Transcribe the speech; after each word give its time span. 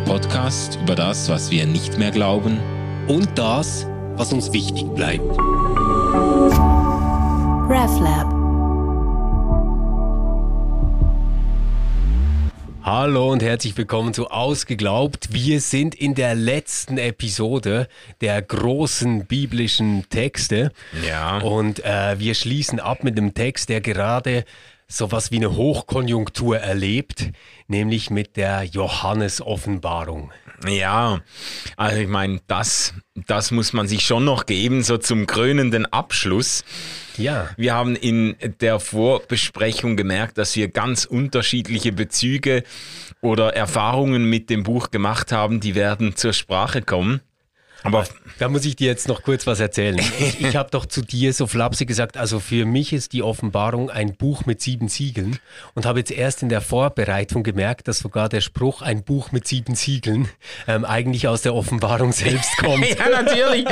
der 0.00 0.12
Podcast 0.12 0.78
über 0.82 0.94
das, 0.94 1.28
was 1.28 1.50
wir 1.50 1.66
nicht 1.66 1.98
mehr 1.98 2.10
glauben 2.10 2.60
und 3.08 3.28
das, 3.36 3.86
was 4.16 4.32
uns 4.32 4.52
wichtig 4.52 4.84
bleibt. 4.94 5.24
RefLab. 7.68 8.26
Hallo 12.82 13.30
und 13.30 13.42
herzlich 13.42 13.76
willkommen 13.76 14.14
zu 14.14 14.28
Ausgeglaubt. 14.28 15.32
Wir 15.32 15.60
sind 15.60 15.94
in 15.94 16.14
der 16.14 16.34
letzten 16.34 16.98
Episode 16.98 17.88
der 18.20 18.40
großen 18.42 19.26
biblischen 19.26 20.08
Texte. 20.08 20.72
Ja. 21.06 21.38
Und 21.38 21.84
äh, 21.84 22.18
wir 22.18 22.34
schließen 22.34 22.80
ab 22.80 23.04
mit 23.04 23.18
einem 23.18 23.34
Text, 23.34 23.68
der 23.68 23.80
gerade 23.80 24.44
sowas 24.90 25.30
wie 25.30 25.36
eine 25.36 25.56
Hochkonjunktur 25.56 26.58
erlebt, 26.58 27.30
nämlich 27.68 28.10
mit 28.10 28.36
der 28.36 28.64
Johannes-Offenbarung. 28.64 30.32
Ja, 30.68 31.22
also 31.76 32.00
ich 32.00 32.08
meine, 32.08 32.40
das, 32.46 32.92
das 33.26 33.50
muss 33.50 33.72
man 33.72 33.88
sich 33.88 34.04
schon 34.04 34.24
noch 34.24 34.44
geben, 34.44 34.82
so 34.82 34.98
zum 34.98 35.26
krönenden 35.26 35.86
Abschluss. 35.86 36.64
Ja. 37.16 37.48
Wir 37.56 37.74
haben 37.74 37.96
in 37.96 38.36
der 38.60 38.80
Vorbesprechung 38.80 39.96
gemerkt, 39.96 40.36
dass 40.36 40.56
wir 40.56 40.68
ganz 40.68 41.04
unterschiedliche 41.04 41.92
Bezüge 41.92 42.64
oder 43.22 43.54
Erfahrungen 43.54 44.24
mit 44.24 44.50
dem 44.50 44.64
Buch 44.64 44.90
gemacht 44.90 45.32
haben, 45.32 45.60
die 45.60 45.74
werden 45.74 46.16
zur 46.16 46.32
Sprache 46.32 46.82
kommen. 46.82 47.20
Aber 47.82 48.04
da 48.38 48.48
muss 48.48 48.64
ich 48.64 48.76
dir 48.76 48.88
jetzt 48.88 49.08
noch 49.08 49.22
kurz 49.22 49.46
was 49.46 49.60
erzählen. 49.60 50.00
Ich, 50.20 50.40
ich 50.40 50.56
habe 50.56 50.70
doch 50.70 50.84
zu 50.86 51.00
dir 51.02 51.32
so 51.32 51.46
flapsig 51.46 51.88
gesagt, 51.88 52.16
also 52.16 52.40
für 52.40 52.66
mich 52.66 52.92
ist 52.92 53.12
die 53.14 53.22
Offenbarung 53.22 53.90
ein 53.90 54.16
Buch 54.16 54.44
mit 54.44 54.60
sieben 54.60 54.88
Siegeln 54.88 55.38
und 55.74 55.86
habe 55.86 56.00
jetzt 56.00 56.10
erst 56.10 56.42
in 56.42 56.50
der 56.50 56.60
Vorbereitung 56.60 57.42
gemerkt, 57.42 57.88
dass 57.88 58.00
sogar 58.00 58.28
der 58.28 58.42
Spruch 58.42 58.82
ein 58.82 59.02
Buch 59.02 59.32
mit 59.32 59.46
sieben 59.46 59.74
Siegeln 59.74 60.28
ähm, 60.66 60.84
eigentlich 60.84 61.26
aus 61.26 61.42
der 61.42 61.54
Offenbarung 61.54 62.12
selbst 62.12 62.54
kommt. 62.58 62.86
ja, 62.86 63.08
natürlich. 63.08 63.66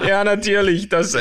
ja, 0.06 0.24
natürlich. 0.24 0.88
Das, 0.88 1.16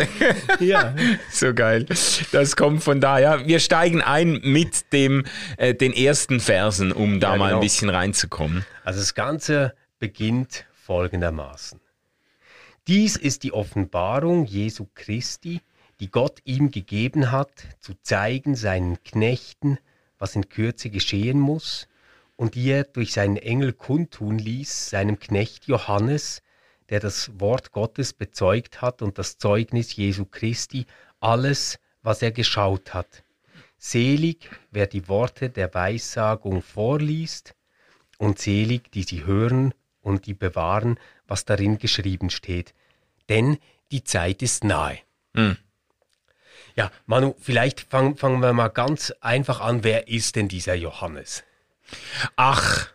ja. 0.60 0.96
So 1.32 1.54
geil. 1.54 1.86
Das 2.32 2.56
kommt 2.56 2.84
von 2.84 3.02
da. 3.02 3.20
Ja, 3.20 3.46
wir 3.46 3.60
steigen 3.60 4.02
ein 4.02 4.40
mit 4.44 4.94
dem, 4.94 5.26
äh, 5.58 5.74
den 5.74 5.92
ersten 5.92 6.40
Versen, 6.40 6.92
um 6.92 7.20
da 7.20 7.34
ja, 7.34 7.38
mal 7.38 7.46
genau. 7.48 7.58
ein 7.58 7.64
bisschen 7.64 7.90
reinzukommen. 7.90 8.66
Also 8.86 9.00
das 9.00 9.16
Ganze 9.16 9.74
beginnt 10.00 10.66
folgendermaßen. 10.86 11.82
Dies 12.88 13.16
ist 13.16 13.42
die 13.42 13.52
Offenbarung 13.52 14.46
Jesu 14.46 14.86
Christi, 14.94 15.62
die 16.00 16.12
Gott 16.12 16.40
ihm 16.46 16.70
gegeben 16.70 17.32
hat, 17.32 17.52
zu 17.80 17.94
zeigen 18.04 18.56
seinen 18.56 19.02
Knechten, 19.04 19.80
was 20.20 20.36
in 20.36 20.48
Kürze 20.50 20.92
geschehen 20.92 21.40
muss, 21.40 21.88
und 22.36 22.54
die 22.54 22.70
er 22.70 22.84
durch 22.84 23.14
seinen 23.14 23.38
Engel 23.38 23.74
kundtun 23.74 24.38
ließ, 24.38 24.92
seinem 24.92 25.18
Knecht 25.18 25.66
Johannes, 25.66 26.44
der 26.90 27.00
das 27.00 27.40
Wort 27.40 27.72
Gottes 27.72 28.14
bezeugt 28.14 28.84
hat 28.84 29.02
und 29.02 29.18
das 29.18 29.40
Zeugnis 29.40 29.96
Jesu 29.96 30.26
Christi, 30.26 30.86
alles, 31.20 31.80
was 32.04 32.22
er 32.22 32.32
geschaut 32.32 32.94
hat. 32.94 33.24
Selig, 33.80 34.52
wer 34.70 34.86
die 34.86 35.08
Worte 35.08 35.50
der 35.50 35.74
Weissagung 35.74 36.62
vorliest, 36.62 37.56
und 38.18 38.38
selig, 38.38 38.92
die 38.92 39.04
sie 39.04 39.26
hören 39.26 39.74
und 40.06 40.28
die 40.28 40.34
bewahren, 40.34 41.00
was 41.28 41.46
darin 41.46 41.80
geschrieben 41.80 42.30
steht. 42.30 42.74
Denn 43.28 43.58
die 43.92 44.04
Zeit 44.04 44.42
ist 44.42 44.64
nahe. 44.64 45.00
Hm. 45.34 45.58
Ja, 46.76 46.92
Manu, 47.06 47.36
vielleicht 47.40 47.82
fangen 47.82 48.16
fang 48.16 48.42
wir 48.42 48.54
mal 48.54 48.68
ganz 48.68 49.12
einfach 49.22 49.62
an. 49.62 49.84
Wer 49.84 50.08
ist 50.08 50.36
denn 50.36 50.48
dieser 50.48 50.76
Johannes? 50.76 51.44
Ach, 52.36 52.90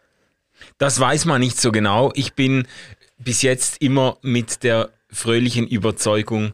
das 0.79 1.01
weiß 1.01 1.25
man 1.25 1.41
nicht 1.41 1.61
so 1.61 1.73
genau. 1.73 2.13
Ich 2.15 2.35
bin 2.35 2.67
bis 3.19 3.43
jetzt 3.43 3.83
immer 3.83 4.19
mit 4.23 4.63
der 4.63 4.91
fröhlichen 5.11 5.67
Überzeugung 5.67 6.53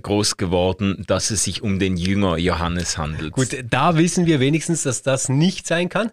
groß 0.00 0.38
geworden, 0.38 1.04
dass 1.06 1.30
es 1.30 1.44
sich 1.44 1.62
um 1.62 1.78
den 1.78 1.98
Jünger 1.98 2.38
Johannes 2.38 2.96
handelt. 2.96 3.32
Gut, 3.32 3.64
da 3.68 3.96
wissen 3.98 4.24
wir 4.24 4.40
wenigstens, 4.40 4.84
dass 4.84 5.02
das 5.02 5.28
nicht 5.28 5.66
sein 5.66 5.90
kann. 5.90 6.12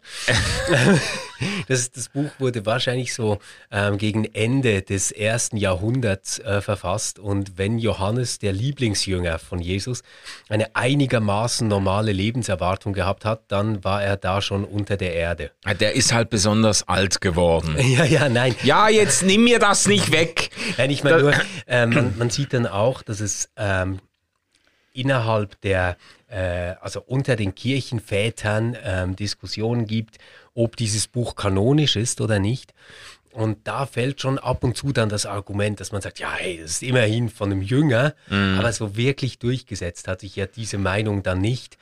das, 1.68 1.92
das 1.92 2.10
Buch 2.10 2.30
wurde 2.40 2.66
wahrscheinlich 2.66 3.14
so 3.14 3.40
ähm, 3.72 3.98
gegen 3.98 4.26
Ende 4.26 4.82
des 4.82 5.12
ersten 5.12 5.58
Jahrhunderts 5.58 6.40
äh, 6.40 6.62
verfasst 6.62 7.20
und 7.20 7.58
wenn 7.58 7.80
Johannes, 7.80 8.40
der 8.40 8.54
Lieblingsjünger 8.54 9.40
von 9.40 9.60
Jesus, 9.60 10.04
eine 10.50 10.76
einigermaßen 10.76 11.68
normale 11.68 12.12
Lebenserwartung 12.12 12.94
gehabt 12.94 13.26
hat, 13.26 13.44
dann 13.48 13.84
war 13.84 14.04
er 14.04 14.18
da 14.18 14.42
schon 14.42 14.66
unter 14.66 14.98
der 14.98 15.14
Erde. 15.14 15.52
Der 15.80 15.94
ist 15.94 16.14
halt 16.14 16.30
besonders 16.30 16.88
alt 16.88 17.22
geworden. 17.22 17.76
Ja, 17.90 18.06
ja, 18.06 18.30
nein. 18.30 18.56
Ja, 18.64 18.88
jetzt 18.88 19.24
nimm 19.24 19.46
mir 19.46 19.58
das 19.58 19.88
nicht 19.88 20.12
weg. 20.12 20.52
Nein, 20.78 20.92
ich 20.92 21.04
meine 21.04 21.22
nur, 21.22 21.34
äh, 21.66 21.88
man, 21.88 22.18
man, 22.18 22.30
sieht 22.30 22.54
dann 22.54 22.68
auch, 22.68 23.02
dass 23.02 23.20
es 23.20 23.50
ähm, 23.58 24.00
innerhalb 24.94 25.60
der, 25.62 25.98
äh, 26.28 26.76
also 26.82 27.02
unter 27.02 27.36
den 27.36 27.56
Kirchenvätern 27.56 28.78
ähm, 28.84 29.16
Diskussionen 29.16 29.86
gibt, 29.86 30.18
ob 30.54 30.76
dieses 30.76 31.08
Buch 31.08 31.36
kanonisch 31.36 31.96
ist 31.96 32.22
oder 32.22 32.40
nicht. 32.40 32.74
Und 33.32 33.68
da 33.68 33.86
fällt 33.86 34.22
schon 34.22 34.40
ab 34.40 34.64
und 34.64 34.76
zu 34.76 34.92
dann 34.92 35.08
das 35.08 35.28
Argument, 35.28 35.80
dass 35.80 35.92
man 35.92 36.02
sagt, 36.02 36.20
ja, 36.20 36.34
hey, 36.34 36.60
das 36.62 36.72
ist 36.72 36.84
immerhin 36.84 37.30
von 37.30 37.52
einem 37.52 37.62
Jünger, 37.62 38.16
mm. 38.28 38.58
aber 38.58 38.74
so 38.74 38.98
wirklich 38.98 39.38
durchgesetzt 39.38 40.08
hat 40.08 40.22
sich 40.22 40.36
ja 40.36 40.48
diese 40.48 40.80
Meinung 40.80 41.22
dann 41.22 41.40
nicht. 41.40 41.78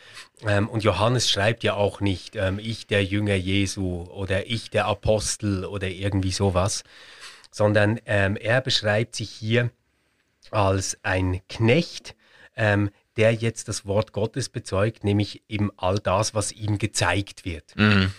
Ähm, 0.46 0.68
und 0.68 0.84
Johannes 0.84 1.30
schreibt 1.30 1.64
ja 1.64 1.76
auch 1.76 2.02
nicht, 2.02 2.36
ähm, 2.36 2.60
ich 2.60 2.88
der 2.88 3.04
Jünger 3.04 3.36
Jesu 3.36 4.04
oder 4.04 4.48
ich 4.48 4.70
der 4.70 4.88
Apostel 4.88 5.64
oder 5.64 5.88
irgendwie 5.88 6.32
sowas, 6.32 6.84
sondern 7.50 8.00
ähm, 8.06 8.36
er 8.36 8.60
beschreibt 8.60 9.16
sich 9.16 9.30
hier 9.30 9.72
als 10.52 10.98
ein 11.04 11.40
Knecht, 11.48 12.16
ähm, 12.58 12.90
der 13.16 13.34
jetzt 13.34 13.68
das 13.68 13.86
Wort 13.86 14.12
Gottes 14.12 14.50
bezeugt, 14.50 15.04
nämlich 15.04 15.44
eben 15.48 15.72
all 15.78 15.98
das, 15.98 16.34
was 16.34 16.52
ihm 16.52 16.78
gezeigt 16.78 17.46
wird. 17.46 17.76
Mhm. 17.76 18.12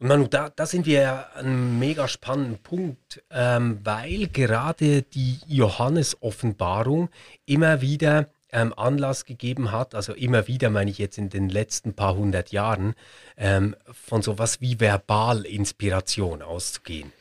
Und 0.00 0.08
Manu, 0.08 0.28
da, 0.28 0.50
da 0.50 0.64
sind 0.64 0.86
wir 0.86 1.00
ja 1.00 1.26
an 1.34 1.46
einem 1.46 1.78
mega 1.78 2.06
spannenden 2.06 2.58
Punkt, 2.58 3.22
ähm, 3.30 3.80
weil 3.82 4.28
gerade 4.28 5.02
die 5.02 5.40
Johannes-Offenbarung 5.46 7.10
immer 7.46 7.80
wieder 7.80 8.28
ähm, 8.52 8.72
Anlass 8.76 9.24
gegeben 9.24 9.72
hat, 9.72 9.94
also 9.94 10.14
immer 10.14 10.46
wieder 10.46 10.70
meine 10.70 10.90
ich 10.90 10.98
jetzt 10.98 11.18
in 11.18 11.30
den 11.30 11.48
letzten 11.48 11.94
paar 11.94 12.14
hundert 12.14 12.52
Jahren, 12.52 12.94
ähm, 13.36 13.74
von 13.90 14.22
sowas 14.22 14.60
wie 14.60 14.76
Verbalinspiration 14.78 16.42
auszugehen. 16.42 17.12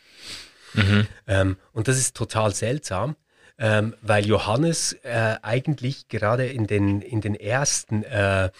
Mhm. 0.73 1.07
Ähm, 1.25 1.57
und 1.73 1.87
das 1.87 1.97
ist 1.97 2.15
total 2.15 2.53
seltsam, 2.53 3.15
ähm, 3.57 3.95
weil 4.01 4.25
Johannes 4.25 4.93
äh, 5.01 5.37
eigentlich 5.41 6.07
gerade 6.09 6.45
in 6.45 6.67
den, 6.67 7.01
in 7.01 7.21
den 7.21 7.33
ersten 7.33 8.03
äh, 8.03 8.51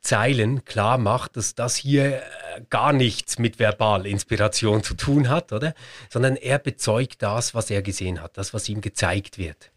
Zeilen 0.00 0.64
klar 0.64 0.98
macht, 0.98 1.36
dass 1.36 1.54
das 1.54 1.76
hier 1.76 2.16
äh, 2.16 2.20
gar 2.70 2.92
nichts 2.92 3.38
mit 3.38 3.58
Verbalinspiration 3.58 4.82
zu 4.82 4.94
tun 4.94 5.28
hat, 5.28 5.52
oder? 5.52 5.74
Sondern 6.08 6.36
er 6.36 6.58
bezeugt 6.58 7.22
das, 7.22 7.54
was 7.54 7.70
er 7.70 7.82
gesehen 7.82 8.22
hat, 8.22 8.36
das, 8.36 8.54
was 8.54 8.68
ihm 8.68 8.80
gezeigt 8.80 9.38
wird. 9.38 9.70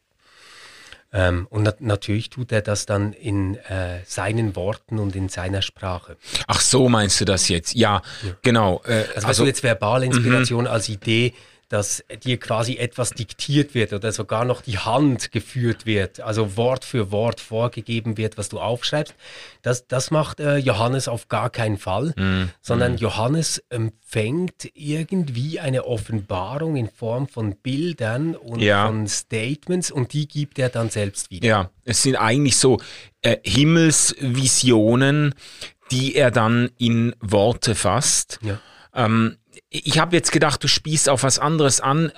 Ähm, 1.16 1.46
und 1.52 1.64
nat 1.64 1.80
natürlich 1.80 2.32
tut 2.32 2.52
er 2.52 2.62
das 2.62 2.88
dann 2.88 3.14
in 3.14 3.56
äh, 3.56 4.00
seinen 4.06 4.56
Worten 4.56 4.98
und 4.98 5.16
in 5.16 5.30
seiner 5.30 5.62
Sprache. 5.62 6.18
Ach 6.48 6.60
so, 6.60 6.90
meinst 6.90 7.22
du 7.22 7.26
das 7.26 7.50
jetzt? 7.50 7.76
Ja, 7.76 8.02
ja. 8.24 8.36
genau. 8.42 8.82
Äh, 8.86 9.06
also, 9.16 9.28
also 9.28 9.46
jetzt 9.46 9.62
Verbalinspiration 9.62 10.64
mhm. 10.64 10.72
als 10.72 10.90
Idee, 10.90 11.34
dass 11.74 12.04
dir 12.24 12.40
quasi 12.40 12.78
etwas 12.78 13.10
diktiert 13.16 13.74
wird 13.74 13.94
oder 13.94 14.12
sogar 14.12 14.46
noch 14.46 14.62
die 14.62 14.78
Hand 14.78 15.32
geführt 15.32 15.88
wird, 15.88 16.20
also 16.20 16.56
Wort 16.56 16.86
für 16.86 17.12
Wort 17.12 17.42
vorgegeben 17.42 18.16
wird, 18.16 18.38
was 18.38 18.50
du 18.50 18.60
aufschreibst. 18.60 19.16
Das, 19.64 19.88
das 19.88 20.12
macht 20.12 20.40
äh, 20.40 20.58
Johannes 20.58 21.08
auf 21.08 21.30
gar 21.30 21.50
keinen 21.50 21.80
Fall, 21.80 22.14
mm. 22.16 22.52
sondern 22.62 22.94
mm. 22.94 22.98
Johannes 22.98 23.58
empfängt 23.70 24.70
irgendwie 24.76 25.60
eine 25.60 25.86
Offenbarung 25.86 26.76
in 26.76 26.90
Form 26.90 27.28
von 27.28 27.56
Bildern 27.56 28.36
und 28.36 28.60
ja. 28.60 28.86
von 28.86 29.08
Statements 29.08 29.90
und 29.90 30.14
die 30.14 30.28
gibt 30.28 30.60
er 30.60 30.70
dann 30.70 30.92
selbst 30.92 31.32
wieder. 31.32 31.48
Ja, 31.48 31.72
es 31.86 32.04
sind 32.04 32.18
eigentlich 32.18 32.58
so 32.58 32.80
äh, 33.24 33.38
Himmelsvisionen, 33.44 35.34
die 35.90 36.14
er 36.14 36.30
dann 36.30 36.70
in 36.78 37.16
Worte 37.20 37.74
fasst. 37.74 38.38
Ja. 38.44 38.60
Ähm, 38.94 39.38
ich 39.70 40.00
habe 40.00 40.16
jetzt 40.16 40.32
gedacht, 40.32 40.64
du 40.64 40.68
spielst 40.68 41.10
auf 41.10 41.24
was 41.24 41.40
anderes 41.40 41.82
an, 41.82 42.12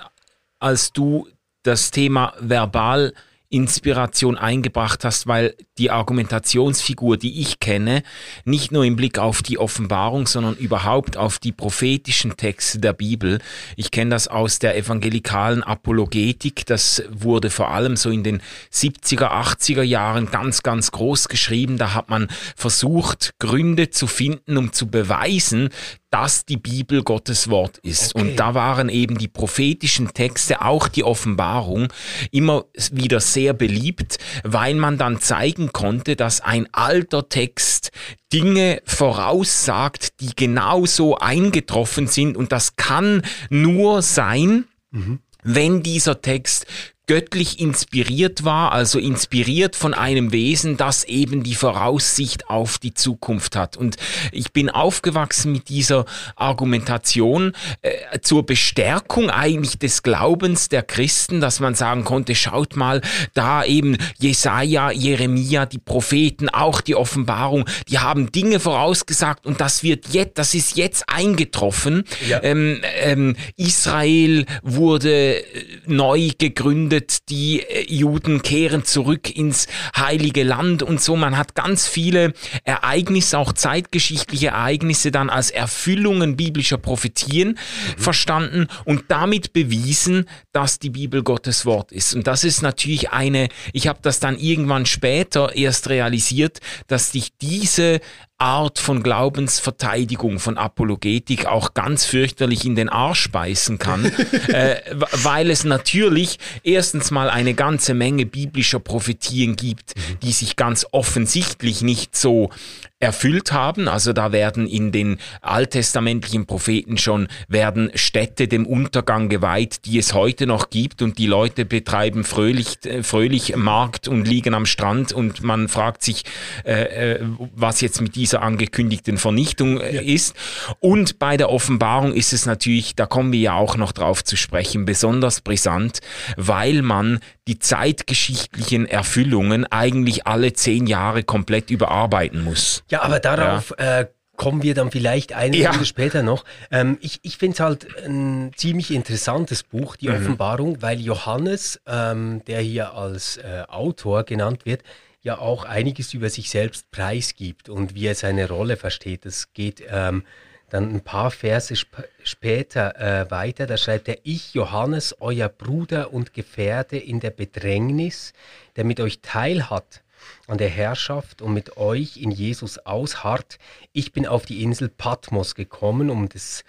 als 0.58 0.92
du 0.92 1.28
das 1.62 1.90
Thema 1.90 2.34
verbal 2.40 3.12
Inspiration 3.48 4.36
eingebracht 4.36 5.04
hast, 5.04 5.28
weil 5.28 5.54
die 5.78 5.90
Argumentationsfigur, 5.90 7.16
die 7.16 7.40
ich 7.40 7.60
kenne, 7.60 8.02
nicht 8.44 8.72
nur 8.72 8.84
im 8.84 8.96
Blick 8.96 9.18
auf 9.18 9.40
die 9.42 9.58
Offenbarung, 9.58 10.26
sondern 10.26 10.56
überhaupt 10.56 11.16
auf 11.16 11.38
die 11.38 11.52
prophetischen 11.52 12.36
Texte 12.36 12.80
der 12.80 12.92
Bibel. 12.92 13.38
Ich 13.76 13.92
kenne 13.92 14.10
das 14.10 14.26
aus 14.26 14.58
der 14.58 14.76
evangelikalen 14.76 15.62
Apologetik. 15.62 16.66
Das 16.66 17.04
wurde 17.08 17.50
vor 17.50 17.70
allem 17.70 17.96
so 17.96 18.10
in 18.10 18.24
den 18.24 18.42
70er, 18.72 19.30
80er 19.30 19.82
Jahren 19.82 20.30
ganz, 20.30 20.64
ganz 20.64 20.90
groß 20.90 21.28
geschrieben. 21.28 21.78
Da 21.78 21.94
hat 21.94 22.10
man 22.10 22.28
versucht, 22.56 23.34
Gründe 23.38 23.90
zu 23.90 24.08
finden, 24.08 24.56
um 24.56 24.72
zu 24.72 24.88
beweisen, 24.88 25.68
dass 26.16 26.46
die 26.46 26.56
Bibel 26.56 27.02
Gottes 27.02 27.50
Wort 27.50 27.76
ist. 27.76 28.14
Okay. 28.14 28.24
Und 28.24 28.36
da 28.36 28.54
waren 28.54 28.88
eben 28.88 29.18
die 29.18 29.28
prophetischen 29.28 30.14
Texte, 30.14 30.62
auch 30.62 30.88
die 30.88 31.04
Offenbarung, 31.04 31.88
immer 32.30 32.64
wieder 32.90 33.20
sehr 33.20 33.52
beliebt, 33.52 34.16
weil 34.42 34.76
man 34.76 34.96
dann 34.96 35.20
zeigen 35.20 35.74
konnte, 35.74 36.16
dass 36.16 36.40
ein 36.40 36.68
alter 36.72 37.28
Text 37.28 37.90
Dinge 38.32 38.80
voraussagt, 38.86 40.22
die 40.22 40.34
genauso 40.34 41.18
eingetroffen 41.18 42.06
sind. 42.06 42.38
Und 42.38 42.50
das 42.50 42.76
kann 42.76 43.20
nur 43.50 44.00
sein, 44.00 44.64
mhm 44.92 45.18
wenn 45.46 45.80
dieser 45.82 46.20
Text 46.22 46.66
göttlich 47.06 47.60
inspiriert 47.60 48.44
war, 48.44 48.72
also 48.72 48.98
inspiriert 48.98 49.76
von 49.76 49.94
einem 49.94 50.32
Wesen, 50.32 50.76
das 50.76 51.04
eben 51.04 51.44
die 51.44 51.54
Voraussicht 51.54 52.50
auf 52.50 52.78
die 52.78 52.94
Zukunft 52.94 53.54
hat. 53.54 53.76
Und 53.76 53.96
ich 54.32 54.52
bin 54.52 54.70
aufgewachsen 54.70 55.52
mit 55.52 55.68
dieser 55.68 56.04
Argumentation 56.34 57.52
äh, 57.82 58.18
zur 58.20 58.44
Bestärkung 58.44 59.30
eigentlich 59.30 59.78
des 59.78 60.02
Glaubens 60.02 60.68
der 60.68 60.82
Christen, 60.82 61.40
dass 61.40 61.60
man 61.60 61.76
sagen 61.76 62.02
konnte, 62.02 62.34
schaut 62.34 62.74
mal, 62.74 63.00
da 63.34 63.64
eben 63.64 63.96
Jesaja, 64.18 64.90
Jeremia, 64.90 65.66
die 65.66 65.78
Propheten, 65.78 66.48
auch 66.48 66.80
die 66.80 66.96
Offenbarung, 66.96 67.66
die 67.88 68.00
haben 68.00 68.32
Dinge 68.32 68.58
vorausgesagt 68.58 69.46
und 69.46 69.60
das 69.60 69.84
wird 69.84 70.08
jetzt, 70.08 70.38
das 70.38 70.54
ist 70.54 70.76
jetzt 70.76 71.04
eingetroffen. 71.08 72.02
Ja. 72.28 72.42
Ähm, 72.42 72.80
ähm, 72.98 73.36
Israel 73.56 74.44
wurde 74.62 75.36
äh, 75.36 75.44
neu 75.86 76.30
gegründet 76.36 76.95
gegründet, 76.96 77.28
die 77.28 77.62
äh, 77.62 77.92
Juden 77.92 78.42
kehren 78.42 78.84
zurück 78.84 79.34
ins 79.34 79.66
heilige 79.96 80.42
Land 80.42 80.82
und 80.82 81.00
so. 81.00 81.16
Man 81.16 81.36
hat 81.36 81.54
ganz 81.54 81.86
viele 81.86 82.32
Ereignisse, 82.64 83.38
auch 83.38 83.52
zeitgeschichtliche 83.52 84.48
Ereignisse 84.48 85.10
dann 85.10 85.30
als 85.30 85.50
Erfüllungen 85.50 86.36
biblischer 86.36 86.78
Prophetien 86.78 87.50
mhm. 87.50 88.00
verstanden 88.00 88.66
und 88.84 89.04
damit 89.08 89.52
bewiesen, 89.52 90.26
dass 90.52 90.78
die 90.78 90.90
Bibel 90.90 91.22
Gottes 91.22 91.66
Wort 91.66 91.92
ist. 91.92 92.14
Und 92.14 92.26
das 92.26 92.44
ist 92.44 92.62
natürlich 92.62 93.10
eine, 93.10 93.48
ich 93.72 93.88
habe 93.88 93.98
das 94.02 94.20
dann 94.20 94.38
irgendwann 94.38 94.86
später 94.86 95.54
erst 95.54 95.88
realisiert, 95.88 96.60
dass 96.86 97.12
sich 97.12 97.36
diese 97.40 98.00
Art 98.38 98.78
von 98.78 99.02
Glaubensverteidigung, 99.02 100.38
von 100.38 100.58
Apologetik 100.58 101.46
auch 101.46 101.72
ganz 101.72 102.04
fürchterlich 102.04 102.66
in 102.66 102.76
den 102.76 102.90
Arsch 102.90 103.30
beißen 103.30 103.78
kann, 103.78 104.04
äh, 104.48 104.76
weil 105.12 105.50
es 105.50 105.64
natürlich 105.64 106.38
erstens 106.62 107.10
mal 107.10 107.30
eine 107.30 107.54
ganze 107.54 107.94
Menge 107.94 108.26
biblischer 108.26 108.78
Prophetien 108.78 109.56
gibt, 109.56 109.96
mhm. 109.96 110.20
die 110.20 110.32
sich 110.32 110.56
ganz 110.56 110.86
offensichtlich 110.92 111.80
nicht 111.80 112.14
so 112.14 112.50
erfüllt 112.98 113.52
haben. 113.52 113.88
Also 113.88 114.14
da 114.14 114.32
werden 114.32 114.66
in 114.66 114.90
den 114.90 115.18
alttestamentlichen 115.42 116.46
Propheten 116.46 116.96
schon 116.96 117.28
werden 117.46 117.90
Städte 117.94 118.48
dem 118.48 118.66
Untergang 118.66 119.28
geweiht, 119.28 119.84
die 119.84 119.98
es 119.98 120.14
heute 120.14 120.46
noch 120.46 120.70
gibt 120.70 121.02
und 121.02 121.18
die 121.18 121.26
Leute 121.26 121.66
betreiben 121.66 122.24
fröhlich, 122.24 122.78
äh, 122.86 123.02
fröhlich 123.02 123.54
Markt 123.54 124.08
und 124.08 124.26
liegen 124.26 124.54
am 124.54 124.64
Strand 124.64 125.12
und 125.12 125.42
man 125.42 125.68
fragt 125.68 126.02
sich, 126.02 126.24
äh, 126.64 127.16
äh, 127.16 127.20
was 127.54 127.82
jetzt 127.82 128.00
mit 128.00 128.16
dieser 128.16 128.40
angekündigten 128.40 129.18
Vernichtung 129.18 129.78
äh, 129.78 129.96
ja. 129.96 130.00
ist. 130.00 130.34
Und 130.80 131.18
bei 131.18 131.36
der 131.36 131.50
Offenbarung 131.50 132.14
ist 132.14 132.32
es 132.32 132.46
natürlich, 132.46 132.94
da 132.94 133.04
kommen 133.04 133.30
wir 133.30 133.40
ja 133.40 133.54
auch 133.54 133.76
noch 133.76 133.92
drauf 133.92 134.24
zu 134.24 134.36
sprechen, 134.36 134.86
besonders 134.86 135.42
brisant, 135.42 136.00
weil 136.36 136.80
man 136.80 137.20
die 137.46 137.58
zeitgeschichtlichen 137.58 138.86
Erfüllungen 138.86 139.66
eigentlich 139.66 140.26
alle 140.26 140.52
zehn 140.52 140.86
Jahre 140.86 141.22
komplett 141.22 141.70
überarbeiten 141.70 142.42
muss. 142.42 142.82
Ja, 142.90 143.02
aber 143.02 143.20
darauf 143.20 143.72
ja. 143.78 144.00
Äh, 144.00 144.06
kommen 144.36 144.62
wir 144.62 144.74
dann 144.74 144.90
vielleicht 144.90 145.32
eine 145.32 145.56
ja. 145.56 145.70
Stunde 145.70 145.86
später 145.86 146.22
noch. 146.22 146.44
Ähm, 146.70 146.98
ich 147.00 147.20
ich 147.22 147.38
finde 147.38 147.54
es 147.54 147.60
halt 147.60 147.86
ein 148.04 148.52
ziemlich 148.54 148.90
interessantes 148.90 149.62
Buch, 149.62 149.96
die 149.96 150.08
mhm. 150.08 150.16
Offenbarung, 150.16 150.82
weil 150.82 151.00
Johannes, 151.00 151.80
ähm, 151.86 152.42
der 152.46 152.60
hier 152.60 152.94
als 152.94 153.38
äh, 153.38 153.62
Autor 153.68 154.24
genannt 154.24 154.66
wird, 154.66 154.82
ja 155.22 155.38
auch 155.38 155.64
einiges 155.64 156.14
über 156.14 156.30
sich 156.30 156.50
selbst 156.50 156.90
preisgibt 156.90 157.68
und 157.68 157.94
wie 157.94 158.06
er 158.06 158.14
seine 158.14 158.48
Rolle 158.48 158.76
versteht. 158.76 159.26
Es 159.26 159.52
geht 159.52 159.82
ähm, 159.90 160.24
dann 160.68 160.92
ein 160.92 161.00
paar 161.00 161.30
Verse 161.30 161.74
sp 161.78 162.04
später 162.22 162.98
äh, 162.98 163.30
weiter, 163.30 163.66
da 163.66 163.76
schreibt 163.76 164.08
er, 164.08 164.18
ich, 164.24 164.54
Johannes, 164.54 165.16
euer 165.20 165.48
Bruder 165.48 166.12
und 166.12 166.34
Gefährte 166.34 166.96
in 166.96 167.20
der 167.20 167.30
Bedrängnis, 167.30 168.32
der 168.74 168.84
mit 168.84 169.00
euch 169.00 169.20
teilhat 169.20 170.02
an 170.48 170.58
der 170.58 170.68
Herrschaft 170.68 171.40
und 171.40 171.54
mit 171.54 171.76
euch 171.76 172.16
in 172.16 172.30
Jesus 172.30 172.78
ausharrt. 172.78 173.58
Ich 173.92 174.12
bin 174.12 174.26
auf 174.26 174.44
die 174.44 174.62
Insel 174.62 174.88
Patmos 174.88 175.54
gekommen, 175.54 176.10
um 176.10 176.28
des 176.28 176.64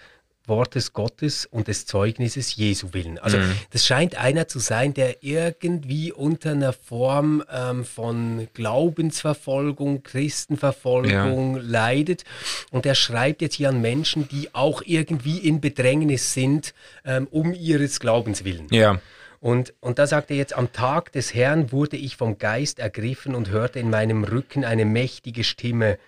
Wortes 0.48 0.92
Gottes 0.92 1.46
und 1.46 1.68
des 1.68 1.86
Zeugnisses 1.86 2.56
Jesu 2.56 2.88
willen. 2.92 3.18
Also 3.18 3.38
mhm. 3.38 3.52
das 3.70 3.86
scheint 3.86 4.16
einer 4.16 4.48
zu 4.48 4.58
sein, 4.58 4.94
der 4.94 5.22
irgendwie 5.22 6.12
unter 6.12 6.50
einer 6.52 6.72
Form 6.72 7.42
ähm, 7.52 7.84
von 7.84 8.48
Glaubensverfolgung, 8.54 10.02
Christenverfolgung 10.02 11.56
ja. 11.56 11.62
leidet. 11.62 12.24
Und 12.70 12.86
er 12.86 12.94
schreibt 12.94 13.42
jetzt 13.42 13.54
hier 13.54 13.68
an 13.68 13.80
Menschen, 13.80 14.28
die 14.28 14.54
auch 14.54 14.82
irgendwie 14.84 15.38
in 15.38 15.60
Bedrängnis 15.60 16.32
sind, 16.34 16.74
ähm, 17.04 17.28
um 17.30 17.54
ihres 17.54 18.00
Glaubens 18.00 18.44
willen. 18.44 18.66
Ja. 18.70 19.00
Und, 19.40 19.72
und 19.80 19.98
da 19.98 20.06
sagt 20.06 20.30
er 20.30 20.36
jetzt, 20.36 20.54
am 20.54 20.72
Tag 20.72 21.12
des 21.12 21.32
Herrn 21.32 21.70
wurde 21.70 21.96
ich 21.96 22.16
vom 22.16 22.38
Geist 22.38 22.80
ergriffen 22.80 23.34
und 23.34 23.50
hörte 23.50 23.78
in 23.78 23.88
meinem 23.88 24.24
Rücken 24.24 24.64
eine 24.64 24.84
mächtige 24.84 25.44
Stimme, 25.44 25.98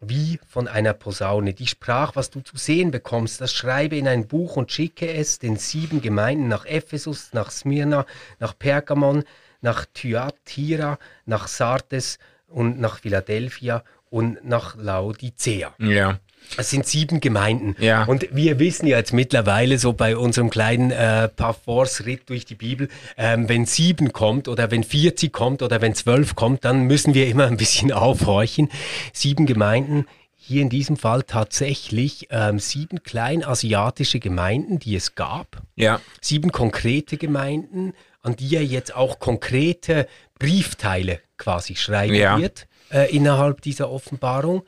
wie 0.00 0.38
von 0.48 0.68
einer 0.68 0.94
Posaune. 0.94 1.54
Die 1.54 1.66
sprach, 1.66 2.16
was 2.16 2.30
du 2.30 2.40
zu 2.40 2.56
sehen 2.56 2.90
bekommst, 2.90 3.40
das 3.40 3.52
schreibe 3.52 3.96
in 3.96 4.08
ein 4.08 4.26
Buch 4.26 4.56
und 4.56 4.70
schicke 4.70 5.12
es 5.12 5.38
den 5.38 5.56
sieben 5.56 6.00
Gemeinden 6.00 6.48
nach 6.48 6.64
Ephesus, 6.66 7.30
nach 7.32 7.50
Smyrna, 7.50 8.06
nach 8.38 8.56
Pergamon, 8.58 9.24
nach 9.60 9.86
Thyatira, 9.92 10.98
nach 11.26 11.48
Sardes 11.48 12.18
und 12.48 12.80
nach 12.80 13.00
Philadelphia 13.00 13.82
und 14.10 14.44
nach 14.44 14.76
Laodicea. 14.76 15.74
Ja. 15.78 16.18
Es 16.56 16.70
sind 16.70 16.86
sieben 16.86 17.20
Gemeinden. 17.20 17.76
Ja. 17.78 18.04
Und 18.04 18.28
wir 18.32 18.58
wissen 18.58 18.86
ja 18.86 18.96
jetzt 18.96 19.12
mittlerweile 19.12 19.78
so 19.78 19.92
bei 19.92 20.16
unserem 20.16 20.50
kleinen 20.50 20.90
äh, 20.90 21.28
Parforce-Ritt 21.28 22.28
durch 22.30 22.46
die 22.46 22.54
Bibel, 22.54 22.88
ähm, 23.16 23.48
wenn 23.48 23.66
sieben 23.66 24.12
kommt 24.12 24.48
oder 24.48 24.70
wenn 24.70 24.82
40 24.82 25.32
kommt 25.32 25.62
oder 25.62 25.80
wenn 25.80 25.94
zwölf 25.94 26.34
kommt, 26.34 26.64
dann 26.64 26.84
müssen 26.84 27.14
wir 27.14 27.28
immer 27.28 27.46
ein 27.46 27.56
bisschen 27.56 27.92
aufhorchen. 27.98 28.70
Sieben 29.12 29.46
Gemeinden, 29.46 30.06
hier 30.36 30.62
in 30.62 30.70
diesem 30.70 30.96
Fall 30.96 31.24
tatsächlich 31.24 32.28
ähm, 32.30 32.58
sieben 32.58 33.02
kleinasiatische 33.02 34.18
Gemeinden, 34.18 34.78
die 34.78 34.96
es 34.96 35.14
gab. 35.14 35.60
Ja. 35.76 36.00
Sieben 36.22 36.52
konkrete 36.52 37.18
Gemeinden, 37.18 37.92
an 38.22 38.34
die 38.34 38.56
er 38.56 38.64
jetzt 38.64 38.94
auch 38.94 39.18
konkrete 39.18 40.08
Briefteile 40.38 41.20
quasi 41.36 41.76
schreiben 41.76 42.14
ja. 42.14 42.38
wird 42.38 42.66
äh, 42.90 43.14
innerhalb 43.14 43.60
dieser 43.60 43.90
Offenbarung. 43.90 44.62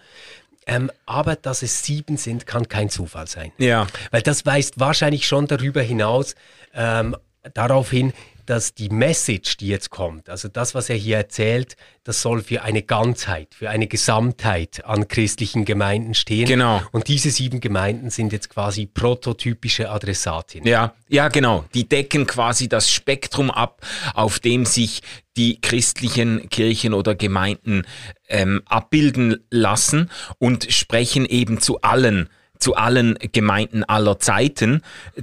Ähm, 0.71 0.91
aber 1.05 1.35
dass 1.35 1.62
es 1.62 1.83
sieben 1.83 2.17
sind, 2.17 2.47
kann 2.47 2.69
kein 2.69 2.89
Zufall 2.91 3.27
sein. 3.27 3.50
Ja. 3.59 3.89
Weil 4.12 4.23
das 4.23 4.47
weist 4.47 4.79
wahrscheinlich 4.79 5.27
schon 5.27 5.49
darüber 5.49 5.83
hinaus 5.83 6.37
ähm, 6.75 7.17
darauf 7.55 7.91
hin, 7.91 8.12
dass 8.50 8.75
die 8.75 8.88
Message, 8.88 9.59
die 9.59 9.69
jetzt 9.69 9.90
kommt, 9.90 10.28
also 10.28 10.49
das, 10.49 10.75
was 10.75 10.90
er 10.90 10.97
hier 10.97 11.16
erzählt, 11.16 11.76
das 12.02 12.21
soll 12.21 12.42
für 12.42 12.62
eine 12.62 12.83
Ganzheit, 12.83 13.54
für 13.54 13.71
eine 13.71 13.87
Gesamtheit 13.87 14.85
an 14.85 15.07
christlichen 15.07 15.64
Gemeinden 15.64 16.14
stehen. 16.14 16.47
Genau. 16.47 16.83
Und 16.90 17.07
diese 17.07 17.30
sieben 17.30 17.61
Gemeinden 17.61 18.11
sind 18.11 18.33
jetzt 18.33 18.50
quasi 18.50 18.87
prototypische 18.87 19.88
Adressatinnen. 19.88 20.66
Ja, 20.66 20.95
ja, 21.09 21.28
genau. 21.28 21.64
Die 21.75 21.88
decken 21.88 22.26
quasi 22.26 22.69
das 22.69 22.90
Spektrum 22.90 23.52
ab, 23.52 23.87
auf 24.14 24.40
dem 24.40 24.66
sich 24.66 25.02
die 25.37 25.61
christlichen 25.61 26.49
Kirchen 26.50 26.92
oder 26.92 27.14
Gemeinden 27.14 27.85
ähm, 28.28 28.62
abbilden 28.66 29.45
lassen 29.50 30.11
und 30.38 30.73
sprechen 30.73 31.25
eben 31.25 31.61
zu 31.61 31.83
allen 31.83 32.28
zu 32.61 32.76
allen 32.76 33.19
Gemeinden 33.33 33.85
aller 33.85 34.19
Zeiten. 34.19 34.83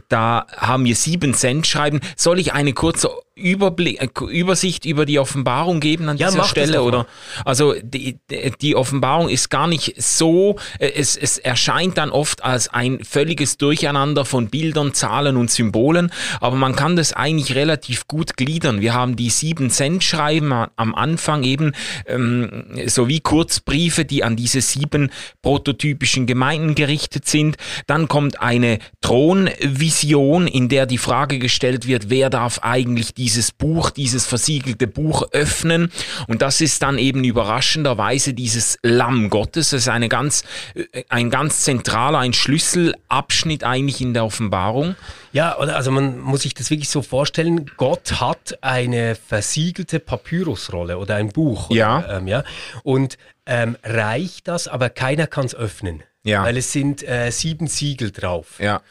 Da 0.09 0.47
haben 0.55 0.85
wir 0.85 0.95
sieben 0.95 1.33
Cent 1.33 1.65
schreiben. 1.67 2.01
Soll 2.15 2.39
ich 2.39 2.53
eine 2.53 2.73
kurze 2.73 3.09
Überblick, 3.37 4.01
äh, 4.01 4.25
Übersicht 4.25 4.85
über 4.85 5.05
die 5.05 5.19
Offenbarung 5.19 5.79
geben 5.79 6.09
an 6.09 6.17
ja, 6.17 6.29
dieser 6.29 6.43
Stelle? 6.43 6.81
Oder 6.83 7.05
also 7.45 7.75
die, 7.81 8.17
die 8.61 8.75
Offenbarung 8.75 9.29
ist 9.29 9.49
gar 9.49 9.67
nicht 9.67 10.01
so, 10.01 10.57
äh, 10.79 10.91
es, 10.95 11.15
es 11.15 11.37
erscheint 11.37 11.97
dann 11.97 12.09
oft 12.09 12.43
als 12.43 12.67
ein 12.69 13.03
völliges 13.03 13.57
Durcheinander 13.57 14.25
von 14.25 14.47
Bildern, 14.47 14.93
Zahlen 14.93 15.37
und 15.37 15.51
Symbolen, 15.51 16.11
aber 16.41 16.55
man 16.55 16.75
kann 16.75 16.95
das 16.95 17.13
eigentlich 17.13 17.55
relativ 17.55 18.07
gut 18.07 18.37
gliedern. 18.37 18.81
Wir 18.81 18.93
haben 18.93 19.15
die 19.15 19.29
sieben 19.29 19.69
Cent 19.69 20.03
schreiben 20.03 20.51
am 20.51 20.95
Anfang 20.95 21.43
eben 21.43 21.73
ähm, 22.07 22.65
sowie 22.87 23.19
Kurzbriefe, 23.19 24.05
die 24.05 24.23
an 24.23 24.35
diese 24.35 24.61
sieben 24.61 25.11
prototypischen 25.41 26.25
Gemeinden 26.25 26.75
gerichtet 26.75 27.27
sind. 27.27 27.57
Dann 27.85 28.07
kommt 28.07 28.41
eine 28.41 28.79
Thronvision, 29.01 30.47
in 30.47 30.69
der 30.69 30.85
die 30.85 30.97
Frage 30.97 31.39
gestellt 31.39 31.87
wird, 31.87 32.09
wer 32.09 32.29
darf 32.29 32.59
eigentlich 32.63 33.13
die 33.13 33.26
dieses 33.27 33.51
Buch, 33.51 33.89
dieses 33.89 34.25
versiegelte 34.25 34.87
Buch 34.87 35.27
öffnen. 35.33 35.91
Und 36.27 36.41
das 36.41 36.61
ist 36.61 36.81
dann 36.81 36.97
eben 36.97 37.25
überraschenderweise 37.25 38.33
dieses 38.33 38.79
Lamm 38.83 39.29
Gottes. 39.29 39.71
Das 39.71 39.81
ist 39.81 39.89
eine 39.89 40.07
ganz, 40.07 40.45
äh, 40.75 41.03
ein 41.09 41.29
ganz 41.29 41.63
zentraler, 41.63 42.19
ein 42.19 42.31
Schlüsselabschnitt 42.31 43.65
eigentlich 43.65 43.99
in 43.99 44.13
der 44.13 44.23
Offenbarung. 44.23 44.95
Ja, 45.33 45.57
also 45.57 45.91
man 45.91 46.19
muss 46.19 46.43
sich 46.43 46.53
das 46.53 46.69
wirklich 46.69 46.87
so 46.87 47.01
vorstellen, 47.01 47.69
Gott 47.75 48.21
hat 48.21 48.59
eine 48.61 49.15
versiegelte 49.15 49.99
Papyrusrolle 49.99 50.97
oder 50.97 51.15
ein 51.15 51.27
Buch. 51.27 51.69
Ja. 51.69 51.97
Oder, 51.97 52.17
ähm, 52.19 52.27
ja. 52.27 52.43
Und 52.83 53.17
ähm, 53.45 53.75
reicht 53.83 54.47
das, 54.47 54.69
aber 54.69 54.89
keiner 54.89 55.27
kann 55.27 55.47
es 55.47 55.53
öffnen. 55.53 56.01
Ja. 56.23 56.43
Weil 56.43 56.55
es 56.55 56.71
sind 56.71 57.05
äh, 57.05 57.29
sieben 57.31 57.67
Siegel 57.67 58.11
drauf. 58.11 58.59
Ja. 58.59 58.81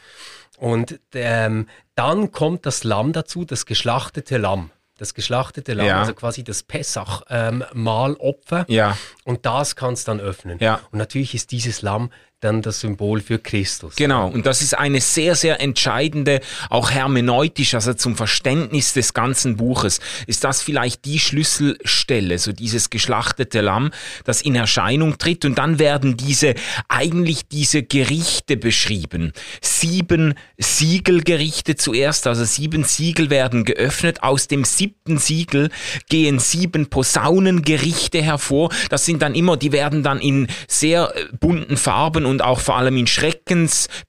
Und 0.57 0.99
ähm, 1.13 1.67
dann 1.95 2.31
kommt 2.31 2.65
das 2.65 2.83
Lamm 2.83 3.13
dazu, 3.13 3.45
das 3.45 3.65
geschlachtete 3.65 4.37
Lamm. 4.37 4.71
Das 4.97 5.13
geschlachtete 5.13 5.73
Lamm, 5.75 5.85
Ja. 5.85 5.99
also 5.99 6.15
quasi 6.15 6.43
das 6.43 6.63
Pessach-Mahlopfer. 6.63 8.65
Ja. 8.67 8.97
Und 9.23 9.45
das 9.45 9.75
kannst 9.75 10.07
dann 10.07 10.19
öffnen. 10.19 10.57
Ja. 10.59 10.79
Und 10.91 10.97
natürlich 10.97 11.35
ist 11.35 11.51
dieses 11.51 11.83
Lamm 11.83 12.09
dann 12.39 12.61
das 12.61 12.81
Symbol 12.81 13.19
für 13.19 13.39
Christus. 13.39 13.95
Genau, 13.95 14.27
und 14.27 14.45
das 14.45 14.61
ist 14.61 14.77
eine 14.77 15.01
sehr, 15.01 15.33
sehr 15.33 15.59
entscheidende, 15.59 16.41
auch 16.69 16.91
hermeneutisch, 16.91 17.73
also 17.73 17.95
zum 17.95 18.15
Verständnis 18.15 18.93
des 18.93 19.15
ganzen 19.15 19.57
Buches, 19.57 19.99
ist 20.27 20.43
das 20.43 20.61
vielleicht 20.61 21.05
die 21.05 21.17
Schlüsselstelle, 21.17 22.37
so 22.37 22.51
dieses 22.51 22.91
geschlachtete 22.91 23.61
Lamm, 23.61 23.89
das 24.23 24.43
in 24.43 24.53
Erscheinung 24.53 25.17
tritt 25.17 25.45
und 25.45 25.57
dann 25.57 25.79
werden 25.79 26.15
diese, 26.15 26.53
eigentlich 26.89 27.47
diese 27.47 27.81
Gerichte 27.81 28.55
beschrieben. 28.55 29.33
Sieben 29.59 30.35
Siegelgerichte 30.59 31.75
zuerst, 31.75 32.27
also 32.27 32.43
sieben 32.43 32.83
Siegel 32.83 33.31
werden 33.31 33.65
geöffnet, 33.65 34.21
aus 34.21 34.47
dem 34.47 34.63
siebten 34.63 35.17
Siegel 35.17 35.71
gehen 36.07 36.37
sieben 36.37 36.85
Posaunengerichte 36.85 38.21
hervor, 38.21 38.69
das 38.89 39.05
sind 39.05 39.23
dann 39.23 39.33
immer, 39.33 39.57
die 39.57 39.71
werden 39.71 40.03
dann 40.03 40.19
in 40.19 40.45
sehr 40.67 41.15
äh, 41.15 41.25
bunten 41.39 41.77
Farben 41.77 42.26
und 42.27 42.43
auch 42.43 42.59
vor 42.59 42.75
allem 42.75 42.97
in 42.97 43.07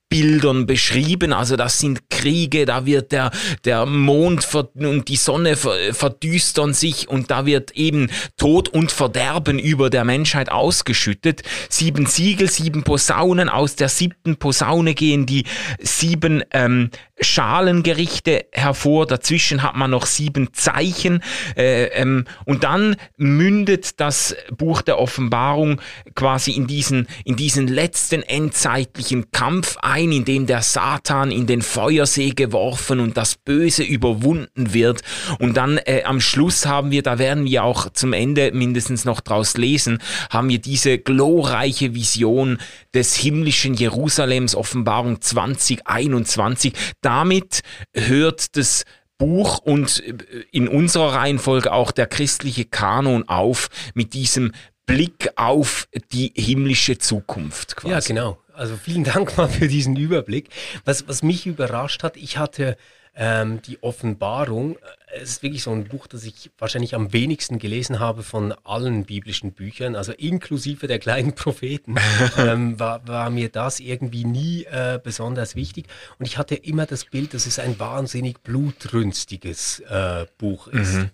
Schreckensbildern 0.09 0.67
beschrieben. 0.67 1.33
Also 1.33 1.57
das 1.57 1.79
sind 1.79 2.11
Kriege, 2.11 2.65
da 2.65 2.87
wird 2.87 3.12
der, 3.12 3.31
der 3.65 3.87
Mond 3.87 4.49
und 4.75 5.09
die 5.09 5.17
Sonne 5.17 5.57
ver 5.57 5.77
verdüstern 5.93 6.75
sich 6.75 7.09
und 7.09 7.31
da 7.31 7.47
wird 7.47 7.73
eben 7.73 8.11
Tod 8.37 8.69
und 8.69 8.91
Verderben 8.91 9.59
über 9.59 9.91
der 9.91 10.05
Menschheit 10.05 10.50
ausgeschüttet. 10.50 11.43
Sieben 11.69 12.07
Siegel, 12.07 12.50
sieben 12.50 12.83
Posaunen, 12.83 13.49
aus 13.49 13.77
der 13.77 13.88
siebten 13.88 14.37
Posaune 14.37 14.95
gehen 14.95 15.27
die 15.27 15.45
sieben 15.81 16.43
ähm, 16.53 16.91
Schalengerichte 17.21 18.47
hervor, 18.53 19.07
dazwischen 19.07 19.62
hat 19.62 19.75
man 19.75 19.91
noch 19.91 20.07
sieben 20.07 20.53
Zeichen 20.53 21.23
äh, 21.57 21.85
ähm, 21.87 22.27
und 22.45 22.65
dann 22.65 22.97
mündet 23.17 24.00
das 24.00 24.37
Buch 24.57 24.83
der 24.83 24.99
Offenbarung 24.99 25.81
quasi 26.15 26.53
in 26.53 26.67
diesen, 26.67 27.09
in 27.25 27.37
diesen 27.37 27.67
letzten 27.67 28.23
endzeitlichen 28.23 29.31
Kampf 29.33 29.77
ein, 29.83 29.98
in 30.05 30.25
dem 30.25 30.47
der 30.47 30.62
Satan 30.62 31.31
in 31.31 31.47
den 31.47 31.62
Feuersee 31.62 32.31
geworfen 32.31 33.00
und 33.00 33.17
das 33.17 33.35
Böse 33.35 33.83
überwunden 33.83 34.73
wird 34.73 35.02
und 35.38 35.57
dann 35.57 35.78
äh, 35.78 36.02
am 36.05 36.21
Schluss 36.21 36.67
haben 36.67 36.90
wir, 36.90 37.02
da 37.02 37.19
werden 37.19 37.45
wir 37.45 37.64
auch 37.64 37.90
zum 37.93 38.12
Ende 38.12 38.52
mindestens 38.52 39.05
noch 39.05 39.21
draus 39.21 39.57
lesen, 39.57 39.99
haben 40.31 40.49
wir 40.49 40.59
diese 40.59 40.99
glorreiche 40.99 41.95
Vision 41.95 42.59
des 42.95 43.14
himmlischen 43.14 43.75
Jerusalems, 43.75 44.55
Offenbarung 44.55 45.21
2021. 45.21 46.73
Damit 47.00 47.61
hört 47.95 48.57
das 48.57 48.85
Buch 49.19 49.59
und 49.59 50.02
äh, 50.07 50.14
in 50.52 50.69
unserer 50.69 51.14
Reihenfolge 51.14 51.73
auch 51.73 51.90
der 51.90 52.07
christliche 52.07 52.64
Kanon 52.64 53.28
auf 53.28 53.69
mit 53.95 54.14
diesem 54.14 54.52
Blick 54.87 55.31
auf 55.37 55.87
die 56.12 56.33
himmlische 56.35 56.99
Zukunft. 56.99 57.76
Quasi. 57.76 57.93
Ja, 57.93 58.00
genau. 58.00 58.38
Also 58.59 58.77
vielen 58.77 59.05
Dank 59.05 59.37
mal 59.37 59.49
für 59.49 59.69
diesen 59.69 59.95
Überblick. 59.95 60.50
Was, 60.85 61.07
was 61.07 61.23
mich 61.23 61.47
überrascht 61.47 62.03
hat, 62.03 62.17
ich 62.17 62.38
hatte 62.38 62.77
ähm, 63.15 63.62
die 63.62 63.81
Offenbarung, 63.85 64.77
es 65.15 65.31
ist 65.31 65.43
wirklich 65.45 65.62
so 65.62 65.71
ein 65.71 65.85
Buch, 65.85 66.09
das 66.09 66.25
ich 66.25 66.50
wahrscheinlich 66.59 66.97
am 66.97 67.12
wenigsten 67.12 67.61
gelesen 67.61 68.00
habe 68.00 68.25
von 68.25 68.53
allen 68.65 69.05
biblischen 69.05 69.53
Büchern, 69.53 69.95
also 69.95 70.11
inklusive 70.12 70.88
der 70.88 70.99
kleinen 70.99 71.37
Propheten, 71.37 71.95
ähm, 72.37 72.81
war, 72.81 73.07
war 73.07 73.31
mir 73.31 73.49
das 73.49 73.79
irgendwie 73.79 74.25
nie 74.25 74.65
äh, 74.65 74.99
besonders 75.00 75.55
wichtig. 75.55 75.87
Und 76.19 76.27
ich 76.27 76.37
hatte 76.37 76.57
immer 76.57 76.87
das 76.87 77.05
Bild, 77.05 77.35
dass 77.35 77.47
es 77.47 77.61
ein 77.61 77.79
wahnsinnig 77.79 78.43
blutrünstiges 78.43 79.81
äh, 79.81 80.27
Buch 80.37 80.67
ist. 80.67 81.07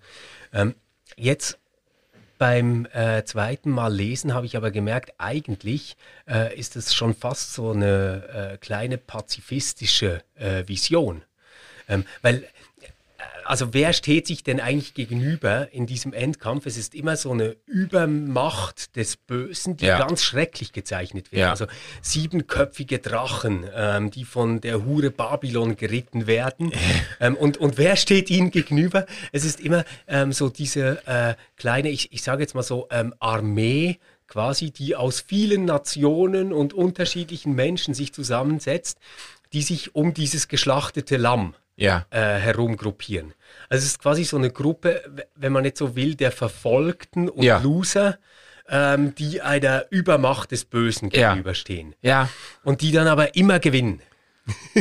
Ähm, 0.54 0.74
jetzt 1.16 1.58
beim 2.38 2.86
äh, 2.92 3.24
zweiten 3.24 3.70
Mal 3.70 3.92
lesen 3.94 4.34
habe 4.34 4.46
ich 4.46 4.56
aber 4.56 4.70
gemerkt, 4.70 5.12
eigentlich 5.18 5.96
äh, 6.28 6.58
ist 6.58 6.76
es 6.76 6.94
schon 6.94 7.14
fast 7.14 7.54
so 7.54 7.72
eine 7.72 8.52
äh, 8.52 8.56
kleine 8.58 8.98
pazifistische 8.98 10.22
äh, 10.34 10.66
Vision. 10.66 11.22
Ähm, 11.88 12.04
weil, 12.22 12.46
also 13.44 13.74
wer 13.74 13.92
steht 13.92 14.26
sich 14.26 14.42
denn 14.42 14.60
eigentlich 14.60 14.94
gegenüber 14.94 15.72
in 15.72 15.86
diesem 15.86 16.12
Endkampf? 16.12 16.66
Es 16.66 16.76
ist 16.76 16.94
immer 16.94 17.16
so 17.16 17.30
eine 17.32 17.56
Übermacht 17.66 18.96
des 18.96 19.16
Bösen, 19.16 19.76
die 19.76 19.86
Ja. 19.86 19.98
ganz 19.98 20.22
schrecklich 20.22 20.72
gezeichnet 20.72 21.32
wird. 21.32 21.40
Ja. 21.40 21.50
Also 21.50 21.66
siebenköpfige 22.02 22.98
Drachen, 22.98 23.66
ähm, 23.74 24.10
die 24.10 24.24
von 24.24 24.60
der 24.60 24.84
Hure 24.84 25.10
Babylon 25.10 25.76
geritten 25.76 26.26
werden. 26.26 26.72
ähm, 27.20 27.36
und, 27.36 27.56
und 27.58 27.78
wer 27.78 27.96
steht 27.96 28.30
ihnen 28.30 28.50
gegenüber? 28.50 29.06
Es 29.32 29.44
ist 29.44 29.60
immer 29.60 29.84
ähm, 30.06 30.32
so 30.32 30.48
diese 30.48 31.06
äh, 31.06 31.34
kleine, 31.56 31.90
ich, 31.90 32.12
ich 32.12 32.22
sage 32.22 32.42
jetzt 32.42 32.54
mal 32.54 32.62
so, 32.62 32.88
ähm, 32.90 33.14
Armee, 33.18 33.98
quasi, 34.26 34.70
die 34.70 34.96
aus 34.96 35.20
vielen 35.20 35.64
Nationen 35.66 36.52
und 36.52 36.72
unterschiedlichen 36.72 37.54
Menschen 37.54 37.94
sich 37.94 38.12
zusammensetzt, 38.12 38.98
die 39.52 39.62
sich 39.62 39.94
um 39.94 40.14
dieses 40.14 40.48
geschlachtete 40.48 41.16
Lamm 41.16 41.54
Ja. 41.76 42.06
äh, 42.10 42.18
herumgruppieren. 42.38 43.34
Also 43.68 43.82
es 43.82 43.86
ist 43.92 43.98
quasi 44.00 44.24
so 44.24 44.36
eine 44.36 44.50
Gruppe, 44.50 45.02
wenn 45.34 45.52
man 45.52 45.62
nicht 45.64 45.76
so 45.76 45.96
will, 45.96 46.14
der 46.14 46.30
Verfolgten 46.32 47.28
und 47.28 47.42
Ja. 47.42 47.58
Loser, 47.58 48.18
ähm, 48.68 49.14
die 49.14 49.42
einer 49.42 49.84
Übermacht 49.90 50.52
des 50.52 50.64
Bösen 50.64 51.10
gegenüberstehen. 51.10 51.94
Ja. 52.00 52.28
Und 52.62 52.80
die 52.80 52.92
dann 52.92 53.08
aber 53.08 53.34
immer 53.36 53.58
gewinnen. 53.58 54.00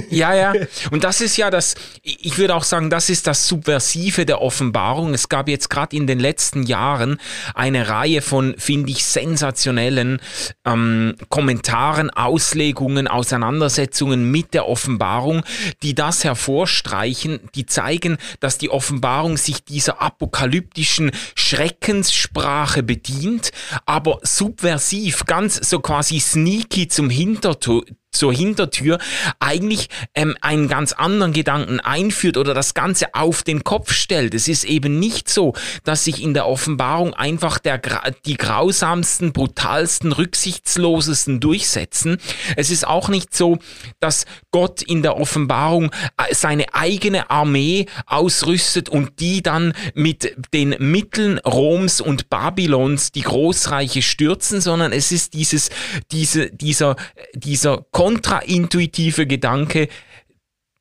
Ja, 0.09 0.33
ja. 0.33 0.53
Und 0.91 1.03
das 1.03 1.21
ist 1.21 1.37
ja 1.37 1.49
das, 1.49 1.75
ich 2.01 2.37
würde 2.37 2.55
auch 2.55 2.63
sagen, 2.63 2.89
das 2.89 3.09
ist 3.09 3.27
das 3.27 3.47
Subversive 3.47 4.25
der 4.25 4.41
Offenbarung. 4.41 5.13
Es 5.13 5.29
gab 5.29 5.47
jetzt 5.47 5.69
gerade 5.69 5.95
in 5.95 6.07
den 6.07 6.19
letzten 6.19 6.63
Jahren 6.63 7.19
eine 7.53 7.87
Reihe 7.87 8.21
von, 8.21 8.55
finde 8.57 8.91
ich, 8.91 9.05
sensationellen 9.05 10.19
ähm, 10.65 11.15
Kommentaren, 11.29 12.09
Auslegungen, 12.09 13.07
Auseinandersetzungen 13.07 14.29
mit 14.31 14.53
der 14.53 14.67
Offenbarung, 14.67 15.43
die 15.81 15.95
das 15.95 16.23
hervorstreichen, 16.23 17.39
die 17.55 17.65
zeigen, 17.65 18.17
dass 18.39 18.57
die 18.57 18.69
Offenbarung 18.69 19.37
sich 19.37 19.63
dieser 19.63 20.01
apokalyptischen 20.01 21.11
Schreckenssprache 21.35 22.83
bedient, 22.83 23.51
aber 23.85 24.19
subversiv, 24.23 25.25
ganz 25.25 25.55
so 25.55 25.79
quasi 25.79 26.19
sneaky 26.19 26.87
zum 26.87 27.09
Hintertor 27.09 27.83
zur 28.13 28.33
Hintertür 28.33 28.99
eigentlich 29.39 29.89
ähm, 30.15 30.37
einen 30.41 30.67
ganz 30.67 30.93
anderen 30.93 31.33
Gedanken 31.33 31.79
einführt 31.79 32.37
oder 32.37 32.53
das 32.53 32.73
Ganze 32.73 33.13
auf 33.13 33.43
den 33.43 33.63
Kopf 33.63 33.91
stellt. 33.91 34.33
Es 34.33 34.47
ist 34.47 34.63
eben 34.63 34.99
nicht 34.99 35.29
so, 35.29 35.53
dass 35.83 36.05
sich 36.05 36.21
in 36.21 36.33
der 36.33 36.47
Offenbarung 36.47 37.13
einfach 37.13 37.59
der, 37.59 37.81
die 38.25 38.37
grausamsten, 38.37 39.33
brutalsten, 39.33 40.11
rücksichtslosesten 40.11 41.39
durchsetzen. 41.39 42.17
Es 42.55 42.69
ist 42.69 42.87
auch 42.87 43.09
nicht 43.09 43.35
so, 43.35 43.57
dass 43.99 44.25
Gott 44.51 44.81
in 44.81 45.01
der 45.01 45.17
Offenbarung 45.17 45.91
äh, 46.17 46.33
seine 46.33 46.73
eigene 46.73 47.29
Armee 47.29 47.87
ausrüstet 48.05 48.89
und 48.89 49.19
die 49.19 49.41
dann 49.41 49.73
mit 49.93 50.35
den 50.53 50.75
Mitteln 50.79 51.39
Roms 51.39 52.01
und 52.01 52.29
Babylons 52.29 53.11
die 53.11 53.21
Großreiche 53.21 54.01
stürzen, 54.01 54.61
sondern 54.61 54.91
es 54.91 55.11
ist 55.11 55.33
dieses, 55.33 55.69
diese, 56.11 56.51
dieser, 56.51 56.95
dieser 57.33 57.85
kontraintuitive 58.03 59.25
Gedanke, 59.27 59.87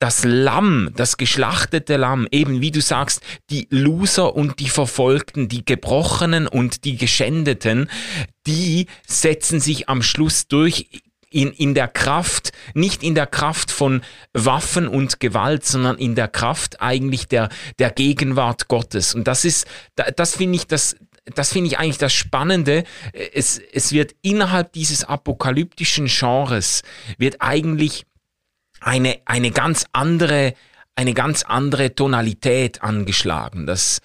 das 0.01 0.25
Lamm, 0.25 0.91
das 0.97 1.17
geschlachtete 1.17 1.97
Lamm, 1.97 2.27
eben 2.33 2.61
wie 2.61 2.73
du 2.73 2.81
sagst, 2.81 3.23
die 3.51 3.69
Loser 3.71 4.35
und 4.35 4.59
die 4.59 4.69
Verfolgten, 4.69 5.47
die 5.47 5.65
Gebrochenen 5.65 6.49
und 6.49 6.85
die 6.85 6.97
Geschändeten, 6.97 7.89
die 8.49 8.87
setzen 9.07 9.61
sich 9.61 9.89
am 9.89 10.03
Schluss 10.03 10.49
durch 10.49 10.89
in, 11.31 11.53
in 11.53 11.75
der 11.75 11.87
Kraft, 11.87 12.51
nicht 12.75 13.05
in 13.05 13.15
der 13.15 13.29
Kraft 13.29 13.71
von 13.71 14.03
Waffen 14.33 14.89
und 14.89 15.21
Gewalt, 15.21 15.65
sondern 15.65 15.99
in 15.99 16.17
der 16.17 16.27
Kraft 16.29 16.83
eigentlich 16.83 17.29
der, 17.29 17.49
der 17.79 17.91
Gegenwart 17.91 18.67
Gottes. 18.67 19.15
Und 19.15 19.29
das 19.29 19.45
ist, 19.45 19.67
da- 19.95 20.11
das 20.11 20.35
finde 20.35 20.57
ich, 20.57 20.67
das, 20.67 20.97
das 21.25 21.53
finde 21.53 21.69
ich 21.69 21.79
eigentlich 21.79 21.99
das 21.99 22.13
Spannende. 22.13 22.85
Es, 23.33 23.59
es 23.59 23.93
wird 23.93 24.15
innerhalb 24.23 24.73
dieses 24.73 25.05
apokalyptischen 25.05 26.07
Genres, 26.07 26.83
wird 27.19 27.37
eigentlich 27.41 28.07
eine, 28.81 29.21
eine 29.25 29.51
ganz 29.51 29.87
andere 29.93 30.55
eine 30.95 31.15
ganz 31.15 31.43
andere 31.43 31.95
Tonalität 31.95 32.83
angeschlagen. 32.83 33.67
Das, 33.67 34.01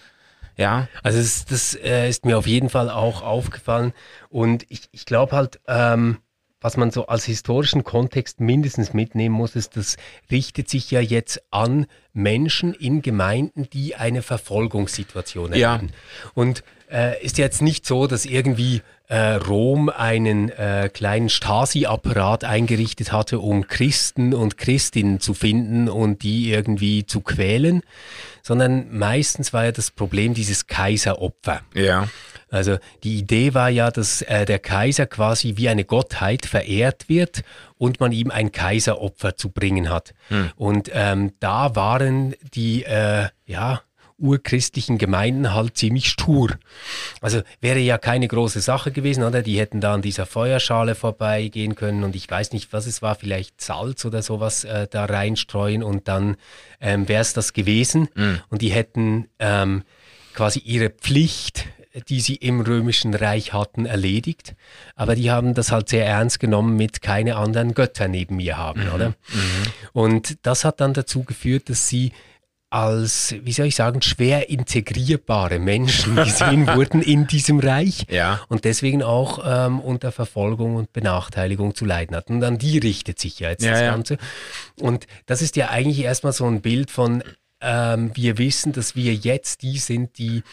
ja. 0.55 0.87
Also 1.03 1.19
das, 1.19 1.45
das 1.45 1.75
äh, 1.75 2.09
ist 2.09 2.25
mir 2.25 2.37
auf 2.37 2.47
jeden 2.47 2.69
Fall 2.69 2.89
auch 2.89 3.21
aufgefallen. 3.21 3.93
Und 4.29 4.65
ich, 4.69 4.87
ich 4.91 5.05
glaube 5.05 5.35
halt, 5.35 5.59
ähm, 5.67 6.19
was 6.59 6.77
man 6.77 6.89
so 6.89 7.07
als 7.07 7.25
historischen 7.25 7.83
Kontext 7.83 8.39
mindestens 8.39 8.93
mitnehmen 8.93 9.35
muss, 9.35 9.55
ist, 9.55 9.77
das 9.77 9.97
richtet 10.31 10.69
sich 10.69 10.89
ja 10.89 10.99
jetzt 10.99 11.41
an 11.51 11.85
Menschen 12.13 12.73
in 12.73 13.01
Gemeinden, 13.01 13.69
die 13.69 13.95
eine 13.95 14.23
Verfolgungssituation 14.23 15.53
erleben. 15.53 15.89
Ja. 15.89 16.31
Und 16.33 16.63
äh, 16.91 17.23
ist 17.23 17.37
jetzt 17.37 17.61
nicht 17.61 17.85
so, 17.85 18.07
dass 18.07 18.25
irgendwie 18.25 18.81
äh, 19.07 19.33
Rom 19.35 19.89
einen 19.89 20.49
äh, 20.49 20.89
kleinen 20.93 21.29
Stasi-Apparat 21.29 22.43
eingerichtet 22.43 23.11
hatte, 23.11 23.39
um 23.39 23.67
Christen 23.67 24.33
und 24.33 24.57
Christinnen 24.57 25.19
zu 25.19 25.33
finden 25.33 25.87
und 25.87 26.23
die 26.23 26.51
irgendwie 26.51 27.05
zu 27.05 27.21
quälen, 27.21 27.83
sondern 28.43 28.97
meistens 28.97 29.53
war 29.53 29.65
ja 29.65 29.71
das 29.71 29.91
Problem 29.91 30.33
dieses 30.33 30.67
Kaiseropfer. 30.67 31.61
Ja. 31.73 32.07
Also 32.49 32.77
die 33.03 33.17
Idee 33.17 33.53
war 33.53 33.69
ja, 33.69 33.91
dass 33.91 34.21
äh, 34.21 34.45
der 34.45 34.59
Kaiser 34.59 35.05
quasi 35.05 35.53
wie 35.57 35.69
eine 35.69 35.83
Gottheit 35.83 36.45
verehrt 36.45 37.09
wird 37.09 37.43
und 37.77 37.99
man 37.99 38.11
ihm 38.11 38.31
ein 38.31 38.51
Kaiseropfer 38.51 39.35
zu 39.35 39.49
bringen 39.49 39.89
hat. 39.89 40.13
Hm. 40.29 40.51
Und 40.55 40.89
ähm, 40.93 41.33
da 41.39 41.75
waren 41.75 42.35
die 42.53 42.83
äh, 42.83 43.27
ja 43.45 43.81
urchristlichen 44.19 44.97
Gemeinden 44.97 45.53
halt 45.53 45.77
ziemlich 45.77 46.09
stur. 46.09 46.49
Also 47.21 47.41
wäre 47.61 47.79
ja 47.79 47.97
keine 47.97 48.27
große 48.27 48.61
Sache 48.61 48.91
gewesen, 48.91 49.23
oder? 49.23 49.41
Die 49.41 49.59
hätten 49.59 49.81
da 49.81 49.93
an 49.93 50.01
dieser 50.01 50.25
Feuerschale 50.25 50.95
vorbeigehen 50.95 51.75
können 51.75 52.03
und 52.03 52.15
ich 52.15 52.29
weiß 52.29 52.53
nicht, 52.53 52.73
was 52.73 52.87
es 52.87 53.01
war, 53.01 53.15
vielleicht 53.15 53.61
Salz 53.61 54.05
oder 54.05 54.21
sowas 54.21 54.63
äh, 54.63 54.87
da 54.89 55.05
reinstreuen 55.05 55.83
und 55.83 56.07
dann 56.07 56.37
ähm, 56.81 57.07
wäre 57.07 57.21
es 57.21 57.33
das 57.33 57.53
gewesen. 57.53 58.09
Mhm. 58.15 58.41
Und 58.49 58.61
die 58.61 58.71
hätten 58.71 59.29
ähm, 59.39 59.83
quasi 60.33 60.59
ihre 60.59 60.89
Pflicht 60.89 61.65
die 62.09 62.21
sie 62.21 62.35
im 62.35 62.61
Römischen 62.61 63.13
Reich 63.13 63.53
hatten, 63.53 63.85
erledigt. 63.85 64.55
Aber 64.95 65.15
die 65.15 65.31
haben 65.31 65.53
das 65.53 65.71
halt 65.71 65.89
sehr 65.89 66.05
ernst 66.05 66.39
genommen 66.39 66.75
mit 66.75 67.01
keine 67.01 67.37
anderen 67.37 67.73
Götter 67.73 68.07
neben 68.07 68.35
mir 68.35 68.57
haben, 68.57 68.85
mhm. 68.85 68.93
oder? 68.93 69.09
Mhm. 69.09 69.15
Und 69.93 70.37
das 70.45 70.63
hat 70.63 70.79
dann 70.79 70.93
dazu 70.93 71.23
geführt, 71.23 71.69
dass 71.69 71.89
sie 71.89 72.11
als, 72.69 73.33
wie 73.43 73.53
soll 73.53 73.67
ich 73.67 73.75
sagen, 73.75 74.01
schwer 74.01 74.49
integrierbare 74.49 75.57
Menschen 75.57 76.15
gesehen 76.15 76.67
wurden 76.75 77.01
in 77.01 77.25
diesem 77.25 77.59
Reich 77.59 78.05
ja. 78.09 78.41
und 78.49 78.65
deswegen 78.65 79.03
auch 79.03 79.39
ähm, 79.45 79.79
unter 79.79 80.11
Verfolgung 80.11 80.75
und 80.75 80.91
Benachteiligung 80.91 81.75
zu 81.75 81.85
leiden 81.85 82.15
hatten. 82.15 82.35
Und 82.35 82.43
an 82.43 82.57
die 82.57 82.77
richtet 82.77 83.19
sich 83.19 83.39
ja 83.39 83.49
jetzt 83.49 83.63
ja, 83.63 83.71
das 83.71 83.81
ja. 83.81 83.91
Ganze. 83.91 84.17
Und 84.81 85.07
das 85.25 85.41
ist 85.41 85.55
ja 85.55 85.69
eigentlich 85.69 85.99
erstmal 85.99 86.33
so 86.33 86.45
ein 86.45 86.61
Bild 86.61 86.91
von, 86.91 87.23
ähm, 87.61 88.11
wir 88.15 88.37
wissen, 88.37 88.73
dass 88.73 88.95
wir 88.95 89.13
jetzt 89.13 89.61
die 89.61 89.77
sind, 89.77 90.17
die 90.17 90.43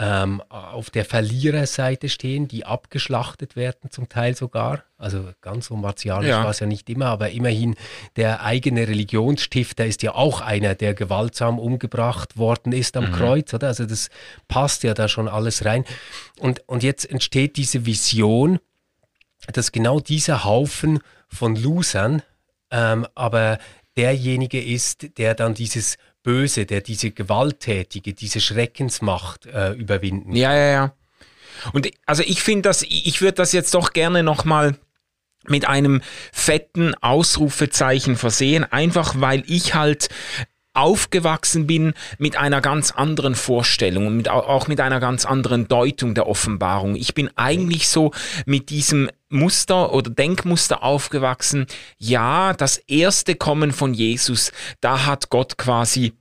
ähm, 0.00 0.40
auf 0.48 0.90
der 0.90 1.04
Verliererseite 1.04 2.08
stehen, 2.08 2.46
die 2.46 2.64
abgeschlachtet 2.64 3.56
werden, 3.56 3.90
zum 3.90 4.08
Teil 4.08 4.36
sogar. 4.36 4.84
Also 4.96 5.30
ganz 5.40 5.66
so 5.66 5.76
martialisch 5.76 6.30
ja. 6.30 6.44
war 6.44 6.50
es 6.50 6.60
ja 6.60 6.66
nicht 6.66 6.88
immer, 6.88 7.06
aber 7.06 7.30
immerhin 7.30 7.74
der 8.14 8.44
eigene 8.44 8.86
Religionsstifter 8.86 9.86
ist 9.86 10.02
ja 10.02 10.14
auch 10.14 10.40
einer, 10.40 10.76
der 10.76 10.94
gewaltsam 10.94 11.58
umgebracht 11.58 12.36
worden 12.36 12.72
ist 12.72 12.96
am 12.96 13.10
mhm. 13.10 13.12
Kreuz, 13.12 13.52
oder? 13.52 13.66
Also 13.66 13.86
das 13.86 14.08
passt 14.46 14.84
ja 14.84 14.94
da 14.94 15.08
schon 15.08 15.26
alles 15.26 15.64
rein. 15.64 15.84
Und, 16.38 16.62
und 16.68 16.84
jetzt 16.84 17.10
entsteht 17.10 17.56
diese 17.56 17.84
Vision, 17.84 18.60
dass 19.52 19.72
genau 19.72 19.98
dieser 19.98 20.44
Haufen 20.44 21.00
von 21.28 21.56
Losern 21.56 22.22
ähm, 22.70 23.06
aber 23.14 23.58
derjenige 23.96 24.62
ist, 24.62 25.18
der 25.18 25.34
dann 25.34 25.54
dieses 25.54 25.96
Böse, 26.28 26.66
der 26.66 26.82
diese 26.82 27.10
Gewalttätige, 27.10 28.12
diese 28.12 28.42
Schreckensmacht 28.42 29.46
äh, 29.46 29.72
überwinden. 29.72 30.36
Ja, 30.36 30.54
ja, 30.54 30.70
ja. 30.70 30.92
Und 31.72 31.88
also 32.04 32.22
ich 32.22 32.42
finde 32.42 32.68
das, 32.68 32.82
ich 32.82 33.22
würde 33.22 33.36
das 33.36 33.52
jetzt 33.52 33.72
doch 33.72 33.94
gerne 33.94 34.22
nochmal 34.22 34.76
mit 35.46 35.66
einem 35.66 36.02
fetten 36.30 36.94
Ausrufezeichen 36.96 38.16
versehen, 38.16 38.64
einfach 38.70 39.14
weil 39.16 39.42
ich 39.46 39.74
halt 39.74 40.10
aufgewachsen 40.74 41.66
bin 41.66 41.94
mit 42.18 42.36
einer 42.36 42.60
ganz 42.60 42.90
anderen 42.90 43.34
Vorstellung 43.34 44.06
und 44.06 44.16
mit, 44.18 44.28
auch 44.28 44.68
mit 44.68 44.80
einer 44.80 45.00
ganz 45.00 45.24
anderen 45.24 45.66
Deutung 45.66 46.14
der 46.14 46.26
Offenbarung. 46.28 46.94
Ich 46.94 47.14
bin 47.14 47.30
eigentlich 47.36 47.88
so 47.88 48.12
mit 48.44 48.68
diesem 48.68 49.08
Muster 49.30 49.94
oder 49.94 50.10
Denkmuster 50.10 50.82
aufgewachsen. 50.82 51.66
Ja, 51.96 52.52
das 52.52 52.76
erste 52.76 53.34
Kommen 53.34 53.72
von 53.72 53.94
Jesus, 53.94 54.52
da 54.82 55.06
hat 55.06 55.30
Gott 55.30 55.56
quasi 55.56 56.12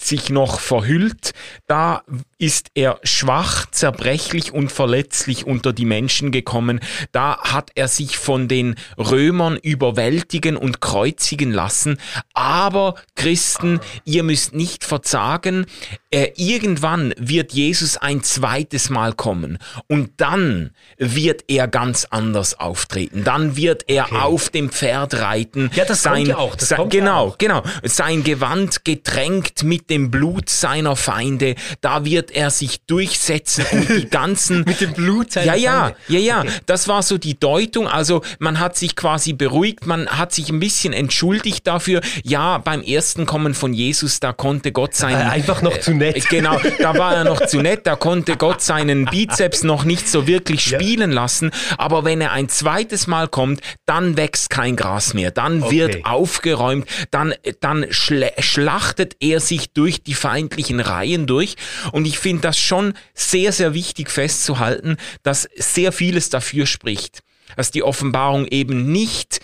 sich 0.00 0.30
noch 0.30 0.60
verhüllt, 0.60 1.32
da 1.66 2.02
ist 2.38 2.68
er 2.74 3.00
schwach, 3.02 3.66
zerbrechlich 3.70 4.52
und 4.52 4.70
verletzlich 4.70 5.46
unter 5.46 5.72
die 5.72 5.86
Menschen 5.86 6.32
gekommen. 6.32 6.80
Da 7.12 7.38
hat 7.40 7.70
er 7.74 7.88
sich 7.88 8.18
von 8.18 8.46
den 8.46 8.74
Römern 8.98 9.56
überwältigen 9.56 10.56
und 10.56 10.80
kreuzigen 10.80 11.50
lassen. 11.50 11.98
Aber 12.34 12.96
Christen, 13.14 13.80
ihr 14.04 14.22
müsst 14.22 14.54
nicht 14.54 14.84
verzagen. 14.84 15.66
Äh, 16.10 16.32
irgendwann 16.36 17.14
wird 17.16 17.52
Jesus 17.52 17.96
ein 17.96 18.22
zweites 18.22 18.90
Mal 18.90 19.14
kommen 19.14 19.58
und 19.88 20.12
dann 20.18 20.70
wird 20.98 21.44
er 21.48 21.68
ganz 21.68 22.06
anders 22.10 22.58
auftreten. 22.60 23.24
Dann 23.24 23.56
wird 23.56 23.84
er 23.88 24.04
okay. 24.06 24.16
auf 24.16 24.50
dem 24.50 24.70
Pferd 24.70 25.14
reiten. 25.14 25.70
Ja, 25.74 25.84
das 25.86 26.02
sein, 26.02 26.26
ja 26.26 26.36
auch. 26.36 26.54
Das 26.54 26.68
sein, 26.68 26.88
genau, 26.90 27.28
auch. 27.28 27.38
genau. 27.38 27.62
Sein 27.82 28.24
Gewand 28.24 28.84
getränkt 28.84 29.62
mit 29.62 29.88
dem 29.88 30.10
Blut 30.10 30.50
seiner 30.50 30.96
Feinde. 30.96 31.54
Da 31.80 32.04
wird 32.04 32.25
wird 32.26 32.36
er 32.36 32.50
sich 32.50 32.80
durchsetzen 32.86 33.64
und 33.70 33.88
die 33.88 34.08
ganzen 34.10 34.64
mit 34.66 34.80
dem 34.80 34.92
Blut 34.92 35.34
Ja, 35.34 35.54
ja, 35.54 35.92
ja, 36.08 36.18
ja, 36.18 36.40
okay. 36.40 36.50
das 36.66 36.88
war 36.88 37.02
so 37.02 37.18
die 37.18 37.38
Deutung, 37.38 37.86
also 37.86 38.22
man 38.38 38.58
hat 38.58 38.76
sich 38.76 38.96
quasi 38.96 39.32
beruhigt, 39.32 39.86
man 39.86 40.08
hat 40.08 40.32
sich 40.32 40.48
ein 40.50 40.58
bisschen 40.58 40.92
entschuldigt 40.92 41.66
dafür. 41.66 42.00
Ja, 42.24 42.58
beim 42.58 42.82
ersten 42.82 43.26
Kommen 43.26 43.54
von 43.54 43.72
Jesus, 43.72 44.18
da 44.20 44.32
konnte 44.32 44.72
Gott 44.72 44.94
sein 44.94 45.14
einfach 45.14 45.62
noch 45.62 45.78
zu 45.78 45.92
nett. 45.92 46.16
Äh, 46.16 46.20
genau, 46.28 46.58
da 46.78 46.98
war 46.98 47.14
er 47.14 47.24
noch 47.24 47.46
zu 47.46 47.60
nett, 47.60 47.86
da 47.86 47.96
konnte 47.96 48.36
Gott 48.36 48.60
seinen 48.60 49.04
Bizeps 49.04 49.62
noch 49.62 49.84
nicht 49.84 50.08
so 50.08 50.26
wirklich 50.26 50.62
spielen 50.62 51.10
ja. 51.10 51.16
lassen, 51.16 51.50
aber 51.78 52.04
wenn 52.04 52.20
er 52.20 52.32
ein 52.32 52.48
zweites 52.48 53.06
Mal 53.06 53.28
kommt, 53.28 53.60
dann 53.84 54.16
wächst 54.16 54.50
kein 54.50 54.74
Gras 54.74 55.14
mehr, 55.14 55.30
dann 55.30 55.62
okay. 55.62 55.70
wird 55.70 56.06
aufgeräumt, 56.06 56.86
dann 57.10 57.34
dann 57.60 57.86
schlachtet 57.90 59.16
er 59.20 59.40
sich 59.40 59.70
durch 59.70 60.02
die 60.02 60.14
feindlichen 60.14 60.80
Reihen 60.80 61.26
durch 61.26 61.56
und 61.92 62.06
ich 62.06 62.15
ich 62.16 62.22
finde 62.22 62.40
das 62.40 62.58
schon 62.58 62.94
sehr, 63.12 63.52
sehr 63.52 63.74
wichtig 63.74 64.10
festzuhalten, 64.10 64.96
dass 65.22 65.46
sehr 65.54 65.92
vieles 65.92 66.30
dafür 66.30 66.64
spricht, 66.64 67.20
dass 67.56 67.70
die 67.70 67.82
Offenbarung 67.82 68.46
eben 68.46 68.90
nicht 68.90 69.40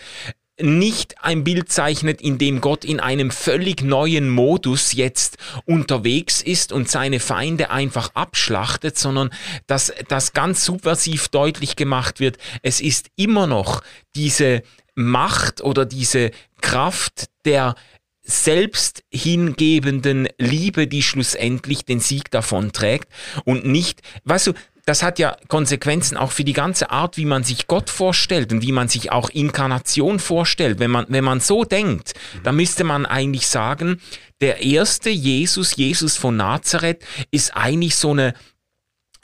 nicht 0.59 1.23
ein 1.23 1.43
Bild 1.43 1.71
zeichnet, 1.71 2.21
in 2.21 2.37
dem 2.37 2.61
Gott 2.61 2.85
in 2.85 2.99
einem 2.99 3.31
völlig 3.31 3.81
neuen 3.81 4.29
Modus 4.29 4.93
jetzt 4.93 5.37
unterwegs 5.65 6.41
ist 6.41 6.71
und 6.71 6.87
seine 6.89 7.19
Feinde 7.19 7.71
einfach 7.71 8.11
abschlachtet, 8.13 8.97
sondern 8.97 9.31
dass 9.65 9.91
das 10.09 10.33
ganz 10.33 10.63
subversiv 10.63 11.27
deutlich 11.29 11.75
gemacht 11.75 12.19
wird, 12.19 12.37
es 12.61 12.81
ist 12.81 13.07
immer 13.15 13.47
noch 13.47 13.81
diese 14.15 14.61
Macht 14.93 15.61
oder 15.61 15.85
diese 15.85 16.29
Kraft 16.61 17.25
der 17.45 17.75
selbst 18.23 19.03
hingebenden 19.11 20.27
Liebe, 20.37 20.87
die 20.87 21.03
schlussendlich 21.03 21.85
den 21.85 21.99
Sieg 21.99 22.31
davonträgt 22.31 23.09
und 23.43 23.65
nicht, 23.65 24.01
weißt 24.23 24.47
du, 24.47 24.53
das 24.85 25.01
hat 25.01 25.17
ja 25.17 25.37
Konsequenzen 25.47 26.17
auch 26.17 26.31
für 26.31 26.43
die 26.43 26.53
ganze 26.53 26.89
Art, 26.89 27.15
wie 27.17 27.25
man 27.25 27.43
sich 27.43 27.67
Gott 27.67 27.89
vorstellt 27.89 28.51
und 28.51 28.61
wie 28.61 28.73
man 28.73 28.89
sich 28.89 29.11
auch 29.11 29.29
Inkarnation 29.29 30.19
vorstellt. 30.19 30.79
Wenn 30.79 30.91
man, 30.91 31.05
wenn 31.07 31.23
man 31.23 31.39
so 31.39 31.63
denkt, 31.63 32.13
dann 32.43 32.57
müsste 32.57 32.83
man 32.83 33.05
eigentlich 33.05 33.47
sagen, 33.47 34.01
der 34.41 34.61
erste 34.61 35.09
Jesus, 35.09 35.77
Jesus 35.77 36.17
von 36.17 36.35
Nazareth, 36.35 37.05
ist 37.31 37.55
eigentlich 37.55 37.95
so 37.95 38.11
eine 38.11 38.33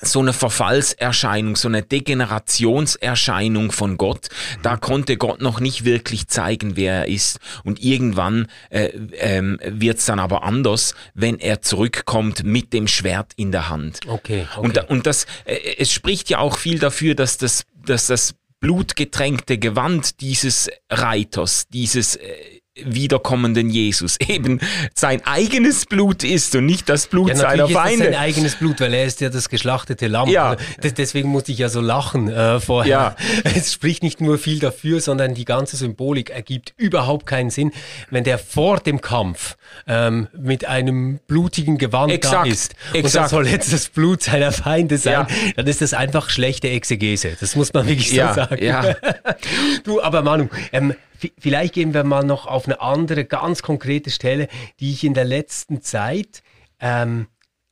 so 0.02 0.20
eine 0.20 0.34
Verfallserscheinung, 0.34 1.56
so 1.56 1.68
eine 1.68 1.84
Degenerationserscheinung 1.84 3.72
von 3.72 3.98
Gott. 3.98 4.30
Da 4.62 4.78
konnte 4.78 5.18
Gott 5.18 5.42
noch 5.42 5.60
nicht 5.60 5.86
wirklich 5.86 6.28
zeigen, 6.28 6.76
wer 6.76 6.94
er 6.94 7.08
ist. 7.08 7.40
Und 7.64 7.82
irgendwann 7.84 8.48
äh, 8.70 8.92
ähm, 9.14 9.60
wird 9.64 9.98
es 9.98 10.06
dann 10.06 10.20
aber 10.20 10.44
anders, 10.44 10.96
wenn 11.14 11.40
er 11.40 11.62
zurückkommt 11.62 12.44
mit 12.44 12.74
dem 12.74 12.88
Schwert 12.88 13.34
in 13.36 13.52
der 13.52 13.70
Hand. 13.70 14.00
Okay. 14.08 14.48
okay. 14.56 14.66
Und, 14.66 14.90
und 14.90 15.06
das, 15.06 15.26
äh, 15.46 15.58
es 15.78 15.92
spricht 15.92 16.30
ja 16.30 16.40
auch 16.40 16.58
viel 16.58 16.80
dafür, 16.80 17.16
dass 17.16 17.38
das, 17.38 17.64
dass 17.86 18.08
das 18.08 18.36
blutgetränkte 18.60 19.58
Gewand 19.58 20.22
dieses 20.22 20.70
Reiters, 20.90 21.68
dieses 21.70 22.16
äh, 22.16 22.59
wiederkommenden 22.86 23.70
Jesus 23.70 24.18
eben 24.28 24.60
sein 24.94 25.26
eigenes 25.26 25.86
Blut 25.86 26.24
ist 26.24 26.56
und 26.56 26.65
nicht 26.65 26.89
das 26.89 27.08
Blut 27.08 27.30
ja, 27.30 27.36
seiner 27.36 27.68
Feinde. 27.68 28.06
Ist 28.06 28.13
sein 28.13 28.22
eigenes 28.22 28.56
Blut, 28.56 28.80
weil 28.80 28.94
er 28.94 29.06
ist 29.06 29.22
ja 29.22 29.30
das 29.30 29.50
geschlachtete 29.50 30.08
Lamm. 30.08 30.30
Ja. 30.30 30.52
Also, 30.52 30.96
deswegen 30.96 31.30
musste 31.30 31.52
ich 31.52 31.60
ja 31.60 31.70
so 31.70 31.82
lachen 31.82 32.30
äh, 32.30 32.60
vorher. 32.60 32.89
Ja. 32.89 33.15
Es 33.60 33.74
spricht 33.74 34.04
nicht 34.04 34.22
nur 34.22 34.38
viel 34.38 34.60
dafür, 34.60 35.02
sondern 35.02 35.34
die 35.34 35.46
ganze 35.46 35.76
Symbolik 35.76 36.30
ergibt 36.30 36.74
überhaupt 36.78 37.26
keinen 37.26 37.50
Sinn, 37.50 37.72
wenn 38.10 38.24
der 38.24 38.38
vor 38.38 38.80
dem 38.80 39.02
Kampf 39.02 39.58
ähm, 39.88 40.28
mit 40.38 40.65
einem 40.65 41.20
blutigen 41.28 41.78
Gewand 41.78 42.12
exakt, 42.12 42.46
da 42.48 42.50
ist 42.50 42.76
exakt. 42.94 43.06
und 43.06 43.15
das 43.15 43.30
soll 43.32 43.48
jetzt 43.48 43.74
das 43.74 43.89
Blut 43.89 44.24
seiner 44.24 44.52
Feinde 44.52 44.98
sein, 44.98 45.13
ja. 45.13 45.28
dann 45.56 45.68
ist 45.68 45.82
das 45.82 45.94
einfach 45.94 46.30
schlechte 46.30 46.70
Exegese. 46.70 47.36
Das 47.39 47.56
muss 47.56 47.74
man 47.74 47.88
wirklich 47.88 48.10
so 48.10 48.15
sagen. 48.15 48.63
Ja. 48.63 48.96
du, 49.84 50.02
aber 50.02 50.22
Manu, 50.22 50.48
ähm, 50.72 50.94
vielleicht 51.38 51.74
gehen 51.74 51.94
wir 51.94 52.04
mal 52.04 52.24
noch 52.24 52.46
auf 52.48 52.66
eine 52.66 52.82
andere, 52.82 53.26
ganz 53.26 53.62
konkrete 53.62 54.10
Stelle, 54.10 54.48
die 54.80 54.92
ich 54.92 55.04
in 55.04 55.14
der 55.14 55.26
letzten 55.26 55.82
Zeit, 55.82 56.44
ähm, 56.80 57.28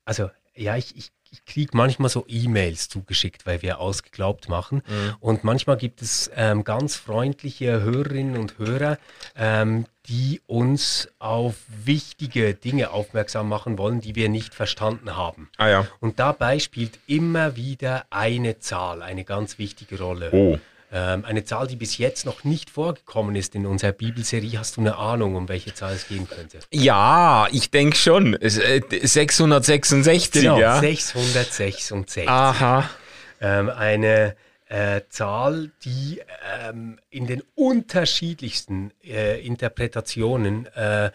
also 0.05 0.29
ja, 0.55 0.75
ich, 0.75 0.95
ich 0.95 1.11
ich 1.31 1.45
kriege 1.45 1.75
manchmal 1.75 2.09
so 2.09 2.25
E-Mails 2.27 2.89
zugeschickt, 2.89 3.45
weil 3.45 3.61
wir 3.61 3.79
ausgeglaubt 3.79 4.49
machen. 4.49 4.81
Mhm. 4.87 5.15
Und 5.19 5.43
manchmal 5.43 5.77
gibt 5.77 6.01
es 6.01 6.31
ähm, 6.35 6.63
ganz 6.63 6.95
freundliche 6.95 7.81
Hörerinnen 7.81 8.37
und 8.37 8.57
Hörer, 8.57 8.97
ähm, 9.35 9.85
die 10.07 10.41
uns 10.45 11.09
auf 11.19 11.55
wichtige 11.67 12.53
Dinge 12.53 12.91
aufmerksam 12.91 13.49
machen 13.49 13.77
wollen, 13.77 14.01
die 14.01 14.15
wir 14.15 14.29
nicht 14.29 14.53
verstanden 14.53 15.15
haben. 15.15 15.49
Ah, 15.57 15.69
ja. 15.69 15.87
Und 15.99 16.19
dabei 16.19 16.59
spielt 16.59 16.99
immer 17.07 17.55
wieder 17.55 18.05
eine 18.09 18.59
Zahl 18.59 19.01
eine 19.01 19.23
ganz 19.23 19.57
wichtige 19.57 19.99
Rolle. 19.99 20.29
Oh. 20.31 20.59
Ähm, 20.89 21.25
eine 21.25 21.43
Zahl, 21.43 21.67
die 21.67 21.75
bis 21.75 21.97
jetzt 21.97 22.25
noch 22.25 22.45
nicht 22.45 22.69
vorgekommen 22.69 23.35
ist 23.35 23.55
in 23.55 23.65
unserer 23.65 23.91
Bibelserie. 23.91 24.57
Hast 24.57 24.77
du 24.77 24.81
eine 24.81 24.95
Ahnung, 24.95 25.35
um 25.35 25.49
welche 25.49 25.73
Zahl 25.73 25.93
es 25.93 26.07
gehen 26.07 26.29
könnte? 26.29 26.59
Ja, 26.71 27.47
ich 27.51 27.71
denke 27.71 27.97
schon. 27.97 28.37
666, 28.41 30.35
äh, 30.35 30.41
genau, 30.41 30.59
ja. 30.59 30.79
666. 30.79 32.29
Aha. 32.29 32.89
Ähm, 33.41 33.69
eine 33.69 34.35
äh, 34.69 35.01
Zahl, 35.09 35.71
die 35.83 36.21
ähm, 36.61 36.99
in 37.09 37.27
den 37.27 37.43
unterschiedlichsten 37.55 38.91
äh, 39.03 39.45
Interpretationen 39.45 40.67
äh, 40.67 41.11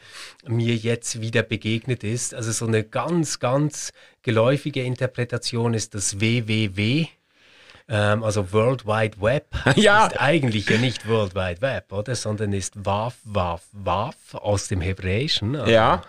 mir 0.47 0.75
jetzt 0.75 1.21
wieder 1.21 1.43
begegnet 1.43 2.05
ist. 2.05 2.35
Also 2.35 2.53
so 2.53 2.67
eine 2.67 2.85
ganz, 2.85 3.41
ganz 3.41 3.93
geläufige 4.23 4.83
Interpretation 4.83 5.75
ist 5.75 5.95
das 5.95 6.21
WWW 6.21 7.07
ähm, 7.93 8.25
also 8.25 8.53
World 8.53 8.87
Wide 8.87 9.21
Web 9.21 9.45
ja. 9.77 10.07
ist 10.07 10.19
eigentlich 10.19 10.67
ja 10.71 10.79
nicht 10.79 11.07
World 11.07 11.35
Wide 11.35 11.61
Web, 11.61 11.93
oder? 11.93 12.15
Sondern 12.15 12.55
ist 12.55 12.73
Waf, 12.87 13.17
Waf, 13.25 13.61
Waf 13.73 14.15
aus 14.33 14.69
dem 14.69 14.81
Hebräischen. 14.81 15.57
Also, 15.57 15.71
ja. 15.71 16.03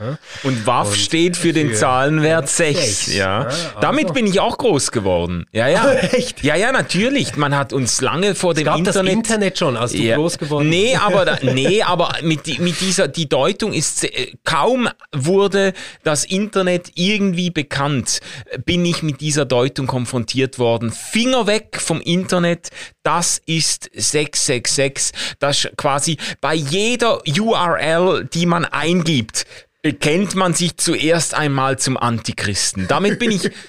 Und 0.43 0.65
Waf 0.65 0.88
und 0.88 0.96
steht 0.96 1.36
für, 1.36 1.48
für 1.48 1.54
den 1.54 1.76
Zahlenwert 1.76 2.48
6. 2.48 3.13
Ja. 3.13 3.41
Also. 3.41 3.58
Damit 3.82 4.13
bin 4.13 4.26
ich 4.26 4.39
auch 4.39 4.58
groß 4.58 4.93
geworden. 4.93 5.46
Ja, 5.52 5.67
ja. 5.67 5.91
Echt? 6.13 6.41
Ja, 6.41 6.56
ja, 6.56 6.72
natürlich. 6.72 7.36
Man 7.36 7.54
hat 7.54 7.74
uns 7.74 8.00
lange 8.00 8.34
vor 8.34 8.52
es 8.52 8.60
dem 8.60 8.65
gab 8.65 8.78
Internet. 8.78 9.06
Das 9.06 9.13
Internet 9.13 9.60
schon, 9.60 9.76
als 9.76 9.91
du 9.91 9.98
ja. 9.98 10.15
groß 10.15 10.38
geworden 10.38 10.69
bist. 10.69 10.82
Nee, 10.82 10.96
aber, 10.96 11.38
nee, 11.54 11.82
aber 11.82 12.13
mit, 12.22 12.60
mit 12.60 12.80
dieser, 12.80 13.10
die 13.10 13.28
Deutung 13.28 13.74
ist, 13.74 14.06
äh, 14.06 14.32
kaum 14.46 14.88
wurde 15.12 15.74
das 16.04 16.24
Internet 16.24 16.93
irgendwie 16.96 17.50
bekannt, 17.50 18.22
bin 18.63 18.86
ich 18.86 19.04
mit 19.04 19.19
dieser 19.19 19.43
Deutung 19.43 19.86
konfrontiert 19.86 20.60
worden. 20.60 20.89
Finger 20.89 21.46
weg 21.46 21.73
weg 21.74 21.82
vom 21.82 22.02
Internet, 22.02 22.70
das 23.04 23.42
ist 23.46 23.90
666. 23.94 25.12
Das 25.40 25.68
quasi 25.78 26.18
bei 26.42 26.54
jeder 26.54 27.22
URL, 27.28 28.28
die 28.34 28.46
man 28.46 28.66
eingibt, 28.66 29.46
bekennt 29.82 30.36
man 30.36 30.54
sich 30.54 30.78
zuerst 30.78 31.34
einmal 31.34 31.78
zum 31.78 31.98
Antichristen. 31.98 32.88
Damit 32.88 33.20
bin 33.20 33.32
ich 33.32 33.52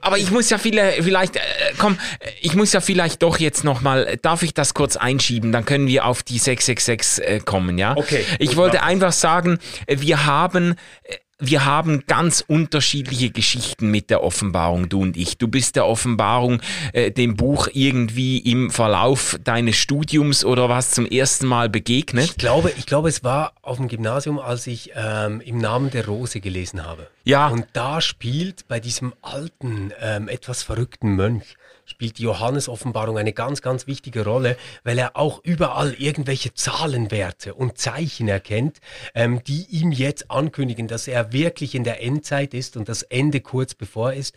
Aber 0.00 0.16
ich 0.16 0.30
muss 0.30 0.48
ja 0.48 0.56
viele, 0.56 0.92
vielleicht, 1.02 1.36
äh, 1.36 1.40
komm, 1.76 1.98
ich 2.40 2.54
muss 2.54 2.72
ja 2.72 2.80
vielleicht 2.80 3.22
doch 3.22 3.38
jetzt 3.38 3.62
nochmal, 3.62 4.16
darf 4.22 4.42
ich 4.42 4.54
das 4.54 4.72
kurz 4.72 4.96
einschieben? 4.96 5.52
Dann 5.52 5.66
können 5.66 5.86
wir 5.86 6.06
auf 6.06 6.22
die 6.22 6.38
666 6.38 7.24
äh, 7.24 7.40
kommen, 7.40 7.76
ja? 7.76 7.94
Okay. 7.96 8.24
Ich 8.38 8.56
wollte 8.56 8.82
einfach 8.84 9.12
sagen, 9.12 9.58
wir 9.88 10.24
haben 10.24 10.76
äh, 11.02 11.16
wir 11.42 11.64
haben 11.64 12.04
ganz 12.06 12.42
unterschiedliche 12.46 13.30
Geschichten 13.30 13.90
mit 13.90 14.10
der 14.10 14.22
Offenbarung, 14.22 14.88
du 14.88 15.02
und 15.02 15.16
ich. 15.16 15.38
Du 15.38 15.48
bist 15.48 15.74
der 15.76 15.86
Offenbarung, 15.86 16.60
äh, 16.92 17.10
dem 17.10 17.36
Buch 17.36 17.68
irgendwie 17.72 18.38
im 18.38 18.70
Verlauf 18.70 19.38
deines 19.42 19.76
Studiums 19.76 20.44
oder 20.44 20.68
was 20.68 20.92
zum 20.92 21.04
ersten 21.04 21.46
Mal 21.46 21.68
begegnet. 21.68 22.24
Ich 22.24 22.36
glaube, 22.36 22.72
ich 22.78 22.86
glaube, 22.86 23.08
es 23.08 23.24
war 23.24 23.54
auf 23.60 23.78
dem 23.78 23.88
Gymnasium, 23.88 24.38
als 24.38 24.66
ich 24.68 24.92
ähm, 24.94 25.40
im 25.40 25.58
Namen 25.58 25.90
der 25.90 26.06
Rose 26.06 26.40
gelesen 26.40 26.86
habe. 26.86 27.08
Ja. 27.24 27.48
Und 27.48 27.66
da 27.72 28.00
spielt 28.00 28.68
bei 28.68 28.78
diesem 28.78 29.12
alten, 29.20 29.92
ähm, 30.00 30.28
etwas 30.28 30.62
verrückten 30.62 31.16
Mönch 31.16 31.56
spielt 31.92 32.18
die 32.18 32.22
Johannes-Offenbarung 32.22 33.18
eine 33.18 33.34
ganz, 33.34 33.60
ganz 33.60 33.86
wichtige 33.86 34.24
Rolle, 34.24 34.56
weil 34.82 34.98
er 34.98 35.16
auch 35.16 35.40
überall 35.44 35.92
irgendwelche 35.92 36.54
Zahlenwerte 36.54 37.54
und 37.54 37.76
Zeichen 37.76 38.28
erkennt, 38.28 38.78
ähm, 39.14 39.44
die 39.44 39.66
ihm 39.70 39.92
jetzt 39.92 40.30
ankündigen, 40.30 40.88
dass 40.88 41.06
er 41.06 41.32
wirklich 41.32 41.74
in 41.74 41.84
der 41.84 42.02
Endzeit 42.02 42.54
ist 42.54 42.76
und 42.78 42.88
das 42.88 43.02
Ende 43.02 43.40
kurz 43.40 43.74
bevor 43.74 44.14
ist. 44.14 44.34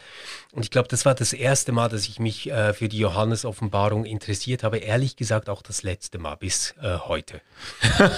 Und 0.52 0.63
ich 0.63 0.70
glaube, 0.70 0.89
das 0.89 1.06
war 1.06 1.15
das 1.15 1.32
erste 1.32 1.72
Mal, 1.72 1.88
dass 1.88 2.08
ich 2.08 2.20
mich 2.20 2.52
äh, 2.52 2.74
für 2.74 2.89
die 2.89 3.00
Johannes-Offenbarung 3.00 4.06
interessiert 4.06 4.63
habe. 4.63 4.78
Ehrlich 4.78 5.15
gesagt 5.15 5.50
auch 5.50 5.62
das 5.62 5.84
letzte 5.84 6.18
Mal 6.20 6.36
bis 6.36 6.76
äh, 6.82 6.98
heute. 6.98 7.41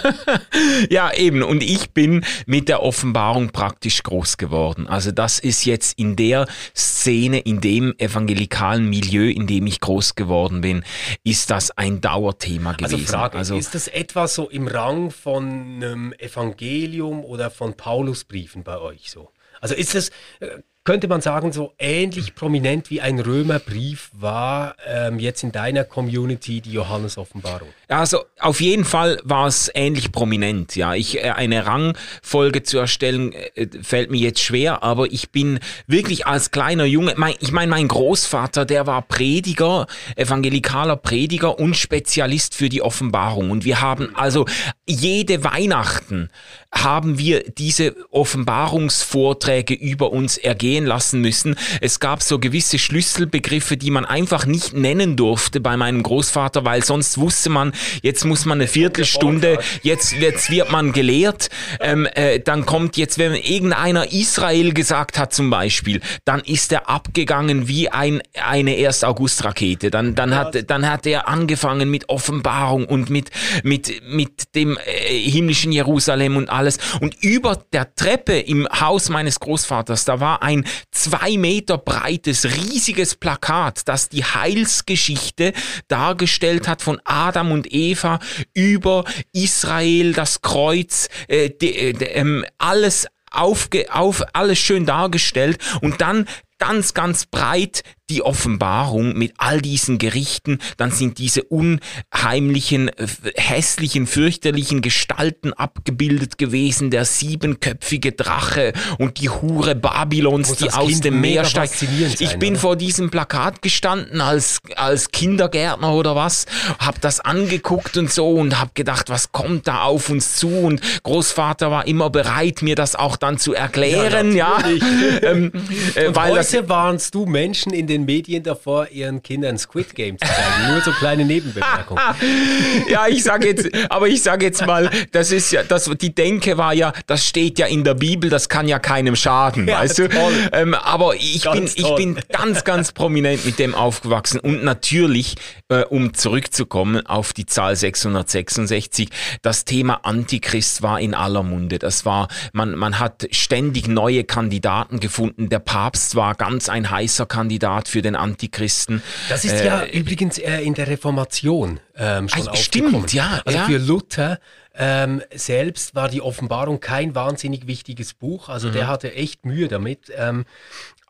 ja, 0.89 1.13
eben. 1.13 1.43
Und 1.43 1.62
ich 1.62 1.91
bin 1.91 2.26
mit 2.47 2.69
der 2.69 2.82
Offenbarung 2.82 3.52
praktisch 3.52 4.02
groß 4.02 4.38
geworden. 4.38 4.88
Also 4.88 5.12
das 5.12 5.38
ist 5.39 5.65
jetzt 5.65 6.00
in 6.00 6.15
der 6.15 6.47
Szene, 6.76 7.39
in 7.39 7.62
dem 7.62 7.93
evangelikalen 8.00 8.89
Milieu, 8.89 9.27
in 9.32 9.48
dem 9.48 9.68
ich 9.68 9.80
groß 9.80 10.16
geworden 10.16 10.62
bin, 10.62 10.84
ist 11.24 11.50
das 11.50 11.72
ein 11.72 12.02
Dauerthema 12.02 12.72
also 12.72 12.86
gewesen. 12.86 12.96
Also 12.96 13.18
Frage, 13.18 13.38
also, 13.38 13.58
ist 13.58 13.76
das 13.76 13.88
etwa 13.88 14.28
so 14.28 14.50
im 14.50 14.68
Rang 14.68 15.12
von 15.12 15.44
einem 15.46 16.13
Evangelium 16.13 17.24
oder 17.24 17.50
von 17.50 17.76
Paulusbriefen 17.76 18.63
bei 18.63 18.80
euch 18.80 19.12
so? 19.12 19.32
Also 19.60 19.76
ist 19.76 19.96
äh, 20.40 20.60
könnte 20.88 21.10
man 21.10 21.19
sagen, 21.19 21.52
so 21.52 21.73
ähnlich 21.80 22.34
prominent 22.34 22.89
wie 22.89 23.02
ein 23.02 23.19
Römerbrief 23.19 24.10
war 24.13 24.78
ähm, 24.88 25.19
jetzt 25.19 25.43
in 25.43 25.52
deiner 25.52 25.84
Community 25.84 26.62
die 26.62 26.71
Johannes-Offenbarung? 26.71 27.67
Also 27.89 28.23
auf 28.39 28.62
jeden 28.62 28.86
Fall 28.86 29.19
war 29.26 29.47
es 29.47 29.69
ähnlich 29.73 30.13
prominent. 30.13 30.78
Ja, 30.78 30.93
ich 30.93 31.21
äh, 31.21 31.32
eine 31.32 31.65
Rangfolge 31.65 32.63
zu 32.63 32.78
erstellen 32.78 33.34
äh, 33.34 33.67
fällt 33.82 34.12
mir 34.12 34.21
jetzt 34.21 34.39
schwer, 34.39 34.82
aber 34.82 35.12
ich 35.12 35.32
bin 35.32 35.60
wirklich 35.88 36.26
als 36.26 36.52
kleiner 36.52 36.86
Junge. 36.86 37.15
Mein, 37.17 37.36
ich 37.41 37.52
meine, 37.52 37.69
mein 37.69 37.89
Großvater, 37.89 38.63
der 38.63 38.88
war 38.88 39.02
Prediger, 39.02 39.88
evangelikaler 40.15 40.95
Prediger 40.95 41.60
und 41.60 41.76
Spezialist 41.76 42.56
für 42.56 42.69
die 42.69 42.82
Offenbarung. 42.82 43.52
Und 43.52 43.65
wir 43.65 43.82
haben 43.82 44.15
also 44.15 44.45
jede 44.88 45.43
Weihnachten 45.43 46.30
haben 46.73 47.17
wir 47.17 47.43
diese 47.43 47.95
Offenbarungsvorträge 48.12 49.73
über 49.73 50.12
uns 50.12 50.38
ergehen 50.38 50.86
lassen 50.86 51.21
müssen. 51.21 51.56
Es 51.82 51.99
gab 51.99 52.21
so 52.21 52.39
gewisse 52.39 52.77
Schlüsselbegriffe, 52.77 53.77
die 53.77 53.91
man 53.91 54.06
einfach 54.06 54.45
nicht 54.45 54.73
nennen 54.73 55.15
durfte 55.15 55.62
bei 55.62 55.77
meinem 55.77 56.03
Großvater, 56.03 56.65
weil 56.65 56.84
sonst 56.84 57.17
wusste 57.17 57.49
man, 57.49 57.71
jetzt 58.01 58.25
muss 58.25 58.45
man 58.45 58.60
eine 58.60 58.67
Viertelstunde, 58.67 59.60
jetzt, 59.82 60.13
jetzt 60.13 60.49
wird 60.49 60.71
man 60.71 60.91
gelehrt, 60.91 61.49
ähm, 61.80 62.08
äh, 62.13 62.39
dann 62.39 62.65
kommt 62.65 62.97
jetzt, 62.97 63.17
wenn 63.17 63.34
irgendeiner 63.34 64.12
Israel 64.12 64.73
gesagt 64.73 65.17
hat 65.17 65.34
zum 65.34 65.49
Beispiel, 65.49 66.01
dann 66.25 66.41
ist 66.41 66.71
er 66.71 66.89
abgegangen 66.89 67.67
wie 67.67 67.89
ein, 67.89 68.21
eine 68.34 68.75
1. 68.75 69.03
August-Rakete. 69.03 69.89
Dann, 69.89 70.15
dann, 70.15 70.36
hat, 70.36 70.69
dann 70.69 70.89
hat 70.89 71.06
er 71.06 71.27
angefangen 71.27 71.89
mit 71.89 72.10
Offenbarung 72.10 72.86
und 72.86 73.10
mit, 73.10 73.32
mit, 73.63 74.01
mit 74.08 74.56
dem 74.56 74.77
äh, 74.77 75.17
himmlischen 75.17 75.71
Jerusalem 75.71 76.36
und 76.36 76.49
alles. 76.58 76.78
Und 77.00 77.15
über 77.24 77.56
der 77.72 77.96
Treppe 77.96 78.39
im 78.39 78.67
Haus 78.67 79.10
meines 79.10 79.39
Großvaters, 79.39 80.06
da 80.06 80.20
war 80.20 80.43
ein 80.43 80.65
zwei 80.91 81.38
Meter 81.38 81.78
breites, 81.78 82.46
riesiges 82.46 83.15
Plakat, 83.15 83.88
das 83.88 84.10
die 84.10 84.24
Heilsgeschichte 84.24 85.54
dargestellt 85.88 86.67
hat 86.67 86.82
von 86.82 87.00
Adam 87.06 87.52
und 87.52 87.72
Eva 87.72 88.20
über 88.54 89.06
Israel, 89.32 90.13
das 90.13 90.41
Kreuz, 90.41 91.08
äh, 91.28 91.50
de, 91.50 91.93
de, 91.93 92.08
ähm, 92.13 92.46
alles 92.58 93.08
aufge, 93.32 93.93
auf, 93.93 94.24
alles 94.34 94.60
schön 94.60 94.86
dargestellt 94.86 95.60
und 95.82 96.02
dann 96.02 96.28
ganz, 96.60 96.93
ganz 96.93 97.26
breit 97.26 97.84
die 98.10 98.22
Offenbarung 98.22 99.17
mit 99.17 99.34
all 99.38 99.60
diesen 99.62 99.98
Gerichten, 99.98 100.60
dann 100.78 100.91
sind 100.91 101.17
diese 101.17 101.43
unheimlichen, 101.43 102.88
äh, 102.88 103.08
hässlichen, 103.36 104.08
fürchterlichen 104.08 104.82
Gestalten 104.82 105.52
abgebildet 105.54 106.38
gewesen, 106.38 106.89
der 106.89 107.04
siebenköpfige 107.04 108.13
Drache 108.13 108.72
und 108.98 109.20
die 109.20 109.30
Hure 109.30 109.76
Babylons, 109.76 110.56
die 110.56 110.72
aus 110.72 110.88
kind 110.88 111.06
dem 111.06 111.22
Meer 111.22 111.43
steigt. 111.43 111.82
Ich 112.20 112.39
bin 112.39 112.54
oder? 112.54 112.62
vor 112.62 112.76
diesem 112.78 113.10
Plakat 113.10 113.62
gestanden 113.62 114.22
als, 114.22 114.60
als 114.76 115.12
Kindergärtner 115.12 115.93
oder 115.93 116.15
was, 116.15 116.46
hab 116.80 117.02
das 117.02 117.20
angeguckt 117.20 117.98
und 117.98 118.12
so 118.12 118.32
und 118.32 118.60
hab 118.60 118.74
gedacht, 118.74 119.10
was 119.10 119.34
kommt 119.34 119.67
da 119.67 119.82
auf 119.82 120.10
uns 120.10 120.38
zu 120.38 120.48
und 120.48 120.82
Großvater 121.04 121.72
war 121.72 121.88
immer 121.88 122.10
bereit, 122.10 122.62
mir 122.62 122.76
das 122.76 122.96
auch 122.96 123.17
dann 123.17 123.38
zu 123.38 123.54
erklären, 123.54 124.36
ja. 124.36 124.60
ja. 124.60 124.78
ähm, 125.24 125.52
äh, 125.96 126.15
weil 126.15 126.32
heute 126.32 126.70
warnst 126.70 127.13
du 127.13 127.26
Menschen 127.26 127.74
in 127.74 127.88
den 127.88 127.96
Medien 128.05 128.43
davor, 128.43 128.89
ihren 128.89 129.21
Kindern 129.21 129.57
Squid 129.57 129.95
Game 129.95 130.17
zu 130.17 130.25
zeigen. 130.25 130.71
Nur 130.71 130.81
so 130.81 130.91
kleine 130.91 131.25
Nebenbemerkungen. 131.25 132.01
ja, 132.89 133.07
ich 133.07 133.23
sage 133.23 133.47
jetzt, 133.47 133.69
aber 133.89 134.07
ich 134.07 134.21
sage 134.21 134.45
jetzt 134.45 134.65
mal, 134.65 134.89
das 135.12 135.31
ist 135.31 135.51
ja, 135.51 135.63
das, 135.63 135.89
die 136.01 136.13
Denke 136.13 136.57
war 136.57 136.73
ja, 136.73 136.93
das 137.05 137.25
steht 137.25 137.60
ja 137.60 137.67
in 137.67 137.83
der 137.83 137.93
Bibel, 137.93 138.29
das 138.29 138.49
kann 138.49 138.67
ja 138.67 138.79
keinem 138.79 139.15
schaden, 139.15 139.67
ja, 139.67 139.79
weißt 139.79 139.99
du? 139.99 140.10
Ähm, 140.51 140.73
aber 140.73 141.15
ich 141.15 141.43
ganz 141.43 141.75
bin, 141.75 141.86
ich 141.86 141.95
bin 141.95 142.19
ganz, 142.31 142.63
ganz 142.63 142.91
prominent 142.91 143.45
mit 143.45 143.60
dem 143.60 143.75
aufgewachsen 143.75 144.39
und 144.39 144.63
natürlich, 144.63 145.36
äh, 145.69 145.83
um 145.83 146.13
zurückzukommen 146.13 147.05
auf 147.05 147.33
die 147.33 147.45
Zahl 147.45 147.75
666, 147.75 149.10
das 149.41 149.65
Thema 149.65 150.01
Antichrist 150.03 150.81
war 150.81 150.99
in 150.99 151.13
aller 151.13 151.43
Munde. 151.43 151.79
Das 151.79 152.05
war, 152.05 152.27
man, 152.53 152.75
man 152.75 152.99
hat 152.99 153.27
ständig 153.31 153.88
neue 153.88 154.23
Kandidaten 154.23 154.99
gefunden. 154.99 155.49
Der 155.49 155.60
Papst 155.60 156.15
war 156.15 156.36
ganz 156.36 156.69
ein 156.69 156.89
heißer 156.89 157.25
Kandidat 157.25 157.87
für 157.88 158.02
den 158.02 158.15
Antichristen. 158.15 159.02
Das 159.30 159.45
ist 159.45 159.54
äh, 159.54 159.65
ja 159.65 159.86
übrigens 159.86 160.38
äh, 160.38 160.62
in 160.62 160.73
der 160.73 160.88
Reformation 160.88 161.80
ähm, 161.95 162.30
schon 162.30 162.47
also, 162.47 162.62
Stimmt, 162.62 163.13
ja. 163.13 163.41
Also 163.45 163.58
ja. 163.58 163.65
für 163.65 163.78
Luther 163.78 164.39
ähm, 164.80 165.23
selbst 165.34 165.95
war 165.95 166.08
die 166.08 166.21
Offenbarung 166.21 166.80
kein 166.80 167.15
wahnsinnig 167.15 167.65
wichtiges 167.65 168.13
Buch. 168.13 168.50
Also 168.50 168.69
mhm. 168.69 168.73
der 168.73 168.88
hatte 168.88 169.13
echt 169.13 169.45
Mühe 169.45 169.67
damit. 169.67 170.12
Ähm, 170.15 170.45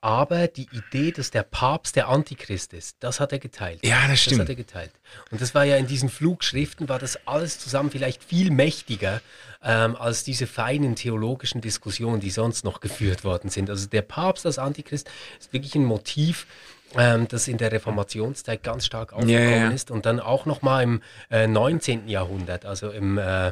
aber 0.07 0.47
die 0.47 0.69
Idee, 0.71 1.11
dass 1.11 1.31
der 1.31 1.43
Papst 1.43 1.97
der 1.97 2.07
Antichrist 2.07 2.71
ist, 2.71 2.95
das 3.01 3.19
hat 3.19 3.33
er 3.33 3.39
geteilt. 3.39 3.85
Ja, 3.85 4.07
das 4.07 4.21
stimmt. 4.21 4.39
Das 4.39 4.43
hat 4.43 4.49
er 4.49 4.55
geteilt. 4.55 4.91
Und 5.31 5.41
das 5.41 5.53
war 5.53 5.65
ja 5.65 5.75
in 5.75 5.85
diesen 5.85 6.07
Flugschriften, 6.07 6.87
war 6.87 6.97
das 6.97 7.27
alles 7.27 7.59
zusammen 7.59 7.91
vielleicht 7.91 8.23
viel 8.23 8.49
mächtiger 8.49 9.19
ähm, 9.61 9.97
als 9.97 10.23
diese 10.23 10.47
feinen 10.47 10.95
theologischen 10.95 11.59
Diskussionen, 11.59 12.21
die 12.21 12.29
sonst 12.29 12.63
noch 12.63 12.79
geführt 12.79 13.25
worden 13.25 13.49
sind. 13.49 13.69
Also 13.69 13.89
der 13.89 14.01
Papst 14.01 14.45
als 14.45 14.59
Antichrist 14.59 15.09
ist 15.41 15.51
wirklich 15.51 15.75
ein 15.75 15.83
Motiv, 15.83 16.47
ähm, 16.95 17.27
das 17.27 17.49
in 17.49 17.57
der 17.57 17.73
Reformationszeit 17.73 18.63
ganz 18.63 18.85
stark 18.85 19.11
aufgekommen 19.11 19.49
ja, 19.49 19.57
ja. 19.57 19.69
ist 19.71 19.91
und 19.91 20.05
dann 20.05 20.21
auch 20.21 20.45
nochmal 20.45 20.83
im 20.83 21.01
äh, 21.29 21.47
19. 21.47 22.07
Jahrhundert, 22.07 22.65
also 22.65 22.91
im 22.91 23.17
äh, 23.17 23.51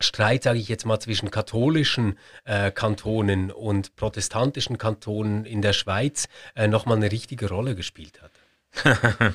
Streit, 0.00 0.42
sage 0.42 0.58
ich 0.58 0.68
jetzt 0.68 0.86
mal, 0.86 0.98
zwischen 0.98 1.30
katholischen 1.30 2.18
äh, 2.44 2.70
Kantonen 2.70 3.50
und 3.50 3.96
protestantischen 3.96 4.78
Kantonen 4.78 5.44
in 5.44 5.62
der 5.62 5.72
Schweiz 5.72 6.28
äh, 6.54 6.68
nochmal 6.68 6.96
eine 6.96 7.12
richtige 7.12 7.48
Rolle 7.48 7.74
gespielt 7.74 8.20
hat. 8.22 8.30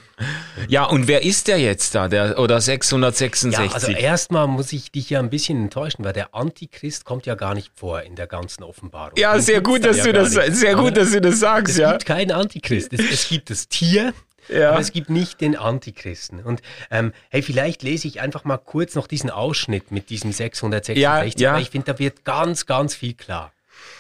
ja, 0.70 0.86
und 0.86 1.08
wer 1.08 1.24
ist 1.24 1.48
der 1.48 1.60
jetzt 1.60 1.94
da, 1.94 2.08
der 2.08 2.40
oder 2.40 2.62
666? 2.62 3.52
Ja, 3.52 3.74
also 3.74 3.92
erstmal 3.92 4.48
muss 4.48 4.72
ich 4.72 4.92
dich 4.92 5.10
ja 5.10 5.20
ein 5.20 5.30
bisschen 5.30 5.62
enttäuschen, 5.62 6.06
weil 6.06 6.14
der 6.14 6.34
Antichrist 6.34 7.06
kommt 7.06 7.26
ja 7.26 7.36
gar 7.36 7.54
nicht 7.54 7.72
vor 7.76 8.02
in 8.02 8.16
der 8.16 8.28
ganzen 8.28 8.64
Offenbarung. 8.64 9.18
Ja, 9.18 9.38
sehr 9.40 9.62
gut, 9.62 9.84
dass 9.84 9.98
ja 9.98 10.06
du 10.06 10.14
das 10.14 10.32
sehr 10.32 10.76
gut, 10.76 10.96
dass 10.96 11.12
du 11.12 11.20
das 11.20 11.40
sagst, 11.40 11.74
es 11.74 11.80
ja. 11.80 11.88
Es 11.88 11.94
gibt 11.98 12.06
keinen 12.06 12.32
Antichrist, 12.32 12.94
es, 12.94 13.02
es 13.12 13.28
gibt 13.28 13.50
das 13.50 13.68
Tier, 13.68 14.14
ja. 14.50 14.72
Aber 14.72 14.80
es 14.80 14.92
gibt 14.92 15.10
nicht 15.10 15.42
den 15.42 15.56
Antichristen. 15.56 16.42
Und 16.42 16.62
ähm, 16.92 17.14
hey, 17.30 17.42
vielleicht 17.42 17.84
lese 17.84 18.08
ich 18.08 18.22
einfach 18.22 18.44
mal 18.44 18.58
kurz 18.58 18.96
noch 18.96 19.08
diesen 19.08 19.30
Ausschnitt 19.30 19.92
mit 19.92 20.10
diesem 20.10 20.32
666, 20.32 21.02
ja, 21.02 21.24
ja. 21.24 21.54
weil 21.56 21.62
ich 21.62 21.70
finde, 21.70 21.94
da 21.94 22.00
wird 22.00 22.26
ganz, 22.26 22.66
ganz 22.66 22.96
viel 22.96 23.14
klar. 23.14 23.52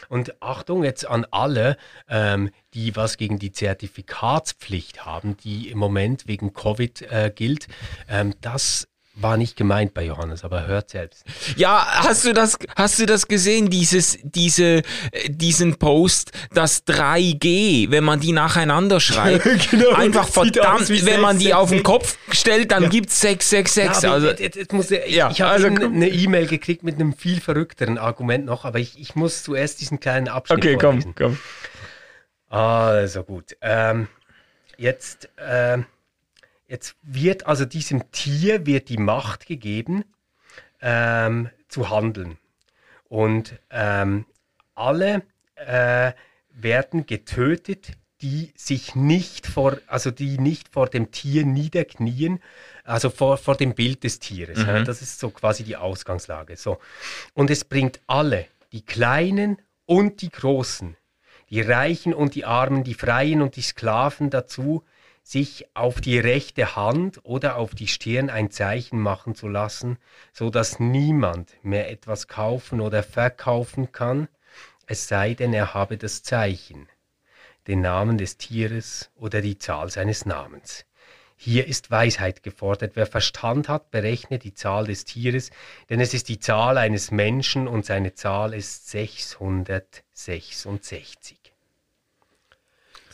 Und 0.07 0.41
Achtung 0.41 0.83
jetzt 0.83 1.07
an 1.07 1.25
alle, 1.31 1.77
ähm, 2.07 2.51
die 2.73 2.95
was 2.95 3.17
gegen 3.17 3.39
die 3.39 3.51
Zertifikatspflicht 3.51 5.05
haben, 5.05 5.37
die 5.37 5.69
im 5.69 5.77
Moment 5.77 6.27
wegen 6.27 6.53
Covid 6.53 7.01
äh, 7.03 7.31
gilt. 7.33 7.67
Ähm, 8.07 8.33
das 8.41 8.87
war 9.15 9.37
nicht 9.37 9.55
gemeint 9.55 9.93
bei 9.93 10.03
Johannes, 10.03 10.43
aber 10.43 10.67
hört 10.67 10.89
selbst. 10.89 11.23
Ja, 11.55 11.85
hast 12.03 12.25
du 12.25 12.33
das, 12.33 12.57
hast 12.75 12.99
du 12.99 13.05
das 13.05 13.27
gesehen, 13.27 13.69
dieses, 13.69 14.17
diese, 14.23 14.81
diesen 15.27 15.77
Post, 15.77 16.31
das 16.53 16.85
3G, 16.85 17.91
wenn 17.91 18.03
man 18.03 18.19
die 18.19 18.33
nacheinander 18.33 18.99
schreibt, 18.99 19.69
genau, 19.71 19.91
einfach 19.91 20.27
verdammt, 20.27 20.89
wenn 20.89 20.97
6, 20.97 21.21
man 21.21 21.39
die 21.39 21.45
6, 21.45 21.55
auf 21.55 21.69
den 21.69 21.83
Kopf 21.83 22.17
stellt, 22.29 22.71
dann 22.71 22.83
ja. 22.83 22.89
gibt's 22.89 23.21
666. 23.21 24.03
Ja, 24.03 24.13
also, 24.13 24.27
jetzt, 24.27 24.55
jetzt 24.55 24.73
muss 24.73 24.91
ich, 24.91 25.15
ja, 25.15 25.29
ich 25.31 25.41
habe 25.41 25.51
also, 25.51 25.67
eine 25.67 26.09
E-Mail 26.09 26.47
gekriegt 26.47 26.83
mit 26.83 26.95
einem 26.95 27.13
viel 27.13 27.39
verrückteren 27.39 27.97
Argument 27.97 28.45
noch, 28.45 28.65
aber 28.65 28.79
ich, 28.79 28.99
ich 28.99 29.15
muss 29.15 29.43
zuerst 29.43 29.79
diesen 29.79 29.99
kleinen 29.99 30.27
Abschnitt 30.27 30.59
Okay, 30.59 30.77
vorlesen. 30.79 31.15
komm, 31.15 31.37
komm. 32.49 32.57
Also 32.57 33.23
gut. 33.23 33.55
Ähm, 33.61 34.07
jetzt, 34.77 35.29
ähm, 35.39 35.85
Jetzt 36.67 36.95
wird 37.01 37.45
also 37.45 37.65
diesem 37.65 38.11
Tier 38.11 38.65
wird 38.65 38.89
die 38.89 38.97
Macht 38.97 39.45
gegeben, 39.45 40.03
ähm, 40.81 41.49
zu 41.67 41.89
handeln. 41.89 42.37
Und 43.07 43.59
ähm, 43.69 44.25
alle 44.73 45.23
äh, 45.55 46.13
werden 46.49 47.05
getötet, 47.05 47.93
die 48.21 48.53
sich 48.55 48.95
nicht 48.95 49.45
vor, 49.45 49.77
also 49.87 50.09
die 50.09 50.37
nicht 50.39 50.69
vor 50.73 50.87
dem 50.87 51.11
Tier 51.11 51.45
niederknien, 51.45 52.39
also 52.83 53.09
vor, 53.09 53.37
vor 53.37 53.55
dem 53.55 53.75
Bild 53.75 54.03
des 54.03 54.19
Tieres. 54.19 54.59
Mhm. 54.59 54.67
Ja, 54.67 54.83
das 54.83 55.01
ist 55.01 55.19
so 55.19 55.29
quasi 55.29 55.63
die 55.63 55.75
Ausgangslage. 55.75 56.55
So. 56.55 56.79
Und 57.33 57.49
es 57.49 57.65
bringt 57.65 57.99
alle, 58.07 58.47
die 58.71 58.83
Kleinen 58.83 59.61
und 59.85 60.21
die 60.21 60.29
Großen, 60.29 60.95
die 61.49 61.61
Reichen 61.61 62.13
und 62.13 62.35
die 62.35 62.45
Armen, 62.45 62.83
die 62.83 62.93
Freien 62.93 63.41
und 63.41 63.55
die 63.55 63.61
Sklaven 63.61 64.29
dazu, 64.29 64.83
sich 65.25 65.65
auf 65.73 65.99
die 66.01 66.19
rechte 66.19 66.75
Hand 66.75 67.19
oder 67.23 67.55
auf 67.55 67.73
die 67.73 67.87
Stirn 67.87 68.29
ein 68.29 68.51
Zeichen 68.51 68.99
machen 68.99 69.33
zu 69.33 69.47
lassen, 69.47 69.97
so 70.31 70.51
dass 70.51 70.79
niemand 70.79 71.55
mehr 71.63 71.89
etwas 71.89 72.27
kaufen 72.27 72.79
oder 72.79 73.01
verkaufen 73.01 73.91
kann, 73.91 74.27
es 74.85 75.07
sei 75.07 75.33
denn, 75.33 75.51
er 75.51 75.73
habe 75.73 75.97
das 75.97 76.21
Zeichen, 76.21 76.87
den 77.65 77.81
Namen 77.81 78.19
des 78.19 78.37
Tieres 78.37 79.09
oder 79.15 79.41
die 79.41 79.57
Zahl 79.57 79.89
seines 79.89 80.27
Namens. 80.27 80.85
Hier 81.35 81.65
ist 81.65 81.89
Weisheit 81.89 82.43
gefordert. 82.43 82.91
Wer 82.95 83.07
Verstand 83.07 83.67
hat, 83.67 83.89
berechne 83.89 84.37
die 84.37 84.53
Zahl 84.53 84.85
des 84.85 85.05
Tieres, 85.05 85.49
denn 85.89 85.99
es 85.99 86.13
ist 86.13 86.29
die 86.29 86.39
Zahl 86.39 86.77
eines 86.77 87.09
Menschen 87.09 87.67
und 87.67 87.83
seine 87.83 88.13
Zahl 88.13 88.53
ist 88.53 88.91
666. 88.91 91.44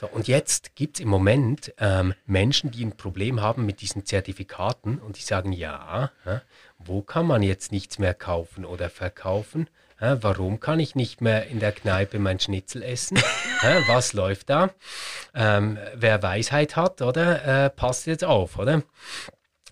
So, 0.01 0.07
und 0.07 0.27
jetzt 0.27 0.75
gibt 0.75 0.97
es 0.97 1.01
im 1.01 1.09
Moment 1.09 1.75
ähm, 1.77 2.15
Menschen, 2.25 2.71
die 2.71 2.83
ein 2.83 2.97
Problem 2.97 3.39
haben 3.39 3.67
mit 3.67 3.81
diesen 3.81 4.03
Zertifikaten 4.03 4.97
und 4.97 5.19
die 5.19 5.21
sagen, 5.21 5.53
ja, 5.53 6.09
ja 6.25 6.41
wo 6.79 7.03
kann 7.03 7.27
man 7.27 7.43
jetzt 7.43 7.71
nichts 7.71 7.99
mehr 7.99 8.15
kaufen 8.15 8.65
oder 8.65 8.89
verkaufen? 8.89 9.69
Ja, 9.99 10.23
warum 10.23 10.59
kann 10.59 10.79
ich 10.79 10.95
nicht 10.95 11.21
mehr 11.21 11.45
in 11.45 11.59
der 11.59 11.71
Kneipe 11.71 12.17
mein 12.17 12.39
Schnitzel 12.39 12.81
essen? 12.81 13.17
ja, 13.61 13.87
was 13.87 14.13
läuft 14.13 14.49
da? 14.49 14.71
Ähm, 15.35 15.77
wer 15.93 16.23
Weisheit 16.23 16.75
hat, 16.75 17.03
oder? 17.03 17.65
Äh, 17.65 17.69
passt 17.69 18.07
jetzt 18.07 18.23
auf, 18.23 18.57
oder? 18.57 18.81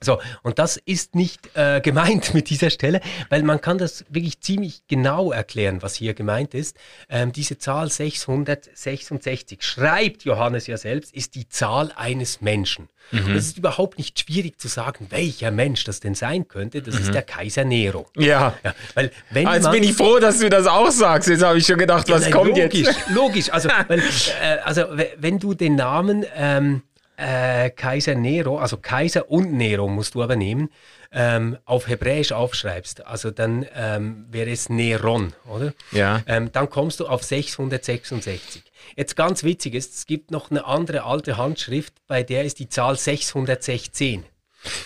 So, 0.02 0.20
und 0.44 0.60
das 0.60 0.78
ist 0.78 1.16
nicht 1.16 1.56
äh, 1.56 1.82
gemeint 1.84 2.34
mit 2.34 2.50
dieser 2.50 2.70
Stelle, 2.70 3.02
weil 3.30 3.44
man 3.44 3.62
kann 3.62 3.78
das 3.78 4.06
wirklich 4.10 4.40
ziemlich 4.42 4.84
genau 4.88 5.32
erklären, 5.32 5.82
was 5.82 5.96
hier 5.96 6.14
gemeint 6.14 6.54
ist. 6.54 6.78
Ähm, 7.10 7.32
diese 7.32 7.58
Zahl 7.58 7.90
666, 7.90 9.64
schreibt 9.64 10.24
Johannes 10.24 10.68
ja 10.68 10.78
selbst, 10.78 11.14
ist 11.14 11.36
die 11.36 11.50
Zahl 11.50 11.92
eines 11.96 12.42
Menschen. 12.42 12.90
Mhm. 13.12 13.36
Es 13.36 13.48
ist 13.48 13.58
überhaupt 13.58 13.98
nicht 13.98 14.20
schwierig 14.20 14.60
zu 14.60 14.68
sagen, 14.68 15.08
welcher 15.10 15.52
Mensch 15.52 15.84
das 15.84 16.00
denn 16.00 16.16
sein 16.16 16.48
könnte. 16.48 16.82
Das 16.82 16.96
mhm. 16.96 17.02
ist 17.02 17.14
der 17.14 17.24
Kaiser 17.24 17.64
Nero. 17.64 18.08
Ja. 18.16 18.56
ja 18.64 18.76
weil 18.94 19.12
wenn 19.32 19.48
also 19.48 19.70
man, 19.70 19.80
bin 19.80 19.90
ich 19.90 19.96
froh, 19.96 20.20
dass 20.20 20.40
du 20.40 20.50
das 20.50 20.68
auch 20.68 20.92
sagst. 20.92 21.30
Jetzt 21.30 21.44
habe 21.44 21.58
ich 21.58 21.66
schon 21.66 21.78
gedacht, 21.78 22.08
ja, 22.08 22.16
was 22.16 22.24
nein, 22.24 22.32
kommt 22.32 22.58
logisch, 22.58 22.86
jetzt? 22.86 23.10
Logisch, 23.10 23.52
also, 23.52 23.70
weil, 23.88 24.00
äh, 24.00 24.58
also 24.64 24.84
wenn 25.18 25.40
du 25.40 25.54
den 25.54 25.76
Namen... 25.76 26.26
Ähm, 26.36 26.84
äh, 27.20 27.70
Kaiser 27.70 28.16
Nero, 28.16 28.58
also 28.58 28.78
Kaiser 28.78 29.30
und 29.30 29.54
Nero 29.54 29.88
musst 29.88 30.16
du 30.16 30.24
aber 30.24 30.36
nehmen, 30.36 30.70
ähm, 31.12 31.58
auf 31.66 31.88
Hebräisch 31.88 32.32
aufschreibst, 32.32 33.06
also 33.06 33.32
dann 33.32 33.66
ähm, 33.76 34.26
wäre 34.30 34.52
es 34.52 34.70
Neron, 34.70 35.34
oder? 35.48 35.74
Ja. 35.92 36.22
Ähm, 36.28 36.52
dann 36.52 36.70
kommst 36.70 37.00
du 37.00 37.08
auf 37.08 37.24
666. 37.24 38.64
Jetzt 38.96 39.16
ganz 39.16 39.44
witzig 39.44 39.74
ist, 39.74 39.96
es 39.96 40.06
gibt 40.06 40.32
noch 40.32 40.52
eine 40.52 40.66
andere 40.66 41.04
alte 41.04 41.38
Handschrift, 41.38 41.94
bei 42.08 42.24
der 42.24 42.44
ist 42.44 42.60
die 42.60 42.70
Zahl 42.70 42.98
616. 42.98 44.26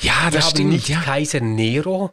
Ja, 0.02 0.30
das 0.32 0.46
haben 0.46 0.52
stimmt. 0.52 0.70
Nicht 0.72 0.90
ja. 0.90 1.02
Kaiser 1.02 1.42
Nero 1.42 2.12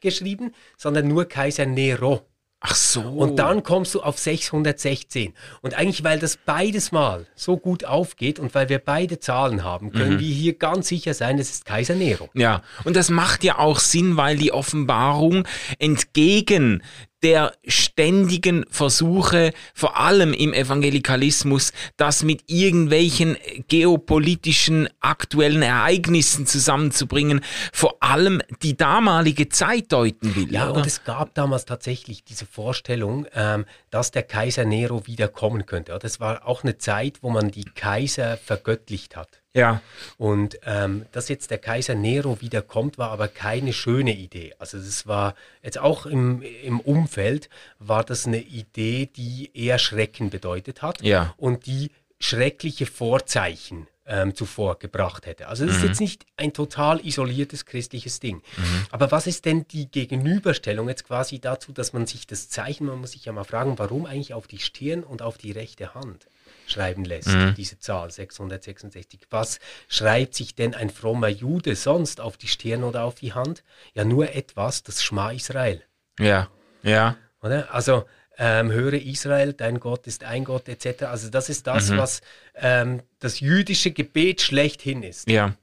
geschrieben, 0.00 0.54
sondern 0.76 1.08
nur 1.08 1.26
Kaiser 1.26 1.66
Nero. 1.66 2.26
Ach 2.62 2.74
so. 2.74 3.00
Und 3.00 3.36
dann 3.36 3.62
kommst 3.62 3.94
du 3.94 4.02
auf 4.02 4.18
616. 4.18 5.32
Und 5.62 5.74
eigentlich, 5.74 6.04
weil 6.04 6.18
das 6.18 6.36
beides 6.36 6.92
mal 6.92 7.26
so 7.34 7.56
gut 7.56 7.86
aufgeht 7.86 8.38
und 8.38 8.54
weil 8.54 8.68
wir 8.68 8.78
beide 8.78 9.18
Zahlen 9.18 9.64
haben, 9.64 9.92
können 9.92 10.14
mhm. 10.14 10.20
wir 10.20 10.34
hier 10.34 10.58
ganz 10.58 10.88
sicher 10.88 11.14
sein, 11.14 11.38
es 11.38 11.50
ist 11.50 11.64
Kaiser 11.64 11.94
Nero. 11.94 12.28
Ja, 12.34 12.62
und 12.84 12.96
das 12.96 13.08
macht 13.08 13.44
ja 13.44 13.58
auch 13.58 13.78
Sinn, 13.78 14.18
weil 14.18 14.36
die 14.36 14.52
Offenbarung 14.52 15.48
entgegen 15.78 16.82
der 17.22 17.52
ständigen 17.66 18.64
Versuche, 18.70 19.52
vor 19.74 19.98
allem 19.98 20.32
im 20.32 20.52
Evangelikalismus, 20.52 21.72
das 21.96 22.22
mit 22.22 22.44
irgendwelchen 22.46 23.36
geopolitischen 23.68 24.88
aktuellen 25.00 25.62
Ereignissen 25.62 26.46
zusammenzubringen, 26.46 27.42
vor 27.72 27.96
allem 28.00 28.40
die 28.62 28.76
damalige 28.76 29.48
Zeit 29.48 29.92
deuten 29.92 30.34
will. 30.34 30.52
Ja, 30.52 30.70
oder? 30.70 30.80
und 30.80 30.86
es 30.86 31.04
gab 31.04 31.34
damals 31.34 31.64
tatsächlich 31.64 32.24
diese 32.24 32.46
Vorstellung, 32.46 33.26
ähm, 33.34 33.66
dass 33.90 34.10
der 34.10 34.22
Kaiser 34.22 34.64
Nero 34.64 35.06
wiederkommen 35.06 35.66
könnte. 35.66 35.98
Das 36.00 36.20
war 36.20 36.46
auch 36.46 36.62
eine 36.62 36.78
Zeit, 36.78 37.18
wo 37.22 37.30
man 37.30 37.50
die 37.50 37.64
Kaiser 37.64 38.36
vergöttlicht 38.36 39.16
hat. 39.16 39.39
Ja. 39.54 39.82
Und 40.16 40.58
ähm, 40.64 41.06
dass 41.12 41.28
jetzt 41.28 41.50
der 41.50 41.58
Kaiser 41.58 41.94
Nero 41.94 42.40
wiederkommt, 42.40 42.98
war 42.98 43.10
aber 43.10 43.26
keine 43.28 43.72
schöne 43.72 44.14
Idee. 44.14 44.54
Also 44.58 44.78
das 44.78 45.06
war 45.06 45.34
jetzt 45.62 45.78
auch 45.78 46.06
im, 46.06 46.42
im 46.42 46.78
Umfeld, 46.80 47.48
war 47.78 48.04
das 48.04 48.26
eine 48.26 48.40
Idee, 48.40 49.06
die 49.06 49.50
eher 49.54 49.78
Schrecken 49.78 50.30
bedeutet 50.30 50.82
hat 50.82 51.02
ja. 51.02 51.34
und 51.36 51.66
die 51.66 51.90
schreckliche 52.20 52.86
Vorzeichen 52.86 53.88
ähm, 54.06 54.34
zuvor 54.34 54.78
gebracht 54.78 55.26
hätte. 55.26 55.48
Also 55.48 55.64
das 55.64 55.76
mhm. 55.76 55.80
ist 55.80 55.88
jetzt 55.88 56.00
nicht 56.00 56.26
ein 56.36 56.52
total 56.52 57.04
isoliertes 57.04 57.64
christliches 57.64 58.20
Ding. 58.20 58.36
Mhm. 58.56 58.86
Aber 58.90 59.10
was 59.10 59.26
ist 59.26 59.46
denn 59.46 59.66
die 59.68 59.90
Gegenüberstellung 59.90 60.88
jetzt 60.88 61.06
quasi 61.06 61.40
dazu, 61.40 61.72
dass 61.72 61.92
man 61.92 62.06
sich 62.06 62.26
das 62.26 62.48
Zeichen, 62.48 62.86
man 62.86 63.00
muss 63.00 63.12
sich 63.12 63.24
ja 63.24 63.32
mal 63.32 63.44
fragen, 63.44 63.78
warum 63.78 64.06
eigentlich 64.06 64.34
auf 64.34 64.46
die 64.46 64.58
Stirn 64.58 65.02
und 65.02 65.22
auf 65.22 65.38
die 65.38 65.52
rechte 65.52 65.94
Hand? 65.94 66.26
Schreiben 66.70 67.04
lässt, 67.04 67.28
mhm. 67.28 67.54
diese 67.56 67.78
Zahl 67.78 68.10
666. 68.10 69.20
Was 69.30 69.60
schreibt 69.88 70.34
sich 70.34 70.54
denn 70.54 70.74
ein 70.74 70.90
frommer 70.90 71.28
Jude 71.28 71.76
sonst 71.76 72.20
auf 72.20 72.36
die 72.36 72.48
Stirn 72.48 72.84
oder 72.84 73.04
auf 73.04 73.16
die 73.16 73.32
Hand? 73.32 73.64
Ja, 73.94 74.04
nur 74.04 74.34
etwas, 74.34 74.82
das 74.82 75.02
Schma 75.02 75.32
Israel. 75.32 75.82
Ja, 76.18 76.48
ja. 76.82 77.16
Oder? 77.42 77.72
Also 77.74 78.04
ähm, 78.38 78.70
höre 78.72 78.94
Israel, 78.94 79.52
dein 79.52 79.80
Gott 79.80 80.06
ist 80.06 80.24
ein 80.24 80.44
Gott, 80.44 80.68
etc. 80.68 81.04
Also 81.04 81.28
das 81.28 81.48
ist 81.48 81.66
das, 81.66 81.90
mhm. 81.90 81.98
was 81.98 82.22
ähm, 82.54 83.02
das 83.18 83.40
jüdische 83.40 83.90
Gebet 83.90 84.40
schlechthin 84.40 85.02
ist. 85.02 85.28
Ja. 85.28 85.54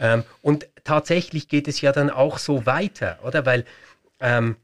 Ähm, 0.00 0.24
und 0.42 0.66
tatsächlich 0.82 1.48
geht 1.48 1.68
es 1.68 1.80
ja 1.80 1.92
dann 1.92 2.10
auch 2.10 2.38
so 2.38 2.66
weiter, 2.66 3.18
oder? 3.22 3.46
Weil 3.46 3.64
ähm, 4.20 4.56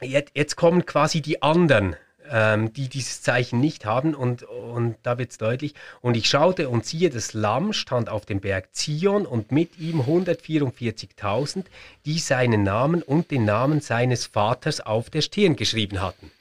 jetzt, 0.00 0.32
jetzt 0.34 0.56
kommen 0.56 0.86
quasi 0.86 1.20
die 1.22 1.42
anderen 1.42 1.96
ähm, 2.32 2.72
die 2.72 2.88
dieses 2.88 3.22
Zeichen 3.22 3.60
nicht 3.60 3.84
haben. 3.84 4.14
Und, 4.14 4.42
und 4.42 4.96
da 5.02 5.18
wird 5.18 5.30
es 5.30 5.38
deutlich. 5.38 5.74
Und 6.00 6.16
ich 6.16 6.28
schaute 6.28 6.68
und 6.68 6.86
siehe, 6.86 7.10
das 7.10 7.34
Lamm 7.34 7.72
stand 7.72 8.08
auf 8.08 8.24
dem 8.24 8.40
Berg 8.40 8.74
Zion 8.74 9.26
und 9.26 9.52
mit 9.52 9.78
ihm 9.78 10.00
144.000, 10.00 11.64
die 12.06 12.18
seinen 12.18 12.62
Namen 12.62 13.02
und 13.02 13.30
den 13.30 13.44
Namen 13.44 13.80
seines 13.80 14.26
Vaters 14.26 14.80
auf 14.80 15.10
der 15.10 15.20
Stirn 15.20 15.54
geschrieben 15.54 16.00
hatten. 16.00 16.32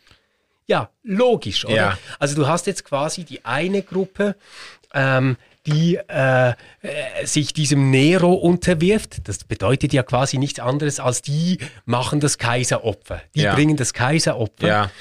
Ja, 0.67 0.89
logisch, 1.03 1.65
oder? 1.65 1.75
Ja. 1.75 1.97
Also 2.17 2.35
du 2.35 2.47
hast 2.47 2.65
jetzt 2.65 2.85
quasi 2.85 3.25
die 3.25 3.43
eine 3.43 3.81
Gruppe, 3.81 4.35
ähm, 4.93 5.35
die 5.71 5.95
äh, 5.95 6.53
sich 7.23 7.53
diesem 7.53 7.91
Nero 7.91 8.33
unterwirft. 8.33 9.27
Das 9.27 9.43
bedeutet 9.43 9.93
ja 9.93 10.03
quasi 10.03 10.37
nichts 10.37 10.59
anderes 10.59 10.99
als 10.99 11.21
die 11.21 11.59
machen 11.85 12.19
das 12.19 12.37
Kaiseropfer. 12.37 13.21
Die 13.35 13.41
ja. 13.41 13.53
bringen 13.53 13.77
das 13.77 13.93
Kaiseropfer. 13.93 14.67
Ja. 14.67 14.91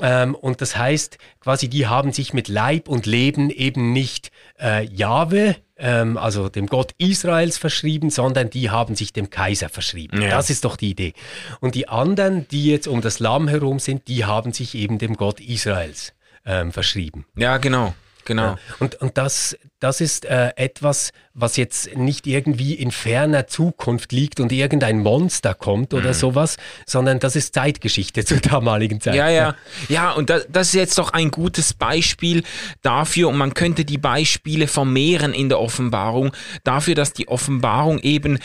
Ähm, 0.00 0.34
und 0.34 0.60
das 0.60 0.76
heißt 0.76 1.18
quasi, 1.40 1.68
die 1.68 1.86
haben 1.86 2.12
sich 2.12 2.32
mit 2.32 2.48
Leib 2.48 2.88
und 2.88 3.06
Leben 3.06 3.50
eben 3.50 3.92
nicht 3.92 4.30
äh, 4.60 4.84
Jahwe, 4.86 5.56
ähm, 5.76 6.16
also 6.16 6.48
dem 6.48 6.66
Gott 6.66 6.92
Israels 6.98 7.58
verschrieben, 7.58 8.10
sondern 8.10 8.50
die 8.50 8.70
haben 8.70 8.94
sich 8.94 9.12
dem 9.12 9.30
Kaiser 9.30 9.68
verschrieben. 9.68 10.22
Ja. 10.22 10.30
Das 10.30 10.50
ist 10.50 10.64
doch 10.64 10.76
die 10.76 10.90
Idee. 10.90 11.14
Und 11.60 11.74
die 11.74 11.88
anderen, 11.88 12.46
die 12.48 12.66
jetzt 12.66 12.88
um 12.88 13.00
das 13.00 13.18
Lamm 13.18 13.48
herum 13.48 13.78
sind, 13.78 14.08
die 14.08 14.24
haben 14.24 14.52
sich 14.52 14.74
eben 14.74 14.98
dem 14.98 15.16
Gott 15.16 15.40
Israels 15.40 16.14
ähm, 16.46 16.72
verschrieben. 16.72 17.26
Ja, 17.36 17.58
genau. 17.58 17.94
Genau. 18.24 18.42
Ja, 18.42 18.58
und, 18.78 18.96
und 18.96 19.18
das, 19.18 19.56
das 19.80 20.00
ist 20.00 20.24
äh, 20.24 20.50
etwas, 20.56 21.12
was 21.34 21.56
jetzt 21.56 21.96
nicht 21.96 22.26
irgendwie 22.26 22.74
in 22.74 22.90
ferner 22.90 23.46
Zukunft 23.46 24.12
liegt 24.12 24.38
und 24.38 24.52
irgendein 24.52 25.00
Monster 25.00 25.54
kommt 25.54 25.94
oder 25.94 26.10
mhm. 26.10 26.14
sowas, 26.14 26.56
sondern 26.86 27.18
das 27.18 27.36
ist 27.36 27.54
Zeitgeschichte 27.54 28.24
zur 28.24 28.38
damaligen 28.38 29.00
Zeit. 29.00 29.14
Ja, 29.14 29.28
ja. 29.28 29.54
Ja, 29.88 30.12
und 30.12 30.30
das, 30.30 30.46
das 30.48 30.68
ist 30.68 30.74
jetzt 30.74 30.98
doch 30.98 31.12
ein 31.12 31.30
gutes 31.30 31.74
Beispiel 31.74 32.42
dafür, 32.82 33.28
und 33.28 33.36
man 33.36 33.54
könnte 33.54 33.84
die 33.84 33.98
Beispiele 33.98 34.66
vermehren 34.66 35.32
in 35.32 35.48
der 35.48 35.60
Offenbarung, 35.60 36.32
dafür, 36.64 36.94
dass 36.94 37.12
die 37.12 37.28
Offenbarung 37.28 37.98
eben 37.98 38.38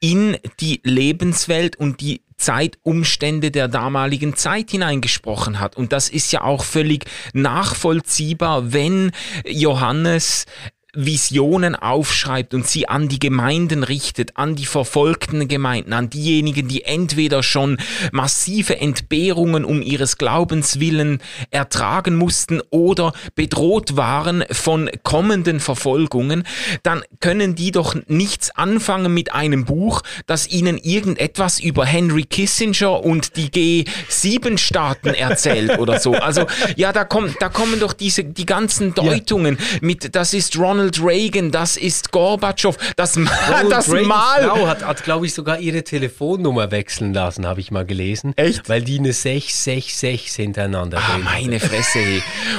in 0.00 0.36
die 0.60 0.80
Lebenswelt 0.82 1.76
und 1.76 2.00
die 2.00 2.22
Zeitumstände 2.36 3.50
der 3.50 3.68
damaligen 3.68 4.34
Zeit 4.34 4.70
hineingesprochen 4.70 5.60
hat. 5.60 5.76
Und 5.76 5.92
das 5.92 6.08
ist 6.08 6.32
ja 6.32 6.42
auch 6.42 6.64
völlig 6.64 7.04
nachvollziehbar, 7.34 8.72
wenn 8.72 9.12
Johannes 9.46 10.46
Visionen 10.94 11.76
aufschreibt 11.76 12.52
und 12.54 12.66
sie 12.66 12.88
an 12.88 13.08
die 13.08 13.18
Gemeinden 13.18 13.84
richtet, 13.84 14.36
an 14.36 14.56
die 14.56 14.66
verfolgten 14.66 15.46
Gemeinden, 15.46 15.92
an 15.92 16.10
diejenigen, 16.10 16.68
die 16.68 16.82
entweder 16.82 17.42
schon 17.42 17.78
massive 18.12 18.80
Entbehrungen 18.80 19.64
um 19.64 19.82
ihres 19.82 20.18
Glaubens 20.18 20.80
willen 20.80 21.20
ertragen 21.50 22.16
mussten 22.16 22.60
oder 22.70 23.12
bedroht 23.34 23.96
waren 23.96 24.44
von 24.50 24.90
kommenden 25.02 25.60
Verfolgungen, 25.60 26.44
dann 26.82 27.02
können 27.20 27.54
die 27.54 27.70
doch 27.70 27.94
nichts 28.08 28.50
anfangen 28.50 29.14
mit 29.14 29.32
einem 29.32 29.64
Buch, 29.64 30.02
das 30.26 30.48
ihnen 30.48 30.76
irgendetwas 30.78 31.60
über 31.60 31.86
Henry 31.86 32.24
Kissinger 32.24 33.04
und 33.04 33.36
die 33.36 33.50
G7-Staaten 33.50 35.14
erzählt 35.14 35.78
oder 35.78 36.00
so. 36.00 36.14
Also 36.14 36.46
ja, 36.76 36.92
da 36.92 37.04
kommen, 37.04 37.34
da 37.38 37.48
kommen 37.48 37.78
doch 37.78 37.92
diese 37.92 38.24
die 38.24 38.46
ganzen 38.46 38.94
Deutungen 38.94 39.58
mit, 39.80 40.14
das 40.14 40.34
ist 40.34 40.58
Ronald 40.58 40.79
Ronald 40.80 41.04
Reagan, 41.04 41.50
das 41.50 41.76
ist 41.76 42.10
Gorbatschow, 42.10 42.74
das, 42.96 43.18
das 43.70 43.88
Mal. 43.88 44.48
Frau 44.48 44.66
hat, 44.66 44.82
hat 44.82 45.04
glaube 45.04 45.26
ich, 45.26 45.34
sogar 45.34 45.58
ihre 45.58 45.84
Telefonnummer 45.84 46.70
wechseln 46.70 47.12
lassen, 47.12 47.46
habe 47.46 47.60
ich 47.60 47.70
mal 47.70 47.84
gelesen. 47.84 48.32
Echt? 48.36 48.66
Weil 48.66 48.80
die 48.80 48.98
eine 48.98 49.12
666 49.12 50.32
hintereinander 50.36 50.96
ah, 50.96 51.18
meine 51.18 51.60
Fresse. 51.60 51.98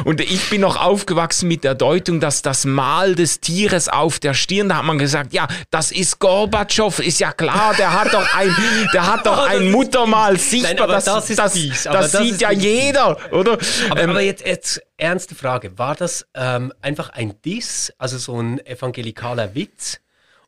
Und 0.05 0.21
ich 0.21 0.51
bin 0.51 0.61
noch 0.61 0.79
aufgewachsen 0.79 1.47
mit 1.47 1.63
der 1.63 1.73
Deutung, 1.73 2.19
dass 2.19 2.43
das 2.43 2.65
Mal 2.65 3.15
des 3.15 3.39
Tieres 3.39 3.89
auf 3.89 4.19
der 4.19 4.35
Stirn, 4.35 4.69
da 4.69 4.77
hat 4.77 4.85
man 4.85 4.99
gesagt, 4.99 5.33
ja, 5.33 5.47
das 5.71 5.91
ist 5.91 6.19
Gorbatschow, 6.19 6.99
ist 6.99 7.19
ja 7.19 7.31
klar, 7.31 7.73
der 7.75 7.91
hat 7.91 8.13
doch 8.13 8.35
ein, 8.35 8.55
der 8.93 9.11
hat 9.11 9.25
doch 9.25 9.47
ein 9.49 9.71
Muttermal 9.71 10.37
sichtbar. 10.37 10.87
Nein, 10.87 10.87
das, 10.87 11.05
das, 11.05 11.25
das, 11.25 11.83
das 11.83 12.11
sieht 12.11 12.39
ja 12.39 12.51
jeder, 12.51 13.17
oder? 13.31 13.57
Aber, 13.89 13.99
ähm, 13.99 14.09
aber 14.11 14.21
jetzt, 14.21 14.45
jetzt 14.45 14.79
ernste 15.01 15.35
Frage. 15.35 15.77
War 15.77 15.95
das 15.95 16.27
ähm, 16.35 16.71
einfach 16.81 17.09
ein 17.09 17.33
Diss, 17.43 17.91
also 17.97 18.17
so 18.17 18.39
ein 18.39 18.65
evangelikaler 18.65 19.55
Witz? 19.55 19.99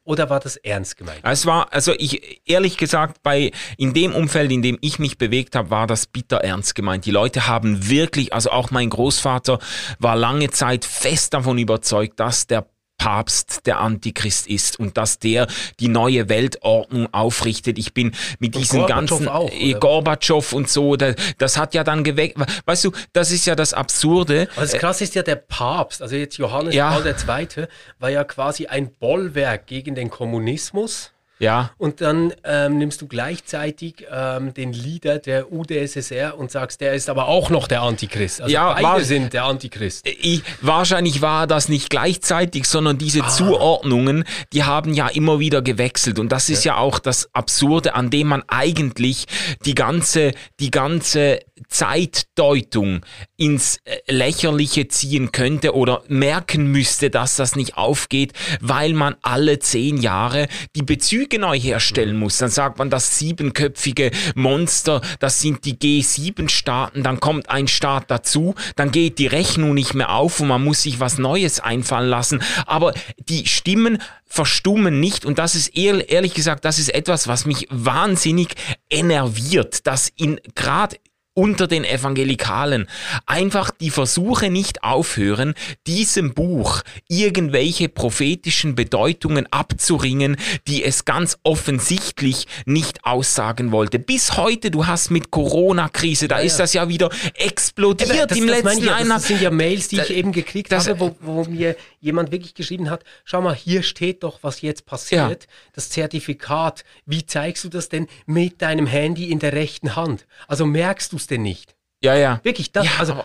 Oder 0.06 0.30
war 0.30 0.42
das 0.42 0.58
ernst 0.58 0.98
gemeint? 0.98 1.22
Es 1.24 1.46
war, 1.46 1.72
also 1.72 1.94
ich, 1.98 2.42
ehrlich 2.46 2.76
gesagt, 2.76 3.24
bei, 3.24 3.52
in 3.78 3.94
dem 3.94 4.14
Umfeld, 4.14 4.52
in 4.52 4.62
dem 4.62 4.78
ich 4.82 5.00
mich 5.00 5.18
bewegt 5.18 5.56
habe, 5.56 5.70
war 5.70 5.88
das 5.88 6.08
bitter 6.08 6.38
ernst 6.38 6.76
gemeint. 6.76 7.06
Die 7.06 7.12
Leute 7.12 7.48
haben 7.48 7.90
wirklich, 7.90 8.34
also 8.34 8.52
auch 8.52 8.70
mein 8.70 8.90
Großvater 8.90 9.60
war 10.00 10.16
lange 10.18 10.50
Zeit 10.50 10.84
fest 10.84 11.34
davon 11.34 11.58
überzeugt, 11.58 12.20
dass 12.20 12.48
der 12.48 12.68
Papst 13.04 13.66
der 13.66 13.82
Antichrist 13.82 14.48
ist 14.48 14.80
und 14.80 14.96
dass 14.96 15.20
der 15.20 15.48
die 15.82 15.90
neue 15.90 16.30
Weltordnung 16.30 17.14
aufrichtet. 17.14 17.78
Ich 17.78 17.94
bin 17.94 18.14
mit 18.40 18.56
diesen 18.56 18.86
ganzen 18.86 19.28
auch, 19.28 19.52
äh, 19.52 19.74
Gorbatschow 19.74 20.54
und 20.54 20.70
so, 20.70 20.96
das, 20.96 21.58
hat 21.58 21.74
ja 21.74 21.84
dann 21.84 22.06
geweckt. 22.06 22.38
Weißt 22.66 22.86
du, 22.86 22.94
das 23.12 23.32
ist 23.32 23.46
ja 23.46 23.56
das 23.56 23.74
Absurde. 23.74 24.48
Das 24.56 24.72
Krasse 24.72 25.04
ist 25.04 25.16
ja 25.16 25.22
der 25.22 25.36
Papst, 25.36 26.02
also 26.02 26.16
jetzt 26.16 26.38
Johannes 26.38 26.76
ja. 26.76 26.92
Paul 26.92 27.06
II. 27.06 27.68
war 28.00 28.10
ja 28.10 28.24
quasi 28.24 28.68
ein 28.68 28.94
Bollwerk 28.94 29.68
gegen 29.68 29.96
den 29.96 30.10
Kommunismus. 30.10 31.13
Ja. 31.44 31.72
Und 31.78 32.00
dann 32.00 32.34
ähm, 32.46 32.78
nimmst 32.78 33.02
du 33.02 33.08
gleichzeitig 33.08 34.06
ähm, 34.10 34.54
den 34.54 34.72
Leader 34.72 35.20
der 35.20 35.52
UdSSR 35.52 36.38
und 36.38 36.52
sagst, 36.52 36.80
der 36.80 36.94
ist 36.94 37.10
aber 37.10 37.28
auch 37.28 37.50
noch 37.50 37.68
der 37.68 37.82
Antichrist. 37.82 38.42
Also 38.42 38.54
ja, 38.54 38.72
beide 38.72 38.84
war, 38.84 39.02
sind 39.02 39.34
der 39.34 39.44
Antichrist. 39.44 40.08
Ich, 40.08 40.42
wahrscheinlich 40.62 41.22
war 41.22 41.46
das 41.46 41.68
nicht 41.68 41.90
gleichzeitig, 41.90 42.66
sondern 42.66 42.98
diese 42.98 43.24
ah. 43.24 43.28
Zuordnungen, 43.28 44.24
die 44.54 44.64
haben 44.64 44.94
ja 44.94 45.10
immer 45.10 45.40
wieder 45.40 45.62
gewechselt. 45.62 46.18
Und 46.18 46.32
das 46.32 46.48
ist 46.48 46.64
ja. 46.64 46.76
ja 46.76 46.80
auch 46.80 47.00
das 47.00 47.28
Absurde, 47.34 47.94
an 47.94 48.10
dem 48.10 48.28
man 48.28 48.44
eigentlich 48.48 49.26
die 49.66 49.76
ganze, 49.76 50.32
die 50.62 50.72
ganze 50.72 51.40
Zeitdeutung 51.68 53.02
ins 53.36 53.80
äh, 53.84 53.98
Lächerliche 54.08 54.88
ziehen 54.88 55.32
könnte 55.34 55.76
oder 55.76 56.04
merken 56.08 56.68
müsste, 56.68 57.10
dass 57.10 57.36
das 57.36 57.58
nicht 57.58 57.78
aufgeht, 57.78 58.32
weil 58.62 58.94
man 58.94 59.16
alle 59.22 59.60
zehn 59.60 59.98
Jahre 59.98 60.48
die 60.76 60.84
Bezüge 60.84 61.33
Neu 61.40 61.60
herstellen 61.60 62.18
muss. 62.18 62.38
Dann 62.38 62.50
sagt 62.50 62.78
man, 62.78 62.90
das 62.90 63.18
siebenköpfige 63.20 64.12
Monster, 64.36 65.02
das 65.20 65.42
sind 65.42 65.66
die 65.66 65.76
G7-Staaten, 65.76 67.04
dann 67.04 67.20
kommt 67.20 67.50
ein 67.50 67.68
Staat 67.68 68.10
dazu, 68.10 68.56
dann 68.76 68.92
geht 68.92 69.20
die 69.20 69.28
Rechnung 69.28 69.74
nicht 69.74 69.94
mehr 69.94 70.12
auf 70.12 70.40
und 70.40 70.48
man 70.48 70.64
muss 70.64 70.84
sich 70.84 71.00
was 71.00 71.18
Neues 71.18 71.60
einfallen 71.60 72.10
lassen. 72.10 72.42
Aber 72.66 72.94
die 73.18 73.48
Stimmen 73.48 74.00
verstummen 74.26 75.00
nicht 75.00 75.26
und 75.26 75.38
das 75.38 75.56
ist 75.56 75.78
ehrlich 75.78 76.34
gesagt, 76.34 76.66
das 76.66 76.80
ist 76.80 76.94
etwas, 76.94 77.28
was 77.28 77.46
mich 77.46 77.68
wahnsinnig 77.70 78.56
enerviert, 78.90 79.86
dass 79.86 80.12
in 80.16 80.40
gerade 80.56 80.98
unter 81.34 81.68
den 81.68 81.84
Evangelikalen. 81.84 82.88
Einfach 83.26 83.72
die 83.72 83.90
Versuche 83.90 84.50
nicht 84.50 84.84
aufhören, 84.84 85.54
diesem 85.88 86.34
Buch 86.34 86.82
irgendwelche 87.08 87.90
prophetischen 87.90 88.76
Bedeutungen 88.76 89.48
abzuringen, 89.52 90.38
die 90.68 90.84
es 90.84 91.06
ganz 91.06 91.38
offensichtlich 91.44 92.48
nicht 92.66 93.06
aussagen 93.06 93.72
wollte. 93.72 94.00
Bis 94.00 94.38
heute, 94.38 94.72
du 94.72 94.86
hast 94.86 95.12
mit 95.12 95.32
Corona-Krise, 95.32 96.28
da 96.28 96.40
ja, 96.40 96.46
ist 96.46 96.58
das 96.58 96.74
ja 96.74 96.88
wieder 96.88 97.10
explodiert 97.36 98.32
das, 98.32 98.38
im 98.38 98.48
das 98.48 98.64
letzten 98.64 98.86
ja, 98.86 99.04
Das 99.04 99.28
sind 99.28 99.42
ja 99.42 99.52
Mails, 99.52 99.88
die 99.88 99.98
da, 99.98 100.04
ich 100.04 100.12
eben 100.12 100.32
gekriegt 100.32 100.72
das, 100.72 100.88
habe, 100.88 101.00
wo, 101.00 101.16
wo, 101.22 101.44
mir 101.46 101.76
jemand 102.04 102.32
wirklich 102.32 102.54
geschrieben 102.54 102.90
hat, 102.90 103.04
schau 103.24 103.42
mal, 103.42 103.56
hier 103.56 103.82
steht 103.82 104.24
doch, 104.24 104.40
was 104.42 104.62
jetzt 104.62 104.86
passiert. 104.86 105.44
Ja. 105.44 105.50
Das 105.72 105.90
Zertifikat, 105.90 106.84
wie 107.06 107.26
zeigst 107.26 107.64
du 107.64 107.70
das 107.70 107.90
denn 107.90 108.08
mit 108.26 108.62
deinem 108.62 108.86
Handy 108.86 109.32
in 109.32 109.40
der 109.40 109.54
rechten 109.54 109.96
Hand? 109.96 110.28
Also 110.48 110.66
merkst 110.66 111.14
du 111.14 111.18
es 111.18 111.28
denn 111.28 111.42
nicht? 111.42 111.76
Ja, 112.02 112.16
ja. 112.16 112.42
Wirklich, 112.44 112.74
das, 112.74 112.86
ja, 112.86 112.92
also 113.00 113.24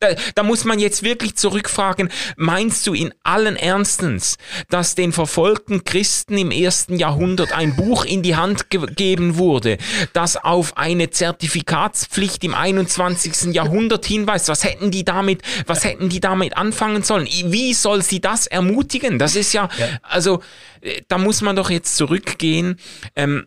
da, 0.00 0.14
da, 0.34 0.42
muss 0.42 0.64
man 0.64 0.78
jetzt 0.78 1.02
wirklich 1.02 1.34
zurückfragen, 1.34 2.10
meinst 2.36 2.86
du 2.86 2.94
in 2.94 3.12
allen 3.24 3.56
Ernstens, 3.56 4.36
dass 4.70 4.94
den 4.94 5.12
verfolgten 5.12 5.84
Christen 5.84 6.38
im 6.38 6.50
ersten 6.50 6.98
Jahrhundert 6.98 7.52
ein 7.52 7.74
Buch 7.74 8.04
in 8.04 8.22
die 8.22 8.36
Hand 8.36 8.70
gegeben 8.70 9.38
wurde, 9.38 9.78
das 10.12 10.36
auf 10.36 10.76
eine 10.76 11.10
Zertifikatspflicht 11.10 12.44
im 12.44 12.54
21. 12.54 13.54
Jahrhundert 13.54 14.06
hinweist? 14.06 14.48
Was 14.48 14.64
hätten 14.64 14.90
die 14.90 15.04
damit, 15.04 15.42
was 15.66 15.84
hätten 15.84 16.08
die 16.08 16.20
damit 16.20 16.56
anfangen 16.56 17.02
sollen? 17.02 17.26
Wie 17.26 17.74
soll 17.74 18.02
sie 18.02 18.20
das 18.20 18.46
ermutigen? 18.46 19.18
Das 19.18 19.34
ist 19.34 19.52
ja, 19.52 19.68
ja. 19.78 19.86
also, 20.02 20.42
äh, 20.80 21.02
da 21.08 21.18
muss 21.18 21.42
man 21.42 21.56
doch 21.56 21.70
jetzt 21.70 21.96
zurückgehen. 21.96 22.78
Ähm, 23.16 23.46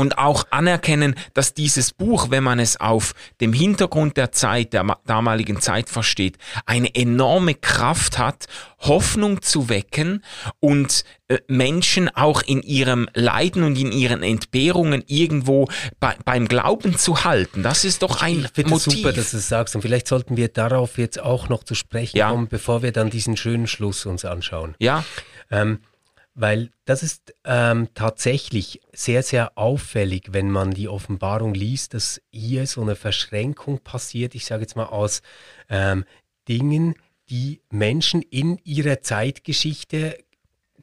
und 0.00 0.16
auch 0.16 0.46
anerkennen, 0.50 1.14
dass 1.34 1.52
dieses 1.52 1.92
Buch, 1.92 2.30
wenn 2.30 2.42
man 2.42 2.58
es 2.58 2.80
auf 2.80 3.12
dem 3.42 3.52
Hintergrund 3.52 4.16
der 4.16 4.32
Zeit, 4.32 4.72
der 4.72 4.96
damaligen 5.04 5.60
Zeit 5.60 5.90
versteht, 5.90 6.38
eine 6.64 6.94
enorme 6.94 7.54
Kraft 7.54 8.18
hat, 8.18 8.46
Hoffnung 8.78 9.42
zu 9.42 9.68
wecken 9.68 10.24
und 10.58 11.04
äh, 11.28 11.38
Menschen 11.48 12.08
auch 12.08 12.40
in 12.40 12.62
ihrem 12.62 13.08
Leiden 13.12 13.62
und 13.62 13.78
in 13.78 13.92
ihren 13.92 14.22
Entbehrungen 14.22 15.04
irgendwo 15.06 15.68
bei, 16.00 16.16
beim 16.24 16.48
Glauben 16.48 16.96
zu 16.96 17.24
halten. 17.24 17.62
Das 17.62 17.84
ist 17.84 18.02
doch 18.02 18.22
ein 18.22 18.48
ich 18.56 18.66
Motiv. 18.66 18.94
super, 18.94 19.12
dass 19.12 19.32
du 19.32 19.36
es 19.36 19.48
sagst. 19.48 19.76
Und 19.76 19.82
vielleicht 19.82 20.08
sollten 20.08 20.38
wir 20.38 20.48
darauf 20.48 20.96
jetzt 20.96 21.20
auch 21.20 21.50
noch 21.50 21.62
zu 21.62 21.74
sprechen 21.74 22.16
ja. 22.16 22.30
kommen, 22.30 22.48
bevor 22.48 22.82
wir 22.82 22.92
dann 22.92 23.10
diesen 23.10 23.36
schönen 23.36 23.66
Schluss 23.66 24.06
uns 24.06 24.24
anschauen. 24.24 24.74
Ja. 24.78 25.04
Ähm, 25.50 25.80
weil 26.40 26.70
das 26.84 27.02
ist 27.02 27.34
ähm, 27.44 27.88
tatsächlich 27.94 28.80
sehr, 28.92 29.22
sehr 29.22 29.58
auffällig, 29.58 30.28
wenn 30.32 30.50
man 30.50 30.72
die 30.72 30.88
Offenbarung 30.88 31.54
liest, 31.54 31.94
dass 31.94 32.20
hier 32.30 32.66
so 32.66 32.80
eine 32.80 32.96
Verschränkung 32.96 33.80
passiert, 33.80 34.34
ich 34.34 34.46
sage 34.46 34.62
jetzt 34.62 34.76
mal 34.76 34.86
aus 34.86 35.22
ähm, 35.68 36.04
Dingen, 36.48 36.94
die 37.28 37.60
Menschen 37.70 38.22
in 38.22 38.58
ihrer 38.64 39.02
Zeitgeschichte 39.02 40.18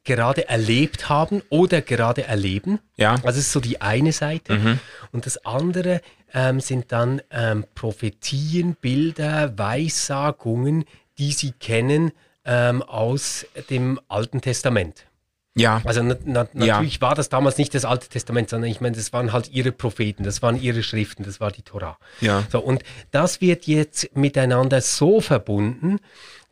gerade 0.04 0.48
erlebt 0.48 1.10
haben 1.10 1.42
oder 1.50 1.82
gerade 1.82 2.24
erleben. 2.24 2.80
Ja. 2.96 3.12
Also 3.12 3.26
das 3.26 3.38
ist 3.38 3.52
so 3.52 3.60
die 3.60 3.82
eine 3.82 4.14
Seite. 4.14 4.54
Mhm. 4.54 4.80
Und 5.12 5.26
das 5.26 5.46
andere 5.46 6.02
ähm, 6.34 6.62
sind 6.62 6.92
dann 6.92 7.22
ähm, 7.30 7.66
Prophetien, 7.76 8.76
Bilder, 8.76 9.58
Weissagungen, 9.58 10.86
die 11.18 11.32
sie 11.34 11.52
kennen 11.52 12.14
ähm, 12.46 12.82
aus 12.84 13.46
dem 13.70 14.00
Alten 14.08 14.40
Testament. 14.40 15.07
Ja. 15.58 15.82
Also 15.86 16.04
na, 16.04 16.16
na, 16.24 16.48
natürlich 16.54 16.96
ja. 16.96 17.02
war 17.02 17.16
das 17.16 17.30
damals 17.30 17.58
nicht 17.58 17.74
das 17.74 17.84
Alte 17.84 18.08
Testament, 18.08 18.50
sondern 18.50 18.70
ich 18.70 18.80
meine, 18.80 18.96
das 18.96 19.12
waren 19.12 19.34
halt 19.34 19.50
ihre 19.52 19.72
Propheten, 19.72 20.24
das 20.24 20.42
waren 20.42 20.62
ihre 20.62 20.84
Schriften, 20.84 21.24
das 21.24 21.40
war 21.40 21.52
die 21.52 21.64
Tora. 21.64 21.98
Ja. 22.22 22.44
So, 22.52 22.60
und 22.60 22.84
das 23.12 23.42
wird 23.42 23.66
jetzt 23.66 24.16
miteinander 24.16 24.82
so 24.82 25.20
verbunden, 25.20 26.00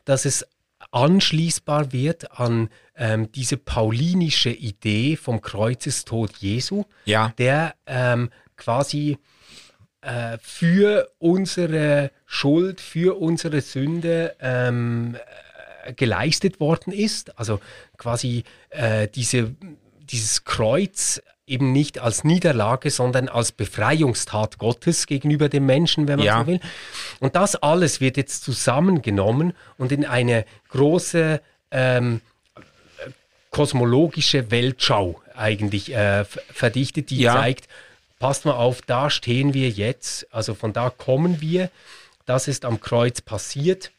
dass 0.04 0.24
es 0.24 0.46
anschließbar 0.90 1.92
wird 1.92 2.32
an 2.38 2.68
ähm, 2.96 3.30
diese 3.32 3.56
paulinische 3.56 4.50
Idee 4.50 5.16
vom 5.16 5.40
Kreuzestod 5.40 6.36
Jesu, 6.38 6.84
ja. 7.04 7.32
der 7.38 7.74
ähm, 7.86 8.30
quasi 8.56 9.18
äh, 10.00 10.38
für 10.40 11.10
unsere 11.18 12.10
Schuld, 12.24 12.80
für 12.80 13.20
unsere 13.20 13.60
Sünde 13.60 14.36
ähm, 14.40 15.16
geleistet 15.94 16.60
worden 16.60 16.92
ist. 16.92 17.38
Also 17.38 17.60
quasi 17.96 18.44
äh, 18.70 19.08
diese, 19.08 19.54
dieses 20.10 20.44
Kreuz 20.44 21.20
eben 21.46 21.72
nicht 21.72 22.00
als 22.00 22.24
Niederlage, 22.24 22.90
sondern 22.90 23.28
als 23.28 23.52
Befreiungstat 23.52 24.58
Gottes 24.58 25.06
gegenüber 25.06 25.48
dem 25.48 25.64
Menschen, 25.64 26.08
wenn 26.08 26.18
man 26.18 26.26
ja. 26.26 26.40
so 26.40 26.46
will. 26.48 26.60
Und 27.20 27.36
das 27.36 27.54
alles 27.56 28.00
wird 28.00 28.16
jetzt 28.16 28.42
zusammengenommen 28.42 29.52
und 29.78 29.92
in 29.92 30.04
eine 30.04 30.44
große 30.70 31.40
ähm, 31.70 32.20
kosmologische 33.50 34.50
Weltschau 34.50 35.22
eigentlich 35.34 35.94
äh, 35.94 36.24
verdichtet, 36.24 37.10
die 37.10 37.20
ja. 37.20 37.34
zeigt, 37.34 37.68
passt 38.18 38.44
mal 38.44 38.54
auf, 38.54 38.82
da 38.82 39.08
stehen 39.08 39.54
wir 39.54 39.70
jetzt, 39.70 40.26
also 40.32 40.54
von 40.54 40.72
da 40.72 40.90
kommen 40.90 41.40
wir, 41.40 41.70
das 42.24 42.48
ist 42.48 42.64
am 42.64 42.80
Kreuz 42.80 43.20
passiert 43.20 43.92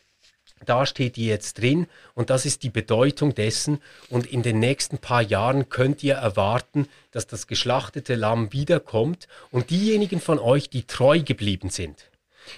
da 0.66 0.86
steht 0.86 1.18
ihr 1.18 1.28
jetzt 1.28 1.60
drin 1.60 1.88
und 2.14 2.30
das 2.30 2.45
ist 2.45 2.64
die 2.64 2.70
Bedeutung 2.70 3.36
dessen. 3.36 3.80
Und 4.10 4.26
in 4.26 4.43
den 4.43 4.60
nächsten 4.60 4.97
paar 4.97 5.22
Jahren 5.22 5.70
könnt 5.70 6.03
ihr 6.03 6.16
erwarten, 6.16 6.88
dass 7.12 7.28
das 7.28 7.47
geschlachtete 7.47 8.16
Lamm 8.16 8.53
wiederkommt 8.53 9.28
und 9.51 9.70
diejenigen 9.70 10.20
von 10.20 10.39
euch, 10.39 10.70
die 10.70 10.84
treu 10.84 11.20
geblieben 11.22 11.70
sind, 11.70 12.10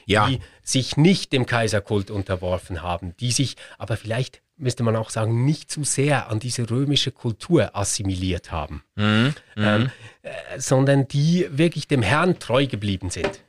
ja. 0.05 0.27
die 0.27 0.39
sich 0.63 0.97
nicht 0.97 1.33
dem 1.33 1.45
Kaiserkult 1.45 2.11
unterworfen 2.11 2.81
haben, 2.81 3.15
die 3.19 3.31
sich 3.31 3.55
aber 3.77 3.97
vielleicht, 3.97 4.41
müsste 4.57 4.83
man 4.83 4.95
auch 4.95 5.09
sagen, 5.09 5.45
nicht 5.45 5.71
zu 5.71 5.83
sehr 5.83 6.29
an 6.29 6.39
diese 6.39 6.69
römische 6.69 7.11
Kultur 7.11 7.75
assimiliert 7.75 8.51
haben, 8.51 8.83
mhm. 8.95 9.33
ähm, 9.57 9.81
mhm. 9.81 9.91
äh, 10.21 10.59
sondern 10.59 11.07
die 11.07 11.47
wirklich 11.51 11.87
dem 11.87 12.01
Herrn 12.01 12.39
treu 12.39 12.67
geblieben 12.67 13.09
sind 13.09 13.41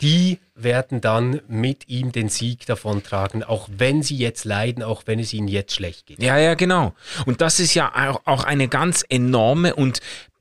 die 0.00 0.38
werden 0.54 1.00
dann 1.00 1.40
mit 1.48 1.88
ihm 1.88 2.12
den 2.12 2.28
Sieg 2.28 2.66
davontragen, 2.66 3.42
auch 3.42 3.68
wenn 3.76 4.02
sie 4.02 4.16
jetzt 4.16 4.44
leiden, 4.44 4.82
auch 4.82 5.02
wenn 5.06 5.18
es 5.18 5.32
ihnen 5.32 5.48
jetzt 5.48 5.74
schlecht 5.74 6.06
geht. 6.06 6.22
Ja, 6.22 6.38
ja, 6.38 6.54
genau. 6.54 6.94
Und 7.26 7.40
das 7.40 7.60
ist 7.60 7.74
ja 7.74 8.18
auch 8.24 8.44
eine 8.44 8.68
ganz 8.68 9.04
enorme 9.08 9.74
und 9.74 10.00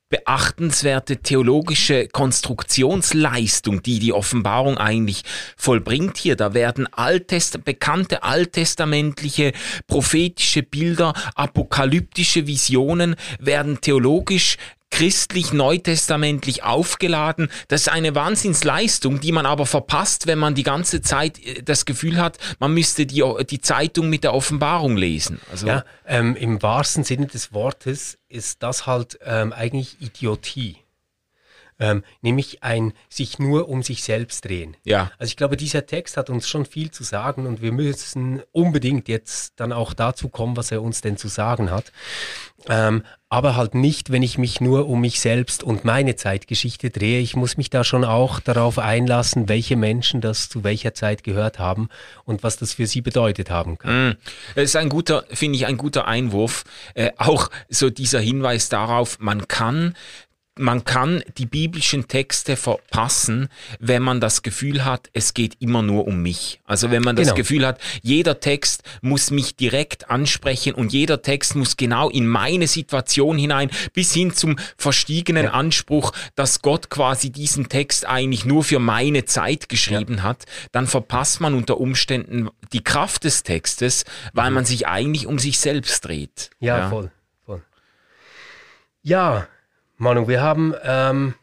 beachtenswerte 0.09 1.17
theologische 1.17 2.07
Konstruktionsleistung, 2.07 3.81
die 3.81 3.97
die 3.97 4.13
Offenbarung 4.13 4.77
eigentlich 4.77 5.23
vollbringt 5.57 6.17
hier. 6.17 6.35
Da 6.35 6.53
werden 6.53 6.87
Alttest 6.93 7.65
bekannte 7.65 8.21
alttestamentliche 8.21 9.53
prophetische 9.87 10.61
Bilder, 10.61 11.13
apokalyptische 11.33 12.45
Visionen 12.45 13.15
werden 13.39 13.81
theologisch 13.81 14.57
christlich 14.93 15.53
neutestamentlich 15.53 16.63
aufgeladen. 16.63 17.49
Das 17.67 17.81
ist 17.81 17.87
eine 17.87 18.13
Wahnsinnsleistung, 18.13 19.19
die 19.19 19.31
man 19.31 19.47
aber 19.47 19.65
verpasst, 19.65 20.27
wenn 20.27 20.37
man 20.37 20.53
die 20.53 20.61
ganze 20.61 21.01
Zeit 21.01 21.43
äh, 21.43 21.63
das 21.63 21.85
Gefühl 21.85 22.17
hat, 22.17 22.37
man 22.59 22.75
müsste 22.75 23.07
die, 23.07 23.23
die 23.49 23.59
Zeitung 23.59 24.09
mit 24.09 24.23
der 24.23 24.35
Offenbarung 24.35 24.95
lesen. 24.95 25.39
Also 25.51 25.65
ja, 25.65 25.83
ähm, 26.05 26.35
im 26.35 26.61
wahrsten 26.61 27.03
Sinne 27.03 27.25
des 27.25 27.53
Wortes 27.53 28.19
ist 28.29 28.61
das 28.61 28.85
halt 28.85 29.17
ähm, 29.25 29.51
eigentlich 29.51 29.97
Idiotie. 29.99 30.82
Ähm, 31.79 32.03
nämlich 32.21 32.63
ein 32.63 32.93
sich 33.09 33.39
nur 33.39 33.69
um 33.69 33.83
sich 33.83 34.03
selbst 34.03 34.45
drehen. 34.45 34.77
Ja. 34.83 35.11
Also 35.17 35.29
ich 35.29 35.37
glaube, 35.37 35.57
dieser 35.57 35.85
Text 35.85 36.17
hat 36.17 36.29
uns 36.29 36.47
schon 36.47 36.65
viel 36.65 36.91
zu 36.91 37.03
sagen 37.03 37.45
und 37.47 37.61
wir 37.61 37.71
müssen 37.71 38.41
unbedingt 38.51 39.07
jetzt 39.07 39.53
dann 39.57 39.71
auch 39.71 39.93
dazu 39.93 40.29
kommen, 40.29 40.57
was 40.57 40.71
er 40.71 40.81
uns 40.81 41.01
denn 41.01 41.17
zu 41.17 41.27
sagen 41.27 41.71
hat. 41.71 41.91
Ähm, 42.69 43.03
aber 43.29 43.55
halt 43.55 43.73
nicht, 43.73 44.11
wenn 44.11 44.21
ich 44.21 44.37
mich 44.37 44.61
nur 44.61 44.87
um 44.87 45.01
mich 45.01 45.19
selbst 45.19 45.63
und 45.63 45.85
meine 45.85 46.15
Zeitgeschichte 46.15 46.91
drehe. 46.91 47.19
Ich 47.19 47.35
muss 47.35 47.57
mich 47.57 47.71
da 47.71 47.83
schon 47.83 48.05
auch 48.05 48.39
darauf 48.39 48.77
einlassen, 48.77 49.49
welche 49.49 49.75
Menschen 49.75 50.21
das 50.21 50.49
zu 50.49 50.63
welcher 50.63 50.93
Zeit 50.93 51.23
gehört 51.23 51.57
haben 51.57 51.89
und 52.25 52.43
was 52.43 52.57
das 52.57 52.73
für 52.73 52.85
sie 52.85 53.01
bedeutet 53.01 53.49
haben 53.49 53.79
kann. 53.79 54.09
Mm. 54.09 54.17
Das 54.53 54.65
ist 54.65 54.75
ein 54.75 54.89
guter, 54.89 55.25
finde 55.29 55.57
ich, 55.57 55.65
ein 55.65 55.77
guter 55.77 56.07
Einwurf. 56.07 56.63
Äh, 56.93 57.09
auch 57.17 57.49
so 57.69 57.89
dieser 57.89 58.19
Hinweis 58.19 58.69
darauf, 58.69 59.17
man 59.19 59.47
kann 59.47 59.95
man 60.55 60.85
kann 60.85 61.23
die 61.37 61.47
biblischen 61.47 62.07
Texte 62.07 62.55
verpassen, 62.55 63.49
wenn 63.79 64.03
man 64.03 64.21
das 64.21 64.43
Gefühl 64.43 64.85
hat, 64.85 65.09
es 65.13 65.33
geht 65.33 65.55
immer 65.59 65.81
nur 65.81 66.05
um 66.05 66.21
mich. 66.21 66.61
Also 66.65 66.91
wenn 66.91 67.01
man 67.01 67.15
das 67.15 67.27
genau. 67.27 67.37
Gefühl 67.37 67.65
hat, 67.65 67.79
jeder 68.03 68.39
Text 68.39 68.83
muss 69.01 69.31
mich 69.31 69.55
direkt 69.55 70.11
ansprechen 70.11 70.75
und 70.75 70.93
jeder 70.93 71.23
Text 71.23 71.55
muss 71.55 71.75
genau 71.75 72.09
in 72.09 72.27
meine 72.27 72.67
Situation 72.67 73.37
hinein, 73.37 73.71
bis 73.93 74.13
hin 74.13 74.33
zum 74.33 74.57
verstiegenen 74.77 75.45
ja. 75.45 75.51
Anspruch, 75.51 76.11
dass 76.35 76.61
Gott 76.61 76.91
quasi 76.91 77.31
diesen 77.31 77.67
Text 77.67 78.07
eigentlich 78.07 78.45
nur 78.45 78.63
für 78.63 78.79
meine 78.79 79.25
Zeit 79.25 79.69
geschrieben 79.69 80.17
ja. 80.17 80.23
hat, 80.23 80.45
dann 80.71 80.85
verpasst 80.85 81.41
man 81.41 81.55
unter 81.55 81.79
Umständen 81.79 82.49
die 82.73 82.83
Kraft 82.83 83.23
des 83.23 83.41
Textes, 83.41 84.05
weil 84.33 84.51
mhm. 84.51 84.55
man 84.55 84.65
sich 84.65 84.87
eigentlich 84.87 85.25
um 85.25 85.39
sich 85.39 85.57
selbst 85.57 86.05
dreht. 86.05 86.51
Ja, 86.59 86.77
ja. 86.77 86.89
voll. 86.89 87.11
voll. 87.45 87.63
Ja, 89.01 89.47
Manu, 89.97 90.27
wir 90.27 90.41
haben 90.41 90.73
ähm, 90.83 91.35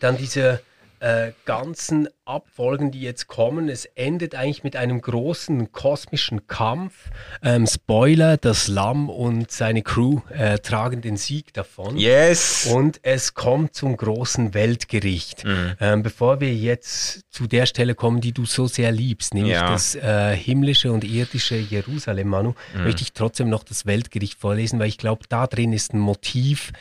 dann 0.00 0.16
diese 0.16 0.60
äh, 1.00 1.32
ganzen 1.44 2.08
Abfolgen, 2.24 2.90
die 2.90 3.00
jetzt 3.00 3.28
kommen. 3.28 3.68
Es 3.68 3.84
endet 3.84 4.34
eigentlich 4.34 4.64
mit 4.64 4.76
einem 4.76 5.00
großen 5.00 5.72
kosmischen 5.72 6.46
Kampf. 6.46 7.10
Ähm, 7.42 7.66
Spoiler, 7.66 8.36
das 8.36 8.68
Lamm 8.68 9.08
und 9.08 9.50
seine 9.50 9.82
Crew 9.82 10.20
äh, 10.30 10.58
tragen 10.58 11.00
den 11.00 11.16
Sieg 11.16 11.54
davon. 11.54 11.96
Yes! 11.96 12.68
Und 12.72 13.00
es 13.02 13.34
kommt 13.34 13.74
zum 13.74 13.96
großen 13.96 14.54
Weltgericht. 14.54 15.44
Mhm. 15.44 15.74
Ähm, 15.80 16.02
bevor 16.02 16.40
wir 16.40 16.52
jetzt 16.52 17.20
zu 17.30 17.46
der 17.46 17.66
Stelle 17.66 17.94
kommen, 17.94 18.20
die 18.20 18.32
du 18.32 18.44
so 18.44 18.66
sehr 18.66 18.90
liebst, 18.90 19.34
nämlich 19.34 19.54
ja. 19.54 19.70
das 19.70 19.94
äh, 19.94 20.34
himmlische 20.34 20.92
und 20.92 21.04
irdische 21.04 21.56
Jerusalem, 21.56 22.28
Manu, 22.28 22.54
mhm. 22.74 22.84
möchte 22.84 23.02
ich 23.02 23.12
trotzdem 23.12 23.48
noch 23.48 23.62
das 23.62 23.86
Weltgericht 23.86 24.38
vorlesen, 24.38 24.78
weil 24.80 24.88
ich 24.88 24.98
glaube, 24.98 25.24
da 25.28 25.46
drin 25.46 25.72
ist 25.72 25.94
ein 25.94 26.00
Motiv, 26.00 26.72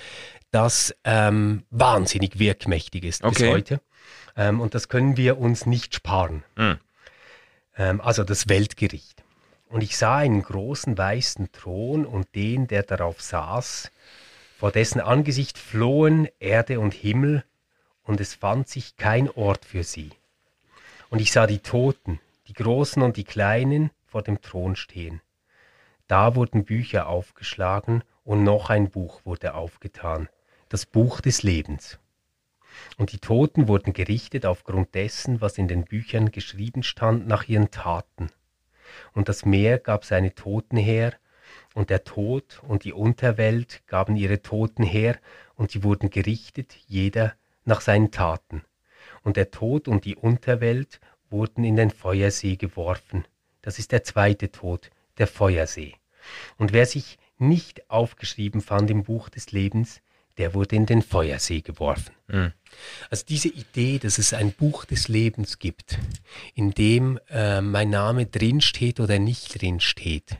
das 0.51 0.95
ähm, 1.03 1.63
wahnsinnig 1.69 2.39
wirkmächtig 2.39 3.03
ist 3.03 3.23
okay. 3.23 3.43
bis 3.43 3.49
heute. 3.49 3.81
Ähm, 4.35 4.61
und 4.61 4.75
das 4.75 4.87
können 4.89 5.17
wir 5.17 5.37
uns 5.39 5.65
nicht 5.65 5.95
sparen. 5.95 6.43
Mhm. 6.55 6.79
Ähm, 7.77 8.01
also 8.01 8.23
das 8.23 8.47
Weltgericht. 8.47 9.23
Und 9.69 9.83
ich 9.83 9.97
sah 9.97 10.17
einen 10.17 10.43
großen 10.43 10.97
weißen 10.97 11.51
Thron 11.51 12.05
und 12.05 12.33
den, 12.35 12.67
der 12.67 12.83
darauf 12.83 13.21
saß, 13.21 13.91
vor 14.57 14.71
dessen 14.71 15.01
Angesicht 15.01 15.57
flohen 15.57 16.27
Erde 16.39 16.79
und 16.79 16.93
Himmel, 16.93 17.43
und 18.03 18.21
es 18.21 18.33
fand 18.33 18.69
sich 18.69 18.95
kein 18.95 19.29
Ort 19.29 19.65
für 19.65 19.83
sie. 19.83 20.11
Und 21.09 21.19
ich 21.19 21.33
sah 21.33 21.45
die 21.45 21.59
Toten, 21.59 22.21
die 22.47 22.53
Großen 22.53 23.01
und 23.01 23.17
die 23.17 23.25
Kleinen, 23.25 23.91
vor 24.05 24.23
dem 24.23 24.41
Thron 24.41 24.77
stehen. 24.77 25.21
Da 26.07 26.35
wurden 26.35 26.63
Bücher 26.63 27.07
aufgeschlagen, 27.07 28.03
und 28.23 28.43
noch 28.43 28.69
ein 28.69 28.89
Buch 28.89 29.21
wurde 29.25 29.53
aufgetan, 29.53 30.27
das 30.69 30.85
Buch 30.85 31.21
des 31.21 31.43
Lebens. 31.43 31.99
Und 32.97 33.11
die 33.11 33.19
Toten 33.19 33.67
wurden 33.67 33.93
gerichtet 33.93 34.45
aufgrund 34.45 34.95
dessen, 34.95 35.41
was 35.41 35.57
in 35.57 35.67
den 35.67 35.85
Büchern 35.85 36.31
geschrieben 36.31 36.83
stand, 36.83 37.27
nach 37.27 37.47
ihren 37.47 37.71
Taten. 37.71 38.29
Und 39.13 39.29
das 39.29 39.45
Meer 39.45 39.79
gab 39.79 40.05
seine 40.05 40.33
Toten 40.35 40.77
her, 40.77 41.13
und 41.73 41.89
der 41.89 42.03
Tod 42.03 42.61
und 42.67 42.83
die 42.83 42.93
Unterwelt 42.93 43.83
gaben 43.87 44.15
ihre 44.15 44.41
Toten 44.41 44.83
her, 44.83 45.17
und 45.55 45.71
sie 45.71 45.83
wurden 45.83 46.09
gerichtet, 46.09 46.75
jeder 46.87 47.35
nach 47.65 47.81
seinen 47.81 48.11
Taten. 48.11 48.63
Und 49.23 49.37
der 49.37 49.51
Tod 49.51 49.87
und 49.87 50.05
die 50.05 50.15
Unterwelt 50.15 50.99
wurden 51.29 51.63
in 51.63 51.75
den 51.75 51.89
Feuersee 51.89 52.55
geworfen. 52.55 53.25
Das 53.61 53.79
ist 53.79 53.91
der 53.91 54.03
zweite 54.03 54.51
Tod, 54.51 54.89
der 55.17 55.27
Feuersee. 55.27 55.95
Und 56.57 56.73
wer 56.73 56.85
sich 56.85 57.17
nicht 57.37 57.89
aufgeschrieben 57.89 58.61
fand 58.61 58.89
im 58.89 59.03
Buch 59.03 59.29
des 59.29 59.51
Lebens, 59.51 60.01
der 60.37 60.53
wurde 60.53 60.75
in 60.75 60.85
den 60.85 61.01
Feuersee 61.01 61.61
geworfen. 61.61 62.13
Mhm. 62.27 62.53
Also 63.09 63.25
diese 63.27 63.47
Idee, 63.47 63.99
dass 63.99 64.17
es 64.17 64.33
ein 64.33 64.51
Buch 64.51 64.85
des 64.85 65.07
Lebens 65.07 65.59
gibt, 65.59 65.97
in 66.53 66.71
dem 66.71 67.19
äh, 67.29 67.61
mein 67.61 67.89
Name 67.89 68.25
drinsteht 68.25 68.99
oder 68.99 69.19
nicht 69.19 69.61
drinsteht, 69.61 70.37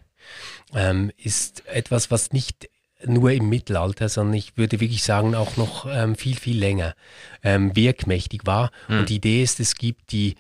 ähm, 0.74 1.12
ist 1.18 1.66
etwas, 1.68 2.12
was 2.12 2.32
nicht 2.32 2.70
nur 3.06 3.32
im 3.32 3.50
Mittelalter, 3.50 4.10
sondern 4.10 4.36
ich 4.36 4.58
würde 4.58 4.80
wirklich 4.80 5.04
sagen 5.04 5.36
auch 5.36 5.56
noch 5.56 5.86
ähm, 5.90 6.16
viel, 6.16 6.36
viel 6.36 6.58
länger 6.58 6.96
ähm, 7.44 7.76
wirkmächtig 7.76 8.42
war. 8.46 8.72
Mhm. 8.88 9.00
Und 9.00 9.10
die 9.10 9.16
Idee 9.16 9.44
ist, 9.44 9.60
es 9.60 9.76
gibt 9.76 10.12
die 10.12 10.36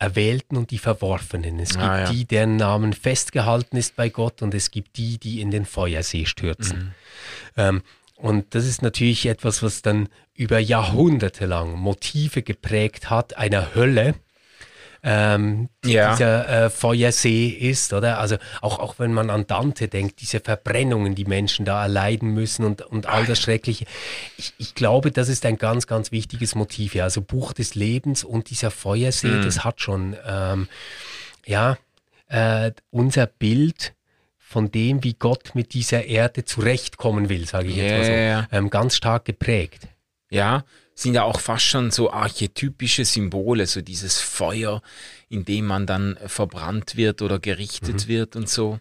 Erwählten 0.00 0.56
und 0.56 0.70
die 0.70 0.78
Verworfenen. 0.78 1.60
Es 1.60 1.72
gibt 1.72 1.84
ah, 1.84 2.00
ja. 2.00 2.10
die, 2.10 2.24
deren 2.24 2.56
Namen 2.56 2.94
festgehalten 2.94 3.76
ist 3.76 3.96
bei 3.96 4.08
Gott 4.08 4.40
und 4.40 4.54
es 4.54 4.70
gibt 4.70 4.96
die, 4.96 5.18
die 5.18 5.42
in 5.42 5.50
den 5.50 5.66
Feuersee 5.66 6.24
stürzen. 6.24 6.78
Mhm. 6.78 6.92
Ähm, 7.56 7.82
und 8.20 8.54
das 8.54 8.66
ist 8.66 8.82
natürlich 8.82 9.26
etwas, 9.26 9.62
was 9.62 9.82
dann 9.82 10.08
über 10.34 10.58
Jahrhunderte 10.58 11.46
lang 11.46 11.74
Motive 11.74 12.42
geprägt 12.42 13.10
hat, 13.10 13.36
einer 13.36 13.74
Hölle, 13.74 14.14
ähm, 15.02 15.70
die 15.84 15.92
ja. 15.92 16.12
dieser 16.12 16.66
äh, 16.66 16.70
Feuersee 16.70 17.48
ist, 17.48 17.94
oder? 17.94 18.18
Also 18.18 18.36
auch, 18.60 18.78
auch 18.78 18.98
wenn 18.98 19.14
man 19.14 19.30
an 19.30 19.46
Dante 19.46 19.88
denkt, 19.88 20.20
diese 20.20 20.40
Verbrennungen, 20.40 21.14
die 21.14 21.24
Menschen 21.24 21.64
da 21.64 21.82
erleiden 21.82 22.34
müssen 22.34 22.64
und, 22.64 22.82
und 22.82 23.06
all 23.06 23.24
das 23.24 23.40
Schreckliche. 23.40 23.86
Ich, 24.36 24.52
ich 24.58 24.74
glaube, 24.74 25.10
das 25.10 25.30
ist 25.30 25.46
ein 25.46 25.56
ganz, 25.56 25.86
ganz 25.86 26.12
wichtiges 26.12 26.54
Motiv. 26.54 26.94
Ja. 26.94 27.04
Also 27.04 27.22
Buch 27.22 27.54
des 27.54 27.74
Lebens 27.74 28.24
und 28.24 28.50
dieser 28.50 28.70
Feuersee, 28.70 29.28
mhm. 29.28 29.42
das 29.42 29.64
hat 29.64 29.80
schon, 29.80 30.16
ähm, 30.26 30.68
ja, 31.46 31.78
äh, 32.28 32.72
unser 32.90 33.26
Bild 33.26 33.94
von 34.50 34.72
dem, 34.72 35.04
wie 35.04 35.14
Gott 35.14 35.54
mit 35.54 35.74
dieser 35.74 36.06
Erde 36.06 36.44
zurechtkommen 36.44 37.28
will, 37.28 37.46
sage 37.46 37.68
ich 37.68 37.76
yeah, 37.76 37.84
jetzt 37.84 37.98
mal 37.98 38.04
so, 38.04 38.10
yeah. 38.10 38.48
ähm, 38.50 38.68
ganz 38.68 38.96
stark 38.96 39.24
geprägt. 39.24 39.86
Ja, 40.28 40.64
sind 40.92 41.14
ja 41.14 41.22
auch 41.22 41.38
fast 41.38 41.66
schon 41.66 41.92
so 41.92 42.10
archetypische 42.10 43.04
Symbole, 43.04 43.68
so 43.68 43.80
dieses 43.80 44.18
Feuer, 44.18 44.82
in 45.28 45.44
dem 45.44 45.66
man 45.66 45.86
dann 45.86 46.18
verbrannt 46.26 46.96
wird 46.96 47.22
oder 47.22 47.38
gerichtet 47.38 48.06
mhm. 48.06 48.08
wird 48.08 48.34
und 48.34 48.48
so. 48.48 48.80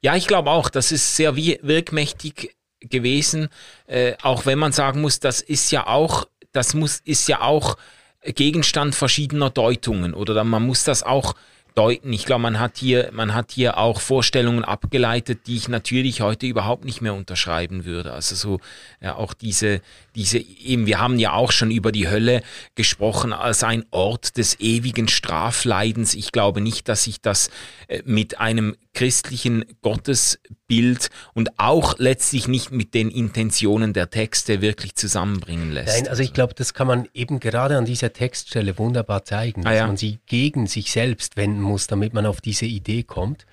Ja, 0.00 0.16
ich 0.16 0.26
glaube 0.26 0.50
auch, 0.50 0.70
das 0.70 0.90
ist 0.90 1.16
sehr 1.16 1.36
wirkmächtig 1.36 2.56
gewesen, 2.80 3.50
äh, 3.88 4.14
auch 4.22 4.46
wenn 4.46 4.58
man 4.58 4.72
sagen 4.72 5.02
muss, 5.02 5.20
das 5.20 5.42
ist 5.42 5.70
ja 5.70 5.86
auch, 5.86 6.26
das 6.52 6.72
muss, 6.72 7.00
ist 7.04 7.28
ja 7.28 7.42
auch 7.42 7.76
Gegenstand 8.22 8.94
verschiedener 8.94 9.50
Deutungen 9.50 10.14
oder 10.14 10.42
man 10.44 10.62
muss 10.62 10.84
das 10.84 11.02
auch 11.02 11.34
deuten. 11.74 12.12
Ich 12.12 12.24
glaube, 12.24 12.42
man 12.42 12.58
hat 12.58 12.78
hier, 12.78 13.10
man 13.12 13.34
hat 13.34 13.52
hier 13.52 13.78
auch 13.78 14.00
Vorstellungen 14.00 14.64
abgeleitet, 14.64 15.46
die 15.46 15.56
ich 15.56 15.68
natürlich 15.68 16.20
heute 16.20 16.46
überhaupt 16.46 16.84
nicht 16.84 17.00
mehr 17.00 17.14
unterschreiben 17.14 17.84
würde. 17.84 18.12
Also 18.12 18.34
so 18.34 18.60
ja, 19.00 19.14
auch 19.16 19.34
diese, 19.34 19.80
diese, 20.14 20.38
eben, 20.38 20.86
wir 20.86 21.00
haben 21.00 21.18
ja 21.18 21.32
auch 21.32 21.52
schon 21.52 21.70
über 21.70 21.92
die 21.92 22.08
Hölle 22.08 22.42
gesprochen 22.74 23.32
als 23.32 23.62
ein 23.62 23.84
Ort 23.90 24.36
des 24.36 24.58
ewigen 24.60 25.08
Strafleidens. 25.08 26.14
Ich 26.14 26.32
glaube 26.32 26.60
nicht, 26.60 26.88
dass 26.88 27.04
sich 27.04 27.20
das 27.20 27.50
äh, 27.88 28.02
mit 28.04 28.40
einem 28.40 28.76
christlichen 28.98 29.64
Gottesbild 29.80 31.10
und 31.32 31.56
auch 31.56 32.00
letztlich 32.00 32.48
nicht 32.48 32.72
mit 32.72 32.94
den 32.94 33.12
Intentionen 33.12 33.92
der 33.92 34.10
Texte 34.10 34.60
wirklich 34.60 34.96
zusammenbringen 34.96 35.70
lässt. 35.70 35.96
Nein, 35.96 36.08
also 36.08 36.20
ich 36.20 36.32
glaube, 36.32 36.54
das 36.54 36.74
kann 36.74 36.88
man 36.88 37.08
eben 37.14 37.38
gerade 37.38 37.78
an 37.78 37.84
dieser 37.84 38.12
Textstelle 38.12 38.76
wunderbar 38.76 39.24
zeigen, 39.24 39.60
ah, 39.60 39.70
dass 39.70 39.78
ja. 39.78 39.86
man 39.86 39.96
sie 39.96 40.18
gegen 40.26 40.66
sich 40.66 40.90
selbst 40.90 41.36
wenden 41.36 41.60
muss, 41.60 41.86
damit 41.86 42.12
man 42.12 42.26
auf 42.26 42.40
diese 42.40 42.66
Idee 42.66 43.04
kommt. 43.04 43.46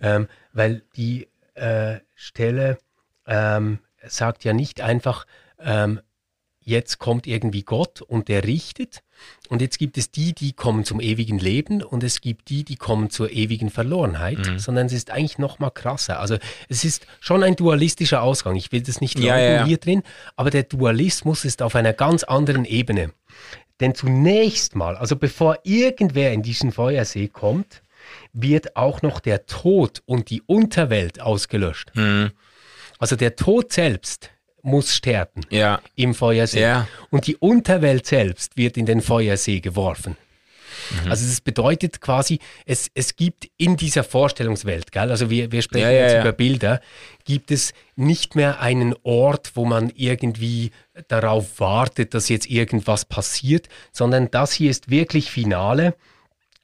Ähm, 0.00 0.28
weil 0.52 0.82
die 0.94 1.26
äh, 1.54 1.98
Stelle 2.14 2.78
ähm, 3.26 3.80
sagt 4.06 4.44
ja 4.44 4.52
nicht 4.52 4.80
einfach, 4.80 5.26
ähm, 5.58 6.00
jetzt 6.60 7.00
kommt 7.00 7.26
irgendwie 7.26 7.64
Gott 7.64 8.00
und 8.00 8.28
der 8.28 8.44
richtet. 8.44 9.02
Und 9.48 9.60
jetzt 9.60 9.78
gibt 9.78 9.98
es 9.98 10.10
die, 10.10 10.32
die 10.32 10.52
kommen 10.52 10.84
zum 10.84 11.00
ewigen 11.00 11.38
Leben 11.38 11.82
und 11.82 12.02
es 12.02 12.20
gibt 12.20 12.48
die, 12.48 12.64
die 12.64 12.76
kommen 12.76 13.10
zur 13.10 13.30
ewigen 13.30 13.70
Verlorenheit, 13.70 14.38
mhm. 14.38 14.58
sondern 14.58 14.86
es 14.86 14.92
ist 14.92 15.10
eigentlich 15.10 15.38
noch 15.38 15.58
mal 15.58 15.70
krasser. 15.70 16.18
Also 16.18 16.38
es 16.68 16.84
ist 16.84 17.06
schon 17.20 17.42
ein 17.42 17.54
dualistischer 17.54 18.22
Ausgang. 18.22 18.56
Ich 18.56 18.72
will 18.72 18.82
das 18.82 19.00
nicht 19.00 19.18
ja, 19.18 19.38
ja, 19.38 19.64
hier 19.64 19.76
drin, 19.76 20.02
aber 20.36 20.50
der 20.50 20.62
Dualismus 20.62 21.44
ist 21.44 21.62
auf 21.62 21.74
einer 21.74 21.92
ganz 21.92 22.24
anderen 22.24 22.64
Ebene. 22.64 23.12
Denn 23.80 23.94
zunächst 23.94 24.76
mal, 24.76 24.96
also 24.96 25.16
bevor 25.16 25.58
irgendwer 25.64 26.32
in 26.32 26.42
diesen 26.42 26.72
Feuersee 26.72 27.28
kommt, 27.28 27.82
wird 28.32 28.76
auch 28.76 29.02
noch 29.02 29.20
der 29.20 29.46
Tod 29.46 30.02
und 30.06 30.30
die 30.30 30.42
Unterwelt 30.42 31.20
ausgelöscht. 31.20 31.90
Mhm. 31.94 32.30
Also 32.98 33.16
der 33.16 33.36
Tod 33.36 33.72
selbst 33.72 34.30
muss 34.64 34.94
sterben 34.94 35.42
ja. 35.50 35.80
im 35.94 36.14
Feuersee. 36.14 36.62
Ja. 36.62 36.88
Und 37.10 37.26
die 37.26 37.36
Unterwelt 37.36 38.06
selbst 38.06 38.56
wird 38.56 38.76
in 38.76 38.86
den 38.86 39.00
Feuersee 39.00 39.60
geworfen. 39.60 40.16
Mhm. 40.90 41.10
Also 41.10 41.26
das 41.26 41.40
bedeutet 41.40 42.00
quasi, 42.00 42.38
es, 42.66 42.90
es 42.94 43.16
gibt 43.16 43.48
in 43.56 43.76
dieser 43.76 44.04
Vorstellungswelt, 44.04 44.92
gell? 44.92 45.10
also 45.10 45.30
wir, 45.30 45.52
wir 45.52 45.62
sprechen 45.62 45.84
ja, 45.84 45.92
jetzt 45.92 46.20
über 46.20 46.32
Bilder, 46.32 46.80
gibt 47.24 47.50
es 47.50 47.72
nicht 47.96 48.34
mehr 48.36 48.60
einen 48.60 48.94
Ort, 49.02 49.52
wo 49.54 49.64
man 49.64 49.92
irgendwie 49.94 50.70
darauf 51.08 51.60
wartet, 51.60 52.14
dass 52.14 52.28
jetzt 52.28 52.48
irgendwas 52.48 53.04
passiert, 53.04 53.68
sondern 53.92 54.30
das 54.30 54.52
hier 54.52 54.70
ist 54.70 54.90
wirklich 54.90 55.30
Finale. 55.30 55.94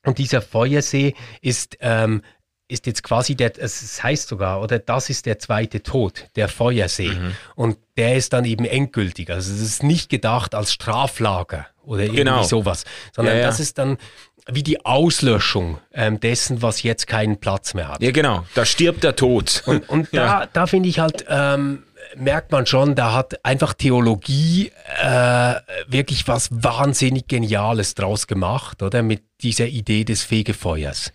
Und 0.04 0.16
dieser 0.18 0.40
Feuersee 0.40 1.14
ist 1.42 1.76
ähm, 1.80 2.22
ist 2.70 2.86
jetzt 2.86 3.02
quasi 3.02 3.34
der, 3.34 3.52
es 3.58 4.02
heißt 4.02 4.28
sogar, 4.28 4.62
oder 4.62 4.78
das 4.78 5.10
ist 5.10 5.26
der 5.26 5.38
zweite 5.38 5.82
Tod, 5.82 6.26
der 6.36 6.48
Feuersee. 6.48 7.08
Mhm. 7.08 7.34
Und 7.56 7.78
der 7.96 8.16
ist 8.16 8.32
dann 8.32 8.44
eben 8.44 8.64
endgültig. 8.64 9.30
Also 9.30 9.52
es 9.52 9.60
ist 9.60 9.82
nicht 9.82 10.08
gedacht 10.08 10.54
als 10.54 10.72
Straflager 10.72 11.66
oder 11.84 12.02
irgendwie 12.02 12.20
genau. 12.20 12.42
sowas, 12.42 12.84
sondern 13.14 13.34
ja, 13.34 13.42
ja. 13.42 13.46
das 13.46 13.60
ist 13.60 13.78
dann 13.78 13.98
wie 14.46 14.62
die 14.62 14.84
Auslöschung 14.84 15.78
ähm, 15.92 16.18
dessen, 16.18 16.62
was 16.62 16.82
jetzt 16.82 17.06
keinen 17.06 17.38
Platz 17.38 17.74
mehr 17.74 17.88
hat. 17.88 18.02
Ja, 18.02 18.10
genau. 18.10 18.44
Da 18.54 18.64
stirbt 18.64 19.04
der 19.04 19.16
Tod. 19.16 19.62
Und, 19.66 19.88
und 19.88 20.08
ja. 20.12 20.40
da, 20.40 20.46
da 20.46 20.66
finde 20.66 20.88
ich 20.88 20.98
halt, 20.98 21.26
ähm, 21.28 21.84
merkt 22.16 22.50
man 22.50 22.66
schon, 22.66 22.94
da 22.94 23.12
hat 23.12 23.44
einfach 23.44 23.74
Theologie 23.74 24.72
äh, 25.02 25.54
wirklich 25.86 26.26
was 26.26 26.48
wahnsinnig 26.50 27.28
Geniales 27.28 27.94
draus 27.94 28.26
gemacht, 28.26 28.82
oder? 28.82 29.02
Mit 29.02 29.22
dieser 29.42 29.66
Idee 29.66 30.04
des 30.04 30.22
Fegefeuers. 30.22 31.12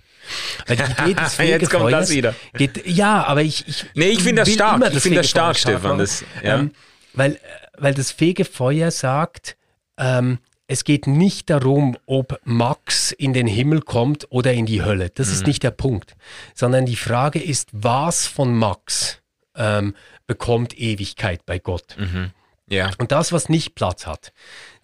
Weil 0.68 0.78
die 0.78 0.84
Idee 0.84 1.14
des 1.14 1.38
Jetzt 1.38 1.70
kommt 1.70 1.92
das 1.92 2.10
wieder. 2.10 2.36
Geht, 2.54 2.86
ja, 2.88 3.24
aber 3.24 3.42
ich. 3.42 3.68
ich 3.68 3.86
nee, 3.94 4.10
ich 4.10 4.24
finde 4.24 4.44
das 4.44 4.54
stark. 4.54 4.82
Das 4.82 4.96
ich 4.96 5.02
finde 5.04 5.18
das 5.20 5.30
stark, 5.30 5.58
Stefan. 5.58 5.98
Das, 5.98 6.24
ja. 6.44 6.60
ähm, 6.60 6.72
weil, 7.14 7.40
weil 7.78 7.94
das 7.94 8.12
Fegefeuer 8.12 8.92
sagt, 8.92 9.58
ähm, 9.98 10.40
es 10.68 10.84
geht 10.84 11.08
nicht 11.08 11.50
darum, 11.50 11.98
ob 12.06 12.40
Max 12.44 13.12
in 13.12 13.34
den 13.34 13.48
Himmel 13.48 13.82
kommt 13.82 14.28
oder 14.32 14.54
in 14.54 14.66
die 14.66 14.84
Hölle. 14.84 15.10
Das 15.12 15.28
mhm. 15.28 15.34
ist 15.34 15.48
nicht 15.48 15.64
der 15.64 15.72
Punkt. 15.72 16.16
Sondern 16.54 16.86
die 16.86 16.96
Frage 16.96 17.42
ist, 17.42 17.70
was 17.72 18.26
von 18.26 18.56
Max 18.56 19.22
ähm, 19.56 19.96
bekommt 20.28 20.78
Ewigkeit 20.78 21.46
bei 21.46 21.60
Gott? 21.60 21.96
Mhm. 21.98 22.32
Ja. 22.68 22.90
Und 22.98 23.12
das, 23.12 23.32
was 23.32 23.48
nicht 23.48 23.76
Platz 23.76 24.08
hat, 24.08 24.34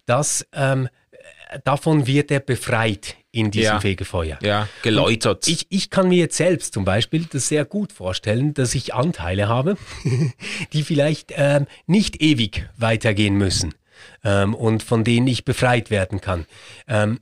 das, 0.06 0.46
ähm, 0.52 0.88
davon 1.64 2.06
wird 2.06 2.30
er 2.30 2.40
befreit 2.40 3.16
in 3.32 3.50
diesem 3.50 3.72
ja. 3.72 3.80
Fegefeuer. 3.80 4.38
Ja, 4.42 4.68
geläutert. 4.82 5.48
ich, 5.48 5.66
ich 5.70 5.88
kann 5.90 6.08
mir 6.08 6.18
jetzt 6.18 6.36
selbst 6.36 6.74
zum 6.74 6.84
Beispiel 6.84 7.26
das 7.30 7.48
sehr 7.48 7.64
gut 7.64 7.92
vorstellen, 7.92 8.52
dass 8.54 8.74
ich 8.74 8.94
Anteile 8.94 9.48
habe, 9.48 9.76
die 10.72 10.82
vielleicht 10.82 11.32
ähm, 11.34 11.66
nicht 11.86 12.22
ewig 12.22 12.68
weitergehen 12.76 13.34
müssen 13.34 13.74
ähm, 14.22 14.54
und 14.54 14.82
von 14.82 15.02
denen 15.02 15.26
ich 15.26 15.46
befreit 15.46 15.90
werden 15.90 16.20
kann. 16.20 16.44
Ähm, 16.86 17.20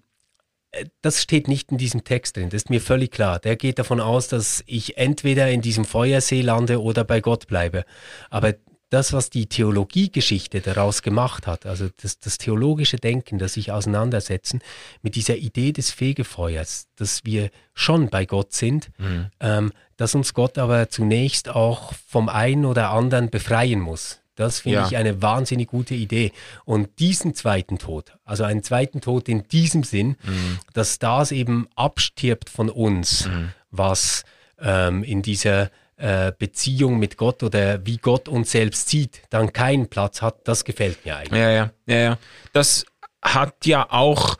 äh, 0.72 0.84
das 1.00 1.22
steht 1.22 1.46
nicht 1.46 1.70
in 1.70 1.78
diesem 1.78 2.02
Text 2.02 2.36
drin, 2.36 2.50
das 2.50 2.64
ist 2.64 2.70
mir 2.70 2.80
völlig 2.80 3.12
klar. 3.12 3.38
Der 3.38 3.54
geht 3.54 3.78
davon 3.78 4.00
aus, 4.00 4.26
dass 4.26 4.64
ich 4.66 4.98
entweder 4.98 5.48
in 5.48 5.61
diesem 5.61 5.84
Feuersee 5.84 6.42
lande 6.42 6.82
oder 6.82 7.04
bei 7.04 7.20
Gott 7.20 7.46
bleibe. 7.46 7.84
Aber 8.30 8.54
das, 8.91 9.12
was 9.12 9.30
die 9.30 9.47
Theologiegeschichte 9.47 10.61
daraus 10.61 11.03
gemacht 11.03 11.47
hat, 11.47 11.64
also 11.64 11.88
das, 12.03 12.18
das, 12.18 12.38
theologische 12.38 12.97
Denken, 12.97 13.38
das 13.38 13.55
sich 13.55 13.72
auseinandersetzen 13.72 14.61
mit 15.01 15.14
dieser 15.14 15.36
Idee 15.36 15.72
des 15.72 15.91
Fegefeuers, 15.91 16.88
dass 16.97 17.24
wir 17.24 17.51
schon 17.72 18.11
bei 18.11 18.26
Gott 18.26 18.53
sind, 18.53 18.91
mhm. 18.99 19.26
ähm, 19.38 19.72
dass 19.97 20.14
uns 20.14 20.34
Gott 20.34 20.59
aber 20.59 20.91
zunächst 20.91 21.49
auch 21.49 21.93
vom 22.07 22.28
einen 22.28 22.64
oder 22.64 22.91
anderen 22.91 23.30
befreien 23.30 23.80
muss. 23.80 24.20
Das 24.34 24.61
finde 24.61 24.78
ja. 24.78 24.86
ich 24.86 24.97
eine 24.97 25.22
wahnsinnig 25.22 25.68
gute 25.68 25.95
Idee. 25.95 26.32
Und 26.64 26.99
diesen 26.99 27.34
zweiten 27.34 27.78
Tod, 27.78 28.16
also 28.24 28.43
einen 28.45 28.62
zweiten 28.62 29.01
Tod 29.01 29.28
in 29.28 29.47
diesem 29.49 29.84
Sinn, 29.84 30.16
mhm. 30.22 30.59
dass 30.72 30.99
das 30.99 31.30
eben 31.30 31.68
abstirbt 31.76 32.49
von 32.49 32.70
uns, 32.70 33.26
mhm. 33.26 33.51
was 33.70 34.24
ähm, 34.59 35.05
in 35.05 35.22
dieser 35.22 35.70
äh, 36.01 36.32
Beziehung 36.36 36.98
mit 36.98 37.16
Gott 37.16 37.42
oder 37.42 37.84
wie 37.84 37.98
Gott 37.98 38.28
uns 38.28 38.53
selbst 38.53 38.88
sieht, 38.88 39.22
dann 39.30 39.53
keinen 39.53 39.88
Platz 39.88 40.22
hat, 40.22 40.48
das 40.48 40.64
gefällt 40.64 41.05
mir 41.05 41.16
eigentlich. 41.16 41.40
Ja, 41.40 41.51
ja, 41.51 41.70
ja, 41.86 41.96
ja. 41.96 42.18
Das 42.53 42.84
hat 43.22 43.66
ja 43.66 43.86
auch 43.90 44.36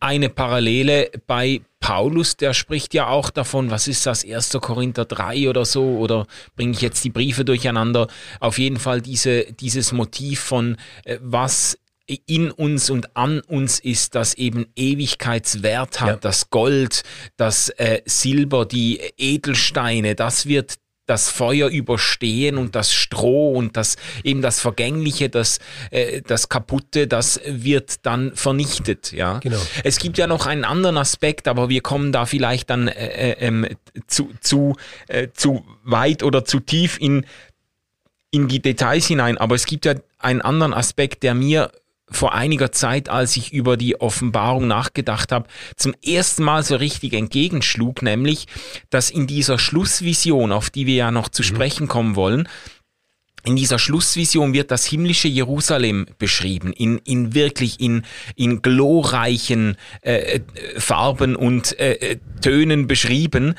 eine 0.00 0.28
Parallele 0.28 1.10
bei 1.26 1.60
Paulus, 1.80 2.36
der 2.36 2.54
spricht 2.54 2.94
ja 2.94 3.08
auch 3.08 3.30
davon, 3.30 3.70
was 3.70 3.88
ist 3.88 4.06
das, 4.06 4.24
1. 4.24 4.58
Korinther 4.60 5.04
3 5.04 5.48
oder 5.48 5.64
so, 5.64 5.98
oder 5.98 6.26
bringe 6.56 6.72
ich 6.72 6.80
jetzt 6.80 7.04
die 7.04 7.10
Briefe 7.10 7.44
durcheinander? 7.44 8.08
Auf 8.40 8.58
jeden 8.58 8.78
Fall 8.78 9.00
diese, 9.00 9.44
dieses 9.52 9.92
Motiv 9.92 10.40
von, 10.40 10.76
äh, 11.04 11.18
was 11.20 11.78
in 12.26 12.50
uns 12.50 12.90
und 12.90 13.16
an 13.16 13.40
uns 13.40 13.78
ist, 13.80 14.14
das 14.14 14.34
eben 14.34 14.66
Ewigkeitswert 14.76 16.00
hat, 16.00 16.08
ja. 16.08 16.16
das 16.16 16.50
Gold, 16.50 17.02
das 17.36 17.68
äh, 17.70 18.00
Silber, 18.06 18.64
die 18.64 19.00
Edelsteine, 19.18 20.14
das 20.14 20.46
wird 20.46 20.76
das 21.08 21.30
Feuer 21.30 21.68
überstehen 21.68 22.58
und 22.58 22.74
das 22.74 22.92
Stroh 22.92 23.52
und 23.52 23.76
das 23.76 23.96
eben 24.24 24.42
das 24.42 24.60
Vergängliche, 24.60 25.28
das, 25.28 25.58
äh, 25.90 26.22
das 26.22 26.48
Kaputte, 26.48 27.06
das 27.06 27.40
wird 27.46 28.04
dann 28.06 28.34
vernichtet. 28.34 29.12
Ja, 29.12 29.38
genau. 29.38 29.60
Es 29.84 29.98
gibt 29.98 30.18
ja 30.18 30.26
noch 30.26 30.46
einen 30.46 30.64
anderen 30.64 30.98
Aspekt, 30.98 31.48
aber 31.48 31.68
wir 31.68 31.80
kommen 31.80 32.12
da 32.12 32.26
vielleicht 32.26 32.70
dann 32.70 32.88
äh, 32.88 33.32
äh, 33.32 33.46
ähm, 33.46 33.66
zu, 34.06 34.30
zu, 34.40 34.76
äh, 35.08 35.28
zu 35.32 35.64
weit 35.84 36.22
oder 36.22 36.44
zu 36.44 36.60
tief 36.60 36.98
in, 37.00 37.24
in 38.30 38.48
die 38.48 38.60
Details 38.60 39.06
hinein. 39.06 39.38
Aber 39.38 39.54
es 39.54 39.64
gibt 39.64 39.86
ja 39.86 39.94
einen 40.18 40.42
anderen 40.42 40.74
Aspekt, 40.74 41.22
der 41.22 41.34
mir 41.34 41.72
vor 42.10 42.34
einiger 42.34 42.72
Zeit, 42.72 43.08
als 43.08 43.36
ich 43.36 43.52
über 43.52 43.76
die 43.76 44.00
Offenbarung 44.00 44.66
nachgedacht 44.66 45.32
habe, 45.32 45.48
zum 45.76 45.94
ersten 46.04 46.42
Mal 46.42 46.62
so 46.62 46.76
richtig 46.76 47.12
entgegenschlug, 47.12 48.02
nämlich, 48.02 48.46
dass 48.90 49.10
in 49.10 49.26
dieser 49.26 49.58
Schlussvision, 49.58 50.52
auf 50.52 50.70
die 50.70 50.86
wir 50.86 50.94
ja 50.96 51.10
noch 51.10 51.28
zu 51.28 51.42
mhm. 51.42 51.46
sprechen 51.46 51.88
kommen 51.88 52.16
wollen, 52.16 52.48
in 53.44 53.56
dieser 53.56 53.78
Schlussvision 53.78 54.52
wird 54.52 54.70
das 54.70 54.84
himmlische 54.84 55.28
Jerusalem 55.28 56.06
beschrieben, 56.18 56.72
in, 56.72 56.98
in 56.98 57.34
wirklich 57.34 57.80
in, 57.80 58.02
in 58.36 58.62
glorreichen 58.62 59.76
äh, 60.02 60.36
äh 60.36 60.40
Farben 60.76 61.36
und 61.36 61.78
äh, 61.78 61.92
äh, 61.94 62.18
Tönen 62.42 62.86
beschrieben. 62.88 63.54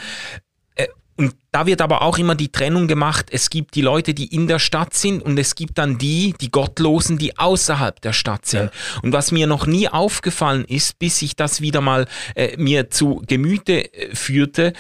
Und 1.20 1.36
da 1.52 1.66
wird 1.66 1.82
aber 1.82 2.02
auch 2.02 2.18
immer 2.18 2.34
die 2.34 2.48
Trennung 2.48 2.88
gemacht, 2.88 3.26
es 3.30 3.50
gibt 3.50 3.76
die 3.76 3.82
Leute, 3.82 4.14
die 4.14 4.34
in 4.34 4.48
der 4.48 4.58
Stadt 4.58 4.94
sind 4.94 5.22
und 5.22 5.38
es 5.38 5.54
gibt 5.54 5.78
dann 5.78 5.98
die, 5.98 6.34
die 6.40 6.50
Gottlosen, 6.50 7.18
die 7.18 7.38
außerhalb 7.38 8.00
der 8.00 8.14
Stadt 8.14 8.46
sind. 8.46 8.72
Ja. 8.72 9.02
Und 9.02 9.12
was 9.12 9.34
mir 9.34 9.46
noch 9.46 9.68
nie 9.68 9.90
aufgefallen 9.90 10.64
ist, 10.64 10.98
bis 10.98 11.22
ich 11.22 11.36
das 11.36 11.60
wieder 11.60 11.82
mal 11.82 12.08
äh, 12.36 12.56
mir 12.56 12.90
zu 12.90 13.22
Gemüte 13.28 13.94
äh, 13.94 14.16
führte, 14.16 14.72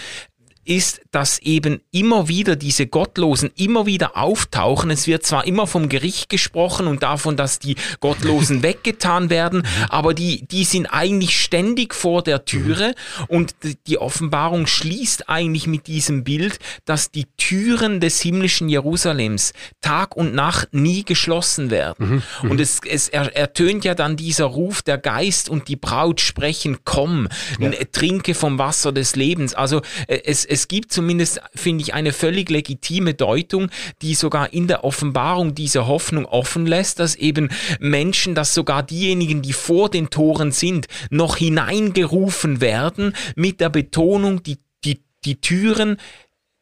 ist, 0.69 1.01
dass 1.11 1.39
eben 1.39 1.81
immer 1.91 2.27
wieder 2.27 2.55
diese 2.55 2.85
Gottlosen 2.85 3.49
immer 3.55 3.87
wieder 3.87 4.15
auftauchen. 4.15 4.91
Es 4.91 5.07
wird 5.07 5.25
zwar 5.25 5.47
immer 5.47 5.65
vom 5.65 5.89
Gericht 5.89 6.29
gesprochen 6.29 6.85
und 6.85 7.01
davon, 7.01 7.35
dass 7.35 7.57
die 7.57 7.75
Gottlosen 7.99 8.61
weggetan 8.63 9.31
werden, 9.31 9.65
aber 9.89 10.13
die, 10.13 10.45
die 10.45 10.63
sind 10.63 10.85
eigentlich 10.85 11.39
ständig 11.39 11.95
vor 11.95 12.21
der 12.21 12.45
Türe 12.45 12.93
und 13.27 13.55
die 13.87 13.97
Offenbarung 13.97 14.67
schließt 14.67 15.27
eigentlich 15.27 15.65
mit 15.65 15.87
diesem 15.87 16.23
Bild, 16.23 16.59
dass 16.85 17.09
die 17.09 17.25
Türen 17.37 17.99
des 17.99 18.21
himmlischen 18.21 18.69
Jerusalems 18.69 19.53
Tag 19.81 20.15
und 20.15 20.35
Nacht 20.35 20.73
nie 20.73 21.03
geschlossen 21.03 21.71
werden. 21.71 22.23
Mhm. 22.41 22.51
Und 22.51 22.61
es, 22.61 22.81
es 22.87 23.09
ertönt 23.09 23.85
ja 23.85 23.95
dann 23.95 24.17
dieser 24.17 24.45
Ruf, 24.45 24.83
der 24.83 24.99
Geist 24.99 25.49
und 25.49 25.67
die 25.67 25.77
Braut 25.77 26.21
sprechen, 26.21 26.79
komm, 26.85 27.27
ja. 27.59 27.71
trinke 27.91 28.35
vom 28.35 28.59
Wasser 28.59 28.91
des 28.91 29.15
Lebens. 29.15 29.55
Also 29.55 29.81
äh, 30.07 30.21
es, 30.25 30.45
es 30.45 30.58
es 30.59 30.67
gibt 30.67 30.91
zumindest, 30.91 31.39
finde 31.55 31.83
ich, 31.83 31.93
eine 31.93 32.11
völlig 32.11 32.49
legitime 32.49 33.13
Deutung, 33.13 33.69
die 34.01 34.13
sogar 34.13 34.51
in 34.51 34.67
der 34.67 34.83
Offenbarung 34.83 35.55
diese 35.55 35.87
Hoffnung 35.87 36.25
offen 36.25 36.65
lässt, 36.65 36.99
dass 36.99 37.15
eben 37.15 37.49
Menschen, 37.79 38.35
dass 38.35 38.53
sogar 38.53 38.83
diejenigen, 38.83 39.41
die 39.41 39.53
vor 39.53 39.89
den 39.89 40.09
Toren 40.09 40.51
sind, 40.51 40.87
noch 41.09 41.37
hineingerufen 41.37 42.59
werden 42.59 43.15
mit 43.35 43.61
der 43.61 43.69
Betonung, 43.69 44.43
die, 44.43 44.57
die, 44.83 45.01
die 45.23 45.39
Türen 45.39 45.95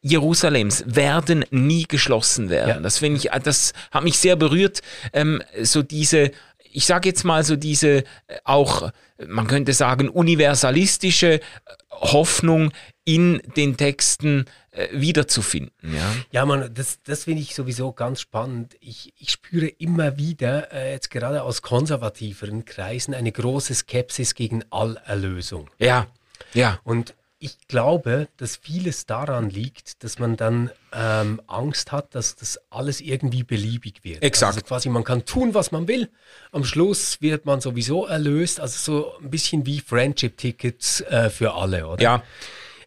Jerusalems 0.00 0.84
werden 0.86 1.44
nie 1.50 1.82
geschlossen 1.82 2.50
werden. 2.50 2.68
Ja. 2.68 2.80
Das 2.80 2.98
finde 2.98 3.18
ich, 3.18 3.30
das 3.42 3.72
hat 3.90 4.04
mich 4.04 4.16
sehr 4.16 4.36
berührt, 4.36 4.80
ähm, 5.12 5.42
so 5.60 5.82
diese, 5.82 6.30
ich 6.72 6.86
sage 6.86 7.08
jetzt 7.08 7.24
mal 7.24 7.44
so 7.44 7.56
diese 7.56 7.98
äh, 7.98 8.04
auch, 8.44 8.90
man 9.26 9.46
könnte 9.46 9.72
sagen, 9.72 10.08
universalistische 10.08 11.34
äh, 11.34 11.40
Hoffnung 11.90 12.72
in 13.04 13.40
den 13.56 13.76
Texten 13.76 14.44
äh, 14.70 14.88
wiederzufinden. 14.92 15.72
Ja, 15.82 16.14
ja 16.30 16.46
man, 16.46 16.72
das, 16.72 17.02
das 17.02 17.24
finde 17.24 17.42
ich 17.42 17.54
sowieso 17.54 17.92
ganz 17.92 18.20
spannend. 18.20 18.76
Ich, 18.80 19.12
ich 19.18 19.30
spüre 19.30 19.66
immer 19.66 20.18
wieder, 20.18 20.72
äh, 20.72 20.92
jetzt 20.92 21.10
gerade 21.10 21.42
aus 21.42 21.62
konservativeren 21.62 22.64
Kreisen, 22.64 23.14
eine 23.14 23.32
große 23.32 23.74
Skepsis 23.74 24.34
gegen 24.34 24.64
Allerlösung. 24.70 25.70
Ja, 25.78 26.06
ja. 26.54 26.78
Und 26.84 27.14
ich 27.40 27.68
glaube, 27.68 28.28
dass 28.36 28.56
vieles 28.56 29.06
daran 29.06 29.48
liegt, 29.48 30.02
dass 30.02 30.18
man 30.18 30.36
dann 30.36 30.70
ähm, 30.92 31.40
Angst 31.46 31.92
hat, 31.92 32.14
dass 32.14 32.34
das 32.34 32.58
alles 32.70 33.00
irgendwie 33.00 33.44
beliebig 33.44 34.02
wird. 34.02 34.22
Exakt. 34.22 34.54
Also 34.54 34.66
quasi, 34.66 34.88
man 34.88 35.04
kann 35.04 35.24
tun, 35.24 35.54
was 35.54 35.70
man 35.70 35.86
will. 35.86 36.10
Am 36.50 36.64
Schluss 36.64 37.20
wird 37.20 37.46
man 37.46 37.60
sowieso 37.60 38.06
erlöst. 38.06 38.58
Also 38.58 38.78
so 38.78 39.18
ein 39.18 39.30
bisschen 39.30 39.66
wie 39.66 39.80
Friendship-Tickets 39.80 41.02
äh, 41.02 41.30
für 41.30 41.54
alle, 41.54 41.86
oder? 41.86 42.02
Ja. 42.02 42.22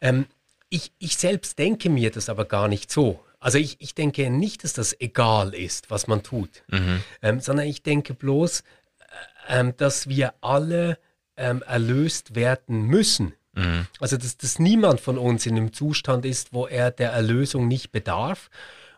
Ähm, 0.02 0.26
ich, 0.70 0.92
ich 1.00 1.16
selbst 1.18 1.58
denke 1.58 1.90
mir 1.90 2.12
das 2.12 2.28
aber 2.28 2.46
gar 2.46 2.68
nicht 2.68 2.92
so. 2.92 3.24
Also 3.40 3.58
ich, 3.58 3.78
ich 3.80 3.96
denke 3.96 4.30
nicht, 4.30 4.64
dass 4.64 4.74
das 4.74 5.00
egal 5.00 5.54
ist, 5.54 5.90
was 5.90 6.08
man 6.08 6.24
tut, 6.24 6.64
mhm. 6.68 7.04
ähm, 7.22 7.40
sondern 7.40 7.68
ich 7.68 7.84
denke 7.84 8.14
bloß, 8.14 8.60
äh, 8.60 9.60
ähm, 9.60 9.74
dass 9.78 10.10
wir 10.10 10.34
alle 10.42 10.98
ähm, 11.38 11.64
erlöst 11.66 12.36
werden 12.36 12.84
müssen 12.84 13.34
Mhm. 13.54 13.88
Also, 14.00 14.18
dass, 14.18 14.38
dass 14.38 14.60
niemand 14.60 15.02
von 15.02 15.18
uns 15.18 15.46
in 15.46 15.58
einem 15.58 15.74
Zustand 15.74 16.26
ist, 16.26 16.54
wo 16.54 16.68
er 16.68 16.92
der 16.92 17.12
Erlösung 17.12 17.68
nicht 17.68 17.92
bedarf. 17.92 18.50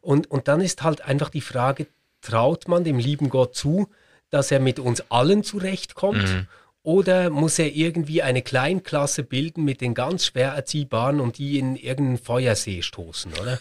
Und, 0.01 0.29
und 0.29 0.47
dann 0.47 0.61
ist 0.61 0.83
halt 0.83 1.01
einfach 1.01 1.29
die 1.29 1.41
Frage, 1.41 1.87
traut 2.21 2.67
man 2.67 2.83
dem 2.83 2.99
lieben 2.99 3.29
Gott 3.29 3.55
zu, 3.55 3.89
dass 4.29 4.51
er 4.51 4.59
mit 4.59 4.79
uns 4.79 5.03
allen 5.09 5.43
zurechtkommt? 5.43 6.23
Mhm. 6.23 6.47
Oder 6.83 7.29
muss 7.29 7.59
er 7.59 7.73
irgendwie 7.73 8.21
eine 8.21 8.41
Kleinklasse 8.41 9.23
bilden 9.23 9.63
mit 9.63 9.79
den 9.79 9.93
ganz 9.93 10.25
schwer 10.25 10.51
erziehbaren 10.51 11.21
und 11.21 11.37
die 11.37 11.57
in 11.57 11.77
irgendeinen 11.77 12.17
Feuersee 12.17 12.81
stoßen, 12.81 13.31
oder? 13.41 13.59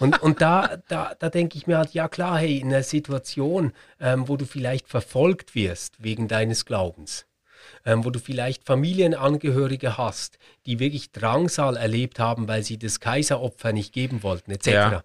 Und, 0.00 0.22
und 0.22 0.40
da, 0.40 0.78
da, 0.88 1.14
da 1.18 1.28
denke 1.28 1.58
ich 1.58 1.66
mir 1.66 1.76
halt, 1.76 1.92
ja 1.92 2.08
klar, 2.08 2.38
hey, 2.38 2.58
in 2.58 2.68
einer 2.68 2.82
Situation, 2.82 3.74
ähm, 4.00 4.28
wo 4.28 4.38
du 4.38 4.46
vielleicht 4.46 4.88
verfolgt 4.88 5.54
wirst 5.54 6.02
wegen 6.02 6.26
deines 6.26 6.64
Glaubens, 6.64 7.26
ähm, 7.84 8.04
wo 8.04 8.10
du 8.10 8.18
vielleicht 8.18 8.64
Familienangehörige 8.64 9.98
hast, 9.98 10.38
die 10.66 10.78
wirklich 10.78 11.12
Drangsal 11.12 11.76
erlebt 11.76 12.18
haben, 12.18 12.48
weil 12.48 12.62
sie 12.62 12.78
das 12.78 13.00
Kaiseropfer 13.00 13.72
nicht 13.72 13.92
geben 13.92 14.22
wollten, 14.22 14.50
etc. 14.50 14.66
Ja 14.66 15.02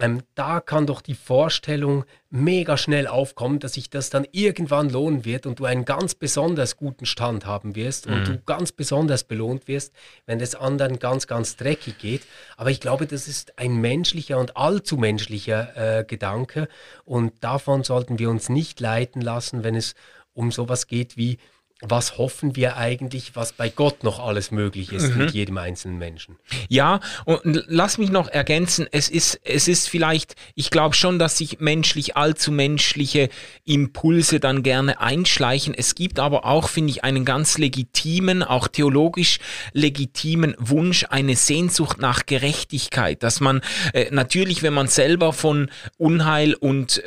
ähm, 0.00 0.22
da 0.34 0.60
kann 0.60 0.86
doch 0.86 1.00
die 1.00 1.14
Vorstellung 1.14 2.04
mega 2.28 2.76
schnell 2.76 3.06
aufkommen, 3.06 3.60
dass 3.60 3.74
sich 3.74 3.88
das 3.88 4.10
dann 4.10 4.26
irgendwann 4.32 4.90
lohnen 4.90 5.24
wird 5.24 5.46
und 5.46 5.58
du 5.58 5.64
einen 5.64 5.84
ganz 5.84 6.14
besonders 6.14 6.76
guten 6.76 7.06
Stand 7.06 7.46
haben 7.46 7.76
wirst 7.76 8.06
mhm. 8.06 8.14
und 8.14 8.28
du 8.28 8.38
ganz 8.40 8.72
besonders 8.72 9.24
belohnt 9.24 9.68
wirst, 9.68 9.94
wenn 10.26 10.40
es 10.40 10.54
anderen 10.54 10.98
ganz, 10.98 11.26
ganz 11.26 11.56
dreckig 11.56 11.98
geht. 11.98 12.22
Aber 12.56 12.70
ich 12.70 12.80
glaube, 12.80 13.06
das 13.06 13.28
ist 13.28 13.58
ein 13.58 13.76
menschlicher 13.76 14.38
und 14.38 14.56
allzu 14.56 14.96
menschlicher 14.96 16.00
äh, 16.00 16.04
Gedanke 16.04 16.68
und 17.04 17.32
davon 17.42 17.82
sollten 17.82 18.18
wir 18.18 18.28
uns 18.28 18.48
nicht 18.48 18.80
leiten 18.80 19.22
lassen, 19.22 19.64
wenn 19.64 19.76
es 19.76 19.94
um 20.34 20.52
sowas 20.52 20.86
geht 20.86 21.16
wie 21.16 21.38
was 21.82 22.16
hoffen 22.16 22.56
wir 22.56 22.78
eigentlich, 22.78 23.36
was 23.36 23.52
bei 23.52 23.68
Gott 23.68 24.02
noch 24.02 24.18
alles 24.18 24.50
möglich 24.50 24.92
ist 24.92 25.10
mhm. 25.10 25.18
mit 25.18 25.30
jedem 25.32 25.58
einzelnen 25.58 25.98
Menschen. 25.98 26.36
Ja, 26.68 27.00
und 27.26 27.64
lass 27.66 27.98
mich 27.98 28.10
noch 28.10 28.28
ergänzen, 28.28 28.86
es 28.92 29.10
ist, 29.10 29.40
es 29.44 29.68
ist 29.68 29.88
vielleicht, 29.88 30.36
ich 30.54 30.70
glaube 30.70 30.94
schon, 30.94 31.18
dass 31.18 31.36
sich 31.36 31.60
menschlich 31.60 32.16
allzu 32.16 32.50
menschliche 32.50 33.28
Impulse 33.64 34.40
dann 34.40 34.62
gerne 34.62 35.00
einschleichen. 35.00 35.74
Es 35.74 35.94
gibt 35.94 36.18
aber 36.18 36.46
auch, 36.46 36.70
finde 36.70 36.92
ich, 36.92 37.04
einen 37.04 37.26
ganz 37.26 37.58
legitimen, 37.58 38.42
auch 38.42 38.68
theologisch 38.68 39.38
legitimen 39.74 40.54
Wunsch, 40.58 41.04
eine 41.10 41.36
Sehnsucht 41.36 42.00
nach 42.00 42.24
Gerechtigkeit, 42.24 43.22
dass 43.22 43.40
man 43.40 43.60
äh, 43.92 44.10
natürlich, 44.10 44.62
wenn 44.62 44.72
man 44.72 44.88
selber 44.88 45.34
von 45.34 45.70
Unheil 45.98 46.54
und 46.54 47.02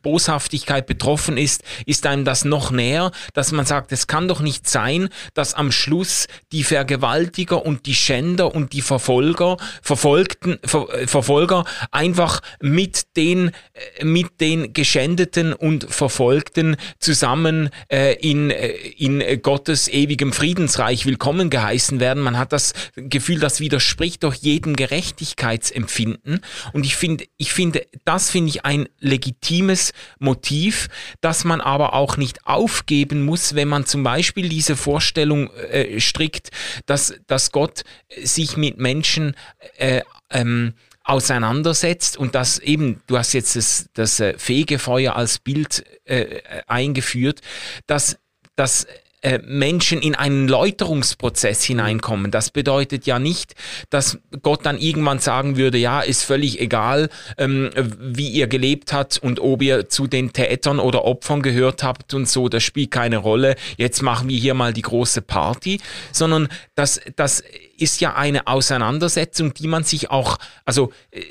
Boshaftigkeit 0.00 0.86
betroffen 0.86 1.36
ist, 1.36 1.62
ist 1.86 2.06
einem 2.06 2.24
das 2.24 2.44
noch 2.44 2.70
näher, 2.70 3.12
dass 3.34 3.52
man 3.52 3.66
sagt, 3.66 3.92
es 3.92 4.06
kann 4.06 4.28
doch 4.28 4.40
nicht 4.40 4.68
sein, 4.68 5.08
dass 5.34 5.54
am 5.54 5.72
Schluss 5.72 6.26
die 6.52 6.64
Vergewaltiger 6.64 7.64
und 7.64 7.86
die 7.86 7.94
Schänder 7.94 8.54
und 8.54 8.72
die 8.72 8.82
Verfolger, 8.82 9.56
Verfolgten, 9.82 10.58
Ver, 10.64 10.88
äh, 10.92 11.06
Verfolger 11.06 11.64
einfach 11.90 12.40
mit 12.60 13.16
den, 13.16 13.52
äh, 13.98 14.04
mit 14.04 14.40
den 14.40 14.72
Geschändeten 14.72 15.52
und 15.52 15.92
Verfolgten 15.92 16.76
zusammen 16.98 17.70
äh, 17.88 18.14
in, 18.14 18.50
äh, 18.50 18.68
in 18.68 19.42
Gottes 19.42 19.88
ewigem 19.88 20.32
Friedensreich 20.32 21.06
willkommen 21.06 21.50
geheißen 21.50 22.00
werden. 22.00 22.22
Man 22.22 22.38
hat 22.38 22.52
das 22.52 22.72
Gefühl, 22.94 23.40
das 23.40 23.60
widerspricht 23.60 24.24
doch 24.24 24.34
jedem 24.34 24.76
Gerechtigkeitsempfinden. 24.76 26.40
Und 26.72 26.86
ich 26.86 26.96
finde, 26.96 27.24
ich 27.36 27.52
finde, 27.52 27.86
das 28.04 28.30
finde 28.30 28.50
ich 28.50 28.64
ein 28.64 28.88
legitimes 28.98 29.81
gutes 29.82 29.92
Motiv, 30.18 30.88
das 31.20 31.44
man 31.44 31.60
aber 31.60 31.94
auch 31.94 32.16
nicht 32.16 32.46
aufgeben 32.46 33.24
muss, 33.24 33.54
wenn 33.54 33.68
man 33.68 33.86
zum 33.86 34.02
Beispiel 34.02 34.48
diese 34.48 34.76
Vorstellung 34.76 35.50
äh, 35.54 36.00
strickt, 36.00 36.50
dass, 36.86 37.14
dass 37.26 37.52
Gott 37.52 37.82
sich 38.22 38.56
mit 38.56 38.78
Menschen 38.78 39.34
äh, 39.76 40.02
ähm, 40.30 40.74
auseinandersetzt 41.04 42.16
und 42.16 42.34
das 42.34 42.58
eben, 42.58 43.00
du 43.08 43.18
hast 43.18 43.32
jetzt 43.32 43.56
das, 43.56 43.88
das 43.94 44.20
äh, 44.20 44.38
Fegefeuer 44.38 45.16
als 45.16 45.40
Bild 45.40 45.84
äh, 46.04 46.40
eingeführt, 46.68 47.40
dass, 47.86 48.18
dass 48.54 48.86
äh, 49.22 49.38
Menschen 49.44 50.02
in 50.02 50.14
einen 50.14 50.48
Läuterungsprozess 50.48 51.62
hineinkommen. 51.62 52.30
Das 52.30 52.50
bedeutet 52.50 53.06
ja 53.06 53.18
nicht, 53.18 53.54
dass 53.88 54.18
Gott 54.42 54.66
dann 54.66 54.78
irgendwann 54.78 55.20
sagen 55.20 55.56
würde, 55.56 55.78
ja, 55.78 56.00
ist 56.00 56.24
völlig 56.24 56.60
egal, 56.60 57.08
ähm, 57.38 57.70
wie 58.00 58.28
ihr 58.28 58.48
gelebt 58.48 58.92
habt 58.92 59.18
und 59.18 59.40
ob 59.40 59.62
ihr 59.62 59.88
zu 59.88 60.06
den 60.06 60.32
Tätern 60.32 60.78
oder 60.78 61.04
Opfern 61.04 61.40
gehört 61.42 61.82
habt 61.82 62.14
und 62.14 62.28
so, 62.28 62.48
das 62.48 62.62
spielt 62.62 62.90
keine 62.90 63.18
Rolle. 63.18 63.54
Jetzt 63.76 64.02
machen 64.02 64.28
wir 64.28 64.36
hier 64.36 64.54
mal 64.54 64.72
die 64.72 64.82
große 64.82 65.22
Party, 65.22 65.80
sondern 66.10 66.48
das, 66.74 67.00
das 67.16 67.42
ist 67.78 68.00
ja 68.00 68.14
eine 68.14 68.46
Auseinandersetzung, 68.46 69.54
die 69.54 69.68
man 69.68 69.84
sich 69.84 70.10
auch, 70.10 70.38
also 70.64 70.92
äh, 71.10 71.22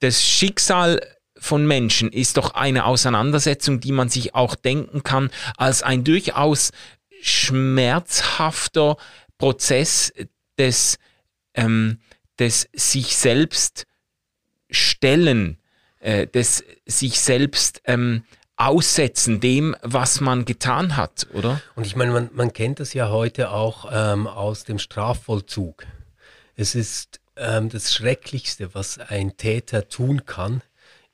das 0.00 0.22
Schicksal 0.22 1.00
von 1.42 1.66
Menschen 1.66 2.12
ist 2.12 2.36
doch 2.36 2.54
eine 2.54 2.84
Auseinandersetzung, 2.84 3.80
die 3.80 3.90
man 3.92 4.08
sich 4.08 4.34
auch 4.34 4.54
denken 4.54 5.02
kann 5.02 5.30
als 5.56 5.82
ein 5.82 6.04
durchaus 6.04 6.70
schmerzhafter 7.22 8.96
Prozess 9.38 10.12
des, 10.58 10.98
ähm, 11.54 12.00
des 12.38 12.68
sich 12.74 13.16
selbst 13.16 13.86
stellen, 14.70 15.58
äh, 16.00 16.26
des 16.26 16.64
sich 16.86 17.20
selbst 17.20 17.80
ähm, 17.84 18.24
aussetzen 18.56 19.40
dem, 19.40 19.74
was 19.82 20.20
man 20.20 20.44
getan 20.44 20.96
hat, 20.96 21.26
oder? 21.32 21.60
Und 21.74 21.86
ich 21.86 21.96
meine, 21.96 22.12
man, 22.12 22.30
man 22.32 22.52
kennt 22.52 22.80
das 22.80 22.92
ja 22.94 23.10
heute 23.10 23.50
auch 23.50 23.90
ähm, 23.92 24.26
aus 24.26 24.64
dem 24.64 24.78
Strafvollzug. 24.78 25.84
Es 26.54 26.74
ist 26.74 27.20
ähm, 27.36 27.68
das 27.70 27.92
Schrecklichste, 27.94 28.74
was 28.74 28.98
ein 28.98 29.36
Täter 29.36 29.88
tun 29.88 30.26
kann, 30.26 30.62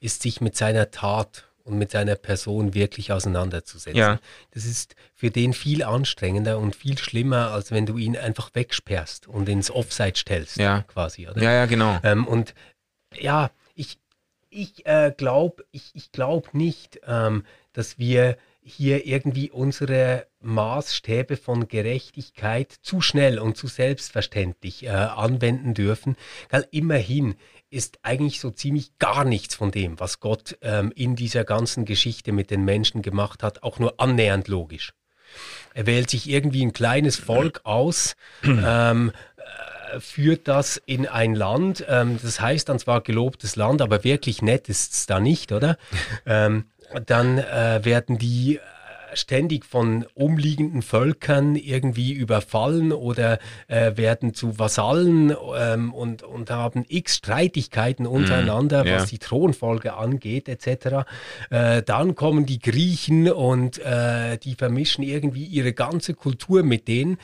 ist 0.00 0.22
sich 0.22 0.40
mit 0.40 0.56
seiner 0.56 0.90
Tat 0.90 1.47
und 1.68 1.78
mit 1.78 1.90
seiner 1.90 2.16
Person 2.16 2.74
wirklich 2.74 3.12
auseinanderzusetzen. 3.12 3.98
Ja. 3.98 4.18
Das 4.52 4.64
ist 4.64 4.96
für 5.14 5.30
den 5.30 5.52
viel 5.52 5.82
anstrengender 5.82 6.58
und 6.58 6.74
viel 6.74 6.98
schlimmer, 6.98 7.52
als 7.52 7.70
wenn 7.70 7.86
du 7.86 7.98
ihn 7.98 8.16
einfach 8.16 8.50
wegsperrst 8.54 9.28
und 9.28 9.48
ins 9.48 9.70
Offside 9.70 10.16
stellst, 10.16 10.56
ja. 10.56 10.82
quasi. 10.82 11.28
Oder? 11.28 11.42
Ja, 11.42 11.52
ja, 11.52 11.66
genau. 11.66 11.98
Ähm, 12.02 12.26
und 12.26 12.54
ja, 13.14 13.50
ich, 13.74 13.98
ich 14.50 14.86
äh, 14.86 15.12
glaube 15.16 15.64
ich, 15.70 15.90
ich 15.94 16.10
glaub 16.10 16.54
nicht, 16.54 17.00
ähm, 17.06 17.44
dass 17.72 17.98
wir 17.98 18.36
hier 18.68 19.06
irgendwie 19.06 19.50
unsere 19.50 20.26
Maßstäbe 20.40 21.36
von 21.36 21.68
Gerechtigkeit 21.68 22.70
zu 22.70 23.00
schnell 23.00 23.38
und 23.38 23.56
zu 23.56 23.66
selbstverständlich 23.66 24.84
äh, 24.84 24.90
anwenden 24.90 25.74
dürfen. 25.74 26.16
Weil 26.50 26.66
immerhin 26.70 27.36
ist 27.70 27.98
eigentlich 28.02 28.40
so 28.40 28.50
ziemlich 28.50 28.98
gar 28.98 29.24
nichts 29.24 29.54
von 29.54 29.70
dem, 29.70 30.00
was 30.00 30.20
Gott 30.20 30.56
ähm, 30.62 30.92
in 30.94 31.16
dieser 31.16 31.44
ganzen 31.44 31.84
Geschichte 31.84 32.32
mit 32.32 32.50
den 32.50 32.64
Menschen 32.64 33.02
gemacht 33.02 33.42
hat, 33.42 33.62
auch 33.62 33.78
nur 33.78 34.00
annähernd 34.00 34.48
logisch. 34.48 34.94
Er 35.74 35.86
wählt 35.86 36.08
sich 36.08 36.28
irgendwie 36.28 36.64
ein 36.64 36.72
kleines 36.72 37.16
Volk 37.16 37.60
aus, 37.64 38.16
ähm, 38.42 39.12
äh, 39.92 40.00
führt 40.00 40.48
das 40.48 40.76
in 40.76 41.06
ein 41.06 41.34
Land, 41.34 41.84
ähm, 41.88 42.18
das 42.22 42.40
heißt 42.40 42.68
dann 42.68 42.78
zwar 42.78 43.02
gelobtes 43.02 43.56
Land, 43.56 43.82
aber 43.82 44.04
wirklich 44.04 44.42
nett 44.42 44.68
ist 44.68 44.92
es 44.92 45.06
da 45.06 45.20
nicht, 45.20 45.52
oder? 45.52 45.76
ähm, 46.26 46.64
dann 47.04 47.38
äh, 47.38 47.84
werden 47.84 48.16
die 48.16 48.60
ständig 49.14 49.64
von 49.64 50.06
umliegenden 50.14 50.82
Völkern 50.82 51.56
irgendwie 51.56 52.12
überfallen 52.12 52.92
oder 52.92 53.38
äh, 53.68 53.96
werden 53.96 54.34
zu 54.34 54.58
Vasallen 54.58 55.34
ähm, 55.56 55.92
und, 55.92 56.22
und 56.22 56.50
haben 56.50 56.84
x 56.88 57.16
Streitigkeiten 57.16 58.04
mhm. 58.04 58.12
untereinander, 58.12 58.84
mm, 58.84 58.86
yeah. 58.86 58.96
was 58.96 59.10
die 59.10 59.18
Thronfolge 59.18 59.94
angeht 59.94 60.48
etc. 60.48 61.06
Äh, 61.50 61.82
dann 61.82 62.14
kommen 62.14 62.46
die 62.46 62.58
Griechen 62.58 63.30
und 63.30 63.78
äh, 63.78 64.38
die 64.38 64.54
vermischen 64.54 65.04
irgendwie 65.04 65.44
ihre 65.44 65.72
ganze 65.72 66.14
Kultur 66.14 66.62
mit 66.62 66.88
denen. 66.88 67.18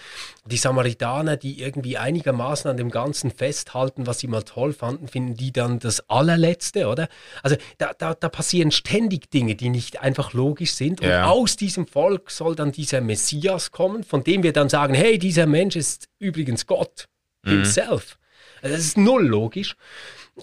Die 0.47 0.57
Samaritaner, 0.57 1.37
die 1.37 1.61
irgendwie 1.61 1.97
einigermaßen 1.97 2.71
an 2.71 2.77
dem 2.77 2.91
Ganzen 2.91 3.31
festhalten, 3.31 4.07
was 4.07 4.19
sie 4.19 4.27
mal 4.27 4.43
toll 4.43 4.73
fanden, 4.73 5.09
finden 5.09 5.35
die 5.35 5.53
dann 5.53 5.79
das 5.79 6.09
allerletzte, 6.11 6.87
oder? 6.89 7.09
Also 7.43 7.57
da, 7.79 7.93
da, 7.97 8.15
da 8.15 8.29
passieren 8.29 8.71
ständig 8.71 9.31
Dinge, 9.31 9.55
die 9.55 9.71
nicht 9.71 10.03
einfach 10.03 10.33
logisch 10.35 10.75
sind. 10.75 11.01
Und 11.01 11.09
yeah. 11.09 11.27
aus 11.27 11.57
diesem 11.57 11.74
diesem 11.75 11.87
Volk 11.89 12.31
soll 12.31 12.55
dann 12.55 12.71
dieser 12.71 13.01
Messias 13.01 13.73
kommen, 13.73 14.05
von 14.05 14.23
dem 14.23 14.43
wir 14.43 14.53
dann 14.53 14.69
sagen, 14.69 14.95
hey, 14.95 15.19
dieser 15.19 15.47
Mensch 15.47 15.75
ist 15.75 16.09
übrigens 16.19 16.67
Gott 16.67 17.07
mhm. 17.43 17.51
himself. 17.51 18.19
Also 18.63 18.77
das 18.77 18.85
ist 18.85 18.97
null 18.97 19.27
logisch. 19.27 19.75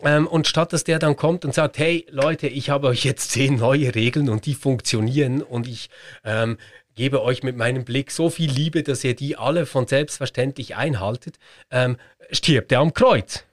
Ähm, 0.03 0.27
und 0.27 0.47
statt 0.47 0.73
dass 0.73 0.83
der 0.83 0.99
dann 0.99 1.15
kommt 1.15 1.43
und 1.45 1.53
sagt, 1.53 1.77
hey 1.77 2.05
Leute, 2.09 2.47
ich 2.47 2.69
habe 2.69 2.87
euch 2.87 3.03
jetzt 3.03 3.31
zehn 3.31 3.55
neue 3.55 3.93
Regeln 3.95 4.29
und 4.29 4.45
die 4.45 4.53
funktionieren 4.53 5.41
und 5.41 5.67
ich 5.67 5.89
ähm, 6.23 6.57
gebe 6.95 7.21
euch 7.21 7.43
mit 7.43 7.57
meinem 7.57 7.83
Blick 7.83 8.11
so 8.11 8.29
viel 8.29 8.49
Liebe, 8.49 8.83
dass 8.83 9.03
ihr 9.03 9.15
die 9.15 9.37
alle 9.37 9.65
von 9.65 9.87
selbstverständlich 9.87 10.75
einhaltet, 10.75 11.37
ähm, 11.71 11.97
stirbt 12.31 12.71
er 12.71 12.79
am 12.79 12.93
Kreuz. 12.93 13.45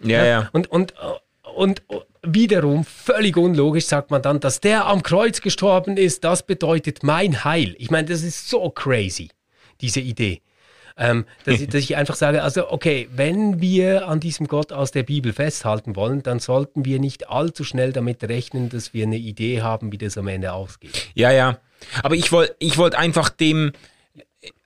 Ja, 0.00 0.24
ja. 0.24 0.48
Und, 0.52 0.70
und, 0.70 0.94
und 1.58 1.82
wiederum 2.22 2.84
völlig 2.84 3.36
unlogisch 3.36 3.86
sagt 3.86 4.12
man 4.12 4.22
dann, 4.22 4.38
dass 4.38 4.60
der 4.60 4.86
am 4.86 5.02
Kreuz 5.02 5.40
gestorben 5.40 5.96
ist, 5.96 6.22
das 6.22 6.44
bedeutet 6.44 7.02
mein 7.02 7.42
Heil. 7.44 7.74
Ich 7.78 7.90
meine, 7.90 8.06
das 8.08 8.22
ist 8.22 8.48
so 8.48 8.70
crazy, 8.70 9.30
diese 9.80 9.98
Idee. 9.98 10.40
Ähm, 10.96 11.26
dass, 11.44 11.60
ich, 11.60 11.68
dass 11.68 11.82
ich 11.82 11.96
einfach 11.96 12.14
sage, 12.14 12.44
also 12.44 12.70
okay, 12.70 13.08
wenn 13.12 13.60
wir 13.60 14.06
an 14.06 14.20
diesem 14.20 14.46
Gott 14.46 14.72
aus 14.72 14.92
der 14.92 15.02
Bibel 15.02 15.32
festhalten 15.32 15.96
wollen, 15.96 16.22
dann 16.22 16.38
sollten 16.38 16.84
wir 16.84 17.00
nicht 17.00 17.28
allzu 17.28 17.64
schnell 17.64 17.92
damit 17.92 18.22
rechnen, 18.22 18.68
dass 18.68 18.94
wir 18.94 19.04
eine 19.04 19.18
Idee 19.18 19.60
haben, 19.60 19.90
wie 19.90 19.98
das 19.98 20.16
am 20.16 20.28
Ende 20.28 20.52
ausgeht. 20.52 21.08
Ja, 21.14 21.32
ja. 21.32 21.58
Aber 22.04 22.14
ich 22.14 22.30
wollte 22.30 22.54
ich 22.60 22.78
wollt 22.78 22.94
einfach 22.94 23.30
dem, 23.30 23.72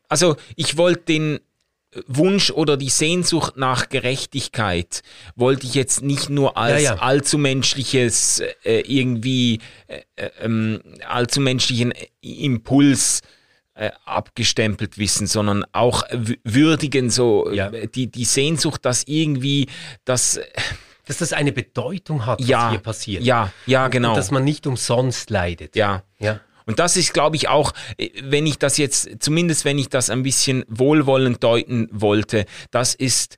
also 0.09 0.37
ich 0.57 0.77
wollte 0.77 1.05
den 1.05 1.41
Wunsch 2.07 2.51
oder 2.51 2.77
die 2.77 2.89
Sehnsucht 2.89 3.57
nach 3.57 3.89
Gerechtigkeit 3.89 5.03
wollte 5.37 5.67
ich 5.67 5.75
jetzt 5.75 6.03
nicht 6.03 6.31
nur 6.31 6.57
als 6.57 6.83
ja, 6.83 6.95
ja. 6.95 7.03
allzu 7.03 7.39
menschliches 7.39 8.41
äh, 8.65 8.81
irgendwie 8.81 9.61
äh, 9.87 10.01
äh 10.17 10.31
ähm, 10.41 10.81
allzu 11.07 11.41
menschlichen 11.41 11.93
Impuls 12.21 13.21
äh, 13.75 13.91
abgestempelt 14.05 14.99
wissen, 14.99 15.27
sondern 15.27 15.65
auch 15.73 16.05
würdigen 16.45 17.11
so 17.11 17.51
ja. 17.51 17.71
die 17.71 18.11
die 18.11 18.25
Sehnsucht, 18.25 18.85
dass 18.85 19.05
irgendwie 19.05 19.69
das 20.05 20.41
dass 21.05 21.19
das 21.19 21.33
eine 21.33 21.53
Bedeutung 21.53 22.27
hat, 22.27 22.41
was 22.41 22.71
hier 22.71 22.79
passiert. 22.79 23.23
Ja, 23.23 23.53
ja, 23.67 23.89
genau. 23.89 24.11
Und 24.11 24.17
dass 24.17 24.31
man 24.31 24.45
nicht 24.45 24.67
umsonst 24.67 25.31
leidet. 25.31 25.77
Ja. 25.77 26.05
Ja. 26.19 26.41
Und 26.67 26.79
das 26.79 26.97
ist, 26.97 27.13
glaube 27.13 27.37
ich, 27.37 27.49
auch, 27.49 27.73
äh, 27.99 28.11
wenn 28.23 28.47
ich 28.47 28.59
das 28.59 28.77
jetzt, 28.77 29.09
zumindest 29.21 29.65
wenn 29.65 29.79
ich 29.79 29.89
das 29.89 30.11
ein 30.11 30.23
bisschen 30.23 30.65
wohlwollend 30.69 31.43
deuten 31.43 31.89
wollte, 31.93 32.47
das 32.71 32.95
ist 32.95 33.37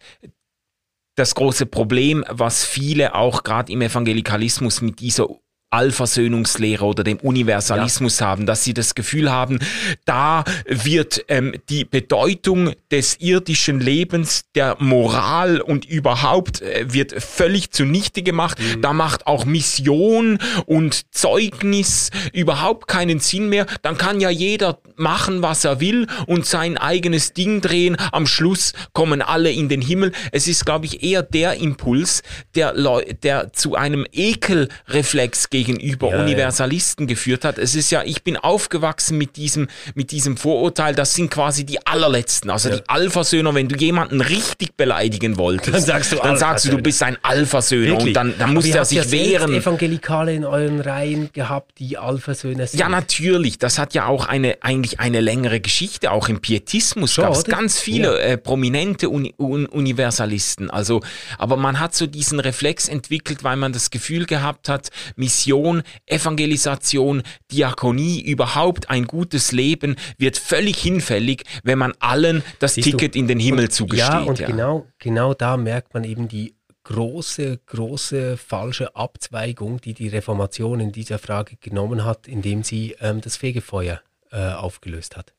das 1.17 1.35
große 1.35 1.67
Problem, 1.67 2.25
was 2.29 2.65
viele 2.65 3.15
auch 3.15 3.45
gerade 3.45 3.73
im 3.73 3.83
Evangelikalismus 3.83 4.81
mit 4.81 5.01
dieser 5.01 5.29
Allversöhnungslehre 5.75 6.85
oder 6.85 7.03
dem 7.03 7.19
Universalismus 7.19 8.21
ja. 8.21 8.27
haben, 8.27 8.47
dass 8.47 8.63
sie 8.63 8.75
das 8.75 8.95
Gefühl 8.95 9.33
haben, 9.33 9.59
da 10.05 10.45
wird 10.67 11.25
ähm, 11.27 11.55
die 11.69 11.85
Bedeutung 11.85 12.73
des 12.93 13.17
irdischen 13.21 13.81
Lebens, 13.81 14.45
der 14.55 14.77
Moral 14.79 15.61
und 15.61 15.85
überhaupt 15.85 16.63
äh, 16.63 16.93
wird 16.93 17.21
völlig 17.21 17.73
zunichte 17.73 18.23
gemacht. 18.23 18.59
Mhm. 18.61 18.83
Da 18.83 18.93
macht 18.93 19.27
auch 19.27 19.45
Mission 19.47 20.39
und 20.67 21.13
Zeugnis 21.13 22.11
überhaupt 22.33 22.87
keinen 22.87 23.19
Sinn 23.19 23.49
mehr. 23.49 23.67
Dann 23.83 23.99
kann 23.99 24.21
ja 24.21 24.31
jeder 24.31 24.79
machen, 24.95 25.43
was 25.43 25.65
er 25.65 25.81
will 25.81 26.07
und 26.27 26.47
sein 26.47 26.79
eigenes 26.79 27.33
Ding 27.33 27.61
drehen. 27.61 27.97
Am 28.13 28.29
Schluss 28.29 28.75
kommen 28.93 29.23
alle 29.23 29.51
in 29.51 29.69
den 29.69 29.81
Himmel. 29.81 30.13
Es 30.31 30.47
ist, 30.47 30.65
glaube 30.65 30.87
ich, 30.87 31.03
eher 31.03 31.25
der 31.25 31.55
Impuls, 31.55 32.23
der, 32.55 32.75
der 33.25 33.53
zu 33.53 33.75
einem 33.75 34.07
Ekelreflex 34.13 35.51
geht 35.51 35.64
gegenüber 35.65 36.11
ja, 36.11 36.23
Universalisten 36.23 37.07
ja. 37.07 37.15
geführt 37.15 37.45
hat. 37.45 37.59
Es 37.59 37.75
ist 37.75 37.91
ja, 37.91 38.03
ich 38.05 38.23
bin 38.23 38.37
aufgewachsen 38.37 39.19
mit 39.19 39.37
diesem, 39.37 39.69
mit 39.95 40.11
diesem 40.11 40.37
Vorurteil, 40.37 40.95
das 40.95 41.15
sind 41.15 41.31
quasi 41.31 41.65
die 41.65 41.85
allerletzten, 41.87 42.51
also 42.51 42.69
ja. 42.69 42.77
die 42.77 42.83
Alphasöhner. 42.89 43.55
Wenn 43.55 43.69
du 43.69 43.77
jemanden 43.77 44.21
richtig 44.21 44.77
beleidigen 44.77 45.37
wolltest, 45.37 45.75
dann 45.75 45.83
sagst 45.83 46.13
du, 46.13 46.17
dann 46.17 46.37
sagst 46.37 46.65
du, 46.65 46.71
du 46.71 46.79
bist 46.79 47.03
ein 47.03 47.17
Alphasöhner 47.23 47.99
und 47.99 48.13
dann, 48.13 48.35
dann 48.39 48.55
muss 48.55 48.67
er 48.67 48.85
sich 48.85 49.11
wehren. 49.11 49.55
Evangelikale 49.55 50.35
in 50.35 50.45
euren 50.45 50.81
Reihen 50.81 51.31
gehabt, 51.33 51.79
die 51.79 51.99
Alphasöhner 51.99 52.67
sind. 52.67 52.81
Ja, 52.81 52.89
natürlich. 52.89 53.59
Das 53.59 53.79
hat 53.79 53.95
ja 53.95 54.07
auch 54.07 54.27
eine, 54.27 54.59
eigentlich 54.61 55.01
eine 55.01 55.21
längere 55.21 55.61
Geschichte. 55.61 56.11
Auch 56.11 56.29
im 56.29 56.41
Pietismus 56.41 57.17
gab 57.17 57.33
es 57.33 57.45
ganz 57.45 57.81
viele 57.81 58.21
äh, 58.21 58.37
prominente 58.37 59.09
Uni 59.09 59.35
Un 59.39 59.67
Universalisten. 59.67 60.71
Also, 60.71 61.01
aber 61.39 61.57
man 61.57 61.81
hat 61.81 61.95
so 61.95 62.07
diesen 62.07 62.41
Reflex 62.41 62.89
entwickelt, 62.89 63.45
weil 63.45 63.57
man 63.57 63.73
das 63.73 63.91
Gefühl 63.91 64.27
gehabt 64.27 64.69
hat, 64.69 64.91
Mission 65.17 65.54
Mission, 65.55 65.83
Evangelisation, 66.07 67.23
Diakonie, 67.51 68.21
überhaupt 68.21 68.91
ein 68.91 69.07
gutes 69.07 69.53
Leben 69.53 69.97
wird 70.19 70.37
völlig 70.37 70.79
hinfällig, 70.79 71.45
wenn 71.63 71.79
man 71.79 71.93
allen 72.01 72.43
das 72.59 72.75
Siehst 72.75 72.87
Ticket 72.87 73.15
du? 73.15 73.19
in 73.21 73.29
den 73.29 73.39
Himmel 73.39 73.67
und, 73.67 73.73
zugesteht. 73.73 74.09
Ja, 74.09 74.21
und 74.21 74.39
ja. 74.39 74.47
Genau, 74.47 74.87
genau 74.99 75.35
da 75.35 75.57
merkt 75.57 75.95
man 75.95 76.05
eben 76.05 76.29
die 76.29 76.55
große, 76.83 77.61
große 77.67 78.37
falsche 78.37 78.95
Abzweigung, 78.97 79.81
die 79.81 79.95
die 79.95 80.09
Reformation 80.09 80.81
in 80.81 80.93
dieser 80.93 81.19
Frage 81.19 81.57
genommen 81.57 82.05
hat, 82.05 82.29
indem 82.29 82.63
sie 82.63 82.97
ähm, 83.01 83.21
das 83.21 83.37
Fegefeuer 83.37 84.01
äh, 84.31 84.53
aufgelöst 84.53 85.17
hat. 85.17 85.33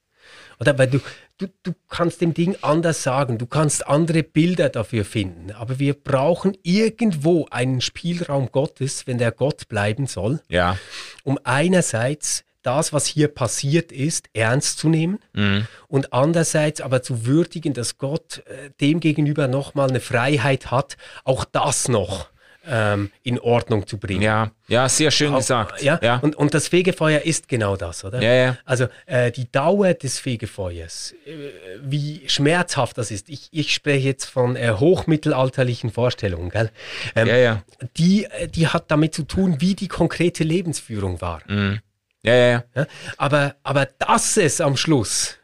Oder 0.60 0.78
weil 0.78 0.88
du, 0.88 0.99
du, 1.38 1.47
du 1.64 1.74
kannst 1.89 2.22
dem 2.22 2.34
Ding 2.34 2.56
anders 2.62 3.03
sagen, 3.03 3.38
du 3.38 3.45
kannst 3.45 3.88
andere 3.88 4.24
Bilder 4.24 4.70
dafür 4.70 5.06
finden, 5.06 5.51
aber 5.51 5.80
wir 5.80 5.93
brauchen 5.93 6.58
irgendwo 6.64 7.47
einen 7.51 7.82
Spielraum 7.82 8.51
Gottes, 8.51 9.08
wenn 9.08 9.18
der 9.18 9.32
Gott 9.32 9.68
bleiben 9.68 10.08
soll, 10.08 10.41
ja. 10.47 10.78
um 11.24 11.39
einerseits 11.43 12.43
das, 12.62 12.93
was 12.93 13.06
hier 13.06 13.28
passiert 13.28 13.91
ist, 13.91 14.28
ernst 14.34 14.80
zu 14.80 14.89
nehmen 14.89 15.20
mhm. 15.34 15.68
und 15.88 16.14
andererseits 16.14 16.82
aber 16.82 17.03
zu 17.03 17.26
würdigen, 17.26 17.74
dass 17.74 17.97
Gott 17.97 18.43
äh, 18.47 18.72
dem 18.82 18.99
gegenüber 18.99 19.47
nochmal 19.47 19.89
eine 19.89 19.99
Freiheit 19.99 20.72
hat, 20.72 20.97
auch 21.24 21.45
das 21.45 21.88
noch 21.88 22.30
ähm, 22.68 23.11
in 23.24 23.39
Ordnung 23.39 23.88
zu 23.88 23.97
bringen. 23.97 24.22
Ja, 24.22 24.51
ja, 24.68 24.89
sehr 24.89 25.11
schön 25.11 25.34
Auch, 25.34 25.38
gesagt. 25.38 25.82
Ja, 25.82 25.99
ja. 26.01 26.18
Und, 26.18 26.36
und 26.36 26.53
das 26.53 26.68
Fegefeuer 26.68 27.22
ist 27.22 27.47
genau 27.47 27.76
das, 27.76 28.03
oder? 28.03 28.22
Ja, 28.22 28.34
ja. 28.34 28.57
Also 28.66 28.88
äh, 29.05 29.32
die 29.32 29.51
Dauer 29.51 29.93
des 29.93 30.20
Fegefeuers, 30.20 31.13
äh, 31.26 31.49
wie 31.82 32.24
schmerzhaft 32.28 32.97
das 32.97 33.11
ist. 33.11 33.30
Ich, 33.30 33.49
ich 33.51 33.74
spreche 33.74 34.07
jetzt 34.07 34.26
von 34.26 34.55
äh, 34.55 34.72
hochmittelalterlichen 34.72 35.91
Vorstellungen, 35.91 36.49
gell? 36.49 36.72
Ähm, 37.16 37.28
ja, 37.28 37.38
ja. 37.38 37.63
Die, 37.97 38.26
äh, 38.26 38.47
die 38.47 38.68
hat 38.68 38.89
damit 38.89 39.13
zu 39.13 39.24
tun, 39.24 39.57
wie 39.59 39.76
die 39.76 39.88
konkrete 39.88 40.43
Lebensführung 40.43 41.22
war. 41.22 41.41
Mhm. 41.47 41.80
Ja, 42.24 42.34
ja, 42.34 42.47
ja, 42.47 42.63
ja. 42.76 42.88
Aber, 43.18 43.55
aber 43.61 43.86
dass 43.86 44.38
es 44.38 44.59
am 44.59 44.78
Schluss 44.78 45.38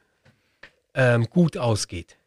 ähm, 0.96 1.28
gut 1.30 1.58
ausgeht, 1.58 2.18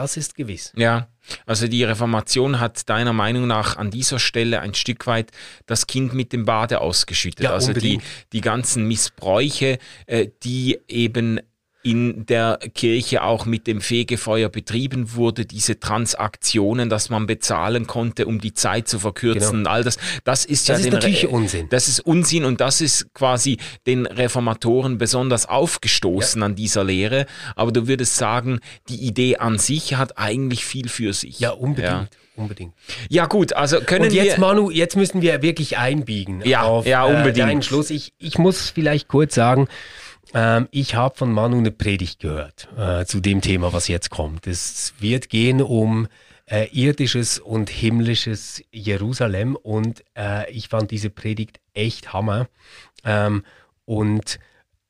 das 0.00 0.16
ist 0.16 0.34
gewiss. 0.34 0.72
Ja, 0.76 1.08
also 1.46 1.68
die 1.68 1.84
Reformation 1.84 2.58
hat 2.58 2.88
deiner 2.88 3.12
Meinung 3.12 3.46
nach 3.46 3.76
an 3.76 3.90
dieser 3.90 4.18
Stelle 4.18 4.60
ein 4.60 4.74
Stück 4.74 5.06
weit 5.06 5.30
das 5.66 5.86
Kind 5.86 6.14
mit 6.14 6.32
dem 6.32 6.44
Bade 6.44 6.80
ausgeschüttet. 6.80 7.44
Ja, 7.44 7.52
also 7.52 7.72
die, 7.72 8.00
die 8.32 8.40
ganzen 8.40 8.88
Missbräuche, 8.88 9.78
äh, 10.06 10.28
die 10.42 10.80
eben 10.88 11.40
in 11.82 12.26
der 12.26 12.58
Kirche 12.74 13.22
auch 13.22 13.46
mit 13.46 13.66
dem 13.66 13.80
Fegefeuer 13.80 14.50
betrieben 14.50 15.14
wurde, 15.14 15.46
diese 15.46 15.80
Transaktionen, 15.80 16.90
dass 16.90 17.08
man 17.08 17.26
bezahlen 17.26 17.86
konnte, 17.86 18.26
um 18.26 18.40
die 18.40 18.52
Zeit 18.52 18.86
zu 18.86 18.98
verkürzen 18.98 19.50
genau. 19.50 19.58
und 19.60 19.66
all 19.66 19.84
das. 19.84 19.96
Das 20.24 20.44
ist 20.44 20.68
das 20.68 20.80
ja 20.80 20.86
ist 20.86 20.92
natürlich 20.92 21.24
Re 21.24 21.28
Unsinn. 21.30 21.68
Das 21.70 21.88
ist 21.88 22.00
Unsinn 22.00 22.44
und 22.44 22.60
das 22.60 22.82
ist 22.82 23.14
quasi 23.14 23.58
den 23.86 24.04
Reformatoren 24.04 24.98
besonders 24.98 25.46
aufgestoßen 25.46 26.40
ja. 26.42 26.46
an 26.46 26.54
dieser 26.54 26.84
Lehre. 26.84 27.26
Aber 27.56 27.72
du 27.72 27.88
würdest 27.88 28.16
sagen, 28.16 28.60
die 28.88 29.02
Idee 29.06 29.38
an 29.38 29.58
sich 29.58 29.94
hat 29.94 30.18
eigentlich 30.18 30.66
viel 30.66 30.88
für 30.88 31.14
sich. 31.14 31.40
Ja, 31.40 31.50
unbedingt. 31.50 31.90
Ja. 31.90 32.08
Unbedingt. 32.36 32.72
Ja, 33.10 33.26
gut, 33.26 33.52
also 33.52 33.80
können 33.80 34.06
Und 34.06 34.12
jetzt, 34.12 34.36
wir. 34.36 34.40
Manu, 34.40 34.70
jetzt 34.70 34.96
müssen 34.96 35.20
wir 35.20 35.42
wirklich 35.42 35.76
einbiegen. 35.76 36.42
Ja, 36.44 36.62
auf, 36.62 36.86
ja 36.86 37.04
unbedingt. 37.04 37.50
Äh, 37.50 37.62
Schluss. 37.62 37.90
Ich, 37.90 38.14
ich 38.18 38.38
muss 38.38 38.70
vielleicht 38.70 39.08
kurz 39.08 39.34
sagen, 39.34 39.68
ähm, 40.34 40.68
ich 40.70 40.94
habe 40.94 41.16
von 41.16 41.32
Manu 41.32 41.58
eine 41.58 41.70
Predigt 41.70 42.20
gehört 42.20 42.68
äh, 42.76 43.04
zu 43.04 43.20
dem 43.20 43.40
Thema, 43.40 43.72
was 43.72 43.88
jetzt 43.88 44.10
kommt. 44.10 44.46
Es 44.46 44.94
wird 44.98 45.28
gehen 45.28 45.62
um 45.62 46.08
äh, 46.46 46.68
irdisches 46.72 47.38
und 47.38 47.70
himmlisches 47.70 48.62
Jerusalem 48.72 49.56
und 49.56 50.04
äh, 50.16 50.50
ich 50.50 50.68
fand 50.68 50.90
diese 50.90 51.10
Predigt 51.10 51.60
echt 51.74 52.12
Hammer. 52.12 52.48
Ähm, 53.04 53.44
und 53.84 54.38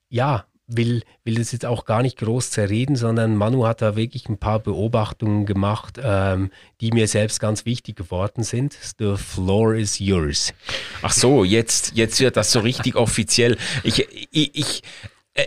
ja, 0.08 0.46
will, 0.66 1.02
will 1.24 1.36
das 1.36 1.52
jetzt 1.52 1.66
auch 1.66 1.84
gar 1.84 2.02
nicht 2.02 2.18
groß 2.18 2.50
zerreden, 2.50 2.96
sondern 2.96 3.36
Manu 3.36 3.66
hat 3.66 3.82
da 3.82 3.96
wirklich 3.96 4.28
ein 4.28 4.38
paar 4.38 4.60
Beobachtungen 4.60 5.46
gemacht, 5.46 6.00
ähm, 6.02 6.50
die 6.80 6.92
mir 6.92 7.08
selbst 7.08 7.40
ganz 7.40 7.64
wichtig 7.66 7.96
geworden 7.96 8.42
sind. 8.42 8.76
The 8.98 9.16
floor 9.16 9.74
is 9.74 9.98
yours. 9.98 10.54
Ach 11.02 11.12
so, 11.12 11.44
jetzt, 11.44 11.92
jetzt 11.94 12.20
wird 12.20 12.36
das 12.36 12.52
so 12.52 12.60
richtig 12.60 12.94
offiziell. 12.96 13.56
Ich, 13.84 14.06
ich, 14.30 14.54
ich 14.54 14.82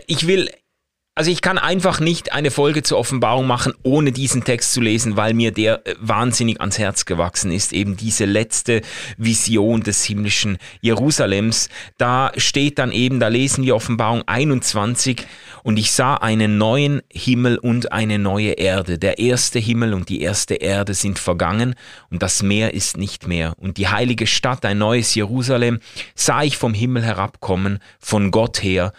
ich 0.06 0.26
will 0.26 0.50
also 1.16 1.30
ich 1.30 1.42
kann 1.42 1.58
einfach 1.58 2.00
nicht 2.00 2.32
eine 2.32 2.50
Folge 2.50 2.82
zur 2.82 2.98
Offenbarung 2.98 3.46
machen, 3.46 3.72
ohne 3.84 4.10
diesen 4.10 4.42
Text 4.42 4.72
zu 4.72 4.80
lesen, 4.80 5.16
weil 5.16 5.32
mir 5.32 5.52
der 5.52 5.86
äh, 5.86 5.94
wahnsinnig 6.00 6.60
ans 6.60 6.80
Herz 6.80 7.04
gewachsen 7.04 7.52
ist. 7.52 7.72
Eben 7.72 7.96
diese 7.96 8.24
letzte 8.24 8.82
Vision 9.16 9.82
des 9.82 10.02
himmlischen 10.02 10.58
Jerusalems. 10.80 11.68
Da 11.98 12.32
steht 12.36 12.80
dann 12.80 12.90
eben, 12.90 13.20
da 13.20 13.28
lesen 13.28 13.62
wir 13.62 13.76
Offenbarung 13.76 14.24
21 14.26 15.24
und 15.62 15.76
ich 15.76 15.92
sah 15.92 16.14
einen 16.16 16.58
neuen 16.58 17.00
Himmel 17.12 17.58
und 17.58 17.92
eine 17.92 18.18
neue 18.18 18.50
Erde. 18.50 18.98
Der 18.98 19.20
erste 19.20 19.60
Himmel 19.60 19.94
und 19.94 20.08
die 20.08 20.20
erste 20.20 20.54
Erde 20.54 20.94
sind 20.94 21.20
vergangen 21.20 21.76
und 22.10 22.22
das 22.24 22.42
Meer 22.42 22.74
ist 22.74 22.96
nicht 22.96 23.28
mehr. 23.28 23.54
Und 23.58 23.76
die 23.76 23.86
heilige 23.86 24.26
Stadt, 24.26 24.64
ein 24.64 24.78
neues 24.78 25.14
Jerusalem, 25.14 25.78
sah 26.16 26.42
ich 26.42 26.56
vom 26.56 26.74
Himmel 26.74 27.04
herabkommen, 27.04 27.78
von 28.00 28.32
Gott 28.32 28.64
her, 28.64 28.92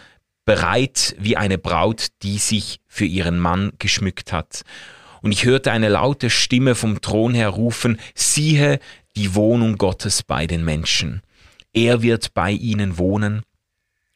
bereit 0.45 1.15
wie 1.19 1.37
eine 1.37 1.57
Braut, 1.57 2.07
die 2.23 2.37
sich 2.37 2.79
für 2.87 3.05
ihren 3.05 3.39
Mann 3.39 3.73
geschmückt 3.79 4.31
hat. 4.31 4.61
Und 5.21 5.31
ich 5.31 5.43
hörte 5.43 5.71
eine 5.71 5.89
laute 5.89 6.29
Stimme 6.29 6.75
vom 6.75 7.01
Thron 7.01 7.33
her 7.33 7.49
rufen, 7.49 7.99
siehe 8.13 8.79
die 9.15 9.33
Wohnung 9.33 9.77
Gottes 9.77 10.23
bei 10.23 10.45
den 10.45 10.63
Menschen. 10.63 11.21
Er 11.73 12.01
wird 12.03 12.33
bei 12.33 12.51
ihnen 12.51 12.97
wohnen 12.97 13.41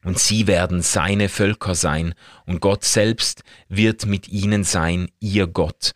und 0.03 0.19
sie 0.19 0.47
werden 0.47 0.81
seine 0.81 1.27
Völker 1.27 1.75
sein, 1.75 2.13
und 2.45 2.61
Gott 2.61 2.85
selbst 2.85 3.43
wird 3.67 4.05
mit 4.05 4.29
ihnen 4.29 4.63
sein, 4.63 5.09
ihr 5.19 5.47
Gott. 5.47 5.91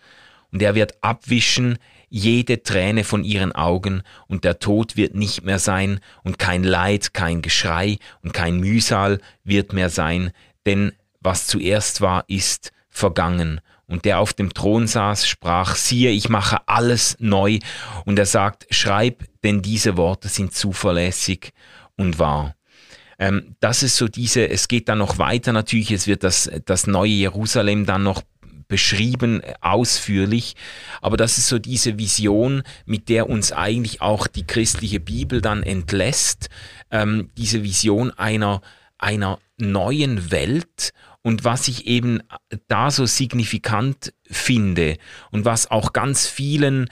Und 0.52 0.62
er 0.62 0.76
wird 0.76 1.02
abwischen 1.02 1.78
jede 2.14 2.62
Träne 2.62 3.04
von 3.04 3.24
ihren 3.24 3.54
Augen, 3.54 4.04
und 4.28 4.44
der 4.44 4.60
Tod 4.60 4.98
wird 4.98 5.16
nicht 5.16 5.44
mehr 5.44 5.58
sein, 5.58 6.00
und 6.24 6.38
kein 6.38 6.64
Leid, 6.64 7.16
kein 7.16 7.42
Geschrei 7.42 7.98
und 8.22 8.34
kein 8.34 8.60
Mühsal 8.60 9.20
wird 9.44 9.74
mehr 9.74 9.90
sein, 9.90 10.32
denn 10.68 10.92
was 11.22 11.48
zuerst 11.48 12.02
war, 12.02 12.24
ist 12.28 12.72
vergangen. 12.92 13.62
Und 13.88 14.06
der 14.06 14.20
auf 14.20 14.34
dem 14.34 14.54
Thron 14.54 14.86
saß, 14.86 15.28
sprach, 15.28 15.76
siehe, 15.76 16.12
ich 16.12 16.30
mache 16.30 16.60
alles 16.68 17.18
neu. 17.20 17.60
Und 18.06 18.20
er 18.20 18.26
sagt, 18.28 18.68
schreib, 18.70 19.24
denn 19.44 19.64
diese 19.64 19.98
Worte 19.98 20.30
sind 20.30 20.54
zuverlässig 20.54 21.52
und 21.98 22.20
wahr. 22.20 22.56
Ähm, 23.18 23.56
das 23.60 23.82
ist 23.82 23.98
so 23.98 24.08
diese, 24.08 24.50
es 24.50 24.68
geht 24.68 24.88
dann 24.88 25.00
noch 25.00 25.18
weiter 25.18 25.52
natürlich, 25.52 25.92
es 25.92 26.08
wird 26.08 26.24
das, 26.24 26.50
das 26.66 26.86
neue 26.88 27.10
Jerusalem 27.10 27.86
dann 27.86 28.04
noch 28.04 28.22
beschrieben, 28.68 29.42
ausführlich. 29.62 30.56
Aber 31.02 31.18
das 31.18 31.38
ist 31.38 31.48
so 31.48 31.60
diese 31.60 31.98
Vision, 31.98 32.64
mit 32.86 33.10
der 33.10 33.30
uns 33.30 33.52
eigentlich 33.52 34.02
auch 34.02 34.28
die 34.28 34.46
christliche 34.46 35.00
Bibel 35.00 35.42
dann 35.42 35.64
entlässt. 35.64 36.50
Ähm, 36.92 37.30
diese 37.38 37.64
Vision 37.64 38.12
einer, 38.12 38.62
einer 38.98 39.40
neuen 39.58 40.32
Welt 40.32 40.92
und 41.22 41.46
was 41.46 41.68
ich 41.68 41.88
eben 41.88 42.22
da 42.68 42.92
so 42.92 43.06
signifikant 43.06 44.14
finde 44.30 44.98
und 45.32 45.46
was 45.46 45.72
auch 45.72 45.94
ganz 45.94 46.28
vielen 46.28 46.90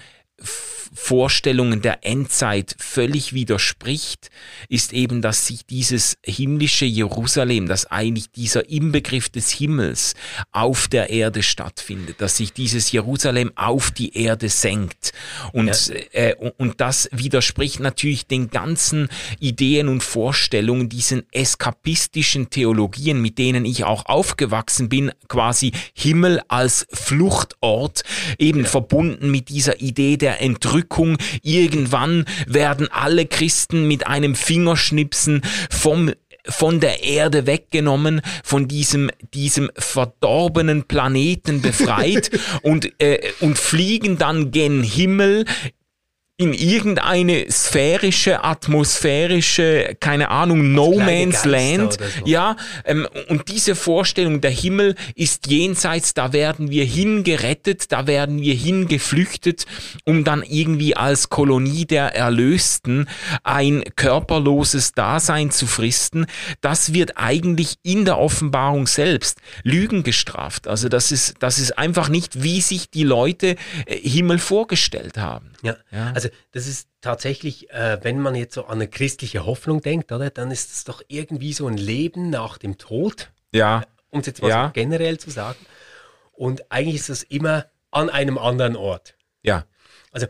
Vorstellungen 0.94 1.82
der 1.82 2.06
Endzeit 2.06 2.76
völlig 2.78 3.34
widerspricht, 3.34 4.30
ist 4.68 4.92
eben, 4.92 5.22
dass 5.22 5.48
sich 5.48 5.66
dieses 5.66 6.18
himmlische 6.26 6.86
Jerusalem, 6.86 7.68
dass 7.68 7.89
eigentlich 7.89 8.30
dieser 8.32 8.70
Inbegriff 8.70 9.30
des 9.30 9.52
Himmels 9.52 10.16
auf 10.52 10.88
der 10.88 11.10
Erde 11.10 11.44
stattfindet, 11.44 12.20
dass 12.20 12.38
sich 12.38 12.52
dieses 12.52 12.92
Jerusalem 12.92 13.52
auf 13.56 13.92
die 13.92 14.18
Erde 14.18 14.50
senkt. 14.50 15.14
Und, 15.54 15.88
ja. 15.88 15.96
äh, 16.12 16.36
und 16.58 16.82
das 16.82 17.10
widerspricht 17.14 17.80
natürlich 17.80 18.28
den 18.28 18.50
ganzen 18.50 19.08
Ideen 19.39 19.88
und 19.88 20.04
Vorstellungen, 20.04 20.89
diesen 20.89 21.24
eskapistischen 21.32 22.50
Theologien, 22.50 23.22
mit 23.22 23.38
denen 23.38 23.64
ich 23.64 23.86
auch 23.86 24.06
aufgewachsen 24.08 24.89
bin, 24.89 25.12
quasi 25.30 25.72
Himmel 25.94 26.42
als 26.50 26.86
Fluchtort, 26.92 28.04
eben 28.38 28.64
ja. 28.64 28.66
verbunden 28.66 29.32
mit 29.32 29.48
dieser 29.50 29.80
Idee 29.80 30.18
der 30.18 30.42
Entrückung 30.42 30.81
Entrückung. 30.82 31.18
Irgendwann 31.44 32.26
werden 32.48 32.90
alle 32.92 33.26
Christen 33.26 33.88
mit 33.88 34.08
einem 34.08 34.36
Fingerschnipsen 34.36 35.42
vom 35.70 36.12
von 36.48 36.80
der 36.80 37.04
Erde 37.04 37.46
weggenommen, 37.46 38.22
von 38.44 38.68
diesem, 38.68 39.12
diesem 39.36 39.70
verdorbenen 39.78 40.86
Planeten 40.86 41.62
befreit 41.62 42.32
und, 42.64 43.00
äh, 43.00 43.20
und 43.42 43.60
fliegen 43.60 44.18
dann 44.18 44.50
gen 44.50 44.82
Himmel 44.82 45.46
in 46.42 46.54
irgendeine 46.54 47.46
sphärische, 47.52 48.44
atmosphärische, 48.44 49.96
keine 50.00 50.30
Ahnung, 50.30 50.74
No 50.74 51.00
Man's 51.00 51.46
Land. 51.46 51.94
So. 51.94 52.26
Ja, 52.26 52.56
ähm, 52.86 53.08
und 53.30 53.48
diese 53.50 53.76
Vorstellung, 53.76 54.42
der 54.42 54.52
Himmel 54.52 54.96
ist 55.16 55.48
jenseits, 55.48 56.14
da 56.14 56.34
werden 56.34 56.72
wir 56.72 56.84
hingerettet, 56.84 57.92
da 57.92 58.08
werden 58.08 58.42
wir 58.42 58.56
hingeflüchtet, 58.56 59.66
um 60.06 60.24
dann 60.24 60.44
irgendwie 60.44 60.96
als 60.96 61.30
Kolonie 61.30 61.86
der 61.86 62.16
Erlösten 62.16 63.08
ein 63.44 63.84
körperloses 63.96 64.94
Dasein 64.94 65.52
zu 65.52 65.68
fristen. 65.68 66.26
Das 66.62 66.94
wird 66.94 67.18
eigentlich 67.18 67.76
in 67.84 68.06
der 68.06 68.18
Offenbarung 68.18 68.88
selbst 68.88 69.39
Lügen 69.64 70.04
gestraft. 70.04 70.68
Also 70.68 70.89
das 70.89 71.12
ist, 71.12 71.36
das 71.39 71.60
ist 71.60 71.78
einfach 71.78 72.10
nicht, 72.10 72.44
wie 72.44 72.62
sich 72.62 72.89
die 72.89 73.04
Leute 73.04 73.56
äh, 73.86 73.98
Himmel 73.98 74.39
vorgestellt 74.39 75.18
haben. 75.18 75.51
Ja, 75.64 75.78
ja. 75.91 76.12
also 76.14 76.30
das 76.51 76.68
ist 76.68 76.89
tatsächlich, 77.01 77.70
äh, 77.72 77.99
wenn 78.01 78.20
man 78.20 78.36
jetzt 78.36 78.55
so 78.55 78.66
an 78.66 78.74
eine 78.74 78.88
christliche 78.88 79.45
Hoffnung 79.45 79.82
denkt, 79.82 80.12
oder, 80.12 80.30
dann 80.30 80.51
ist 80.51 80.72
es 80.72 80.84
doch 80.84 81.01
irgendwie 81.07 81.53
so 81.53 81.68
ein 81.68 81.78
Leben 81.78 82.30
nach 82.30 82.57
dem 82.57 82.78
Tod. 82.78 83.32
Ja. 83.53 83.84
Um 84.09 84.22
es 84.22 84.26
jetzt 84.26 84.41
mal 84.41 84.49
ja. 84.49 84.68
so 84.68 84.74
generell 84.74 85.20
zu 85.20 85.30
sagen. 85.30 85.59
Und 86.32 86.72
eigentlich 86.72 86.95
ist 86.95 87.09
das 87.09 87.24
immer 87.24 87.68
an 87.91 88.09
einem 88.09 88.38
anderen 88.38 88.76
Ort. 88.76 89.16
Ja. 89.43 89.66
Also, 90.12 90.28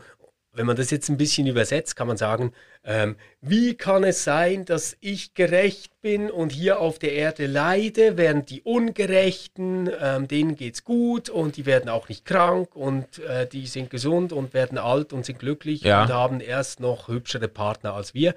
wenn 0.52 0.66
man 0.66 0.76
das 0.76 0.90
jetzt 0.90 1.08
ein 1.08 1.16
bisschen 1.16 1.46
übersetzt, 1.46 1.96
kann 1.96 2.06
man 2.06 2.16
sagen, 2.16 2.52
ähm, 2.84 3.16
wie 3.40 3.74
kann 3.74 4.02
es 4.02 4.24
sein, 4.24 4.64
dass 4.64 4.96
ich 5.00 5.34
gerecht 5.34 6.00
bin 6.00 6.30
und 6.30 6.50
hier 6.50 6.80
auf 6.80 6.98
der 6.98 7.12
Erde 7.12 7.46
leide, 7.46 8.16
während 8.16 8.50
die 8.50 8.62
Ungerechten, 8.62 9.88
ähm, 10.00 10.26
denen 10.26 10.56
es 10.58 10.82
gut 10.82 11.28
und 11.28 11.56
die 11.56 11.64
werden 11.64 11.88
auch 11.88 12.08
nicht 12.08 12.24
krank 12.24 12.74
und 12.74 13.20
äh, 13.20 13.46
die 13.46 13.66
sind 13.68 13.90
gesund 13.90 14.32
und 14.32 14.52
werden 14.52 14.78
alt 14.78 15.12
und 15.12 15.24
sind 15.24 15.38
glücklich 15.38 15.82
ja. 15.82 16.02
und 16.02 16.12
haben 16.12 16.40
erst 16.40 16.80
noch 16.80 17.06
hübschere 17.06 17.46
Partner 17.46 17.94
als 17.94 18.14
wir. 18.14 18.34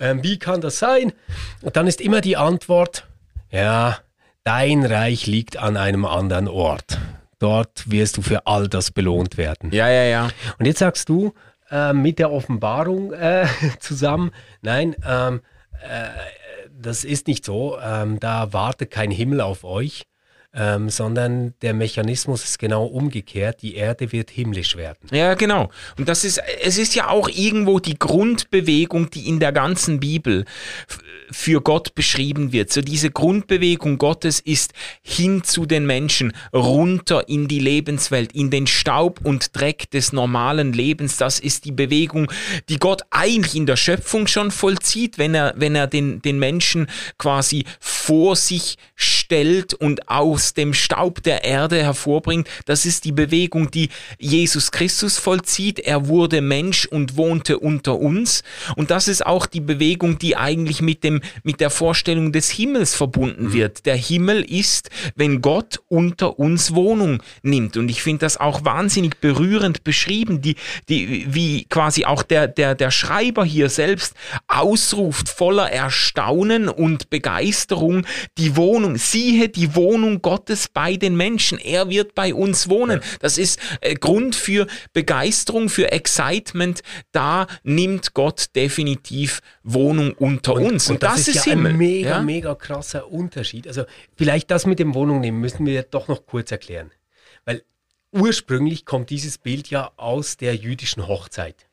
Ähm, 0.00 0.22
wie 0.22 0.38
kann 0.38 0.60
das 0.60 0.78
sein? 0.78 1.14
Und 1.62 1.76
dann 1.76 1.86
ist 1.86 2.02
immer 2.02 2.20
die 2.20 2.36
Antwort, 2.36 3.06
ja, 3.50 3.98
dein 4.44 4.84
Reich 4.84 5.26
liegt 5.26 5.56
an 5.56 5.78
einem 5.78 6.04
anderen 6.04 6.48
Ort. 6.48 6.98
Dort 7.38 7.90
wirst 7.90 8.16
du 8.16 8.22
für 8.22 8.46
all 8.46 8.68
das 8.68 8.90
belohnt 8.90 9.38
werden. 9.38 9.70
Ja, 9.72 9.88
ja, 9.88 10.02
ja. 10.02 10.28
Und 10.58 10.66
jetzt 10.66 10.80
sagst 10.80 11.08
du, 11.08 11.32
äh, 11.70 11.92
mit 11.92 12.18
der 12.18 12.32
Offenbarung 12.32 13.12
äh, 13.12 13.46
zusammen. 13.80 14.30
Nein, 14.62 14.96
ähm, 15.06 15.40
äh, 15.82 16.08
das 16.70 17.04
ist 17.04 17.26
nicht 17.26 17.44
so. 17.44 17.78
Ähm, 17.78 18.20
da 18.20 18.52
wartet 18.52 18.90
kein 18.90 19.10
Himmel 19.10 19.40
auf 19.40 19.64
euch, 19.64 20.04
ähm, 20.54 20.88
sondern 20.88 21.54
der 21.60 21.74
Mechanismus 21.74 22.42
ist 22.44 22.58
genau 22.58 22.86
umgekehrt. 22.86 23.60
Die 23.62 23.74
Erde 23.74 24.12
wird 24.12 24.30
himmlisch 24.30 24.76
werden. 24.76 25.08
Ja, 25.12 25.34
genau. 25.34 25.70
Und 25.98 26.08
das 26.08 26.24
ist, 26.24 26.40
es 26.62 26.78
ist 26.78 26.94
ja 26.94 27.08
auch 27.08 27.28
irgendwo 27.28 27.80
die 27.80 27.98
Grundbewegung, 27.98 29.10
die 29.10 29.28
in 29.28 29.40
der 29.40 29.52
ganzen 29.52 30.00
Bibel 30.00 30.46
für 31.30 31.60
Gott 31.60 31.94
beschrieben 31.94 32.52
wird. 32.52 32.72
So 32.72 32.80
diese 32.80 33.10
Grundbewegung 33.10 33.98
Gottes 33.98 34.40
ist 34.40 34.72
hin 35.02 35.44
zu 35.44 35.66
den 35.66 35.84
Menschen, 35.84 36.32
runter 36.54 37.28
in 37.28 37.46
die 37.46 37.58
Lebenswelt, 37.58 38.32
in 38.32 38.50
den 38.50 38.66
Staub 38.66 39.20
und 39.22 39.54
Dreck 39.54 39.90
des 39.90 40.14
normalen 40.14 40.72
Lebens. 40.72 41.18
Das 41.18 41.38
ist 41.38 41.66
die 41.66 41.72
Bewegung, 41.72 42.32
die 42.70 42.78
Gott 42.78 43.02
eigentlich 43.10 43.54
in 43.54 43.66
der 43.66 43.76
Schöpfung 43.76 44.26
schon 44.26 44.50
vollzieht, 44.50 45.18
wenn 45.18 45.34
er, 45.34 45.52
wenn 45.56 45.74
er 45.74 45.86
den, 45.86 46.22
den 46.22 46.38
Menschen 46.38 46.88
quasi 47.18 47.64
vor 47.80 48.34
sich 48.34 48.76
stellt 48.96 49.17
und 49.78 50.08
aus 50.08 50.54
dem 50.54 50.72
Staub 50.72 51.22
der 51.22 51.44
Erde 51.44 51.82
hervorbringt. 51.82 52.48
Das 52.64 52.86
ist 52.86 53.04
die 53.04 53.12
Bewegung, 53.12 53.70
die 53.70 53.90
Jesus 54.18 54.70
Christus 54.70 55.18
vollzieht. 55.18 55.78
Er 55.80 56.08
wurde 56.08 56.40
Mensch 56.40 56.86
und 56.86 57.16
wohnte 57.16 57.58
unter 57.58 57.98
uns. 57.98 58.42
Und 58.76 58.90
das 58.90 59.06
ist 59.06 59.26
auch 59.26 59.46
die 59.46 59.60
Bewegung, 59.60 60.18
die 60.18 60.36
eigentlich 60.36 60.80
mit 60.80 61.04
dem 61.04 61.20
mit 61.42 61.60
der 61.60 61.70
Vorstellung 61.70 62.32
des 62.32 62.50
Himmels 62.50 62.94
verbunden 62.94 63.48
mhm. 63.48 63.52
wird. 63.52 63.86
Der 63.86 63.96
Himmel 63.96 64.42
ist, 64.42 64.90
wenn 65.14 65.42
Gott 65.42 65.80
unter 65.88 66.38
uns 66.38 66.74
Wohnung 66.74 67.22
nimmt. 67.42 67.76
Und 67.76 67.90
ich 67.90 68.02
finde 68.02 68.20
das 68.20 68.38
auch 68.38 68.64
wahnsinnig 68.64 69.18
berührend 69.18 69.84
beschrieben, 69.84 70.40
die, 70.40 70.56
die, 70.88 71.26
wie 71.28 71.64
quasi 71.64 72.04
auch 72.04 72.22
der, 72.22 72.48
der, 72.48 72.74
der 72.74 72.90
Schreiber 72.90 73.44
hier 73.44 73.68
selbst 73.68 74.14
ausruft 74.46 75.28
voller 75.28 75.70
Erstaunen 75.70 76.68
und 76.68 77.10
Begeisterung, 77.10 78.06
die 78.38 78.56
Wohnung, 78.56 78.96
siehe 79.18 79.48
die 79.48 79.74
Wohnung 79.74 80.22
Gottes 80.22 80.68
bei 80.68 80.96
den 80.96 81.16
Menschen. 81.16 81.58
Er 81.58 81.88
wird 81.88 82.14
bei 82.14 82.32
uns 82.34 82.68
wohnen. 82.68 83.00
Das 83.20 83.36
ist 83.36 83.58
äh, 83.80 83.94
Grund 83.94 84.36
für 84.36 84.66
Begeisterung, 84.92 85.68
für 85.68 85.90
Excitement. 85.90 86.82
Da 87.12 87.46
nimmt 87.64 88.14
Gott 88.14 88.54
definitiv 88.54 89.40
Wohnung 89.62 90.12
unter 90.12 90.54
und, 90.54 90.64
uns. 90.64 90.90
Und, 90.90 91.02
das, 91.02 91.12
das, 91.12 91.20
ist, 91.20 91.36
ist 91.36 91.46
ja 91.46 91.52
Himmel. 91.52 91.72
ein 91.72 91.78
mega, 91.78 92.08
ja? 92.10 92.22
mega 92.22 92.54
krasser 92.54 93.10
Unterschied. 93.10 93.66
Also 93.66 93.84
vielleicht 94.16 94.50
das 94.50 94.66
mit 94.66 94.78
dem 94.78 94.94
Wohnung 94.94 95.20
nehmen 95.20 95.40
müssen 95.40 95.66
wir 95.66 95.82
doch 95.82 96.08
noch 96.08 96.26
kurz 96.26 96.52
erklären. 96.52 96.92
Weil 97.44 97.62
ursprünglich 98.12 98.84
kommt 98.84 99.10
dieses 99.10 99.38
Bild 99.38 99.68
ja 99.70 99.90
aus 99.96 100.36
der 100.36 100.54
jüdischen 100.54 101.06
Hochzeit. 101.08 101.67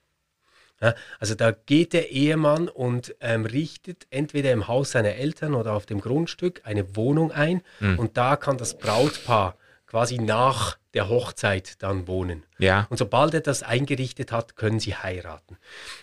Also 1.19 1.36
da 1.36 1.51
geht 1.51 1.93
der 1.93 2.11
Ehemann 2.11 2.67
und 2.67 3.15
ähm, 3.21 3.45
richtet 3.45 4.07
entweder 4.09 4.51
im 4.51 4.67
Haus 4.67 4.91
seiner 4.91 5.15
Eltern 5.15 5.53
oder 5.53 5.73
auf 5.73 5.86
dem 5.86 6.01
Grundstück 6.01 6.61
eine 6.63 6.95
Wohnung 6.95 7.32
ein 7.32 7.61
mhm. 7.80 7.99
und 7.99 8.17
da 8.17 8.36
kann 8.36 8.57
das 8.57 8.78
Brautpaar 8.78 9.55
quasi 9.88 10.17
nach 10.17 10.78
der 10.93 11.09
Hochzeit 11.09 11.82
dann 11.84 12.07
wohnen. 12.07 12.43
Ja. 12.57 12.88
Und 12.89 12.97
sobald 12.97 13.34
er 13.34 13.41
das 13.41 13.63
eingerichtet 13.63 14.32
hat, 14.32 14.55
können 14.55 14.80
sie 14.80 14.95
heiraten. 14.95 15.57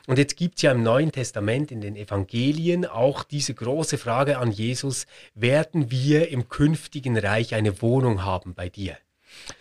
Und 0.07 0.19
jetzt 0.19 0.37
gibt 0.37 0.57
es 0.57 0.63
ja 0.63 0.73
im 0.73 0.83
Neuen 0.83 1.13
Testament, 1.13 1.73
in 1.73 1.81
den 1.81 1.97
Evangelien, 1.97 2.87
auch 2.87 3.25
diese 3.25 3.55
große 3.55 3.99
Frage 3.99 4.39
an 4.39 4.51
Jesus, 4.51 5.07
werden 5.35 5.91
wir 5.91 6.29
im 6.29 6.49
künftigen 6.49 7.19
Reich 7.19 7.55
eine 7.55 7.81
Wohnung 7.83 8.25
haben 8.25 8.55
bei 8.55 8.69
dir? 8.69 8.97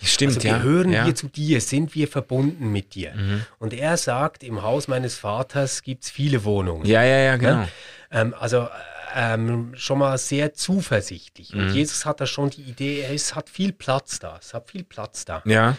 Stimmt, 0.01 0.37
also 0.37 0.47
gehören 0.47 0.91
ja. 0.91 1.05
wir 1.05 1.15
zu 1.15 1.27
dir, 1.27 1.61
sind 1.61 1.95
wir 1.95 2.07
verbunden 2.07 2.71
mit 2.71 2.95
dir? 2.95 3.13
Mhm. 3.13 3.45
Und 3.59 3.73
er 3.73 3.97
sagt, 3.97 4.43
im 4.43 4.61
Haus 4.61 4.87
meines 4.87 5.15
Vaters 5.15 5.83
gibt 5.83 6.03
es 6.03 6.09
viele 6.09 6.43
Wohnungen. 6.43 6.85
Ja, 6.85 7.03
ja, 7.03 7.17
ja, 7.17 7.37
genau. 7.37 7.61
Ja? 7.61 7.67
Ähm, 8.11 8.35
also 8.37 8.67
ähm, 9.15 9.73
schon 9.75 9.99
mal 9.99 10.17
sehr 10.17 10.53
zuversichtlich. 10.53 11.53
Und 11.53 11.67
mhm. 11.67 11.73
Jesus 11.73 12.05
hat 12.05 12.21
da 12.21 12.25
schon 12.25 12.49
die 12.49 12.61
Idee, 12.61 13.03
es 13.03 13.35
hat 13.35 13.49
viel 13.49 13.73
Platz 13.73 14.19
da. 14.19 14.37
Es 14.39 14.53
hat 14.53 14.69
viel 14.69 14.83
Platz 14.83 15.25
da. 15.25 15.41
Ja. 15.45 15.77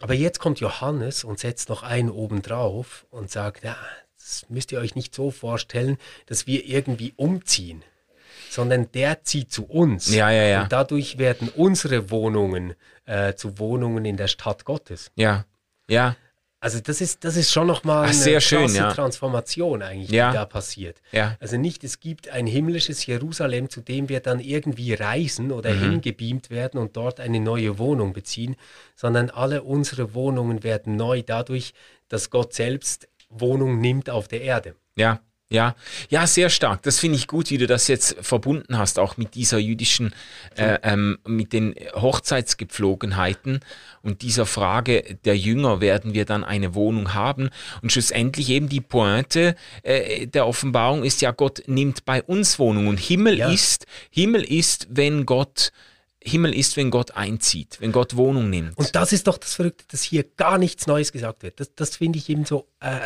Aber 0.00 0.14
jetzt 0.14 0.38
kommt 0.38 0.60
Johannes 0.60 1.24
und 1.24 1.38
setzt 1.38 1.68
noch 1.68 1.82
einen 1.82 2.10
oben 2.10 2.42
drauf 2.42 3.06
und 3.10 3.30
sagt, 3.30 3.64
ja, 3.64 3.76
das 4.18 4.46
müsst 4.48 4.72
ihr 4.72 4.78
euch 4.78 4.94
nicht 4.94 5.14
so 5.14 5.30
vorstellen, 5.30 5.98
dass 6.26 6.46
wir 6.46 6.66
irgendwie 6.66 7.12
umziehen, 7.16 7.84
sondern 8.54 8.90
der 8.92 9.22
zieht 9.24 9.52
zu 9.52 9.64
uns. 9.64 10.14
Ja, 10.14 10.30
ja, 10.30 10.44
ja. 10.44 10.62
Und 10.62 10.72
dadurch 10.72 11.18
werden 11.18 11.48
unsere 11.48 12.10
Wohnungen 12.10 12.74
äh, 13.04 13.34
zu 13.34 13.58
Wohnungen 13.58 14.04
in 14.04 14.16
der 14.16 14.28
Stadt 14.28 14.64
Gottes. 14.64 15.10
Ja, 15.16 15.44
ja. 15.88 16.16
Also 16.60 16.80
das 16.80 17.02
ist, 17.02 17.24
das 17.24 17.36
ist 17.36 17.52
schon 17.52 17.66
nochmal 17.66 18.04
eine 18.04 18.14
sehr 18.14 18.40
schön, 18.40 18.74
ja. 18.74 18.90
Transformation 18.90 19.82
eigentlich, 19.82 20.10
ja. 20.10 20.30
die 20.30 20.36
da 20.38 20.46
passiert. 20.46 21.02
Ja. 21.12 21.36
Also 21.38 21.58
nicht, 21.58 21.84
es 21.84 22.00
gibt 22.00 22.30
ein 22.30 22.46
himmlisches 22.46 23.04
Jerusalem, 23.04 23.68
zu 23.68 23.82
dem 23.82 24.08
wir 24.08 24.20
dann 24.20 24.40
irgendwie 24.40 24.94
reisen 24.94 25.52
oder 25.52 25.74
mhm. 25.74 25.90
hingebeamt 25.90 26.48
werden 26.48 26.80
und 26.80 26.96
dort 26.96 27.20
eine 27.20 27.38
neue 27.40 27.78
Wohnung 27.78 28.14
beziehen, 28.14 28.56
sondern 28.96 29.28
alle 29.28 29.62
unsere 29.62 30.14
Wohnungen 30.14 30.62
werden 30.62 30.96
neu 30.96 31.20
dadurch, 31.20 31.74
dass 32.08 32.30
Gott 32.30 32.54
selbst 32.54 33.08
Wohnung 33.28 33.80
nimmt 33.80 34.08
auf 34.08 34.26
der 34.28 34.40
Erde. 34.40 34.74
Ja, 34.96 35.20
ja, 35.50 35.76
ja, 36.08 36.26
sehr 36.26 36.48
stark. 36.48 36.82
Das 36.82 36.98
finde 36.98 37.16
ich 37.16 37.28
gut, 37.28 37.50
wie 37.50 37.58
du 37.58 37.66
das 37.66 37.86
jetzt 37.86 38.16
verbunden 38.20 38.78
hast, 38.78 38.98
auch 38.98 39.16
mit 39.16 39.34
dieser 39.34 39.58
jüdischen, 39.58 40.14
äh, 40.56 40.78
ähm, 40.82 41.18
mit 41.26 41.52
den 41.52 41.74
Hochzeitsgepflogenheiten 41.94 43.60
und 44.02 44.22
dieser 44.22 44.46
Frage 44.46 45.18
der 45.24 45.36
Jünger, 45.36 45.80
werden 45.80 46.14
wir 46.14 46.24
dann 46.24 46.44
eine 46.44 46.74
Wohnung 46.74 47.14
haben? 47.14 47.50
Und 47.82 47.92
schlussendlich 47.92 48.48
eben 48.48 48.68
die 48.68 48.80
Pointe 48.80 49.54
äh, 49.82 50.26
der 50.26 50.46
Offenbarung 50.46 51.04
ist 51.04 51.20
ja, 51.20 51.30
Gott 51.30 51.62
nimmt 51.66 52.04
bei 52.04 52.22
uns 52.22 52.58
Wohnung 52.58 52.86
und 52.86 52.98
Himmel 52.98 53.38
ja. 53.38 53.50
ist, 53.50 53.86
Himmel 54.10 54.42
ist, 54.42 54.88
wenn 54.90 55.26
Gott 55.26 55.72
Himmel 56.26 56.54
ist, 56.54 56.78
wenn 56.78 56.90
Gott 56.90 57.10
einzieht, 57.12 57.76
wenn 57.80 57.92
Gott 57.92 58.16
Wohnung 58.16 58.48
nimmt. 58.48 58.78
Und 58.78 58.96
das 58.96 59.12
ist 59.12 59.26
doch 59.26 59.36
das 59.36 59.54
Verrückte, 59.54 59.84
dass 59.88 60.02
hier 60.02 60.24
gar 60.36 60.56
nichts 60.56 60.86
Neues 60.86 61.12
gesagt 61.12 61.42
wird. 61.42 61.60
Das, 61.60 61.74
das 61.74 61.96
finde 61.96 62.18
ich 62.18 62.30
eben 62.30 62.46
so, 62.46 62.66
äh, 62.80 62.98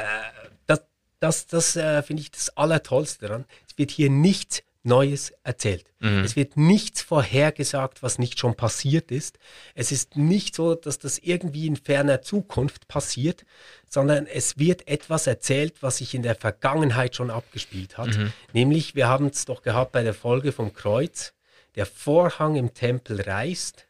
das, 1.20 1.46
das 1.46 1.76
äh, 1.76 2.02
finde 2.02 2.22
ich 2.22 2.30
das 2.30 2.56
Allertollste 2.56 3.26
daran. 3.26 3.44
Es 3.68 3.76
wird 3.78 3.90
hier 3.90 4.10
nichts 4.10 4.62
Neues 4.84 5.32
erzählt. 5.42 5.92
Mhm. 6.00 6.24
Es 6.24 6.36
wird 6.36 6.56
nichts 6.56 7.02
vorhergesagt, 7.02 8.02
was 8.02 8.18
nicht 8.18 8.38
schon 8.38 8.54
passiert 8.54 9.10
ist. 9.10 9.38
Es 9.74 9.92
ist 9.92 10.16
nicht 10.16 10.54
so, 10.54 10.74
dass 10.74 10.98
das 10.98 11.18
irgendwie 11.18 11.66
in 11.66 11.76
ferner 11.76 12.22
Zukunft 12.22 12.88
passiert, 12.88 13.44
sondern 13.88 14.26
es 14.26 14.58
wird 14.58 14.88
etwas 14.88 15.26
erzählt, 15.26 15.82
was 15.82 15.98
sich 15.98 16.14
in 16.14 16.22
der 16.22 16.36
Vergangenheit 16.36 17.16
schon 17.16 17.30
abgespielt 17.30 17.98
hat. 17.98 18.16
Mhm. 18.16 18.32
Nämlich, 18.52 18.94
wir 18.94 19.08
haben 19.08 19.26
es 19.26 19.44
doch 19.44 19.62
gehabt 19.62 19.92
bei 19.92 20.02
der 20.02 20.14
Folge 20.14 20.52
vom 20.52 20.72
Kreuz, 20.72 21.34
der 21.74 21.86
Vorhang 21.86 22.56
im 22.56 22.72
Tempel 22.74 23.20
reißt, 23.20 23.86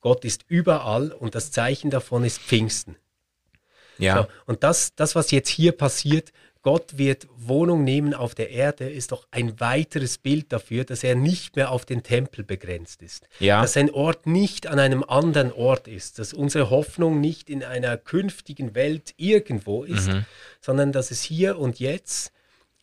Gott 0.00 0.24
ist 0.24 0.44
überall 0.46 1.10
und 1.10 1.34
das 1.34 1.50
Zeichen 1.50 1.90
davon 1.90 2.24
ist 2.24 2.40
Pfingsten. 2.40 2.96
Ja. 3.98 4.22
So, 4.22 4.26
und 4.46 4.62
das, 4.62 4.94
das, 4.94 5.14
was 5.14 5.30
jetzt 5.30 5.48
hier 5.48 5.72
passiert, 5.72 6.32
Gott 6.66 6.98
wird 6.98 7.28
Wohnung 7.36 7.84
nehmen 7.84 8.12
auf 8.12 8.34
der 8.34 8.50
Erde, 8.50 8.90
ist 8.90 9.12
doch 9.12 9.28
ein 9.30 9.60
weiteres 9.60 10.18
Bild 10.18 10.52
dafür, 10.52 10.82
dass 10.82 11.04
er 11.04 11.14
nicht 11.14 11.54
mehr 11.54 11.70
auf 11.70 11.84
den 11.84 12.02
Tempel 12.02 12.42
begrenzt 12.42 13.02
ist. 13.02 13.28
Ja. 13.38 13.62
Dass 13.62 13.74
sein 13.74 13.88
Ort 13.88 14.26
nicht 14.26 14.66
an 14.66 14.80
einem 14.80 15.04
anderen 15.04 15.52
Ort 15.52 15.86
ist, 15.86 16.18
dass 16.18 16.32
unsere 16.32 16.68
Hoffnung 16.70 17.20
nicht 17.20 17.50
in 17.50 17.62
einer 17.62 17.96
künftigen 17.96 18.74
Welt 18.74 19.14
irgendwo 19.16 19.84
ist, 19.84 20.08
mhm. 20.08 20.24
sondern 20.60 20.90
dass 20.90 21.12
es 21.12 21.22
hier 21.22 21.56
und 21.56 21.78
jetzt 21.78 22.32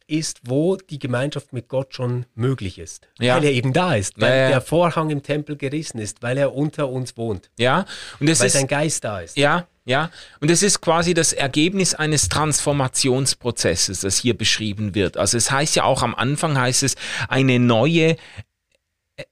ist, 0.08 0.40
wo 0.46 0.78
die 0.78 1.00
Gemeinschaft 1.00 1.52
mit 1.52 1.68
Gott 1.68 1.94
schon 1.94 2.26
möglich 2.36 2.80
ist. 2.80 3.10
Ja. 3.20 3.36
Weil 3.36 3.44
er 3.44 3.52
eben 3.52 3.74
da 3.74 3.96
ist, 3.96 4.20
weil 4.22 4.44
ja, 4.44 4.48
der 4.48 4.62
Vorhang 4.62 5.10
im 5.10 5.24
Tempel 5.24 5.58
gerissen 5.58 6.00
ist, 6.00 6.24
weil 6.24 6.38
er 6.38 6.56
unter 6.56 6.88
uns 6.88 7.18
wohnt. 7.18 7.50
Ja, 7.60 7.86
und 8.22 8.30
es 8.30 8.40
weil 8.40 8.48
ist, 8.48 8.54
sein 8.54 8.68
Geist 8.68 9.04
da 9.04 9.20
ist. 9.20 9.36
Ja, 9.36 9.68
ja, 9.86 10.10
und 10.40 10.50
es 10.50 10.64
ist 10.64 10.80
quasi 10.80 11.14
das 11.14 11.34
Ergebnis 11.34 11.94
eines 11.94 12.30
Transformationsprozesses, 12.30 14.02
das 14.02 14.18
hier 14.18 14.38
beschrieben 14.38 14.96
wird. 14.96 15.18
Also 15.18 15.38
es 15.38 15.52
heißt 15.52 15.76
ja 15.76 15.84
auch 15.84 16.04
am 16.04 16.16
Anfang 16.16 16.58
heißt 16.58 16.84
es 16.84 16.96
eine 17.28 17.60
neue 17.60 18.16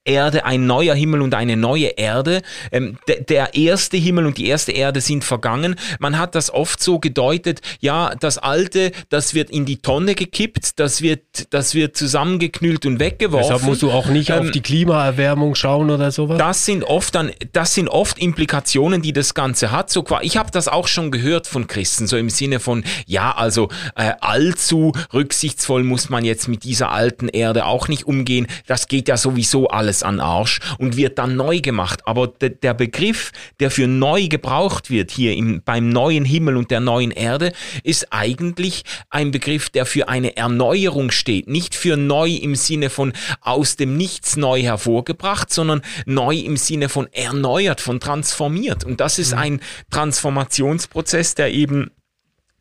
Erde, 0.04 0.44
ein 0.44 0.66
neuer 0.66 0.94
Himmel 0.94 1.22
und 1.22 1.34
eine 1.34 1.56
neue 1.56 1.88
Erde. 1.88 2.42
Ähm, 2.70 2.98
der 3.28 3.54
erste 3.54 3.96
Himmel 3.96 4.26
und 4.26 4.38
die 4.38 4.46
erste 4.46 4.70
Erde 4.70 5.00
sind 5.00 5.24
vergangen. 5.24 5.74
Man 5.98 6.20
hat 6.20 6.36
das 6.36 6.54
oft 6.54 6.80
so 6.80 7.00
gedeutet, 7.00 7.62
ja, 7.80 8.14
das 8.20 8.38
Alte, 8.38 8.92
das 9.08 9.34
wird 9.34 9.50
in 9.50 9.64
die 9.64 9.78
Tonne 9.78 10.14
gekippt, 10.14 10.78
das 10.78 11.02
wird, 11.02 11.52
das 11.52 11.74
wird 11.74 11.96
zusammengeknüllt 11.96 12.86
und 12.86 13.00
weggeworfen. 13.00 13.48
Deshalb 13.48 13.62
musst 13.64 13.82
du 13.82 13.90
auch 13.90 14.06
nicht 14.06 14.30
ähm, 14.30 14.38
auf 14.38 14.50
die 14.52 14.60
Klimaerwärmung 14.60 15.56
schauen 15.56 15.90
oder 15.90 16.12
sowas. 16.12 16.38
Das 16.38 16.64
sind 16.64 16.84
oft 16.84 17.16
dann, 17.16 17.32
das 17.52 17.74
sind 17.74 17.88
oft 17.88 18.20
Implikationen, 18.20 19.02
die 19.02 19.12
das 19.12 19.34
Ganze 19.34 19.72
hat. 19.72 19.90
So, 19.90 20.04
ich 20.20 20.36
habe 20.36 20.52
das 20.52 20.68
auch 20.68 20.86
schon 20.86 21.10
gehört 21.10 21.48
von 21.48 21.66
Christen, 21.66 22.06
so 22.06 22.16
im 22.16 22.30
Sinne 22.30 22.60
von, 22.60 22.84
ja, 23.06 23.32
also 23.32 23.68
äh, 23.96 24.12
allzu 24.20 24.92
rücksichtsvoll 25.12 25.82
muss 25.82 26.08
man 26.08 26.24
jetzt 26.24 26.46
mit 26.46 26.62
dieser 26.62 26.92
alten 26.92 27.26
Erde 27.28 27.66
auch 27.66 27.88
nicht 27.88 28.06
umgehen. 28.06 28.46
Das 28.68 28.86
geht 28.86 29.08
ja 29.08 29.16
sowieso 29.16 29.71
alles 29.72 30.02
an 30.02 30.20
Arsch 30.20 30.60
und 30.78 30.96
wird 30.96 31.18
dann 31.18 31.36
neu 31.36 31.60
gemacht. 31.60 32.00
Aber 32.06 32.28
de, 32.28 32.50
der 32.50 32.74
Begriff, 32.74 33.32
der 33.60 33.70
für 33.70 33.86
neu 33.86 34.28
gebraucht 34.28 34.90
wird 34.90 35.10
hier 35.10 35.34
im, 35.34 35.62
beim 35.62 35.88
neuen 35.88 36.24
Himmel 36.24 36.56
und 36.56 36.70
der 36.70 36.80
neuen 36.80 37.10
Erde, 37.10 37.52
ist 37.82 38.12
eigentlich 38.12 38.84
ein 39.10 39.30
Begriff, 39.30 39.70
der 39.70 39.86
für 39.86 40.08
eine 40.08 40.36
Erneuerung 40.36 41.10
steht. 41.10 41.48
Nicht 41.48 41.74
für 41.74 41.96
neu 41.96 42.30
im 42.30 42.54
Sinne 42.54 42.90
von 42.90 43.12
aus 43.40 43.76
dem 43.76 43.96
Nichts 43.96 44.36
neu 44.36 44.62
hervorgebracht, 44.62 45.52
sondern 45.52 45.82
neu 46.06 46.36
im 46.36 46.56
Sinne 46.56 46.88
von 46.88 47.08
erneuert, 47.12 47.80
von 47.80 48.00
transformiert. 48.00 48.84
Und 48.84 49.00
das 49.00 49.18
ist 49.18 49.32
mhm. 49.32 49.38
ein 49.38 49.60
Transformationsprozess, 49.90 51.34
der 51.34 51.52
eben 51.52 51.90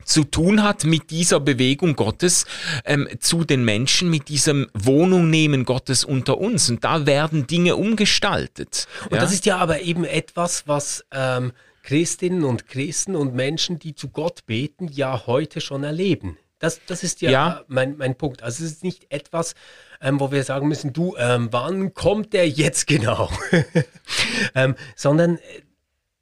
zu 0.05 0.23
tun 0.23 0.63
hat 0.63 0.83
mit 0.83 1.11
dieser 1.11 1.39
Bewegung 1.39 1.95
Gottes 1.95 2.45
ähm, 2.85 3.07
zu 3.19 3.43
den 3.43 3.63
Menschen, 3.65 4.09
mit 4.09 4.29
diesem 4.29 4.67
Wohnung 4.73 5.29
nehmen 5.29 5.65
Gottes 5.65 6.03
unter 6.03 6.37
uns. 6.37 6.69
Und 6.69 6.83
da 6.83 7.05
werden 7.05 7.47
Dinge 7.47 7.75
umgestaltet. 7.75 8.87
Und 9.05 9.15
ja? 9.15 9.21
das 9.21 9.33
ist 9.33 9.45
ja 9.45 9.57
aber 9.57 9.81
eben 9.81 10.03
etwas, 10.03 10.67
was 10.67 11.05
ähm, 11.11 11.51
Christinnen 11.83 12.43
und 12.43 12.67
Christen 12.67 13.15
und 13.15 13.33
Menschen, 13.33 13.79
die 13.79 13.95
zu 13.95 14.09
Gott 14.09 14.45
beten, 14.45 14.87
ja 14.87 15.25
heute 15.25 15.61
schon 15.61 15.83
erleben. 15.83 16.37
Das, 16.59 16.79
das 16.85 17.03
ist 17.03 17.21
ja, 17.21 17.31
ja. 17.31 17.61
Mein, 17.67 17.97
mein 17.97 18.15
Punkt. 18.15 18.43
Also 18.43 18.63
es 18.63 18.71
ist 18.71 18.83
nicht 18.83 19.07
etwas, 19.09 19.55
ähm, 19.99 20.19
wo 20.19 20.31
wir 20.31 20.43
sagen 20.43 20.67
müssen, 20.67 20.93
du, 20.93 21.15
ähm, 21.17 21.47
wann 21.51 21.95
kommt 21.95 22.33
der 22.33 22.47
jetzt 22.47 22.85
genau? 22.85 23.31
ähm, 24.55 24.75
sondern 24.95 25.37
äh, 25.37 25.61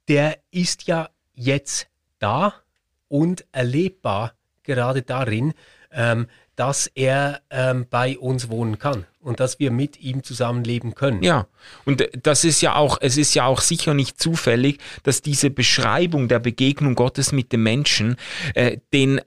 der 0.08 0.38
ist 0.50 0.86
ja 0.86 1.10
jetzt 1.34 1.88
da 2.18 2.54
und 3.10 3.44
erlebbar 3.52 4.32
gerade 4.62 5.02
darin, 5.02 5.52
ähm, 5.92 6.26
dass 6.56 6.86
er 6.86 7.40
ähm, 7.50 7.86
bei 7.88 8.18
uns 8.18 8.48
wohnen 8.48 8.78
kann 8.78 9.06
und 9.20 9.40
dass 9.40 9.58
wir 9.58 9.70
mit 9.70 10.00
ihm 10.00 10.22
zusammenleben 10.22 10.94
können. 10.94 11.22
Ja, 11.22 11.46
und 11.84 12.08
das 12.22 12.44
ist 12.44 12.60
ja 12.60 12.76
auch, 12.76 12.98
es 13.00 13.16
ist 13.16 13.34
ja 13.34 13.46
auch 13.46 13.60
sicher 13.60 13.94
nicht 13.94 14.20
zufällig, 14.20 14.78
dass 15.02 15.22
diese 15.22 15.50
Beschreibung 15.50 16.28
der 16.28 16.38
Begegnung 16.38 16.94
Gottes 16.94 17.32
mit 17.32 17.52
dem 17.52 17.62
Menschen 17.62 18.16
äh, 18.54 18.78
den 18.92 19.20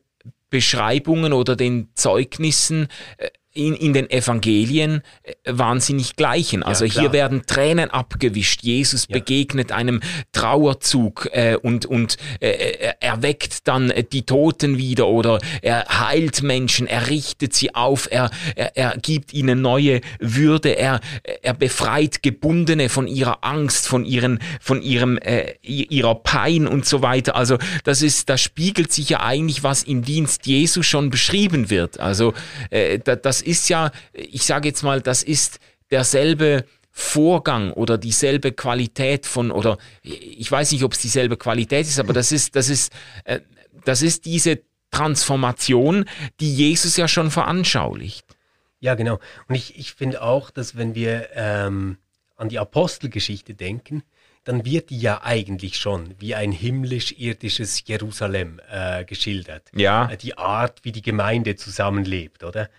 Beschreibungen 0.49 1.33
oder 1.33 1.55
den 1.55 1.89
Zeugnissen 1.95 2.87
äh, 3.17 3.29
in, 3.53 3.75
in 3.75 3.93
den 3.93 4.09
Evangelien 4.09 5.01
äh, 5.23 5.33
wahnsinnig 5.45 6.15
gleichen. 6.15 6.63
Also 6.63 6.85
ja, 6.85 7.01
hier 7.01 7.13
werden 7.13 7.45
Tränen 7.45 7.91
abgewischt. 7.91 8.63
Jesus 8.63 9.07
ja. 9.07 9.17
begegnet 9.17 9.71
einem 9.71 10.01
Trauerzug 10.31 11.29
äh, 11.31 11.55
und, 11.61 11.85
und 11.85 12.17
äh, 12.39 12.49
äh 12.49 12.93
er 12.99 13.21
weckt 13.21 13.67
dann 13.67 13.93
die 14.11 14.23
Toten 14.23 14.77
wieder 14.77 15.07
oder 15.07 15.39
er 15.61 15.85
heilt 15.87 16.41
Menschen, 16.41 16.87
er 16.87 17.09
richtet 17.09 17.53
sie 17.53 17.75
auf, 17.75 18.07
er, 18.09 18.29
er, 18.55 18.77
er 18.77 18.97
gibt 18.97 19.33
ihnen 19.33 19.61
neue 19.61 20.01
Würde, 20.19 20.69
er, 20.69 20.99
er 21.41 21.53
befreit 21.53 22.23
Gebundene 22.23 22.89
von 22.89 23.07
ihrer 23.07 23.43
Angst, 23.43 23.87
von, 23.87 24.05
ihren, 24.05 24.39
von 24.61 24.81
ihrem, 24.81 25.17
äh, 25.17 25.53
ihrer 25.61 26.15
Pein 26.15 26.67
und 26.67 26.85
so 26.85 27.01
weiter. 27.01 27.35
Also 27.35 27.57
das 27.83 28.01
ist, 28.01 28.29
da 28.29 28.37
spiegelt 28.37 28.91
sich 28.91 29.09
ja 29.09 29.21
eigentlich, 29.21 29.63
was 29.63 29.83
im 29.83 30.03
Dienst 30.03 30.47
Jesu 30.47 30.81
schon 30.81 31.09
beschrieben 31.09 31.69
wird. 31.69 31.99
Also 31.99 32.33
äh, 32.69 32.99
das 32.99 33.42
ist 33.43 33.69
ja, 33.69 33.91
ich 34.13 34.43
sage 34.43 34.69
jetzt 34.69 34.83
mal, 34.83 35.01
das 35.01 35.23
ist 35.23 35.59
derselbe 35.91 36.65
Vorgang 36.91 37.73
oder 37.73 37.97
dieselbe 37.97 38.51
Qualität 38.51 39.25
von, 39.25 39.51
oder 39.51 39.77
ich 40.03 40.51
weiß 40.51 40.71
nicht, 40.71 40.83
ob 40.83 40.93
es 40.93 40.99
dieselbe 40.99 41.37
Qualität 41.37 41.87
ist, 41.87 41.99
aber 41.99 42.13
das 42.13 42.31
ist, 42.31 42.55
das 42.55 42.69
ist, 42.69 42.93
äh, 43.25 43.39
das 43.83 44.01
ist 44.01 44.25
diese 44.25 44.61
Transformation, 44.91 46.05
die 46.39 46.53
Jesus 46.53 46.95
ja 46.97 47.07
schon 47.07 47.31
veranschaulicht. 47.31 48.25
Ja, 48.79 48.95
genau. 48.95 49.19
Und 49.47 49.55
ich, 49.55 49.77
ich 49.77 49.93
finde 49.93 50.21
auch, 50.21 50.51
dass 50.51 50.75
wenn 50.77 50.93
wir 50.93 51.29
ähm, 51.33 51.97
an 52.35 52.49
die 52.49 52.59
Apostelgeschichte 52.59 53.55
denken, 53.55 54.03
dann 54.43 54.65
wird 54.65 54.89
die 54.89 54.99
ja 54.99 55.23
eigentlich 55.23 55.77
schon 55.77 56.15
wie 56.19 56.35
ein 56.35 56.51
himmlisch-irdisches 56.51 57.83
Jerusalem 57.87 58.59
äh, 58.69 59.05
geschildert. 59.05 59.69
Ja. 59.73 60.11
Äh, 60.11 60.17
die 60.17 60.37
Art, 60.37 60.83
wie 60.83 60.91
die 60.91 61.01
Gemeinde 61.01 61.55
zusammenlebt, 61.55 62.43
oder? 62.43 62.69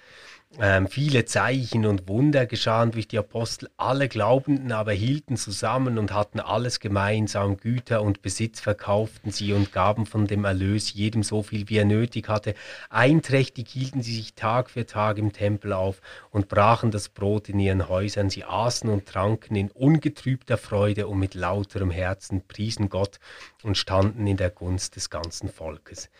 Ähm, 0.60 0.86
viele 0.86 1.24
Zeichen 1.24 1.84
und 1.84 2.06
Wunder 2.08 2.46
geschahen 2.46 2.92
durch 2.92 3.08
die 3.08 3.18
Apostel. 3.18 3.68
Alle 3.76 4.08
Glaubenden 4.08 4.72
aber 4.72 4.92
hielten 4.92 5.36
zusammen 5.36 5.98
und 5.98 6.12
hatten 6.12 6.38
alles 6.38 6.80
gemeinsam. 6.80 7.56
Güter 7.56 8.02
und 8.02 8.22
Besitz 8.22 8.60
verkauften 8.60 9.32
sie 9.32 9.52
und 9.52 9.72
gaben 9.72 10.06
von 10.06 10.26
dem 10.26 10.44
Erlös 10.44 10.92
jedem 10.92 11.22
so 11.22 11.42
viel, 11.42 11.68
wie 11.68 11.78
er 11.78 11.84
nötig 11.84 12.28
hatte. 12.28 12.54
Einträchtig 12.88 13.68
hielten 13.68 14.02
sie 14.02 14.14
sich 14.14 14.34
Tag 14.34 14.70
für 14.70 14.86
Tag 14.86 15.18
im 15.18 15.32
Tempel 15.32 15.72
auf 15.72 16.00
und 16.30 16.48
brachen 16.48 16.90
das 16.90 17.08
Brot 17.08 17.48
in 17.48 17.58
ihren 17.58 17.88
Häusern. 17.88 18.30
Sie 18.30 18.44
aßen 18.44 18.88
und 18.88 19.06
tranken 19.06 19.56
in 19.56 19.70
ungetrübter 19.70 20.56
Freude 20.56 21.08
und 21.08 21.18
mit 21.18 21.34
lauterem 21.34 21.90
Herzen 21.90 22.46
priesen 22.46 22.88
Gott 22.88 23.18
und 23.62 23.76
standen 23.76 24.26
in 24.26 24.36
der 24.36 24.50
Gunst 24.50 24.94
des 24.96 25.10
ganzen 25.10 25.48
Volkes. 25.48 26.10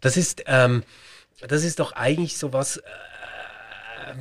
Das 0.00 0.16
ist, 0.16 0.44
ähm, 0.46 0.82
das 1.46 1.62
ist 1.64 1.78
doch 1.80 1.92
eigentlich 1.92 2.38
so 2.38 2.52
was. 2.54 2.78
Äh, 2.78 2.82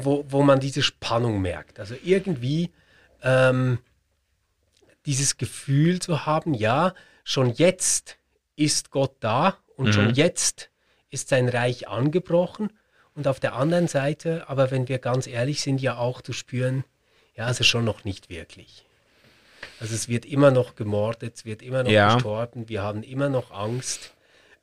wo, 0.01 0.25
wo 0.27 0.43
man 0.43 0.59
diese 0.59 0.81
Spannung 0.81 1.41
merkt. 1.41 1.79
Also 1.79 1.95
irgendwie 2.03 2.71
ähm, 3.21 3.79
dieses 5.05 5.37
Gefühl 5.37 5.99
zu 5.99 6.25
haben, 6.25 6.53
ja, 6.53 6.93
schon 7.23 7.51
jetzt 7.51 8.17
ist 8.55 8.91
Gott 8.91 9.15
da 9.19 9.57
und 9.75 9.87
mhm. 9.87 9.93
schon 9.93 10.13
jetzt 10.13 10.69
ist 11.09 11.29
sein 11.29 11.49
Reich 11.49 11.87
angebrochen. 11.87 12.71
Und 13.13 13.27
auf 13.27 13.39
der 13.39 13.53
anderen 13.53 13.87
Seite, 13.87 14.49
aber 14.49 14.71
wenn 14.71 14.89
wir 14.89 14.99
ganz 14.99 15.25
ehrlich 15.25 15.61
sind, 15.61 15.81
ja 15.81 15.97
auch 15.97 16.21
zu 16.21 16.33
spüren, 16.33 16.83
ja, 17.35 17.45
also 17.45 17.63
schon 17.63 17.85
noch 17.85 18.03
nicht 18.03 18.29
wirklich. 18.29 18.85
Also 19.79 19.95
es 19.95 20.09
wird 20.09 20.25
immer 20.25 20.51
noch 20.51 20.75
gemordet, 20.75 21.35
es 21.35 21.45
wird 21.45 21.61
immer 21.61 21.83
noch 21.83 21.91
ja. 21.91 22.15
gestorben, 22.15 22.69
wir 22.69 22.81
haben 22.81 23.03
immer 23.03 23.29
noch 23.29 23.51
Angst. 23.51 24.13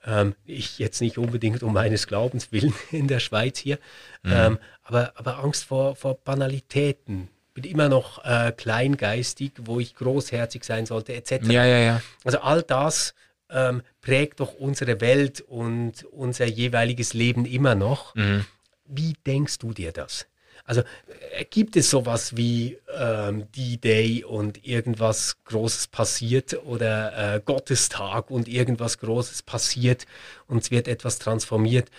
Ähm, 0.04 0.34
ich 0.44 0.78
jetzt 0.78 1.00
nicht 1.00 1.18
unbedingt 1.18 1.62
um 1.62 1.72
meines 1.72 2.06
Glaubens 2.06 2.50
willen 2.52 2.74
in 2.90 3.08
der 3.08 3.20
Schweiz 3.20 3.58
hier, 3.58 3.78
mhm. 4.22 4.32
ähm, 4.32 4.58
aber, 4.82 5.12
aber 5.16 5.38
Angst 5.38 5.64
vor, 5.64 5.96
vor 5.96 6.16
Banalitäten. 6.16 7.28
Bin 7.54 7.64
immer 7.64 7.90
noch 7.90 8.24
äh, 8.24 8.50
kleingeistig, 8.56 9.52
wo 9.60 9.78
ich 9.78 9.94
großherzig 9.94 10.64
sein 10.64 10.86
sollte, 10.86 11.12
etc. 11.14 11.46
Ja, 11.48 11.66
ja, 11.66 11.78
ja. 11.78 12.02
Also 12.24 12.40
all 12.40 12.62
das 12.62 13.14
ähm, 13.50 13.82
prägt 14.00 14.40
doch 14.40 14.54
unsere 14.54 15.00
Welt 15.00 15.42
und 15.42 16.04
unser 16.04 16.46
jeweiliges 16.46 17.12
Leben 17.12 17.44
immer 17.44 17.74
noch. 17.74 18.14
Mhm. 18.14 18.46
Wie 18.86 19.14
denkst 19.26 19.58
du 19.58 19.72
dir 19.72 19.92
das? 19.92 20.26
Also 20.72 20.84
äh, 21.32 21.44
gibt 21.44 21.76
es 21.76 21.90
sowas 21.90 22.34
wie 22.34 22.78
ähm, 22.98 23.46
D-Day 23.54 24.24
und 24.24 24.66
irgendwas 24.66 25.36
Großes 25.44 25.88
passiert 25.88 26.64
oder 26.64 27.34
äh, 27.34 27.40
Gottestag 27.44 28.30
und 28.30 28.48
irgendwas 28.48 28.96
Großes 28.96 29.42
passiert 29.42 30.06
und 30.46 30.62
es 30.62 30.70
wird 30.70 30.88
etwas 30.88 31.18
transformiert? 31.18 31.90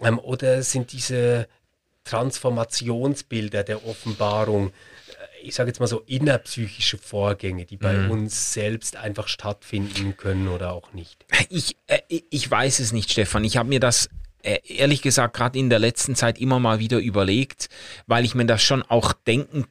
Ähm, 0.00 0.20
oder 0.20 0.62
sind 0.62 0.92
diese 0.92 1.48
Transformationsbilder 2.04 3.64
der 3.64 3.84
Offenbarung, 3.88 4.68
äh, 4.68 4.72
ich 5.42 5.56
sage 5.56 5.70
jetzt 5.70 5.80
mal 5.80 5.88
so 5.88 6.04
innerpsychische 6.06 6.98
Vorgänge, 6.98 7.64
die 7.64 7.76
bei 7.76 7.94
mhm. 7.94 8.12
uns 8.12 8.52
selbst 8.52 8.94
einfach 8.94 9.26
stattfinden 9.26 10.16
können 10.16 10.46
oder 10.46 10.74
auch 10.74 10.92
nicht? 10.92 11.26
Ich, 11.48 11.76
äh, 11.88 11.98
ich 12.08 12.48
weiß 12.48 12.78
es 12.78 12.92
nicht, 12.92 13.10
Stefan. 13.10 13.42
Ich 13.42 13.56
habe 13.56 13.68
mir 13.68 13.80
das 13.80 14.08
ehrlich 14.42 15.02
gesagt 15.02 15.36
gerade 15.36 15.58
in 15.58 15.70
der 15.70 15.78
letzten 15.78 16.14
Zeit 16.14 16.40
immer 16.40 16.58
mal 16.58 16.78
wieder 16.78 16.98
überlegt, 16.98 17.68
weil 18.06 18.24
ich 18.24 18.34
mir 18.34 18.46
das 18.46 18.62
schon 18.62 18.82
auch 18.82 19.12
denken 19.12 19.66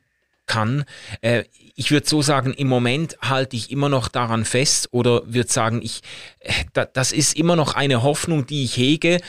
kann. 0.45 0.83
Äh, 1.21 1.43
ich 1.75 1.91
würde 1.91 2.07
so 2.07 2.21
sagen, 2.21 2.53
im 2.53 2.67
Moment 2.67 3.17
halte 3.21 3.55
ich 3.55 3.71
immer 3.71 3.87
noch 3.87 4.09
daran 4.09 4.43
fest 4.43 4.89
oder 4.91 5.21
würde 5.25 5.49
sagen, 5.49 5.81
ich, 5.81 6.01
äh, 6.39 6.85
das 6.93 7.13
ist 7.13 7.37
immer 7.37 7.55
noch 7.55 7.75
eine 7.75 8.03
Hoffnung, 8.03 8.45
die 8.45 8.65
ich 8.65 8.75
hege, 8.75 9.19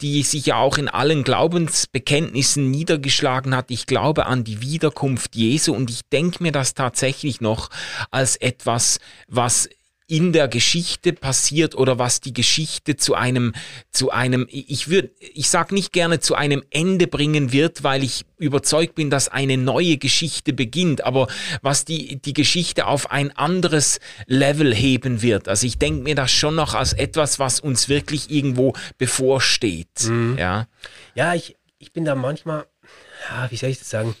die 0.00 0.22
sich 0.22 0.46
ja 0.46 0.56
auch 0.56 0.78
in 0.78 0.88
allen 0.88 1.24
Glaubensbekenntnissen 1.24 2.70
niedergeschlagen 2.70 3.56
hat. 3.56 3.70
Ich 3.70 3.86
glaube 3.86 4.26
an 4.26 4.44
die 4.44 4.60
Wiederkunft 4.60 5.34
Jesu 5.34 5.74
und 5.74 5.90
ich 5.90 6.02
denke 6.10 6.42
mir 6.42 6.52
das 6.52 6.74
tatsächlich 6.74 7.40
noch 7.40 7.68
als 8.10 8.36
etwas, 8.36 9.00
was 9.26 9.68
in 10.06 10.32
der 10.32 10.48
Geschichte 10.48 11.12
passiert 11.12 11.74
oder 11.74 11.98
was 11.98 12.20
die 12.20 12.34
Geschichte 12.34 12.96
zu 12.96 13.14
einem, 13.14 13.54
zu 13.90 14.10
einem, 14.10 14.46
ich 14.50 14.88
würde, 14.88 15.10
ich 15.20 15.48
sag 15.48 15.72
nicht 15.72 15.92
gerne 15.92 16.20
zu 16.20 16.34
einem 16.34 16.62
Ende 16.70 17.06
bringen 17.06 17.52
wird, 17.52 17.82
weil 17.82 18.02
ich 18.02 18.24
überzeugt 18.38 18.94
bin, 18.94 19.10
dass 19.10 19.28
eine 19.28 19.56
neue 19.56 19.96
Geschichte 19.96 20.52
beginnt, 20.52 21.04
aber 21.04 21.28
was 21.62 21.84
die, 21.84 22.16
die 22.16 22.34
Geschichte 22.34 22.86
auf 22.86 23.10
ein 23.10 23.34
anderes 23.36 24.00
Level 24.26 24.74
heben 24.74 25.22
wird. 25.22 25.48
Also 25.48 25.66
ich 25.66 25.78
denke 25.78 26.02
mir 26.02 26.14
das 26.14 26.30
schon 26.30 26.56
noch 26.56 26.74
als 26.74 26.92
etwas, 26.92 27.38
was 27.38 27.60
uns 27.60 27.88
wirklich 27.88 28.30
irgendwo 28.30 28.74
bevorsteht. 28.98 30.04
Mhm. 30.04 30.36
Ja, 30.38 30.66
ja 31.14 31.34
ich, 31.34 31.56
ich 31.78 31.92
bin 31.92 32.04
da 32.04 32.14
manchmal, 32.14 32.66
ja, 33.30 33.50
wie 33.50 33.56
soll 33.56 33.70
ich 33.70 33.78
das 33.78 33.90
sagen, 33.90 34.16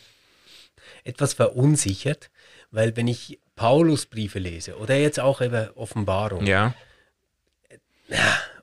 etwas 1.04 1.34
verunsichert, 1.34 2.30
weil 2.70 2.96
wenn 2.96 3.08
ich 3.08 3.40
Paulusbriefe 3.62 4.40
lese 4.40 4.76
oder 4.76 4.96
jetzt 4.96 5.20
auch 5.20 5.40
eben 5.40 5.68
Offenbarung. 5.76 6.44
Ja. 6.48 6.74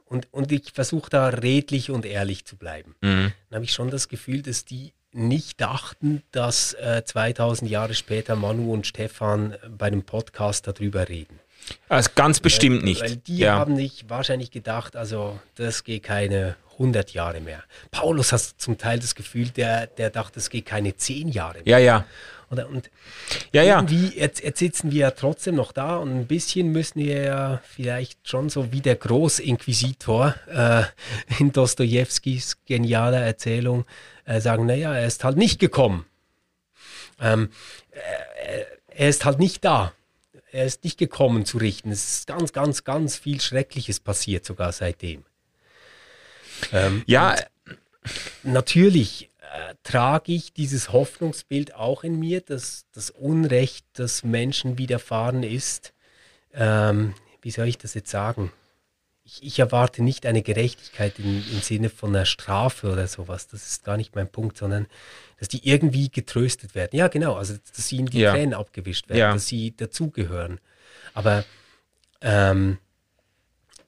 Und, 0.04 0.28
und 0.34 0.52
ich 0.52 0.74
versuche 0.74 1.10
da 1.10 1.30
redlich 1.30 1.90
und 1.90 2.06
ehrlich 2.06 2.44
zu 2.44 2.58
bleiben. 2.58 2.96
Mhm. 3.00 3.32
Dann 3.50 3.56
habe 3.56 3.64
ich 3.64 3.72
schon 3.72 3.90
das 3.90 4.10
Gefühl, 4.10 4.42
dass 4.42 4.66
die 4.66 4.92
nicht 5.14 5.62
dachten, 5.62 6.22
dass 6.34 6.74
äh, 6.74 7.04
2000 7.06 7.72
Jahre 7.72 7.94
später 7.94 8.36
Manu 8.36 8.74
und 8.74 8.88
Stefan 8.88 9.56
bei 9.70 9.90
dem 9.90 10.04
Podcast 10.04 10.68
darüber 10.68 11.08
reden. 11.08 11.40
Also 11.88 12.10
ganz 12.16 12.42
bestimmt 12.42 12.80
weil, 12.80 12.84
nicht. 12.84 13.02
Weil 13.02 13.16
die 13.16 13.38
ja. 13.38 13.54
haben 13.54 13.76
nicht 13.76 14.10
wahrscheinlich 14.10 14.52
gedacht, 14.52 14.98
also 14.98 15.40
das 15.56 15.86
geht 15.86 16.04
keine 16.04 16.58
100 16.74 17.14
Jahre 17.14 17.40
mehr. 17.40 17.64
Paulus 17.92 18.34
hat 18.34 18.42
zum 18.42 18.78
Teil 18.78 19.00
das 19.00 19.16
Gefühl, 19.16 19.48
der, 19.50 19.88
der 19.88 20.10
dachte, 20.10 20.40
es 20.40 20.50
geht 20.50 20.66
keine 20.66 20.98
10 20.98 21.30
Jahre 21.30 21.60
mehr. 21.60 21.68
Ja, 21.68 21.78
ja. 21.78 22.06
Oder, 22.52 22.68
und 22.68 22.90
ja, 23.52 23.62
ja. 23.62 23.78
irgendwie, 23.78 24.18
jetzt, 24.18 24.44
jetzt 24.44 24.60
sitzen 24.60 24.92
wir 24.92 25.00
ja 25.00 25.12
trotzdem 25.12 25.56
noch 25.56 25.72
da 25.72 25.98
und 25.98 26.10
ein 26.10 26.28
bisschen 26.28 26.72
müssen 26.72 27.00
wir 27.00 27.22
ja 27.22 27.62
vielleicht 27.64 28.28
schon 28.28 28.50
so 28.50 28.72
wie 28.72 28.82
der 28.82 28.96
Großinquisitor 28.96 30.36
äh, 30.48 30.84
in 31.40 31.52
Dostojewskis 31.52 32.58
genialer 32.66 33.22
Erzählung 33.22 33.86
äh, 34.26 34.42
sagen, 34.42 34.66
naja, 34.66 34.96
er 34.96 35.06
ist 35.06 35.24
halt 35.24 35.38
nicht 35.38 35.60
gekommen. 35.60 36.06
Ähm, 37.22 37.50
äh, 37.92 38.64
er 38.88 39.10
ist 39.10 39.26
halt 39.26 39.40
nicht 39.40 39.64
da. 39.64 39.94
Er 40.52 40.66
ist 40.66 40.84
nicht 40.84 40.98
gekommen 40.98 41.46
zu 41.46 41.60
richten. 41.60 41.92
Es 41.92 42.10
ist 42.10 42.28
ganz, 42.28 42.54
ganz, 42.54 42.84
ganz 42.84 43.16
viel 43.16 43.40
Schreckliches 43.40 44.00
passiert 44.00 44.46
sogar 44.46 44.72
seitdem. 44.72 45.24
Ähm, 46.72 47.04
ja. 47.06 47.36
Natürlich 48.44 49.30
äh, 49.54 49.76
trage 49.84 50.32
ich 50.32 50.54
dieses 50.54 50.92
Hoffnungsbild 50.92 51.76
auch 51.76 52.04
in 52.04 52.20
mir, 52.20 52.42
dass 52.42 52.86
das 52.94 53.10
Unrecht, 53.10 53.86
das 53.94 54.24
Menschen 54.24 54.78
widerfahren 54.78 55.44
ist, 55.44 55.94
ähm, 56.54 57.16
wie 57.42 57.52
soll 57.52 57.68
ich 57.68 57.78
das 57.78 57.94
jetzt 57.94 58.12
sagen? 58.12 58.52
Ich, 59.24 59.44
ich 59.44 59.60
erwarte 59.60 60.04
nicht 60.04 60.26
eine 60.26 60.42
Gerechtigkeit 60.42 61.20
im, 61.20 61.44
im, 61.52 61.62
Sinne 61.62 61.90
von 61.90 62.16
einer 62.16 62.26
Strafe 62.26 62.92
oder 62.92 63.08
sowas. 63.08 63.48
Das 63.48 63.68
ist 63.68 63.84
gar 63.84 63.98
nicht 63.98 64.16
mein 64.16 64.28
Punkt, 64.28 64.58
sondern 64.58 64.88
dass 65.40 65.48
die 65.48 65.68
irgendwie 65.68 66.10
getröstet 66.10 66.76
werden. 66.76 66.96
Ja, 66.96 67.08
genau, 67.08 67.36
also 67.36 67.56
dass 67.76 67.92
ihnen 67.92 68.08
die 68.08 68.20
ja. 68.20 68.34
Tränen 68.34 68.54
abgewischt 68.54 69.10
werden, 69.10 69.20
ja. 69.20 69.34
dass 69.34 69.48
sie 69.48 69.76
dazugehören. 69.76 70.60
Aber 71.14 71.46
ähm, 72.22 72.78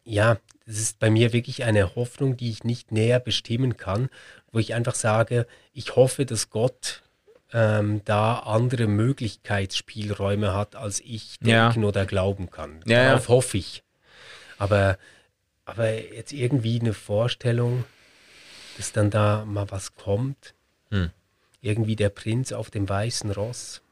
ja, 0.04 0.38
das 0.66 0.78
ist 0.78 1.00
bei 1.00 1.10
mir 1.10 1.34
wirklich 1.34 1.64
eine 1.64 1.96
Hoffnung, 1.96 2.38
die 2.38 2.50
ich 2.50 2.64
nicht 2.64 2.92
näher 2.92 3.20
bestimmen 3.20 3.78
kann, 3.78 4.10
wo 4.52 4.60
ich 4.60 4.74
einfach 4.74 4.96
sage, 4.96 5.48
ich 5.74 5.96
hoffe, 5.96 6.26
dass 6.26 6.50
Gott 6.50 7.02
ähm, 7.54 8.02
da 8.06 8.40
andere 8.40 8.88
Möglichkeitsspielräume 8.88 10.54
hat, 10.54 10.76
als 10.76 11.00
ich 11.02 11.40
denken 11.40 11.82
ja. 11.82 11.88
oder 11.88 12.06
glauben 12.06 12.50
kann. 12.50 12.82
Ja, 12.86 13.06
Darauf 13.06 13.24
ja. 13.24 13.30
hoffe 13.30 13.58
ich. 13.58 13.84
Aber, 14.58 14.98
aber 15.66 15.92
jetzt 15.92 16.34
irgendwie 16.34 16.80
eine 16.80 16.94
Vorstellung, 16.94 17.84
dass 18.78 18.92
dann 18.92 19.10
da 19.10 19.46
mal 19.46 19.70
was 19.72 19.96
kommt. 19.96 20.54
Hm. 20.90 21.10
Irgendwie 21.62 21.96
der 21.96 22.10
Prinz 22.10 22.52
auf 22.52 22.72
dem 22.72 22.88
weißen 22.88 23.32
Ross. 23.32 23.82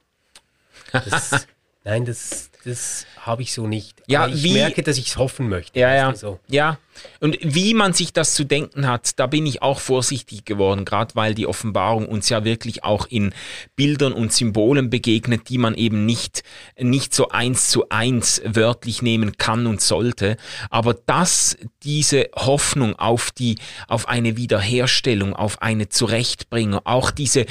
Das, 0.92 1.46
nein, 1.90 2.06
das, 2.06 2.52
das 2.66 3.06
habe 3.18 3.42
ich 3.42 3.54
so 3.54 3.68
nicht. 3.68 4.02
Ja, 4.08 4.24
Aber 4.24 4.34
ich 4.34 4.44
wie, 4.44 4.54
merke, 4.54 4.84
dass 4.84 4.98
ich 4.98 5.08
es 5.08 5.18
hoffen 5.18 5.50
möchte. 5.50 5.80
Ja, 5.80 5.94
ja. 5.94 6.16
So. 6.16 6.40
ja. 6.48 6.78
Und 7.20 7.38
wie 7.42 7.74
man 7.74 7.94
sich 7.94 8.12
das 8.12 8.34
zu 8.34 8.44
denken 8.44 8.88
hat, 8.88 9.18
da 9.20 9.26
bin 9.28 9.46
ich 9.46 9.62
auch 9.62 9.80
vorsichtig 9.80 10.46
geworden, 10.46 10.84
gerade 10.86 11.16
weil 11.16 11.34
die 11.34 11.48
Offenbarung 11.48 12.08
uns 12.08 12.28
ja 12.30 12.44
wirklich 12.44 12.84
auch 12.84 13.08
in 13.08 13.34
Bildern 13.76 14.14
und 14.14 14.34
Symbolen 14.34 14.90
begegnet, 14.90 15.50
die 15.50 15.58
man 15.58 15.76
eben 15.76 16.06
nicht, 16.06 16.44
nicht 16.78 17.14
so 17.14 17.30
eins 17.30 17.70
zu 17.70 17.90
eins 17.90 18.42
wörtlich 18.46 19.02
nehmen 19.02 19.38
kann 19.38 19.66
und 19.66 19.82
sollte. 19.82 20.36
Aber 20.70 20.94
dass 20.94 21.58
diese 21.84 22.30
Hoffnung 22.36 22.96
auf 22.98 23.32
die, 23.32 23.58
auf 23.88 24.10
eine 24.10 24.36
Wiederherstellung, 24.36 25.34
auf 25.34 25.62
eine 25.62 25.88
Zurechtbringung, 25.90 26.82
auch 26.84 27.12
diese 27.12 27.46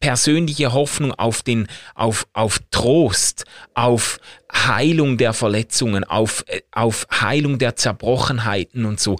persönliche 0.00 0.72
Hoffnung 0.72 1.12
auf 1.12 1.42
den, 1.42 1.66
auf, 1.94 2.26
auf 2.32 2.60
Trost, 2.70 3.44
auf 3.74 4.18
Heilung 4.52 5.16
der 5.16 5.32
Verletzungen, 5.32 6.04
auf, 6.04 6.44
äh, 6.46 6.60
auf 6.72 7.06
Heilung 7.10 7.58
der 7.58 7.76
Zerbrochenheiten 7.76 8.84
und 8.84 9.00
so. 9.00 9.18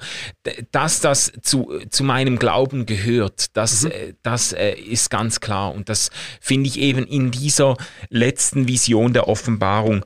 Dass 0.70 1.00
das 1.00 1.32
zu, 1.42 1.80
zu 1.90 2.04
meinem 2.04 2.38
Glauben 2.38 2.86
gehört, 2.86 3.56
das, 3.56 3.84
mhm. 3.84 3.90
Äh, 3.90 4.14
das 4.22 4.52
äh, 4.52 4.74
ist 4.74 5.10
ganz 5.10 5.40
klar. 5.40 5.74
Und 5.74 5.88
das 5.88 6.10
finde 6.40 6.68
ich 6.68 6.78
eben 6.78 7.06
in 7.06 7.30
dieser 7.30 7.76
letzten 8.08 8.68
Vision 8.68 9.12
der 9.12 9.28
Offenbarung 9.28 10.04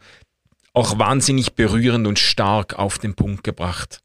auch 0.72 0.98
wahnsinnig 0.98 1.55
berührend 1.55 2.06
und 2.06 2.18
stark 2.18 2.78
auf 2.78 2.98
den 2.98 3.14
Punkt 3.14 3.44
gebracht. 3.44 4.01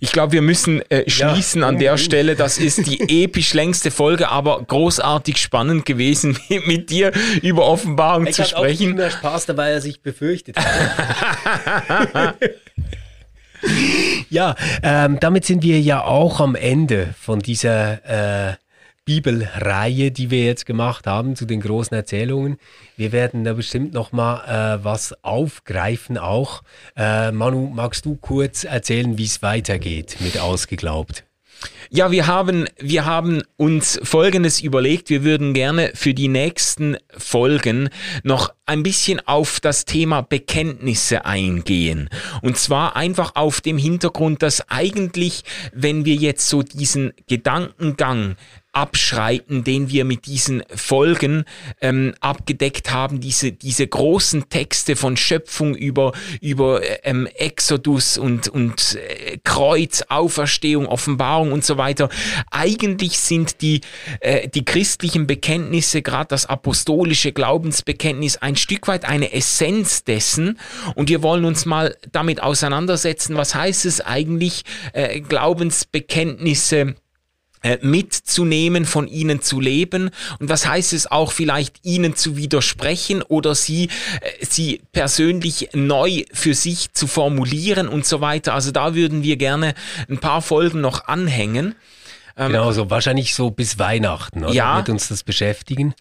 Ich 0.00 0.12
glaube, 0.12 0.32
wir 0.32 0.42
müssen 0.42 0.82
äh, 0.90 1.08
schließen 1.08 1.62
ja. 1.62 1.68
an 1.68 1.78
der 1.78 1.96
Stelle. 1.96 2.36
Das 2.36 2.58
ist 2.58 2.86
die 2.86 3.00
episch 3.24 3.54
längste 3.54 3.90
Folge, 3.90 4.28
aber 4.28 4.62
großartig 4.62 5.38
spannend 5.38 5.86
gewesen, 5.86 6.38
mit 6.66 6.90
dir 6.90 7.12
über 7.42 7.66
Offenbarung 7.66 8.26
ich 8.26 8.34
zu 8.34 8.44
sprechen. 8.44 8.82
Ich 8.82 8.88
hatte 8.88 8.94
mehr 8.96 9.10
Spaß 9.10 9.46
dabei, 9.46 9.74
als 9.74 9.84
ich 9.84 10.02
befürchtet 10.02 10.56
habe. 10.56 12.34
ja, 14.30 14.54
ähm, 14.82 15.18
damit 15.20 15.44
sind 15.44 15.62
wir 15.62 15.80
ja 15.80 16.04
auch 16.04 16.40
am 16.40 16.54
Ende 16.54 17.14
von 17.20 17.40
dieser 17.40 18.50
äh, 18.50 18.54
Bibelreihe, 19.08 20.10
die 20.10 20.30
wir 20.30 20.44
jetzt 20.44 20.66
gemacht 20.66 21.06
haben 21.06 21.34
zu 21.34 21.46
den 21.46 21.62
großen 21.62 21.96
Erzählungen. 21.96 22.58
Wir 22.98 23.10
werden 23.10 23.42
da 23.42 23.54
bestimmt 23.54 23.94
noch 23.94 24.12
mal 24.12 24.44
äh, 24.44 24.84
was 24.84 25.14
aufgreifen 25.24 26.18
auch. 26.18 26.62
Äh, 26.94 27.32
Manu, 27.32 27.70
magst 27.74 28.04
du 28.04 28.16
kurz 28.16 28.64
erzählen, 28.64 29.16
wie 29.16 29.24
es 29.24 29.40
weitergeht 29.40 30.18
mit 30.20 30.38
Ausgeglaubt? 30.38 31.24
Ja, 31.90 32.10
wir 32.10 32.26
haben, 32.26 32.66
wir 32.78 33.06
haben 33.06 33.42
uns 33.56 33.98
Folgendes 34.02 34.60
überlegt. 34.60 35.08
Wir 35.08 35.24
würden 35.24 35.54
gerne 35.54 35.90
für 35.94 36.12
die 36.12 36.28
nächsten 36.28 36.98
Folgen 37.16 37.88
noch 38.22 38.52
ein 38.66 38.82
bisschen 38.82 39.26
auf 39.26 39.58
das 39.58 39.86
Thema 39.86 40.20
Bekenntnisse 40.20 41.24
eingehen. 41.24 42.10
Und 42.42 42.58
zwar 42.58 42.94
einfach 42.94 43.36
auf 43.36 43.62
dem 43.62 43.78
Hintergrund, 43.78 44.42
dass 44.42 44.68
eigentlich, 44.68 45.44
wenn 45.72 46.04
wir 46.04 46.14
jetzt 46.14 46.50
so 46.50 46.62
diesen 46.62 47.14
Gedankengang 47.26 48.36
abschreiten, 48.78 49.64
den 49.64 49.90
wir 49.90 50.04
mit 50.04 50.26
diesen 50.26 50.62
Folgen 50.72 51.44
ähm, 51.80 52.14
abgedeckt 52.20 52.92
haben, 52.92 53.20
diese, 53.20 53.50
diese 53.50 53.84
großen 53.88 54.48
Texte 54.50 54.94
von 54.94 55.16
Schöpfung 55.16 55.74
über, 55.74 56.12
über 56.40 56.80
ähm, 57.02 57.26
Exodus 57.34 58.18
und, 58.18 58.46
und 58.46 58.94
äh, 58.94 59.38
Kreuz, 59.42 60.04
Auferstehung, 60.08 60.86
Offenbarung 60.86 61.50
und 61.50 61.64
so 61.64 61.76
weiter. 61.76 62.08
Eigentlich 62.52 63.18
sind 63.18 63.62
die, 63.62 63.80
äh, 64.20 64.46
die 64.48 64.64
christlichen 64.64 65.26
Bekenntnisse, 65.26 66.00
gerade 66.00 66.28
das 66.28 66.46
apostolische 66.46 67.32
Glaubensbekenntnis, 67.32 68.36
ein 68.36 68.54
Stück 68.54 68.86
weit 68.86 69.04
eine 69.04 69.32
Essenz 69.32 70.04
dessen. 70.04 70.56
Und 70.94 71.08
wir 71.08 71.24
wollen 71.24 71.44
uns 71.44 71.66
mal 71.66 71.96
damit 72.12 72.44
auseinandersetzen, 72.44 73.34
was 73.34 73.56
heißt 73.56 73.86
es 73.86 74.00
eigentlich, 74.00 74.62
äh, 74.92 75.20
Glaubensbekenntnisse, 75.20 76.94
mitzunehmen, 77.82 78.84
von 78.84 79.08
ihnen 79.08 79.42
zu 79.42 79.60
leben 79.60 80.10
und 80.38 80.48
was 80.48 80.66
heißt 80.66 80.92
es 80.92 81.10
auch 81.10 81.32
vielleicht 81.32 81.84
ihnen 81.84 82.16
zu 82.16 82.36
widersprechen 82.36 83.22
oder 83.22 83.54
sie, 83.54 83.88
äh, 84.20 84.44
sie 84.44 84.80
persönlich 84.92 85.70
neu 85.72 86.24
für 86.32 86.54
sich 86.54 86.92
zu 86.92 87.06
formulieren 87.06 87.88
und 87.88 88.06
so 88.06 88.20
weiter. 88.20 88.54
Also 88.54 88.70
da 88.70 88.94
würden 88.94 89.22
wir 89.22 89.36
gerne 89.36 89.74
ein 90.08 90.18
paar 90.18 90.42
Folgen 90.42 90.80
noch 90.80 91.06
anhängen. 91.06 91.74
Ähm, 92.36 92.52
genau, 92.52 92.72
so 92.72 92.88
wahrscheinlich 92.88 93.34
so 93.34 93.50
bis 93.50 93.78
Weihnachten, 93.78 94.44
oder? 94.44 94.54
Ja. 94.54 94.76
Wird 94.76 94.90
uns 94.90 95.08
das 95.08 95.24
beschäftigen. 95.24 95.94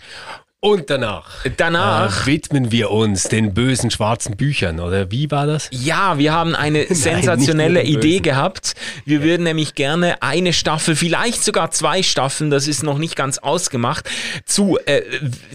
Und 0.60 0.90
danach, 0.90 1.46
danach 1.58 2.24
äh, 2.24 2.32
widmen 2.32 2.72
wir 2.72 2.90
uns 2.90 3.26
den 3.26 3.54
bösen 3.54 3.92
schwarzen 3.92 4.36
Büchern, 4.36 4.80
oder 4.80 5.12
wie 5.12 5.30
war 5.30 5.46
das? 5.46 5.70
Ja, 5.72 6.18
wir 6.18 6.34
haben 6.34 6.56
eine 6.56 6.80
Nein, 6.90 6.96
sensationelle 6.96 7.84
Idee 7.84 8.22
gehabt. 8.22 8.74
Wir 9.06 9.20
ja. 9.20 9.24
würden 9.24 9.44
nämlich 9.44 9.76
gerne 9.76 10.20
eine 10.24 10.54
Staffel, 10.54 10.96
vielleicht 10.96 11.44
sogar 11.44 11.70
zwei 11.70 12.02
Staffeln, 12.02 12.50
das 12.50 12.68
ist 12.68 12.82
noch 12.82 12.98
nicht 12.98 13.16
ganz 13.16 13.38
ausgemacht, 13.38 14.10
zu, 14.46 14.80
äh, 14.88 15.04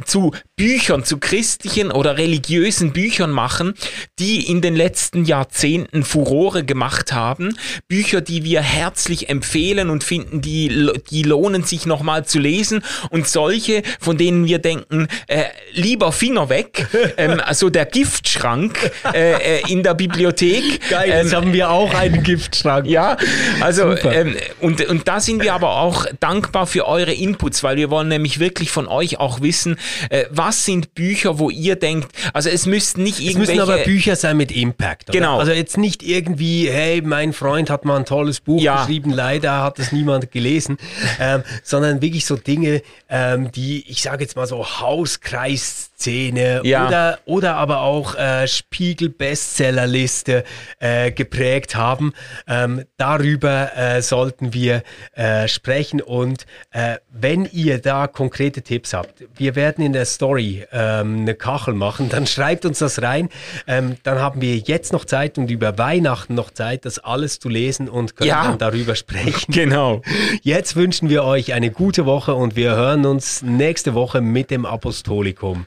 zu 0.04 0.30
Büchern, 0.54 1.02
zu 1.02 1.18
christlichen 1.18 1.90
oder 1.90 2.16
religiösen 2.16 2.92
Büchern 2.92 3.32
machen, 3.32 3.74
die 4.20 4.48
in 4.48 4.60
den 4.60 4.76
letzten 4.76 5.24
Jahrzehnten 5.24 6.04
Furore 6.04 6.62
gemacht 6.62 7.12
haben. 7.12 7.58
Bücher, 7.88 8.20
die 8.20 8.44
wir 8.44 8.62
herzlich 8.62 9.28
empfehlen 9.28 9.90
und 9.90 10.04
finden, 10.04 10.42
die, 10.42 10.92
die 11.10 11.24
lohnen 11.24 11.64
sich 11.64 11.86
nochmal 11.86 12.24
zu 12.24 12.38
lesen 12.38 12.84
und 13.10 13.26
solche, 13.26 13.82
von 13.98 14.16
denen 14.16 14.46
wir 14.46 14.60
denken, 14.60 14.91
denken, 14.92 15.08
äh, 15.26 15.44
lieber 15.72 16.12
Finger 16.12 16.48
weg, 16.48 16.86
ähm, 17.16 17.40
also 17.44 17.70
der 17.70 17.86
Giftschrank 17.86 18.90
äh, 19.12 19.58
äh, 19.58 19.72
in 19.72 19.82
der 19.82 19.94
Bibliothek. 19.94 20.88
Geil, 20.88 21.10
ähm, 21.10 21.18
jetzt 21.24 21.34
haben 21.34 21.52
wir 21.52 21.70
auch 21.70 21.92
einen 21.94 22.22
Giftschrank. 22.22 22.86
Ja, 22.86 23.16
also 23.60 23.96
ähm, 23.96 24.36
und, 24.60 24.86
und 24.86 25.08
da 25.08 25.20
sind 25.20 25.42
wir 25.42 25.54
aber 25.54 25.76
auch 25.76 26.06
dankbar 26.20 26.66
für 26.66 26.86
eure 26.86 27.12
Inputs, 27.12 27.62
weil 27.62 27.76
wir 27.76 27.90
wollen 27.90 28.08
nämlich 28.08 28.38
wirklich 28.38 28.70
von 28.70 28.86
euch 28.86 29.18
auch 29.18 29.40
wissen, 29.40 29.76
äh, 30.10 30.24
was 30.30 30.64
sind 30.64 30.94
Bücher, 30.94 31.38
wo 31.38 31.50
ihr 31.50 31.76
denkt, 31.76 32.12
also 32.32 32.48
es 32.50 32.66
müssten 32.66 33.02
nicht 33.02 33.20
irgendwelche... 33.20 33.52
Es 33.52 33.58
müssen 33.58 33.70
aber 33.72 33.82
Bücher 33.84 34.16
sein 34.16 34.36
mit 34.36 34.52
Impact. 34.52 35.08
Oder? 35.08 35.18
Genau. 35.18 35.38
Also 35.38 35.52
jetzt 35.52 35.78
nicht 35.78 36.02
irgendwie, 36.02 36.68
hey, 36.70 37.02
mein 37.02 37.32
Freund 37.32 37.70
hat 37.70 37.84
mal 37.84 37.96
ein 37.96 38.04
tolles 38.04 38.40
Buch 38.40 38.60
ja. 38.60 38.80
geschrieben, 38.80 39.10
leider 39.10 39.62
hat 39.62 39.78
es 39.78 39.92
niemand 39.92 40.30
gelesen, 40.30 40.78
ähm, 41.20 41.42
sondern 41.62 42.02
wirklich 42.02 42.26
so 42.26 42.36
Dinge, 42.36 42.82
ähm, 43.08 43.50
die, 43.52 43.84
ich 43.88 44.02
sage 44.02 44.22
jetzt 44.22 44.36
mal 44.36 44.46
so, 44.46 44.66
Hauskreisszene 44.82 46.60
ja. 46.64 46.86
oder, 46.86 47.18
oder 47.24 47.54
aber 47.56 47.80
auch 47.80 48.14
äh, 48.14 48.46
Spiegel-Bestsellerliste 48.46 50.44
äh, 50.80 51.10
geprägt 51.12 51.74
haben. 51.76 52.12
Ähm, 52.46 52.84
darüber 52.98 53.76
äh, 53.76 54.02
sollten 54.02 54.52
wir 54.52 54.82
äh, 55.14 55.48
sprechen 55.48 56.02
und 56.02 56.44
äh, 56.72 56.96
wenn 57.10 57.46
ihr 57.46 57.78
da 57.78 58.06
konkrete 58.06 58.62
Tipps 58.62 58.92
habt, 58.92 59.24
wir 59.34 59.54
werden 59.54 59.84
in 59.84 59.92
der 59.92 60.04
Story 60.04 60.66
ähm, 60.72 61.20
eine 61.20 61.34
Kachel 61.34 61.74
machen, 61.74 62.08
dann 62.08 62.26
schreibt 62.26 62.64
uns 62.64 62.80
das 62.80 63.00
rein. 63.00 63.28
Ähm, 63.66 63.96
dann 64.02 64.18
haben 64.18 64.40
wir 64.40 64.56
jetzt 64.56 64.92
noch 64.92 65.04
Zeit 65.04 65.38
und 65.38 65.50
über 65.50 65.78
Weihnachten 65.78 66.34
noch 66.34 66.50
Zeit, 66.50 66.84
das 66.84 66.98
alles 66.98 67.38
zu 67.38 67.48
lesen 67.48 67.88
und 67.88 68.16
können 68.16 68.28
ja. 68.28 68.44
dann 68.44 68.58
darüber 68.58 68.94
sprechen. 68.94 69.52
Genau. 69.52 70.02
Jetzt 70.42 70.76
wünschen 70.76 71.08
wir 71.08 71.24
euch 71.24 71.52
eine 71.52 71.70
gute 71.70 72.06
Woche 72.06 72.34
und 72.34 72.56
wir 72.56 72.74
hören 72.74 73.06
uns 73.06 73.42
nächste 73.42 73.94
Woche 73.94 74.20
mit 74.20 74.50
dem 74.50 74.66
Apostolikum. 74.72 75.66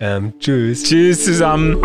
Ähm, 0.00 0.34
tschüss. 0.38 0.82
Tschüss 0.84 1.24
zusammen. 1.24 1.76